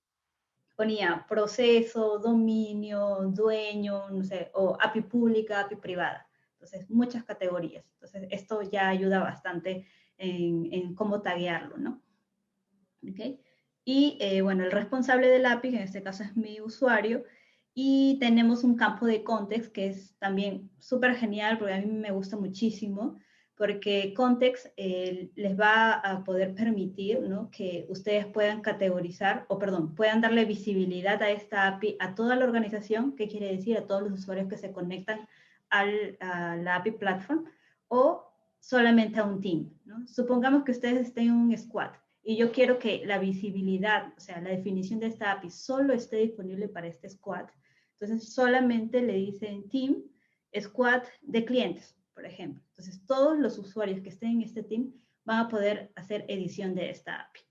ponía 0.75 1.25
proceso, 1.27 2.19
dominio, 2.19 3.31
dueño, 3.33 4.09
no 4.09 4.23
sé, 4.23 4.51
o 4.53 4.77
API 4.79 5.01
pública, 5.01 5.61
API 5.61 5.77
privada. 5.77 6.27
Entonces, 6.53 6.89
muchas 6.89 7.23
categorías. 7.23 7.85
Entonces, 7.93 8.27
esto 8.31 8.61
ya 8.61 8.89
ayuda 8.89 9.19
bastante 9.19 9.87
en, 10.17 10.95
cómo 10.95 11.21
taguearlo, 11.21 11.77
¿no? 11.77 12.01
¿Okay? 13.09 13.39
Y 13.85 14.17
eh, 14.19 14.41
bueno, 14.41 14.65
el 14.65 14.71
responsable 14.71 15.27
del 15.29 15.45
API, 15.45 15.69
en 15.69 15.75
este 15.83 16.03
caso 16.03 16.23
es 16.23 16.35
mi 16.35 16.59
usuario, 16.59 17.23
y 17.73 18.17
tenemos 18.19 18.63
un 18.63 18.75
campo 18.75 19.05
de 19.05 19.23
context 19.23 19.71
que 19.71 19.87
es 19.87 20.17
también 20.17 20.71
súper 20.79 21.15
genial 21.15 21.57
porque 21.57 21.73
a 21.73 21.81
mí 21.81 21.85
me 21.85 22.11
gusta 22.11 22.37
muchísimo 22.37 23.17
porque 23.55 24.13
Context 24.13 24.67
eh, 24.75 25.31
les 25.35 25.59
va 25.59 25.93
a 25.93 26.23
poder 26.23 26.53
permitir 26.53 27.21
¿no? 27.21 27.49
que 27.51 27.85
ustedes 27.89 28.25
puedan 28.25 28.61
categorizar, 28.61 29.45
o 29.47 29.57
perdón, 29.57 29.95
puedan 29.95 30.21
darle 30.21 30.45
visibilidad 30.45 31.21
a 31.23 31.29
esta 31.29 31.67
API 31.67 31.95
a 31.99 32.15
toda 32.15 32.35
la 32.35 32.45
organización, 32.45 33.15
que 33.15 33.27
quiere 33.27 33.55
decir 33.55 33.77
a 33.77 33.87
todos 33.87 34.03
los 34.03 34.19
usuarios 34.19 34.49
que 34.49 34.57
se 34.57 34.71
conectan 34.71 35.27
a 35.69 35.85
la 35.85 36.75
API 36.75 36.91
Platform, 36.91 37.45
o 37.87 38.25
solamente 38.59 39.19
a 39.19 39.23
un 39.23 39.41
team. 39.41 39.69
Supongamos 40.05 40.63
que 40.63 40.71
ustedes 40.71 41.07
estén 41.07 41.27
en 41.27 41.33
un 41.33 41.57
squad 41.57 41.91
y 42.27 42.37
yo 42.37 42.51
quiero 42.51 42.79
que 42.79 43.05
la 43.05 43.19
visibilidad, 43.19 44.11
o 44.17 44.19
sea, 44.19 44.41
la 44.41 44.49
definición 44.49 44.99
de 44.99 45.07
esta 45.07 45.31
API 45.31 45.51
solo 45.51 45.93
esté 45.93 46.17
disponible 46.17 46.67
para 46.67 46.87
este 46.87 47.07
squad, 47.07 47.45
entonces 47.99 48.33
solamente 48.33 49.03
le 49.03 49.13
dicen 49.13 49.69
team, 49.69 50.03
squad 50.59 51.03
de 51.21 51.45
clientes, 51.45 51.95
por 52.15 52.25
ejemplo. 52.25 52.63
Entonces 52.69 53.05
todos 53.05 53.37
los 53.37 53.59
usuarios 53.59 54.01
que 54.01 54.09
estén 54.09 54.31
en 54.31 54.41
este 54.41 54.63
team 54.63 54.91
van 55.23 55.45
a 55.45 55.49
poder 55.49 55.91
hacer 55.95 56.25
edición 56.27 56.73
de 56.73 56.89
esta 56.89 57.21
API. 57.21 57.41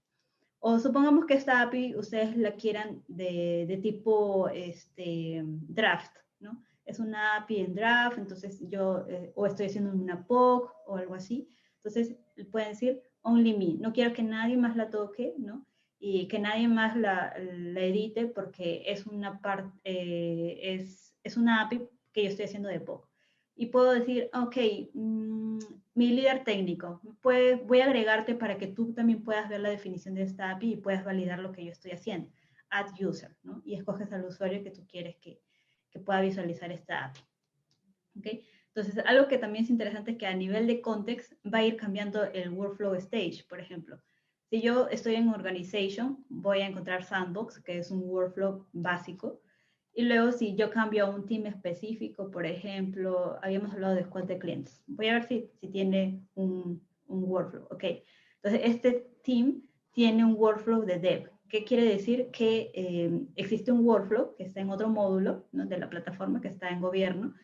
O 0.59 0.81
supongamos 0.81 1.27
que 1.27 1.35
esta 1.35 1.63
API 1.63 1.95
ustedes 1.95 2.37
la 2.37 2.57
quieran 2.57 3.05
de, 3.07 3.67
de 3.69 3.77
tipo 3.77 4.49
este, 4.49 5.43
draft, 5.45 6.17
¿no? 6.41 6.65
Es 6.85 6.99
una 6.99 7.37
API 7.37 7.61
en 7.61 7.75
draft, 7.77 8.19
entonces 8.19 8.61
yo 8.69 9.07
eh, 9.09 9.33
o 9.37 9.47
estoy 9.47 9.67
haciendo 9.67 9.93
una 9.93 10.27
POC 10.27 10.73
o 10.87 10.97
algo 10.97 11.15
así. 11.15 11.49
Entonces 11.77 12.17
pueden 12.51 12.71
decir 12.71 13.03
only 13.25 13.57
me, 13.57 13.75
no 13.75 13.93
quiero 13.93 14.13
que 14.13 14.23
nadie 14.23 14.57
más 14.57 14.77
la 14.77 14.91
toque, 14.91 15.35
¿no? 15.39 15.67
Y 15.99 16.29
que 16.29 16.39
nadie 16.39 16.69
más 16.69 16.97
la, 16.97 17.35
la 17.39 17.81
edite 17.81 18.27
porque 18.27 18.83
es 18.87 19.07
una, 19.07 19.41
parte 19.41 19.73
eh, 19.85 20.59
es, 20.75 21.17
es 21.23 21.37
una 21.37 21.63
API 21.63 21.89
que 22.13 22.23
yo 22.23 22.29
estoy 22.29 22.45
haciendo 22.45 22.69
de 22.69 22.81
POC 22.81 23.09
y 23.57 23.67
puedo 23.67 23.93
decir, 23.93 24.31
ok, 24.35 24.57
mm, 24.93 25.59
mi 25.95 26.09
líder 26.09 26.45
técnico, 26.45 27.01
pues 27.21 27.65
voy 27.67 27.81
a 27.81 27.87
agregarte 27.87 28.35
para 28.35 28.59
que 28.59 28.67
tú 28.67 28.93
también 28.93 29.23
puedas 29.23 29.49
ver 29.49 29.61
la 29.61 29.71
definición 29.71 30.15
de 30.15 30.23
esta 30.23 30.51
API 30.51 30.73
y 30.73 30.77
puedas 30.77 31.05
validar 31.05 31.39
lo 31.39 31.53
que 31.53 31.65
yo 31.65 31.71
estoy 31.71 31.93
haciendo. 31.93 32.31
Add 32.71 33.01
user, 33.01 33.37
¿no? 33.43 33.63
Y 33.65 33.75
escoges 33.75 34.13
al 34.13 34.25
usuario 34.25 34.63
que 34.65 34.71
tú 34.71 34.85
quieres 34.87 35.17
que, 35.17 35.41
que 35.91 36.01
pueda 36.01 36.21
visualizar 36.21 36.73
esta 36.73 37.07
API. 37.07 37.21
¿Ok? 38.19 38.27
Entonces, 38.75 39.05
algo 39.07 39.29
que 39.29 39.39
también 39.39 39.65
es 39.65 39.71
interesante 39.71 40.13
es 40.13 40.19
que 40.19 40.27
a 40.27 40.35
nivel 40.35 40.67
de 40.67 40.81
context 40.81 41.33
va 41.47 41.59
a 41.59 41.65
ir 41.65 41.77
cambiando 41.77 42.25
el 42.25 42.51
workflow 42.51 42.95
stage, 42.95 43.45
por 43.49 43.61
ejemplo. 43.61 44.01
Si 44.51 44.61
yo 44.61 44.89
estoy 44.89 45.15
en 45.15 45.29
organization, 45.29 46.25
voy 46.29 46.61
a 46.61 46.67
encontrar 46.67 47.05
Sandbox, 47.05 47.61
que 47.61 47.79
es 47.79 47.91
un 47.93 48.03
workflow 48.03 48.67
básico, 48.73 49.41
y 49.95 50.03
luego 50.03 50.33
si 50.33 50.57
yo 50.57 50.71
cambio 50.71 51.07
a 51.07 51.11
un 51.11 51.25
team 51.25 51.47
específico, 51.47 52.33
por 52.33 52.47
ejemplo, 52.47 53.39
habíamos 53.43 53.73
hablado 53.73 53.95
de 53.95 54.03
squad 54.03 54.25
de 54.25 54.39
clientes. 54.39 54.83
Voy 54.89 55.07
a 55.07 55.15
ver 55.15 55.23
si, 55.23 55.51
si 55.61 55.69
tiene 55.69 56.21
un, 56.35 56.85
un, 57.07 57.25
workflow. 57.25 57.69
Ok, 57.71 57.85
entonces 58.43 58.61
este 58.65 59.07
team 59.23 59.63
tiene 59.93 60.25
un 60.25 60.35
workflow 60.35 60.85
de 60.85 60.99
dev. 60.99 61.31
¿Qué 61.49 61.63
quiere 61.63 61.85
decir? 61.85 62.31
Que 62.33 62.73
eh, 62.75 63.21
existe 63.37 63.71
un 63.71 63.87
workflow 63.87 64.35
que 64.35 64.43
está 64.43 64.61
en 64.61 64.71
otro 64.71 64.89
módulo 64.89 65.47
¿no? 65.53 65.65
de 65.65 65.79
la 65.79 65.89
plataforma, 65.89 66.41
que 66.41 66.49
está 66.49 66.71
en 66.71 66.81
gobierno, 66.81 67.35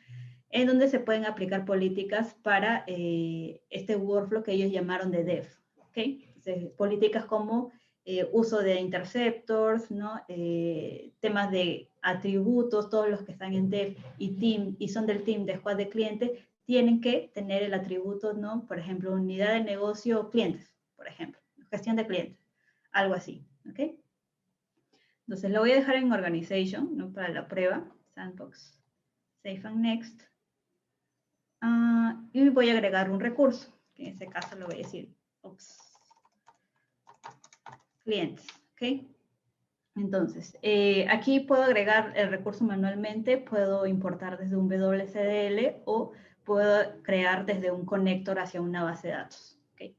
en 0.51 0.67
donde 0.67 0.89
se 0.89 1.01
pueden 1.01 1.25
aplicar 1.25 1.65
políticas 1.65 2.35
para 2.43 2.85
eh, 2.87 3.63
este 3.71 3.97
workflow 3.97 4.43
que 4.43 4.53
ellos 4.53 4.73
llamaron 4.73 5.11
de 5.11 5.25
dev. 5.25 5.49
¿ok? 5.79 5.97
Entonces, 5.97 6.71
políticas 6.77 7.25
como 7.25 7.73
eh, 8.05 8.29
uso 8.33 8.61
de 8.61 8.81
interceptors, 8.81 9.91
¿no? 9.91 10.21
Eh, 10.27 11.13
temas 11.21 11.51
de 11.51 11.91
atributos, 12.03 12.89
todos 12.89 13.11
los 13.11 13.23
que 13.23 13.33
están 13.33 13.53
en 13.53 13.69
dev 13.69 13.97
y 14.19 14.37
team 14.37 14.75
y 14.79 14.89
son 14.89 15.07
del 15.07 15.23
team 15.23 15.45
de 15.45 15.59
squad 15.59 15.77
de 15.77 15.91
cliente, 15.91 16.49
tienen 16.65 17.01
que 17.01 17.31
tener 17.35 17.63
el 17.63 17.75
atributo, 17.75 18.33
¿no? 18.33 18.67
Por 18.67 18.79
ejemplo, 18.79 19.13
unidad 19.13 19.53
de 19.53 19.65
negocio 19.65 20.31
clientes, 20.31 20.75
por 20.97 21.09
ejemplo, 21.09 21.41
gestión 21.71 21.97
de 21.97 22.07
clientes, 22.07 22.39
algo 22.91 23.15
así, 23.15 23.45
¿ok? 23.69 23.81
Entonces 25.27 25.51
lo 25.51 25.61
voy 25.61 25.73
a 25.73 25.77
dejar 25.77 25.97
en 25.97 26.11
organization, 26.11 26.97
¿no? 26.97 27.13
Para 27.13 27.29
la 27.29 27.49
prueba, 27.49 27.87
sandbox, 28.15 28.81
safe 29.43 29.61
and 29.65 29.83
next. 29.83 30.30
Ah, 31.61 32.23
y 32.33 32.49
voy 32.49 32.71
a 32.71 32.73
agregar 32.73 33.11
un 33.11 33.21
recurso, 33.21 33.73
que 33.95 34.05
en 34.05 34.09
este 34.11 34.27
caso 34.27 34.57
lo 34.57 34.67
voy 34.67 34.77
a 34.77 34.79
decir, 34.79 35.15
Oops 35.43 35.91
clientes. 38.11 38.47
¿ok? 38.73 39.07
Entonces, 39.97 40.57
eh, 40.63 41.07
aquí 41.09 41.41
puedo 41.41 41.63
agregar 41.63 42.13
el 42.17 42.31
recurso 42.31 42.65
manualmente, 42.65 43.39
puedo 43.39 43.87
importar 43.87 44.39
desde 44.39 44.57
un 44.57 44.69
WCDL 44.69 45.83
o 45.85 46.13
puedo 46.45 47.03
crear 47.03 47.47
desde 47.47 47.71
un 47.71 47.85
conector 47.85 48.39
hacia 48.39 48.61
una 48.61 48.83
base 48.83 49.09
de 49.09 49.15
datos. 49.15 49.59
¿ok? 49.75 49.93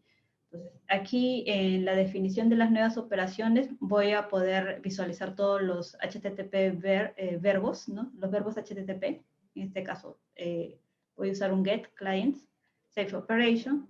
Entonces, 0.46 0.82
aquí 0.90 1.44
en 1.48 1.86
la 1.86 1.96
definición 1.96 2.50
de 2.50 2.58
las 2.58 2.72
nuevas 2.72 2.98
operaciones 2.98 3.70
voy 3.80 4.12
a 4.12 4.28
poder 4.28 4.82
visualizar 4.82 5.36
todos 5.36 5.62
los 5.62 5.96
HTTP 6.02 6.54
eh, 6.54 7.38
verbos, 7.40 7.88
¿no? 7.88 8.12
los 8.18 8.32
verbos 8.32 8.58
HTTP. 8.58 9.24
En 9.54 9.64
este 9.68 9.84
caso, 9.84 10.20
eh, 10.36 10.81
voy 11.22 11.30
a 11.30 11.34
usar 11.34 11.54
un 11.54 11.64
get 11.64 11.88
clients, 11.94 12.48
save 12.90 13.14
operation, 13.16 13.88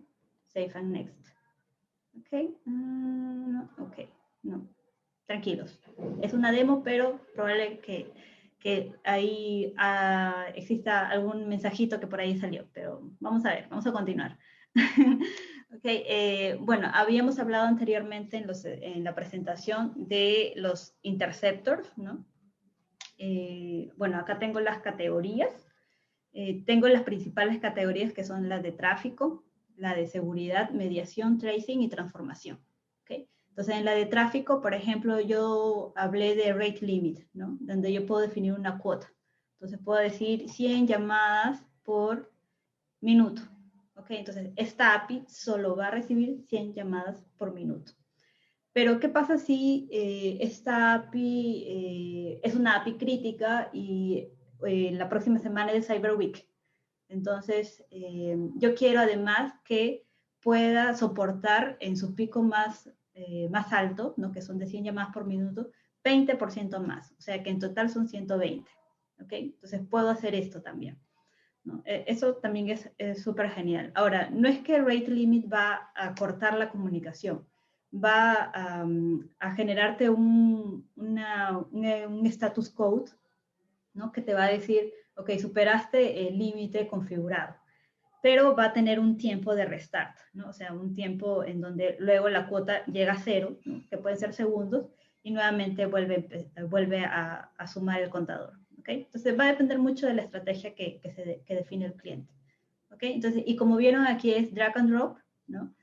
save 0.47 0.71
and 0.75 0.91
next. 0.91 1.29
Ok, 2.19 2.59
mm, 2.65 3.61
ok, 3.77 3.99
no, 4.43 4.67
tranquilos. 5.25 5.79
Es 6.21 6.33
una 6.33 6.51
demo, 6.51 6.83
pero 6.83 7.21
probable 7.33 7.79
que, 7.79 8.11
que 8.59 8.93
ahí 9.05 9.73
ah, 9.77 10.47
exista 10.55 11.07
algún 11.07 11.47
mensajito 11.47 12.01
que 12.01 12.07
por 12.07 12.19
ahí 12.19 12.37
salió, 12.37 12.67
pero 12.73 13.09
vamos 13.21 13.45
a 13.45 13.51
ver, 13.51 13.69
vamos 13.69 13.87
a 13.87 13.93
continuar. 13.93 14.37
ok, 15.73 15.85
eh, 15.85 16.57
bueno, 16.59 16.91
habíamos 16.93 17.39
hablado 17.39 17.65
anteriormente 17.65 18.35
en, 18.35 18.45
los, 18.45 18.65
en, 18.65 19.05
la 19.05 19.15
presentación 19.15 19.93
de 19.95 20.51
los 20.57 20.97
interceptors, 21.01 21.97
¿no? 21.97 22.25
Eh, 23.17 23.89
bueno, 23.95 24.17
acá 24.17 24.37
tengo 24.37 24.59
las 24.59 24.79
categorías. 24.79 25.70
Eh, 26.33 26.63
tengo 26.65 26.87
las 26.87 27.03
principales 27.03 27.59
categorías 27.59 28.13
que 28.13 28.23
son 28.23 28.47
las 28.49 28.63
de 28.63 28.71
tráfico, 28.71 29.43
la 29.75 29.95
de 29.95 30.07
seguridad, 30.07 30.69
mediación, 30.71 31.37
tracing 31.37 31.81
y 31.81 31.89
transformación. 31.89 32.59
¿okay? 33.01 33.27
Entonces, 33.49 33.75
en 33.75 33.85
la 33.85 33.93
de 33.93 34.05
tráfico, 34.05 34.61
por 34.61 34.73
ejemplo, 34.73 35.19
yo 35.19 35.93
hablé 35.95 36.35
de 36.35 36.53
rate 36.53 36.85
limit, 36.85 37.19
¿no? 37.33 37.57
Donde 37.59 37.91
yo 37.91 38.05
puedo 38.05 38.21
definir 38.21 38.53
una 38.53 38.77
cuota. 38.77 39.11
Entonces, 39.55 39.79
puedo 39.83 39.99
decir 39.99 40.49
100 40.49 40.87
llamadas 40.87 41.63
por 41.83 42.31
minuto. 43.01 43.41
¿ok? 43.95 44.11
Entonces, 44.11 44.51
esta 44.55 44.95
API 44.95 45.25
solo 45.27 45.75
va 45.75 45.87
a 45.87 45.91
recibir 45.91 46.43
100 46.47 46.73
llamadas 46.73 47.23
por 47.37 47.53
minuto. 47.53 47.93
Pero, 48.73 48.99
¿qué 48.99 49.09
pasa 49.09 49.37
si 49.37 49.89
eh, 49.91 50.37
esta 50.41 50.93
API 50.93 51.65
eh, 51.67 52.39
es 52.43 52.55
una 52.55 52.77
API 52.77 52.93
crítica 52.93 53.69
y 53.73 54.29
eh, 54.65 54.91
la 54.91 55.09
próxima 55.09 55.39
semana 55.39 55.71
es 55.71 55.87
Cyber 55.87 56.15
Week? 56.15 56.47
Entonces, 57.07 57.85
eh, 57.91 58.37
yo 58.55 58.73
quiero 58.75 59.01
además 59.01 59.53
que 59.65 60.05
pueda 60.41 60.93
soportar 60.95 61.77
en 61.79 61.97
su 61.97 62.15
pico 62.15 62.41
más, 62.41 62.89
eh, 63.13 63.49
más 63.49 63.73
alto, 63.73 64.13
¿no? 64.17 64.31
que 64.31 64.41
son 64.41 64.57
de 64.57 64.67
100 64.67 64.85
llamadas 64.85 65.13
por 65.13 65.25
minuto, 65.25 65.69
20% 66.03 66.79
más, 66.79 67.11
o 67.11 67.21
sea 67.21 67.43
que 67.43 67.49
en 67.49 67.59
total 67.59 67.89
son 67.89 68.07
120. 68.07 68.69
¿ok? 69.21 69.33
Entonces 69.33 69.81
puedo 69.89 70.09
hacer 70.09 70.33
esto 70.35 70.61
también. 70.61 70.97
E, 71.85 72.05
eso 72.07 72.35
también 72.35 72.69
es 72.69 73.23
súper 73.23 73.49
genial. 73.51 73.91
Ahora, 73.93 74.29
no 74.31 74.47
es 74.47 74.59
que 74.59 74.79
rate 74.79 75.11
limit 75.11 75.51
va 75.51 75.91
a 75.95 76.15
cortar 76.15 76.57
la 76.57 76.69
comunicación, 76.69 77.45
va 77.93 78.51
a, 79.39 79.51
generarte 79.55 80.09
un, 80.09 80.89
un, 80.95 82.25
status 82.25 82.69
code 82.69 83.11
¿no? 83.93 84.11
que 84.11 84.21
te 84.21 84.33
va 84.33 84.45
a 84.45 84.51
decir, 84.51 84.93
ok, 85.15 85.31
superaste 85.37 86.27
el 86.27 86.37
límite 86.37 86.87
configurado, 86.87 87.55
pero 88.21 88.55
va 88.55 88.65
a 88.65 88.73
tener 88.73 88.99
un 88.99 89.17
tiempo 89.17 89.55
de 89.55 89.65
restart, 89.65 90.17
¿no? 90.33 90.49
O 90.49 90.53
sea, 90.53 90.73
un 90.73 90.93
tiempo 90.93 91.43
en 91.43 91.59
donde 91.59 91.95
luego 91.99 92.29
la 92.29 92.47
cuota 92.47 92.85
llega 92.85 93.13
a 93.13 93.19
cero, 93.19 93.57
que 93.89 93.97
pueden 93.97 94.19
ser 94.19 94.33
segundos, 94.33 94.87
y 95.23 95.31
nuevamente 95.31 95.85
vuelve, 95.85 96.49
vuelve 96.69 97.05
a, 97.05 97.51
sumar 97.71 98.01
el 98.01 98.09
contador, 98.09 98.53
¿ok? 98.79 98.89
Entonces 98.89 99.37
va 99.39 99.45
a 99.45 99.51
depender 99.51 99.77
mucho 99.77 100.07
de 100.07 100.15
la 100.15 100.23
estrategia 100.23 100.73
que, 100.73 100.99
que, 100.99 101.11
se 101.11 101.43
que 101.45 101.55
define 101.55 101.85
el 101.85 101.93
cliente, 101.93 102.31
¿ok? 102.91 103.03
Entonces, 103.03 103.43
y 103.45 103.55
como 103.55 103.77
vieron 103.77 104.05
aquí 104.05 104.33
es 104.33 104.53
drag 104.53 104.77
and 104.77 104.89
drop, 104.89 105.17
¿no? 105.47 105.73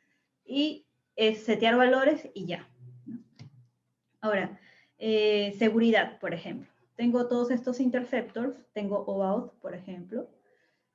Y 0.44 0.86
es 1.14 1.44
setear 1.44 1.76
valores 1.76 2.28
y 2.34 2.46
ya. 2.46 2.68
¿no? 3.06 3.18
Ahora, 4.20 4.58
eh, 4.98 5.54
seguridad, 5.58 6.18
por 6.18 6.32
ejemplo 6.32 6.68
tengo 6.98 7.28
todos 7.28 7.52
estos 7.52 7.78
interceptors, 7.78 8.66
tengo 8.72 9.04
OAuth, 9.04 9.52
por 9.60 9.72
ejemplo, 9.72 10.28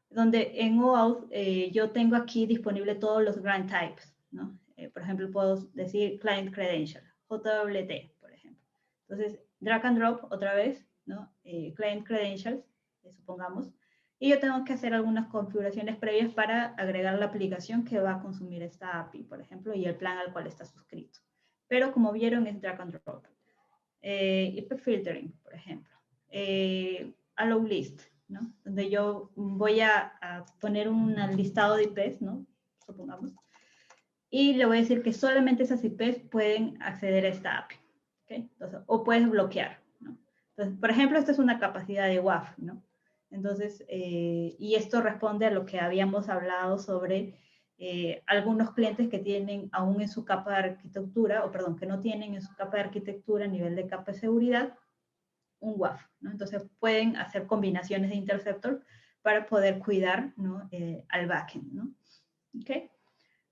donde 0.09 0.51
en 0.55 0.77
OAuth 0.77 1.29
eh, 1.31 1.71
yo 1.71 1.91
tengo 1.91 2.17
aquí 2.17 2.45
disponible 2.45 2.95
todos 2.95 3.23
los 3.23 3.41
grant 3.41 3.71
types, 3.71 4.13
¿no? 4.29 4.59
Eh, 4.75 4.89
por 4.89 5.01
ejemplo, 5.01 5.31
puedo 5.31 5.55
decir 5.73 6.19
client 6.19 6.53
credential, 6.53 7.05
JWT, 7.29 8.19
por 8.19 8.33
ejemplo. 8.33 8.61
Entonces, 9.07 9.39
drag 9.61 9.85
and 9.85 9.97
drop 9.97 10.29
otra 10.29 10.53
vez, 10.55 10.85
¿no? 11.05 11.33
Eh, 11.45 11.73
client 11.73 12.05
credentials, 12.05 12.65
supongamos, 13.15 13.71
y 14.19 14.29
yo 14.29 14.39
tengo 14.39 14.65
que 14.65 14.73
hacer 14.73 14.93
algunas 14.93 15.29
configuraciones 15.29 15.95
previas 15.95 16.33
para 16.33 16.73
agregar 16.75 17.17
la 17.17 17.27
aplicación 17.27 17.85
que 17.85 17.99
va 17.99 18.15
a 18.15 18.21
consumir 18.21 18.61
esta 18.61 18.99
API, 18.99 19.23
por 19.23 19.39
ejemplo, 19.39 19.73
y 19.73 19.85
el 19.85 19.95
plan 19.95 20.17
al 20.17 20.33
cual 20.33 20.47
está 20.47 20.65
suscrito. 20.65 21.19
Pero 21.69 21.93
como 21.93 22.11
vieron, 22.11 22.45
es 22.45 22.59
drag 22.59 22.81
and 22.81 22.91
drop. 22.91 23.25
IP 24.01 24.75
filtering, 24.79 25.31
por 25.41 25.53
ejemplo 25.53 25.92
eh, 26.35 27.13
allow 27.35 27.63
list, 27.63 28.01
¿no? 28.27 28.41
Donde 28.65 28.89
yo 28.89 29.29
voy 29.35 29.81
a, 29.81 30.43
poner 30.59 30.89
un 30.89 31.15
listado 31.37 31.75
de 31.75 31.83
IPs, 31.83 32.21
¿no? 32.21 32.45
Supongamos. 32.85 33.31
y 34.29 34.53
le 34.53 34.65
voy 34.65 34.77
a 34.77 34.81
decir 34.81 35.03
que 35.03 35.13
solamente 35.13 35.63
esas 35.63 35.83
IPs 35.83 36.19
pueden 36.31 36.81
acceder 36.81 37.25
a 37.25 37.29
esta 37.29 37.59
API. 37.59 37.75
¿okay? 38.23 38.37
Entonces, 38.51 38.79
o 38.87 39.03
puedes 39.03 39.29
bloquear. 39.29 39.79
¿no? 39.99 40.17
Entonces, 40.49 40.79
por 40.79 40.89
ejemplo, 40.89 41.19
esta 41.19 41.31
es 41.31 41.39
una 41.39 41.59
capacidad 41.59 42.07
de 42.07 42.19
WAF. 42.19 42.57
¿no? 42.57 42.83
Entonces, 43.29 43.85
eh, 43.87 44.55
y 44.57 44.73
esto 44.73 45.01
responde 45.01 45.45
a 45.45 45.51
lo 45.51 45.65
que 45.65 45.79
habíamos 45.79 46.29
hablado 46.29 46.79
sobre 46.79 47.39
eh, 47.77 48.23
algunos 48.25 48.71
clientes 48.71 49.07
que 49.07 49.19
tienen 49.19 49.69
aún 49.71 50.01
en 50.01 50.09
su 50.09 50.25
capa 50.25 50.51
de 50.51 50.69
arquitectura, 50.71 51.45
o 51.45 51.51
perdón, 51.51 51.75
que 51.75 51.85
no 51.85 51.99
tienen 51.99 52.33
en 52.33 52.41
su 52.41 52.55
capa 52.55 52.77
de 52.77 52.83
arquitectura 52.83 53.45
a 53.45 53.49
nivel 53.49 53.75
de 53.75 53.87
capa 53.87 54.11
de 54.11 54.19
seguridad, 54.19 54.73
un 55.63 55.75
WAF. 55.77 56.01
¿no? 56.21 56.31
Entonces 56.31 56.63
pueden 56.79 57.15
hacer 57.17 57.45
combinaciones 57.45 58.09
de 58.09 58.15
interceptor 58.15 58.83
para 59.21 59.45
poder 59.47 59.79
cuidar 59.79 60.33
¿no? 60.37 60.67
Eh, 60.71 61.05
al 61.09 61.27
backend. 61.27 61.73
¿no? 61.73 61.93
¿Okay? 62.61 62.89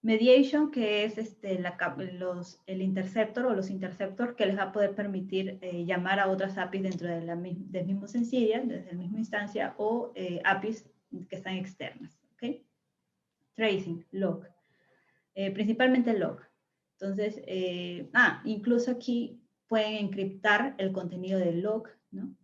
Mediation, 0.01 0.71
que 0.71 1.03
es 1.05 1.17
este, 1.17 1.63
el 2.65 2.81
interceptor 2.81 3.45
o 3.45 3.53
los 3.53 3.69
interceptors 3.69 4.35
que 4.35 4.45
les 4.47 4.57
va 4.57 4.63
a 4.63 4.71
poder 4.71 4.95
permitir 4.95 5.59
eh, 5.61 5.85
llamar 5.85 6.19
a 6.19 6.27
otras 6.27 6.57
APIs 6.57 6.83
dentro 6.83 7.07
de 7.07 7.21
la, 7.21 7.35
del 7.35 7.85
mismo 7.85 8.07
Sensidia, 8.07 8.61
desde 8.61 8.93
la 8.93 8.97
misma 8.97 9.19
instancia, 9.19 9.75
o 9.77 10.11
APIs 10.43 10.89
que 11.29 11.35
están 11.35 11.55
externas. 11.55 12.19
¿okay? 12.33 12.65
tracing, 13.55 14.05
log, 14.11 14.47
eh, 15.35 15.51
principalmente 15.51 16.17
log. 16.17 16.39
Entonces, 16.99 17.41
eh, 17.47 18.09
ah, 18.13 18.41
incluso 18.45 18.91
aquí 18.91 19.41
pueden 19.67 19.93
encriptar 19.93 20.75
el 20.77 20.91
contenido 20.91 21.39
del 21.39 21.61
log, 21.61 21.87
¿no? 22.11 22.35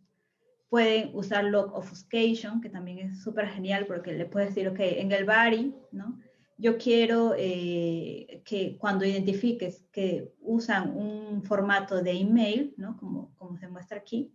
Pueden 0.70 1.12
usar 1.14 1.46
log 1.46 1.74
obfuscation, 1.74 2.60
que 2.60 2.70
también 2.70 3.00
es 3.00 3.22
súper 3.22 3.48
genial 3.48 3.86
porque 3.86 4.14
le 4.14 4.26
puedes 4.26 4.50
decir, 4.50 4.68
ok, 4.68 4.80
en 4.80 5.12
el 5.12 5.26
body, 5.26 5.74
¿no? 5.92 6.20
Yo 6.58 6.78
quiero 6.78 7.36
eh, 7.38 8.42
que 8.44 8.78
cuando 8.78 9.06
identifiques 9.06 9.86
que 9.92 10.34
usan 10.42 10.90
un 10.98 11.44
formato 11.44 12.02
de 12.02 12.12
email, 12.12 12.74
¿no? 12.78 12.98
Como, 12.98 13.34
como 13.36 13.58
se 13.58 13.68
muestra 13.68 14.00
aquí, 14.00 14.34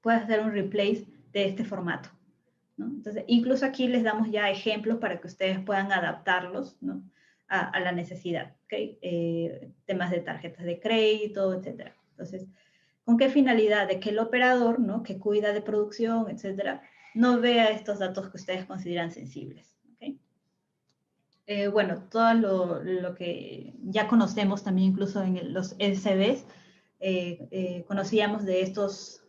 puedes 0.00 0.22
hacer 0.22 0.40
un 0.40 0.52
replace 0.52 1.06
de 1.32 1.44
este 1.44 1.64
formato. 1.64 2.08
Entonces, 2.78 3.24
incluso 3.26 3.66
aquí 3.66 3.88
les 3.88 4.04
damos 4.04 4.30
ya 4.30 4.50
ejemplos 4.50 4.98
para 4.98 5.20
que 5.20 5.26
ustedes 5.26 5.58
puedan 5.60 5.92
adaptarlos 5.92 6.78
a, 7.48 7.80
la 7.80 7.92
necesidad, 7.92 8.54
eh, 8.70 9.72
temas 9.84 10.10
de 10.10 10.20
tarjetas 10.20 10.64
de 10.64 10.78
crédito, 10.78 11.54
etc. 11.54 11.92
Entonces, 12.10 12.46
¿con 13.08 13.16
qué 13.16 13.30
finalidad? 13.30 13.88
De 13.88 14.00
que 14.00 14.10
el 14.10 14.18
operador, 14.18 14.80
¿no? 14.80 15.02
que 15.02 15.18
cuida 15.18 15.54
de 15.54 15.62
producción, 15.62 16.28
etcétera, 16.28 16.82
no 17.14 17.40
vea 17.40 17.70
estos 17.70 18.00
datos 18.00 18.28
que 18.28 18.36
ustedes 18.36 18.66
consideran 18.66 19.10
sensibles. 19.10 19.74
Eh, 21.46 21.68
bueno, 21.68 22.02
todo 22.10 22.34
lo, 22.82 23.14
que 23.14 23.72
ya 23.82 24.06
conocemos 24.08 24.62
también 24.62 24.90
incluso 24.90 25.22
en 25.22 25.54
los 25.54 25.68
SBs, 25.78 26.44
eh, 27.00 27.82
conocíamos 27.88 28.44
de 28.44 28.60
estos 28.60 29.22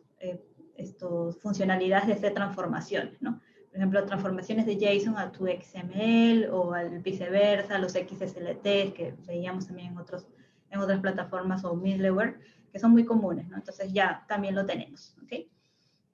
estos 0.76 1.40
funcionalidades 1.40 2.22
de 2.22 2.32
transformaciones, 2.32 3.22
¿no? 3.22 3.40
Por 3.70 3.78
ejemplo, 3.78 4.04
transformaciones 4.04 4.66
de 4.66 4.76
JSON 4.76 5.18
a 5.18 5.32
tu 5.32 5.48
XML 5.48 6.50
o 6.52 6.74
al 6.74 7.00
viceversa, 7.00 7.80
los 7.80 7.94
XSLT 7.94 8.94
que 8.94 9.16
veíamos 9.26 9.68
también 9.68 9.94
en, 9.94 9.98
otros, 9.98 10.28
en 10.70 10.82
otras 10.82 11.00
plataformas 11.00 11.64
o 11.64 11.78
middleware, 11.78 12.42
que 12.72 12.80
son 12.80 12.92
muy 12.92 13.06
comunes, 13.06 13.48
¿no? 13.50 13.58
Entonces 13.58 13.92
ya 13.92 14.26
también 14.28 14.56
lo 14.56 14.66
tenemos, 14.66 15.16
¿ok? 15.24 15.46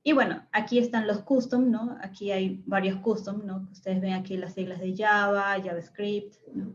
Y 0.03 0.13
bueno, 0.13 0.43
aquí 0.51 0.77
están 0.77 1.07
los 1.07 1.21
custom, 1.21 1.71
¿no? 1.71 1.97
Aquí 2.01 2.31
hay 2.31 2.61
varios 2.65 2.99
custom, 2.99 3.45
¿no? 3.45 3.67
Ustedes 3.71 4.01
ven 4.01 4.13
aquí 4.13 4.37
las 4.37 4.53
siglas 4.53 4.79
de 4.79 4.95
Java, 4.95 5.55
JavaScript, 5.63 6.35
¿no? 6.53 6.73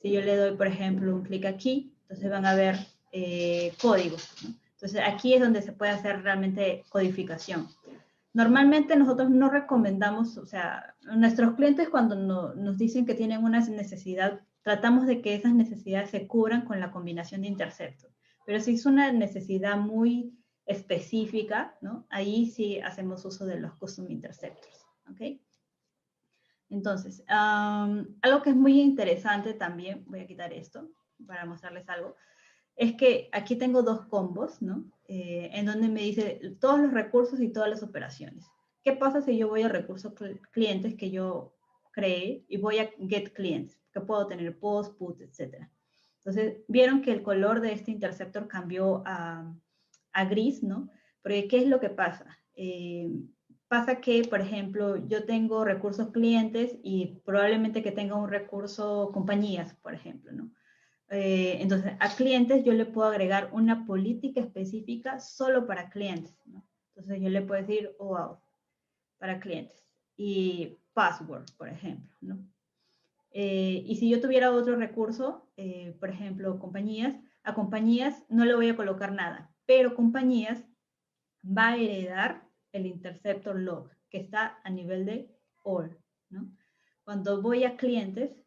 Si 0.00 0.10
yo 0.10 0.20
le 0.20 0.36
doy, 0.36 0.56
por 0.56 0.66
ejemplo, 0.66 1.14
un 1.14 1.22
clic 1.22 1.44
aquí, 1.44 1.92
entonces 2.02 2.28
van 2.28 2.44
a 2.44 2.54
ver 2.54 2.76
eh, 3.12 3.72
códigos, 3.80 4.34
¿no? 4.42 4.54
Entonces, 4.82 5.00
aquí 5.06 5.32
es 5.32 5.40
donde 5.40 5.62
se 5.62 5.70
puede 5.70 5.92
hacer 5.92 6.24
realmente 6.24 6.82
codificación. 6.88 7.68
Normalmente 8.34 8.96
nosotros 8.96 9.30
no 9.30 9.48
recomendamos, 9.48 10.36
o 10.38 10.44
sea, 10.44 10.96
nuestros 11.02 11.54
clientes 11.54 11.88
cuando 11.88 12.16
nos 12.56 12.78
dicen 12.78 13.06
que 13.06 13.14
tienen 13.14 13.44
una 13.44 13.60
necesidad, 13.60 14.40
tratamos 14.62 15.06
de 15.06 15.20
que 15.20 15.36
esas 15.36 15.54
necesidades 15.54 16.10
se 16.10 16.26
cubran 16.26 16.62
con 16.64 16.80
la 16.80 16.90
combinación 16.90 17.42
de 17.42 17.46
interceptos. 17.46 18.10
Pero 18.46 18.60
si 18.60 18.74
es 18.74 18.86
una 18.86 19.12
necesidad 19.12 19.76
muy 19.76 20.32
específica. 20.66 21.78
Ahí 22.08 22.46
sí 22.46 22.80
hacemos 22.80 23.24
uso 23.24 23.46
de 23.46 23.58
los 23.58 23.74
custom 23.74 24.10
interceptors, 24.10 24.86
¿ok? 25.10 25.40
Entonces, 26.70 27.22
algo 27.28 28.42
que 28.42 28.50
es 28.50 28.56
muy 28.56 28.80
interesante 28.80 29.54
también, 29.54 30.04
voy 30.06 30.20
a 30.20 30.26
quitar 30.26 30.52
esto 30.52 30.88
para 31.26 31.44
mostrarles 31.44 31.88
algo, 31.88 32.16
es 32.74 32.94
que 32.94 33.28
aquí 33.32 33.56
tengo 33.56 33.82
dos 33.82 34.06
combos, 34.06 34.62
¿no? 34.62 34.90
Eh, 35.06 35.50
en 35.52 35.66
donde 35.66 35.88
me 35.88 36.00
dice 36.00 36.56
todos 36.58 36.80
los 36.80 36.92
recursos 36.92 37.40
y 37.40 37.52
todas 37.52 37.68
las 37.68 37.82
operaciones. 37.82 38.46
¿Qué 38.82 38.92
pasa 38.92 39.20
si 39.20 39.36
yo 39.36 39.48
voy 39.48 39.62
a 39.62 39.68
recursos 39.68 40.14
clientes 40.50 40.94
que 40.94 41.10
yo 41.10 41.54
creé 41.92 42.46
y 42.48 42.56
voy 42.56 42.78
a 42.78 42.90
get 43.06 43.34
clients, 43.34 43.78
que 43.92 44.00
puedo 44.00 44.26
tener 44.26 44.58
post, 44.58 44.96
put, 44.96 45.20
etcétera? 45.20 45.70
Entonces, 46.24 46.62
vieron 46.68 47.02
que 47.02 47.12
el 47.12 47.22
color 47.22 47.60
de 47.60 47.72
este 47.72 47.90
interceptor 47.90 48.48
cambió 48.48 49.02
a, 49.06 49.54
gris, 50.30 50.62
¿no? 50.62 50.88
Porque, 51.22 51.48
¿qué 51.48 51.58
es 51.58 51.68
lo 51.68 51.80
que 51.80 51.90
pasa? 51.90 52.38
Eh, 52.54 53.10
pasa 53.66 54.00
que, 54.00 54.22
por 54.24 54.40
ejemplo, 54.40 54.96
yo 55.08 55.24
tengo 55.24 55.64
recursos 55.64 56.10
clientes 56.12 56.76
y 56.82 57.20
probablemente 57.24 57.82
que 57.82 57.92
tenga 57.92 58.14
un 58.14 58.28
recurso 58.28 59.10
compañías, 59.12 59.74
por 59.82 59.94
ejemplo, 59.94 60.32
¿no? 60.32 60.52
Eh, 61.14 61.58
entonces, 61.60 61.92
a 62.00 62.08
clientes 62.16 62.64
yo 62.64 62.72
le 62.72 62.86
puedo 62.86 63.06
agregar 63.06 63.50
una 63.52 63.84
política 63.84 64.40
específica 64.40 65.20
solo 65.20 65.66
para 65.66 65.90
clientes. 65.90 66.34
¿no? 66.46 66.66
Entonces, 66.94 67.20
yo 67.22 67.28
le 67.28 67.42
puedo 67.42 67.60
decir 67.60 67.94
OAuth 67.98 68.40
para 69.18 69.38
clientes 69.38 69.86
y 70.16 70.78
password, 70.94 71.44
por 71.58 71.68
ejemplo. 71.68 72.10
¿no? 72.22 72.51
Eh, 73.32 73.82
y 73.86 73.96
si 73.96 74.10
yo 74.10 74.20
tuviera 74.20 74.52
otro 74.52 74.76
recurso, 74.76 75.50
eh, 75.56 75.96
por 75.98 76.10
ejemplo, 76.10 76.58
compañías, 76.58 77.18
a 77.42 77.54
compañías 77.54 78.24
no 78.28 78.44
le 78.44 78.54
voy 78.54 78.68
a 78.68 78.76
colocar 78.76 79.12
nada, 79.12 79.54
pero 79.66 79.94
compañías 79.94 80.64
va 81.44 81.70
a 81.70 81.76
heredar 81.76 82.48
el 82.72 82.86
interceptor 82.86 83.58
log 83.58 83.90
que 84.10 84.18
está 84.18 84.58
a 84.64 84.70
nivel 84.70 85.06
de 85.06 85.34
all. 85.62 85.98
¿no? 86.28 86.50
Cuando 87.04 87.42
voy 87.42 87.64
a 87.64 87.76
clientes, 87.76 88.44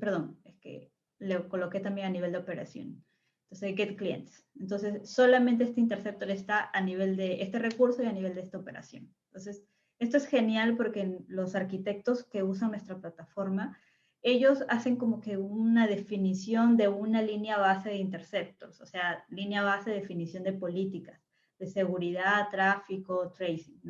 perdón, 0.00 0.38
es 0.44 0.56
que 0.58 0.92
le 1.18 1.48
coloqué 1.48 1.80
también 1.80 2.06
a 2.06 2.10
nivel 2.10 2.32
de 2.32 2.38
operación. 2.38 3.04
Entonces, 3.50 3.76
get 3.76 3.96
clients. 3.96 4.44
Entonces, 4.58 5.08
solamente 5.08 5.64
este 5.64 5.80
interceptor 5.80 6.30
está 6.30 6.70
a 6.72 6.80
nivel 6.80 7.16
de 7.16 7.42
este 7.42 7.58
recurso 7.58 8.02
y 8.02 8.06
a 8.06 8.12
nivel 8.12 8.34
de 8.34 8.40
esta 8.40 8.58
operación. 8.58 9.14
Entonces, 9.26 9.64
esto 9.98 10.16
es 10.16 10.26
genial 10.26 10.76
porque 10.76 11.20
los 11.28 11.54
arquitectos 11.54 12.24
que 12.24 12.42
usan 12.42 12.70
nuestra 12.70 12.98
plataforma, 12.98 13.78
ellos 14.26 14.64
hacen 14.68 14.96
como 14.96 15.20
que 15.20 15.36
una 15.36 15.86
definición 15.86 16.76
de 16.76 16.88
una 16.88 17.22
línea 17.22 17.58
base 17.58 17.90
de 17.90 17.98
interceptors, 17.98 18.80
o 18.80 18.84
sea, 18.84 19.24
línea 19.28 19.62
base 19.62 19.90
de 19.90 20.00
definición 20.00 20.42
de 20.42 20.52
políticas, 20.52 21.20
de 21.60 21.68
seguridad, 21.68 22.48
tráfico, 22.50 23.30
tracing. 23.30 23.80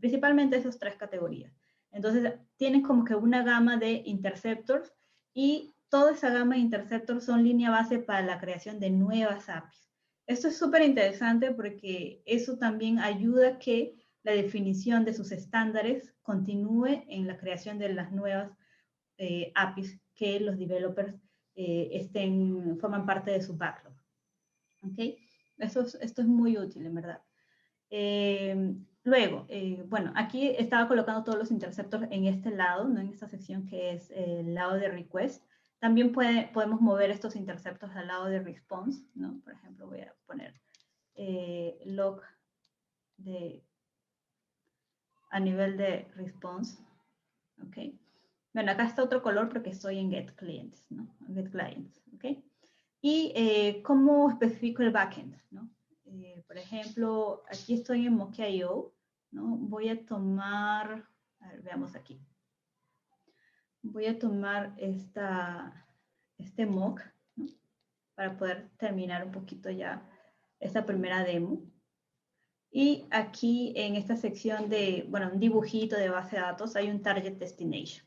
Principalmente 0.00 0.56
esas 0.56 0.76
tres 0.80 0.96
categorías. 0.96 1.52
Entonces, 1.92 2.34
tienen 2.56 2.82
como 2.82 3.04
que 3.04 3.14
una 3.14 3.44
gama 3.44 3.76
de 3.76 4.02
interceptors 4.06 4.92
y 5.32 5.76
toda 5.88 6.14
esa 6.14 6.30
gama 6.30 6.56
de 6.56 6.62
interceptors 6.62 7.24
son 7.24 7.44
línea 7.44 7.70
base 7.70 8.00
para 8.00 8.26
la 8.26 8.40
creación 8.40 8.80
de 8.80 8.90
nuevas 8.90 9.48
APIs. 9.48 9.88
Esto 10.26 10.48
es 10.48 10.58
súper 10.58 10.82
interesante 10.82 11.52
porque 11.52 12.24
eso 12.26 12.58
también 12.58 12.98
ayuda 12.98 13.50
a 13.50 13.58
que 13.60 13.94
la 14.24 14.32
definición 14.32 15.04
de 15.04 15.14
sus 15.14 15.30
estándares 15.30 16.12
continúe 16.22 17.04
en 17.06 17.28
la 17.28 17.36
creación 17.36 17.78
de 17.78 17.94
las 17.94 18.10
nuevas 18.10 18.50
eh, 19.18 19.52
APIs 19.54 20.00
que 20.14 20.40
los 20.40 20.58
developers 20.58 21.14
eh, 21.54 21.90
estén, 21.92 22.78
forman 22.80 23.06
parte 23.06 23.30
de 23.30 23.42
su 23.42 23.56
backlog. 23.56 23.94
¿Ok? 24.82 24.98
Eso 25.58 25.86
esto 26.00 26.22
es 26.22 26.28
muy 26.28 26.58
útil, 26.58 26.86
en 26.86 26.94
verdad. 26.94 27.22
Eh, 27.88 28.74
luego, 29.04 29.46
bueno, 29.86 30.12
aquí 30.16 30.48
estaba 30.48 30.88
colocando 30.88 31.24
todos 31.24 31.38
los 31.38 31.50
interceptors 31.50 32.08
en 32.10 32.26
este 32.26 32.50
lado, 32.50 32.88
¿no? 32.88 33.00
en 33.00 33.08
esta 33.08 33.28
sección 33.28 33.66
que 33.66 33.92
es 33.92 34.10
el 34.10 34.54
lado 34.54 34.74
de 34.74 34.88
request. 34.88 35.42
También 35.78 36.12
puede, 36.12 36.48
podemos 36.48 36.80
mover 36.80 37.10
estos 37.10 37.36
interceptos 37.36 37.90
al 37.94 38.08
lado 38.08 38.26
de 38.26 38.40
response, 38.40 39.04
¿no? 39.14 39.40
Por 39.44 39.52
ejemplo, 39.52 39.86
voy 39.86 40.00
a 40.00 40.14
poner 40.26 40.54
eh, 41.14 41.78
log 41.84 42.22
de, 43.16 43.62
a 45.30 45.40
nivel 45.40 45.76
de 45.76 46.08
response, 46.14 46.78
¿ok? 47.62 47.94
Bueno, 48.56 48.72
acá 48.72 48.86
está 48.86 49.02
otro 49.02 49.20
color 49.20 49.50
porque 49.50 49.68
estoy 49.68 49.98
en 49.98 50.10
get 50.10 50.34
clients, 50.34 50.86
¿no? 50.88 51.14
Get 51.34 51.50
clients, 51.50 52.02
¿ok? 52.14 52.42
Y 53.02 53.30
eh, 53.36 53.82
cómo 53.82 54.30
especifico 54.30 54.82
el 54.82 54.92
backend, 54.92 55.36
¿no? 55.50 55.68
Eh, 56.06 56.42
por 56.46 56.56
ejemplo, 56.56 57.42
aquí 57.50 57.74
estoy 57.74 58.06
en 58.06 58.14
Mock.io, 58.14 58.94
¿no? 59.30 59.58
Voy 59.58 59.90
a 59.90 60.06
tomar, 60.06 61.06
a 61.40 61.48
ver, 61.50 61.60
veamos 61.60 61.94
aquí 61.94 62.18
voy 63.82 64.06
a 64.06 64.18
tomar 64.18 64.74
esta, 64.78 65.86
este 66.38 66.64
mock 66.64 67.02
para 68.14 68.38
poder 68.38 68.70
terminar 68.78 69.22
un 69.22 69.32
poquito 69.32 69.70
ya 69.70 70.08
esta 70.60 70.86
primera 70.86 71.24
demo. 71.24 71.62
Y 72.70 73.06
aquí 73.10 73.74
en 73.76 73.96
esta 73.96 74.16
sección 74.16 74.70
de, 74.70 75.04
bueno, 75.10 75.30
un 75.30 75.40
dibujito 75.40 75.96
de 75.96 76.08
base 76.08 76.36
de 76.36 76.42
datos, 76.42 76.74
hay 76.74 76.90
un 76.90 77.02
target 77.02 77.34
destination. 77.34 78.05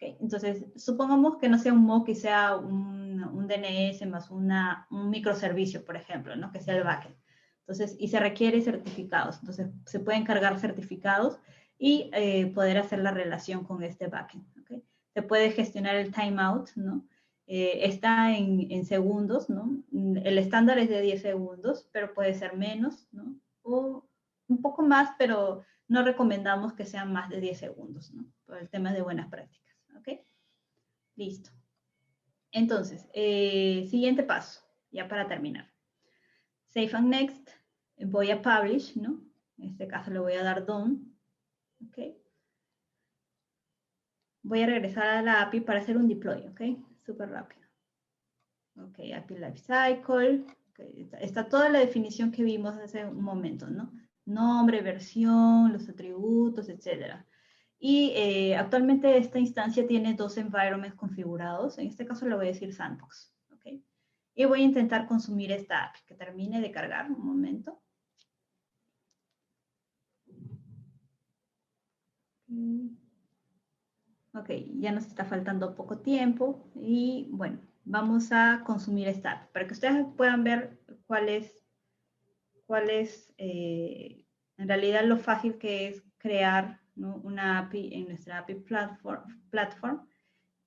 Okay. 0.00 0.16
Entonces, 0.18 0.64
supongamos 0.76 1.36
que 1.36 1.50
no 1.50 1.58
sea 1.58 1.74
un 1.74 1.84
mock 1.84 2.08
y 2.08 2.14
sea 2.14 2.56
un, 2.56 3.22
un 3.22 3.46
DNS 3.46 4.06
más 4.08 4.30
una, 4.30 4.86
un 4.90 5.10
microservicio, 5.10 5.84
por 5.84 5.94
ejemplo, 5.94 6.34
¿no? 6.36 6.50
que 6.52 6.60
sea 6.60 6.74
el 6.74 6.84
backend. 6.84 7.14
Entonces, 7.60 7.96
y 8.00 8.08
se 8.08 8.18
requiere 8.18 8.62
certificados. 8.62 9.38
Entonces, 9.40 9.68
se 9.84 10.00
pueden 10.00 10.24
cargar 10.24 10.58
certificados 10.58 11.38
y 11.78 12.10
eh, 12.14 12.46
poder 12.54 12.78
hacer 12.78 13.00
la 13.00 13.10
relación 13.10 13.64
con 13.64 13.82
este 13.82 14.06
backend. 14.06 14.44
¿okay? 14.62 14.82
Se 15.12 15.22
puede 15.22 15.50
gestionar 15.50 15.96
el 15.96 16.12
timeout, 16.12 16.70
¿no? 16.76 17.06
Eh, 17.46 17.86
está 17.88 18.34
en, 18.36 18.70
en, 18.70 18.86
segundos, 18.86 19.50
¿no? 19.50 19.82
El 19.92 20.38
estándar 20.38 20.78
es 20.78 20.88
de 20.88 21.02
10 21.02 21.20
segundos, 21.20 21.88
pero 21.92 22.14
puede 22.14 22.32
ser 22.34 22.56
menos, 22.56 23.08
¿no? 23.12 23.34
O 23.62 24.08
un 24.46 24.62
poco 24.62 24.82
más, 24.82 25.10
pero 25.18 25.64
no 25.88 26.04
recomendamos 26.04 26.72
que 26.74 26.84
sean 26.84 27.12
más 27.12 27.28
de 27.28 27.40
10 27.40 27.58
segundos, 27.58 28.12
¿no? 28.12 28.24
Por 28.46 28.58
el 28.58 28.68
tema 28.70 28.92
de 28.92 29.02
buenas 29.02 29.28
prácticas, 29.28 29.69
¿ok? 30.00 30.20
Listo. 31.16 31.50
Entonces, 32.52 33.08
eh, 33.12 33.86
siguiente 33.90 34.22
paso, 34.22 34.62
ya 34.90 35.08
para 35.08 35.28
terminar. 35.28 35.70
Save 36.66 36.90
and 36.94 37.08
Next, 37.08 37.50
voy 38.06 38.30
a 38.30 38.42
Publish, 38.42 38.96
¿no? 38.96 39.20
En 39.58 39.70
este 39.70 39.86
caso 39.86 40.10
le 40.10 40.18
voy 40.18 40.32
a 40.34 40.42
dar 40.42 40.66
Done, 40.66 40.98
¿ok? 41.86 42.16
Voy 44.42 44.62
a 44.62 44.66
regresar 44.66 45.06
a 45.06 45.22
la 45.22 45.42
API 45.42 45.60
para 45.60 45.80
hacer 45.80 45.96
un 45.96 46.08
deploy, 46.08 46.46
¿ok? 46.48 46.60
Súper 47.04 47.28
rápido. 47.28 47.60
Ok, 48.76 48.98
API 49.14 49.36
Lifecycle. 49.36 50.46
Okay. 50.70 51.10
Está 51.20 51.48
toda 51.48 51.68
la 51.68 51.80
definición 51.80 52.30
que 52.30 52.42
vimos 52.42 52.76
hace 52.76 53.04
un 53.04 53.22
momento, 53.22 53.68
¿no? 53.68 53.92
Nombre, 54.24 54.80
versión, 54.80 55.72
los 55.72 55.88
atributos, 55.88 56.68
etc. 56.68 57.24
Y 57.82 58.12
eh, 58.14 58.56
actualmente 58.56 59.16
esta 59.16 59.38
instancia 59.38 59.86
tiene 59.86 60.12
dos 60.12 60.36
environments 60.36 60.96
configurados. 60.96 61.78
En 61.78 61.86
este 61.86 62.04
caso 62.04 62.28
le 62.28 62.36
voy 62.36 62.44
a 62.44 62.52
decir 62.52 62.74
Sandbox. 62.74 63.34
¿ok? 63.52 63.82
Y 64.34 64.44
voy 64.44 64.60
a 64.60 64.64
intentar 64.64 65.06
consumir 65.06 65.50
esta 65.50 65.84
API, 65.84 66.00
que 66.06 66.14
termine 66.14 66.60
de 66.60 66.70
cargar 66.70 67.10
un 67.10 67.24
momento. 67.24 67.82
Ok, 74.34 74.50
ya 74.78 74.92
nos 74.92 75.06
está 75.06 75.24
faltando 75.24 75.74
poco 75.74 76.00
tiempo 76.00 76.70
y 76.74 77.28
bueno, 77.30 77.60
vamos 77.84 78.30
a 78.32 78.62
consumir 78.66 79.08
esta 79.08 79.32
API 79.32 79.48
para 79.52 79.66
que 79.66 79.72
ustedes 79.72 80.06
puedan 80.16 80.44
ver 80.44 80.80
cuál 81.06 81.30
es, 81.30 81.64
cuál 82.66 82.90
es 82.90 83.32
eh, 83.38 84.26
en 84.58 84.68
realidad 84.68 85.04
lo 85.04 85.16
fácil 85.16 85.56
que 85.56 85.88
es 85.88 86.02
crear 86.18 86.79
¿no? 86.94 87.16
una 87.16 87.58
API 87.58 87.94
en 87.94 88.08
nuestra 88.08 88.38
API 88.38 88.54
platform, 88.54 89.42
platform 89.50 90.06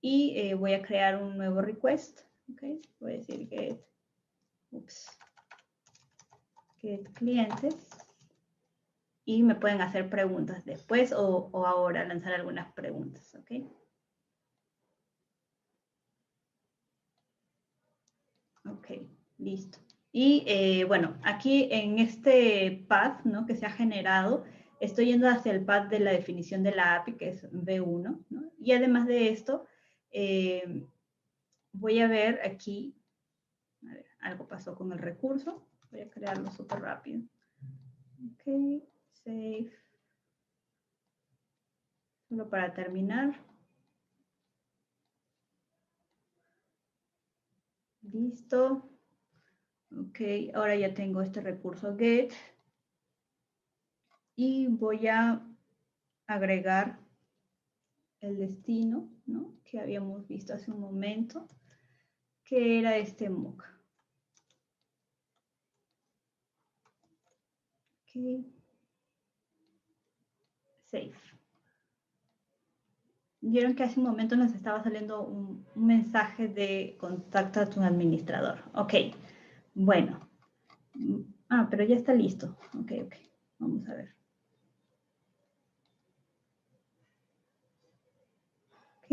y 0.01 0.33
eh, 0.37 0.53
voy 0.53 0.73
a 0.73 0.81
crear 0.81 1.21
un 1.21 1.37
nuevo 1.37 1.61
request. 1.61 2.21
Okay, 2.53 2.81
voy 2.99 3.13
a 3.13 3.17
decir 3.17 3.47
get, 3.47 3.79
get 6.81 7.13
clientes 7.13 7.89
y 9.25 9.43
me 9.43 9.55
pueden 9.55 9.81
hacer 9.81 10.09
preguntas 10.09 10.65
después 10.65 11.13
o, 11.13 11.49
o 11.53 11.65
ahora 11.65 12.05
lanzar 12.05 12.33
algunas 12.33 12.73
preguntas, 12.73 13.33
¿ok? 13.35 13.51
Ok, 18.65 18.87
listo. 19.37 19.79
Y 20.11 20.43
eh, 20.47 20.85
bueno, 20.85 21.17
aquí 21.23 21.67
en 21.71 21.99
este 21.99 22.85
path 22.87 23.25
¿no? 23.25 23.45
que 23.45 23.55
se 23.55 23.65
ha 23.65 23.71
generado, 23.71 24.45
estoy 24.79 25.07
yendo 25.07 25.29
hacia 25.29 25.51
el 25.51 25.63
path 25.63 25.89
de 25.89 25.99
la 25.99 26.11
definición 26.11 26.63
de 26.63 26.75
la 26.75 26.95
API, 26.95 27.13
que 27.13 27.29
es 27.29 27.43
V1. 27.51 28.25
¿no? 28.29 28.51
Y 28.59 28.71
además 28.73 29.07
de 29.07 29.29
esto, 29.29 29.65
eh, 30.11 30.85
voy 31.71 31.99
a 31.99 32.07
ver 32.07 32.39
aquí, 32.43 32.95
a 33.83 33.93
ver, 33.93 34.05
algo 34.19 34.47
pasó 34.47 34.75
con 34.75 34.91
el 34.91 34.99
recurso. 34.99 35.65
Voy 35.91 36.01
a 36.01 36.09
crearlo 36.09 36.51
súper 36.51 36.79
rápido. 36.81 37.21
Ok 38.33 38.83
save. 39.23 39.71
Solo 42.27 42.49
para 42.49 42.73
terminar. 42.73 43.33
Listo. 48.01 48.89
Ok, 49.91 50.19
ahora 50.53 50.75
ya 50.75 50.93
tengo 50.93 51.21
este 51.21 51.41
recurso 51.41 51.95
get. 51.97 52.33
Y 54.35 54.67
voy 54.67 55.07
a 55.07 55.41
agregar 56.27 56.99
el 58.19 58.37
destino, 58.37 59.09
¿no? 59.25 59.55
Que 59.63 59.79
habíamos 59.79 60.27
visto 60.27 60.53
hace 60.53 60.71
un 60.71 60.79
momento, 60.79 61.47
que 62.43 62.79
era 62.79 62.97
este 62.97 63.29
mock. 63.29 63.63
Okay. 68.03 68.53
Vieron 73.41 73.75
que 73.75 73.83
hace 73.83 73.99
un 73.99 74.05
momento 74.05 74.37
nos 74.37 74.53
estaba 74.53 74.81
saliendo 74.83 75.25
un, 75.25 75.65
mensaje 75.75 76.47
de 76.47 76.95
contacto 76.99 77.59
a 77.59 77.69
tu 77.69 77.81
administrador. 77.81 78.59
Ok, 78.73 78.93
bueno. 79.73 80.29
Ah, 81.49 81.67
pero 81.69 81.83
ya 81.83 81.95
está 81.95 82.13
listo. 82.13 82.55
Ok, 82.79 82.91
ok. 83.03 83.15
Vamos 83.59 83.87
a 83.89 83.95
ver. 83.95 84.22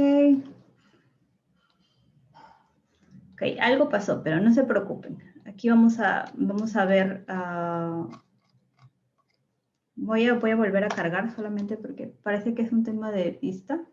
Ok. 0.00 0.44
Ok, 3.32 3.42
algo 3.60 3.88
pasó, 3.88 4.22
pero 4.22 4.40
no 4.40 4.52
se 4.52 4.64
preocupen. 4.64 5.18
Aquí 5.46 5.68
vamos 5.68 5.98
a, 6.00 6.30
vamos 6.34 6.76
a 6.76 6.84
ver... 6.84 7.24
Uh, 7.28 8.10
Voy 10.02 10.26
a, 10.26 10.32
voy 10.32 10.52
a 10.52 10.56
volver 10.56 10.82
a 10.82 10.88
cargar 10.88 11.30
solamente 11.30 11.76
porque 11.76 12.06
parece 12.06 12.54
que 12.54 12.62
es 12.62 12.72
un 12.72 12.84
tema 12.84 13.12
de 13.12 13.38
vista. 13.42 13.84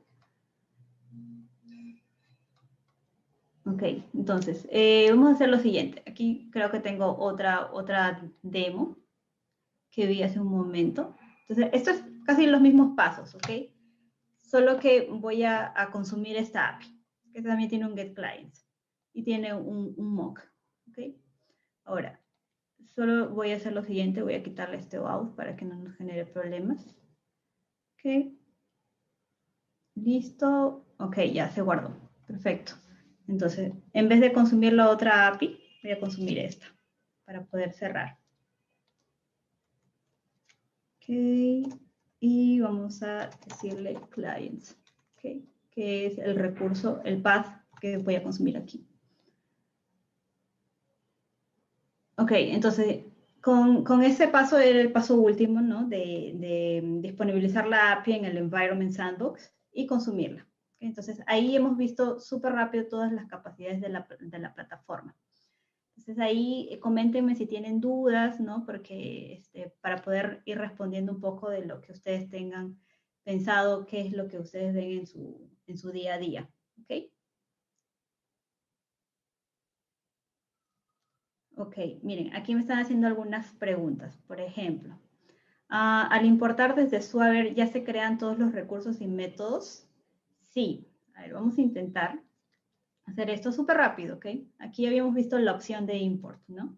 Ok, 3.65 3.83
entonces, 4.13 4.65
eh, 4.71 5.07
vamos 5.09 5.31
a 5.31 5.33
hacer 5.33 5.49
lo 5.49 5.59
siguiente. 5.59 6.01
Aquí 6.09 6.49
creo 6.53 6.71
que 6.71 6.79
tengo 6.79 7.17
otra, 7.17 7.73
otra 7.73 8.21
demo 8.41 8.95
que 9.91 10.07
vi 10.07 10.23
hace 10.23 10.39
un 10.39 10.47
momento. 10.47 11.13
Entonces, 11.41 11.69
esto 11.73 11.91
es 11.91 12.05
casi 12.25 12.47
los 12.47 12.61
mismos 12.61 12.95
pasos, 12.95 13.35
¿ok? 13.35 13.49
Solo 14.47 14.79
que 14.79 15.07
voy 15.11 15.43
a, 15.43 15.79
a 15.79 15.91
consumir 15.91 16.37
esta 16.37 16.69
API, 16.69 16.87
que 17.33 17.41
también 17.41 17.69
tiene 17.69 17.85
un 17.85 17.95
get 17.95 18.15
clients 18.15 18.65
y 19.13 19.23
tiene 19.23 19.53
un, 19.53 19.93
un 19.95 20.15
mock, 20.15 20.41
¿ok? 20.89 21.15
Ahora, 21.83 22.19
Solo 22.97 23.29
voy 23.29 23.51
a 23.51 23.57
hacer 23.57 23.73
lo 23.73 23.83
siguiente, 23.83 24.23
voy 24.23 24.33
a 24.33 24.43
quitarle 24.43 24.77
este 24.77 24.97
out 24.97 25.35
para 25.35 25.55
que 25.55 25.65
no 25.65 25.75
nos 25.75 25.95
genere 25.97 26.25
problemas. 26.25 26.83
Ok. 27.93 28.33
Listo. 29.95 30.83
Ok, 30.97 31.17
ya 31.31 31.49
se 31.51 31.61
guardó. 31.61 31.95
Perfecto. 32.25 32.73
Entonces, 33.27 33.71
en 33.93 34.09
vez 34.09 34.19
de 34.19 34.33
consumir 34.33 34.73
la 34.73 34.89
otra 34.89 35.27
API, 35.27 35.59
voy 35.83 35.91
a 35.91 35.99
consumir 35.99 36.39
esta 36.39 36.65
para 37.25 37.45
poder 37.45 37.73
cerrar. 37.73 38.17
Ok. 40.97 41.86
Y 42.19 42.59
vamos 42.59 43.03
a 43.03 43.29
decirle 43.47 43.99
clients. 44.09 44.77
Ok. 45.15 45.43
Que 45.71 46.07
es 46.07 46.17
el 46.17 46.35
recurso, 46.35 47.01
el 47.03 47.21
path 47.21 47.47
que 47.79 47.97
voy 47.97 48.15
a 48.15 48.23
consumir 48.23 48.57
aquí. 48.57 48.87
Ok, 52.17 52.31
entonces 52.31 53.05
con, 53.41 53.83
con, 53.83 54.01
ese 54.03 54.27
paso 54.27 54.57
era 54.57 54.81
el 54.81 54.91
paso 54.91 55.21
último, 55.21 55.61
¿no? 55.61 55.87
De, 55.87 56.33
de, 56.35 56.81
disponibilizar 57.01 57.67
la 57.67 57.93
API 57.93 58.13
en 58.13 58.25
el 58.25 58.37
Environment 58.37 58.91
Sandbox 58.91 59.53
y 59.71 59.85
consumirla. 59.85 60.47
Entonces 60.79 61.21
ahí 61.27 61.55
hemos 61.55 61.77
visto 61.77 62.19
súper 62.19 62.53
rápido 62.53 62.87
todas 62.87 63.11
las 63.11 63.27
capacidades 63.27 63.81
de 63.81 63.89
la, 63.89 64.07
de 64.19 64.39
la, 64.39 64.53
plataforma. 64.53 65.15
Entonces 66.07 66.23
ahí 66.23 66.69
eh, 66.71 66.79
coméntenme 66.79 67.35
si 67.35 67.47
tienen 67.47 67.81
dudas, 67.81 68.39
¿no? 68.39 68.65
Porque 68.65 69.33
este, 69.33 69.73
para 69.81 69.97
poder 70.01 70.41
ir 70.45 70.57
respondiendo 70.57 71.11
un 71.11 71.19
poco 71.19 71.49
de 71.49 71.65
lo 71.65 71.81
que 71.81 71.91
ustedes 71.91 72.29
tengan 72.29 72.79
pensado, 73.23 73.85
qué 73.85 74.01
es 74.07 74.13
lo 74.13 74.29
que 74.29 74.39
ustedes 74.39 74.73
ven 74.73 74.99
en 74.99 75.05
su, 75.05 75.51
en 75.67 75.77
su 75.77 75.91
día 75.91 76.13
a 76.13 76.17
día, 76.17 76.49
¿ok? 76.81 77.11
Ok, 81.57 81.75
miren, 82.03 82.33
aquí 82.35 82.55
me 82.55 82.61
están 82.61 82.79
haciendo 82.79 83.07
algunas 83.07 83.51
preguntas. 83.55 84.15
Por 84.27 84.39
ejemplo, 84.39 84.93
uh, 85.69 86.07
al 86.09 86.25
importar 86.25 86.73
desde 86.75 87.01
Swagger, 87.01 87.53
¿ya 87.53 87.67
se 87.67 87.83
crean 87.83 88.17
todos 88.17 88.39
los 88.39 88.53
recursos 88.53 89.01
y 89.01 89.07
métodos? 89.07 89.89
Sí. 90.45 90.87
A 91.15 91.23
ver, 91.23 91.33
vamos 91.33 91.57
a 91.57 91.61
intentar. 91.61 92.26
Hacer 93.07 93.29
esto 93.29 93.51
súper 93.51 93.77
rápido, 93.77 94.17
¿ok? 94.17 94.27
Aquí 94.59 94.85
habíamos 94.85 95.15
visto 95.15 95.39
la 95.39 95.53
opción 95.53 95.85
de 95.85 95.97
import, 95.97 96.41
¿no? 96.47 96.77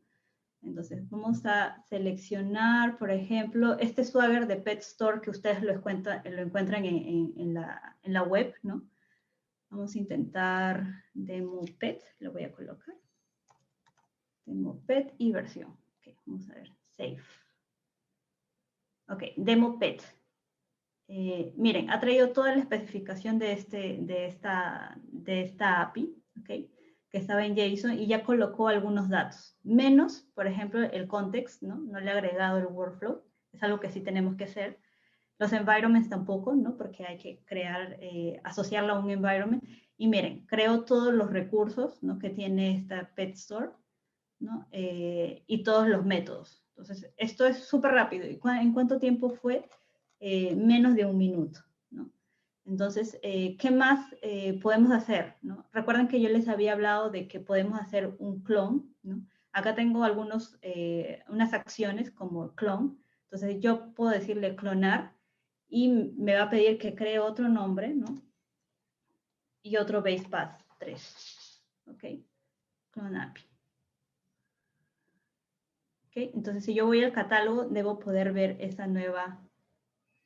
Entonces 0.62 1.10
vamos 1.10 1.46
a 1.46 1.84
seleccionar, 1.88 2.98
por 2.98 3.12
ejemplo, 3.12 3.78
este 3.80 4.04
Swagger 4.04 4.46
de 4.46 4.58
Pet 4.58 4.80
Store 4.80 5.22
que 5.22 5.30
ustedes 5.30 5.64
lo, 5.64 5.72
encuentran, 5.72 6.22
en, 6.26 7.54
la, 7.54 7.98
en, 8.04 8.14
la, 8.14 8.24
web, 8.24 8.54
¿no? 8.62 8.84
Vamos 9.70 9.96
a 9.96 10.00
intentar 10.00 11.04
demo 11.14 11.62
pet, 11.80 12.04
lo 12.20 12.32
voy 12.32 12.44
a 12.44 12.52
colocar. 12.52 12.96
Demo 14.46 14.82
pet 14.86 15.14
y 15.18 15.32
versión. 15.32 15.70
Ok, 16.00 16.16
vamos 16.26 16.50
a 16.50 16.56
ver, 16.56 16.72
save. 16.98 17.22
Ok, 19.08 19.24
demo 19.38 19.80
pet. 19.80 20.04
Eh, 21.12 21.54
miren, 21.58 21.90
ha 21.90 22.00
traído 22.00 22.30
toda 22.30 22.54
la 22.54 22.60
especificación 22.60 23.40
de, 23.40 23.54
este, 23.54 23.98
de, 24.02 24.28
esta, 24.28 24.96
de 25.04 25.42
esta 25.42 25.82
API, 25.82 26.16
¿ok? 26.40 26.70
que 27.10 27.18
estaba 27.18 27.46
en 27.46 27.56
JSON 27.56 27.98
y 27.98 28.06
ya 28.06 28.24
colocó 28.24 28.68
algunos 28.68 29.10
datos, 29.10 29.58
menos, 29.64 30.28
por 30.36 30.46
ejemplo, 30.46 30.82
el 30.84 31.08
context, 31.08 31.64
¿no? 31.64 31.78
No 31.78 32.00
le 32.00 32.12
ha 32.12 32.14
agregado 32.14 32.60
el 32.60 32.68
workflow, 32.68 33.24
es 33.52 33.64
algo 33.64 33.80
que 33.80 33.90
sí 33.90 34.02
tenemos 34.02 34.36
que 34.36 34.44
hacer. 34.44 34.80
Los 35.40 35.52
environments 35.54 36.10
tampoco, 36.10 36.54
¿no? 36.54 36.78
Porque 36.78 37.06
hay 37.06 37.18
que 37.18 37.44
crear, 37.46 37.98
eh, 38.00 38.40
asociarlo 38.44 38.94
a 38.94 39.00
un 39.00 39.10
environment. 39.10 39.64
Y 39.98 40.08
miren, 40.08 40.46
creo 40.46 40.84
todos 40.84 41.14
los 41.14 41.32
recursos, 41.32 42.04
¿no? 42.04 42.20
Que 42.20 42.30
tiene 42.30 42.76
esta 42.76 43.10
Pet 43.16 43.34
Store, 43.34 43.72
¿no? 44.40 44.68
Eh, 44.72 45.44
y 45.48 45.64
todos 45.64 45.88
los 45.88 46.06
métodos. 46.06 46.64
Entonces, 46.78 47.12
esto 47.18 47.48
es 47.48 47.64
súper 47.64 47.94
rápido. 47.94 48.28
¿Y 48.28 48.40
en 48.62 48.74
cuánto 48.74 49.00
tiempo 49.00 49.32
fue? 49.32 49.68
Eh, 50.20 50.56
menos 50.56 50.96
de 50.96 51.06
un 51.06 51.18
minuto. 51.18 51.62
Entonces, 52.70 53.18
eh, 53.24 53.58
¿qué 53.58 53.72
más 53.72 54.14
eh, 54.22 54.60
podemos 54.60 54.92
hacer? 54.92 55.38
¿no? 55.42 55.68
Recuerden 55.74 56.08
que 56.08 56.22
yo 56.22 56.30
les 56.30 56.48
había 56.48 56.74
hablado 56.74 57.10
de 57.10 57.28
que 57.28 57.40
podemos 57.40 57.80
hacer 57.80 58.16
un 58.20 58.44
clon. 58.44 58.96
¿no? 59.02 59.26
Acá 59.52 59.74
tengo 59.74 60.04
algunos, 60.04 60.60
eh, 60.62 61.24
unas 61.30 61.54
acciones 61.54 62.12
como 62.12 62.54
clon. 62.54 63.02
Entonces, 63.24 63.60
yo 63.60 63.92
puedo 63.96 64.12
decirle 64.12 64.56
clonar 64.56 65.16
y 65.68 65.88
me 65.90 66.36
va 66.36 66.44
a 66.44 66.50
pedir 66.50 66.78
que 66.78 66.94
cree 66.94 67.18
otro 67.18 67.50
nombre, 67.50 67.94
¿no? 67.96 68.22
Y 69.64 69.78
otro 69.78 70.02
base 70.02 70.28
path 70.30 70.62
3. 70.78 71.64
¿Ok? 71.88 72.04
Clone 72.92 73.20
API. 73.20 73.42
¿Ok? 76.06 76.36
Entonces, 76.36 76.66
si 76.66 76.76
yo 76.76 76.86
voy 76.86 77.04
al 77.04 77.14
catálogo, 77.14 77.66
debo 77.66 77.98
poder 77.98 78.32
ver 78.32 78.58
esa 78.60 78.86
nueva 78.86 79.44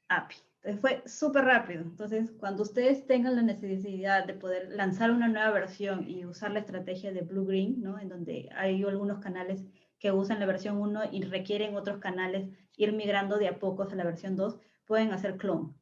API 0.08 0.36
fue 0.80 1.04
súper 1.06 1.44
rápido. 1.44 1.82
Entonces, 1.82 2.32
cuando 2.40 2.64
ustedes 2.64 3.06
tengan 3.06 3.36
la 3.36 3.42
necesidad 3.42 4.26
de 4.26 4.34
poder 4.34 4.70
lanzar 4.72 5.12
una 5.12 5.28
nueva 5.28 5.52
versión 5.52 6.10
y 6.10 6.26
usar 6.26 6.52
la 6.52 6.60
estrategia 6.60 7.12
de 7.12 7.22
Blue 7.22 7.46
Green, 7.46 7.82
¿no? 7.82 8.00
En 8.00 8.08
donde 8.08 8.50
hay 8.56 8.82
algunos 8.84 9.20
canales 9.20 9.66
que 10.00 10.12
usan 10.12 10.40
la 10.40 10.46
versión 10.46 10.78
1 10.78 11.12
y 11.12 11.24
requieren 11.24 11.76
otros 11.76 11.98
canales 11.98 12.48
ir 12.78 12.94
migrando 12.94 13.38
de 13.38 13.50
a 13.50 13.60
pocos 13.60 13.92
a 13.92 13.96
la 13.96 14.06
versión 14.06 14.36
2, 14.36 14.58
pueden 14.86 15.12
hacer 15.12 15.38
clone. 15.38 15.74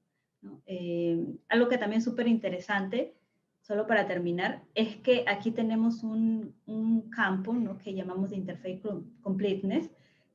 Eh, 0.65 1.23
algo 1.48 1.69
que 1.69 1.77
también 1.77 1.99
es 1.99 2.06
súper 2.06 2.27
interesante, 2.27 3.15
solo 3.61 3.85
para 3.85 4.07
terminar, 4.07 4.64
es 4.73 4.98
que 4.98 5.26
aquí 5.27 5.52
tenemos 5.52 6.03
un, 6.03 6.56
un 6.65 7.10
campo 7.11 7.53
¿no? 7.53 7.77
que 7.77 7.93
llamamos 7.93 8.31
de 8.31 8.38
Interface 8.38 8.81
Completeness, 9.22 9.91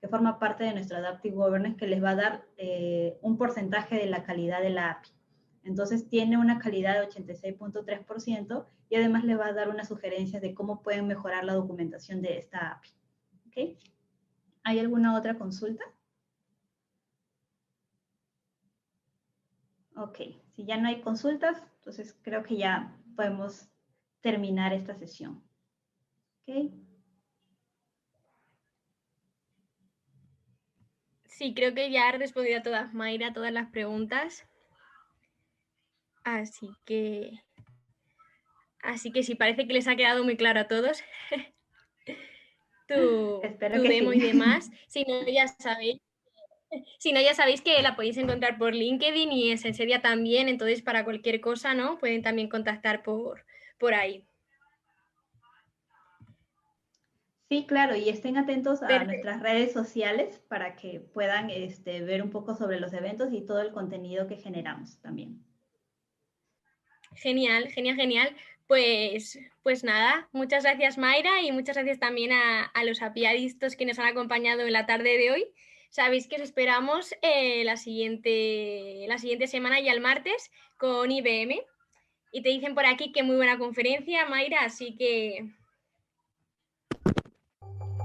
que 0.06 0.10
forma 0.10 0.38
parte 0.38 0.62
de 0.62 0.72
nuestro 0.72 0.98
Adaptive 0.98 1.34
Governance, 1.34 1.76
que 1.76 1.88
les 1.88 2.02
va 2.02 2.10
a 2.10 2.14
dar 2.14 2.46
eh, 2.56 3.18
un 3.22 3.36
porcentaje 3.36 3.96
de 3.96 4.06
la 4.06 4.22
calidad 4.22 4.62
de 4.62 4.70
la 4.70 4.92
API. 4.92 5.10
Entonces 5.64 6.08
tiene 6.08 6.38
una 6.38 6.60
calidad 6.60 7.00
de 7.00 7.08
86.3% 7.08 8.66
y 8.88 8.94
además 8.94 9.24
le 9.24 9.34
va 9.34 9.48
a 9.48 9.52
dar 9.52 9.68
una 9.68 9.84
sugerencia 9.84 10.38
de 10.38 10.54
cómo 10.54 10.80
pueden 10.80 11.08
mejorar 11.08 11.44
la 11.44 11.54
documentación 11.54 12.22
de 12.22 12.38
esta 12.38 12.70
API. 12.70 12.90
¿Okay? 13.48 13.78
¿Hay 14.62 14.78
alguna 14.78 15.16
otra 15.16 15.36
consulta? 15.36 15.84
Ok, 19.96 20.18
si 20.54 20.64
ya 20.66 20.76
no 20.76 20.86
hay 20.86 21.00
consultas, 21.00 21.60
entonces 21.78 22.16
creo 22.22 22.44
que 22.44 22.58
ya 22.58 22.96
podemos 23.16 23.68
terminar 24.20 24.72
esta 24.72 24.94
sesión. 24.94 25.42
¿Okay? 26.42 26.85
Sí, 31.36 31.52
creo 31.52 31.74
que 31.74 31.90
ya 31.90 32.08
ha 32.08 32.12
respondido 32.12 32.60
a 32.60 32.62
todas, 32.62 32.94
Mayra, 32.94 33.34
todas 33.34 33.52
las 33.52 33.68
preguntas. 33.70 34.48
Así 36.24 36.70
que, 36.86 37.30
así 38.80 39.12
que 39.12 39.22
sí, 39.22 39.34
parece 39.34 39.66
que 39.66 39.74
les 39.74 39.86
ha 39.86 39.96
quedado 39.96 40.24
muy 40.24 40.38
claro 40.38 40.60
a 40.60 40.66
todos. 40.66 41.02
tu, 42.88 43.42
demo 43.82 44.14
y 44.14 44.20
demás. 44.20 44.70
Si 44.88 45.04
no, 45.04 45.28
ya 45.28 45.46
sabéis. 45.46 46.00
Si 46.98 47.12
no, 47.12 47.20
ya 47.20 47.34
sabéis 47.34 47.60
que 47.60 47.82
la 47.82 47.96
podéis 47.96 48.16
encontrar 48.16 48.56
por 48.56 48.74
LinkedIn 48.74 49.30
y 49.30 49.50
en 49.50 49.58
Sensedia 49.58 50.00
también, 50.00 50.48
entonces 50.48 50.80
para 50.80 51.04
cualquier 51.04 51.42
cosa, 51.42 51.74
¿no? 51.74 51.98
Pueden 51.98 52.22
también 52.22 52.48
contactar 52.48 53.02
por, 53.02 53.44
por 53.76 53.92
ahí. 53.92 54.26
Sí, 57.48 57.64
claro, 57.68 57.94
y 57.94 58.08
estén 58.08 58.36
atentos 58.36 58.82
a 58.82 59.04
nuestras 59.04 59.40
redes 59.40 59.72
sociales 59.72 60.40
para 60.48 60.74
que 60.74 60.98
puedan 60.98 61.48
este, 61.50 62.02
ver 62.02 62.22
un 62.22 62.30
poco 62.30 62.56
sobre 62.56 62.80
los 62.80 62.92
eventos 62.92 63.32
y 63.32 63.40
todo 63.42 63.60
el 63.60 63.70
contenido 63.70 64.26
que 64.26 64.36
generamos 64.36 65.00
también. 65.00 65.44
Genial, 67.14 67.68
genial, 67.68 67.96
genial. 67.96 68.36
Pues, 68.66 69.38
pues 69.62 69.84
nada, 69.84 70.28
muchas 70.32 70.64
gracias 70.64 70.98
Mayra 70.98 71.40
y 71.40 71.52
muchas 71.52 71.76
gracias 71.76 72.00
también 72.00 72.32
a, 72.32 72.72
los 72.84 73.00
apiadistas 73.00 73.76
que 73.76 73.86
nos 73.86 74.00
han 74.00 74.08
acompañado 74.08 74.62
en 74.62 74.72
la 74.72 74.86
tarde 74.86 75.16
de 75.16 75.30
hoy. 75.30 75.46
Sabéis 75.90 76.26
que 76.26 76.34
os 76.34 76.42
esperamos 76.42 77.14
eh, 77.22 77.62
la, 77.62 77.76
siguiente, 77.76 79.04
la 79.06 79.18
siguiente 79.18 79.46
semana 79.46 79.78
y 79.78 79.88
el 79.88 80.00
martes 80.00 80.50
con 80.78 81.12
IBM. 81.12 81.62
Y 82.32 82.42
te 82.42 82.48
dicen 82.48 82.74
por 82.74 82.86
aquí 82.86 83.12
que 83.12 83.22
muy 83.22 83.36
buena 83.36 83.56
conferencia, 83.56 84.26
Mayra, 84.26 84.62
así 84.62 84.96
que 84.96 85.48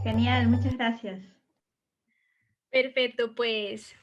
Genial, 0.03 0.47
muchas 0.47 0.75
gracias. 0.77 1.21
Perfecto, 2.71 3.35
pues, 3.35 3.95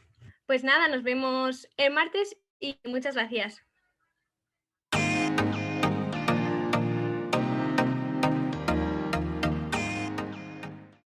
pues 0.46 0.62
nada, 0.64 0.88
nos 0.88 1.02
vemos 1.02 1.68
el 1.76 1.92
martes 1.92 2.36
y 2.60 2.78
muchas 2.84 3.14
gracias. 3.14 3.67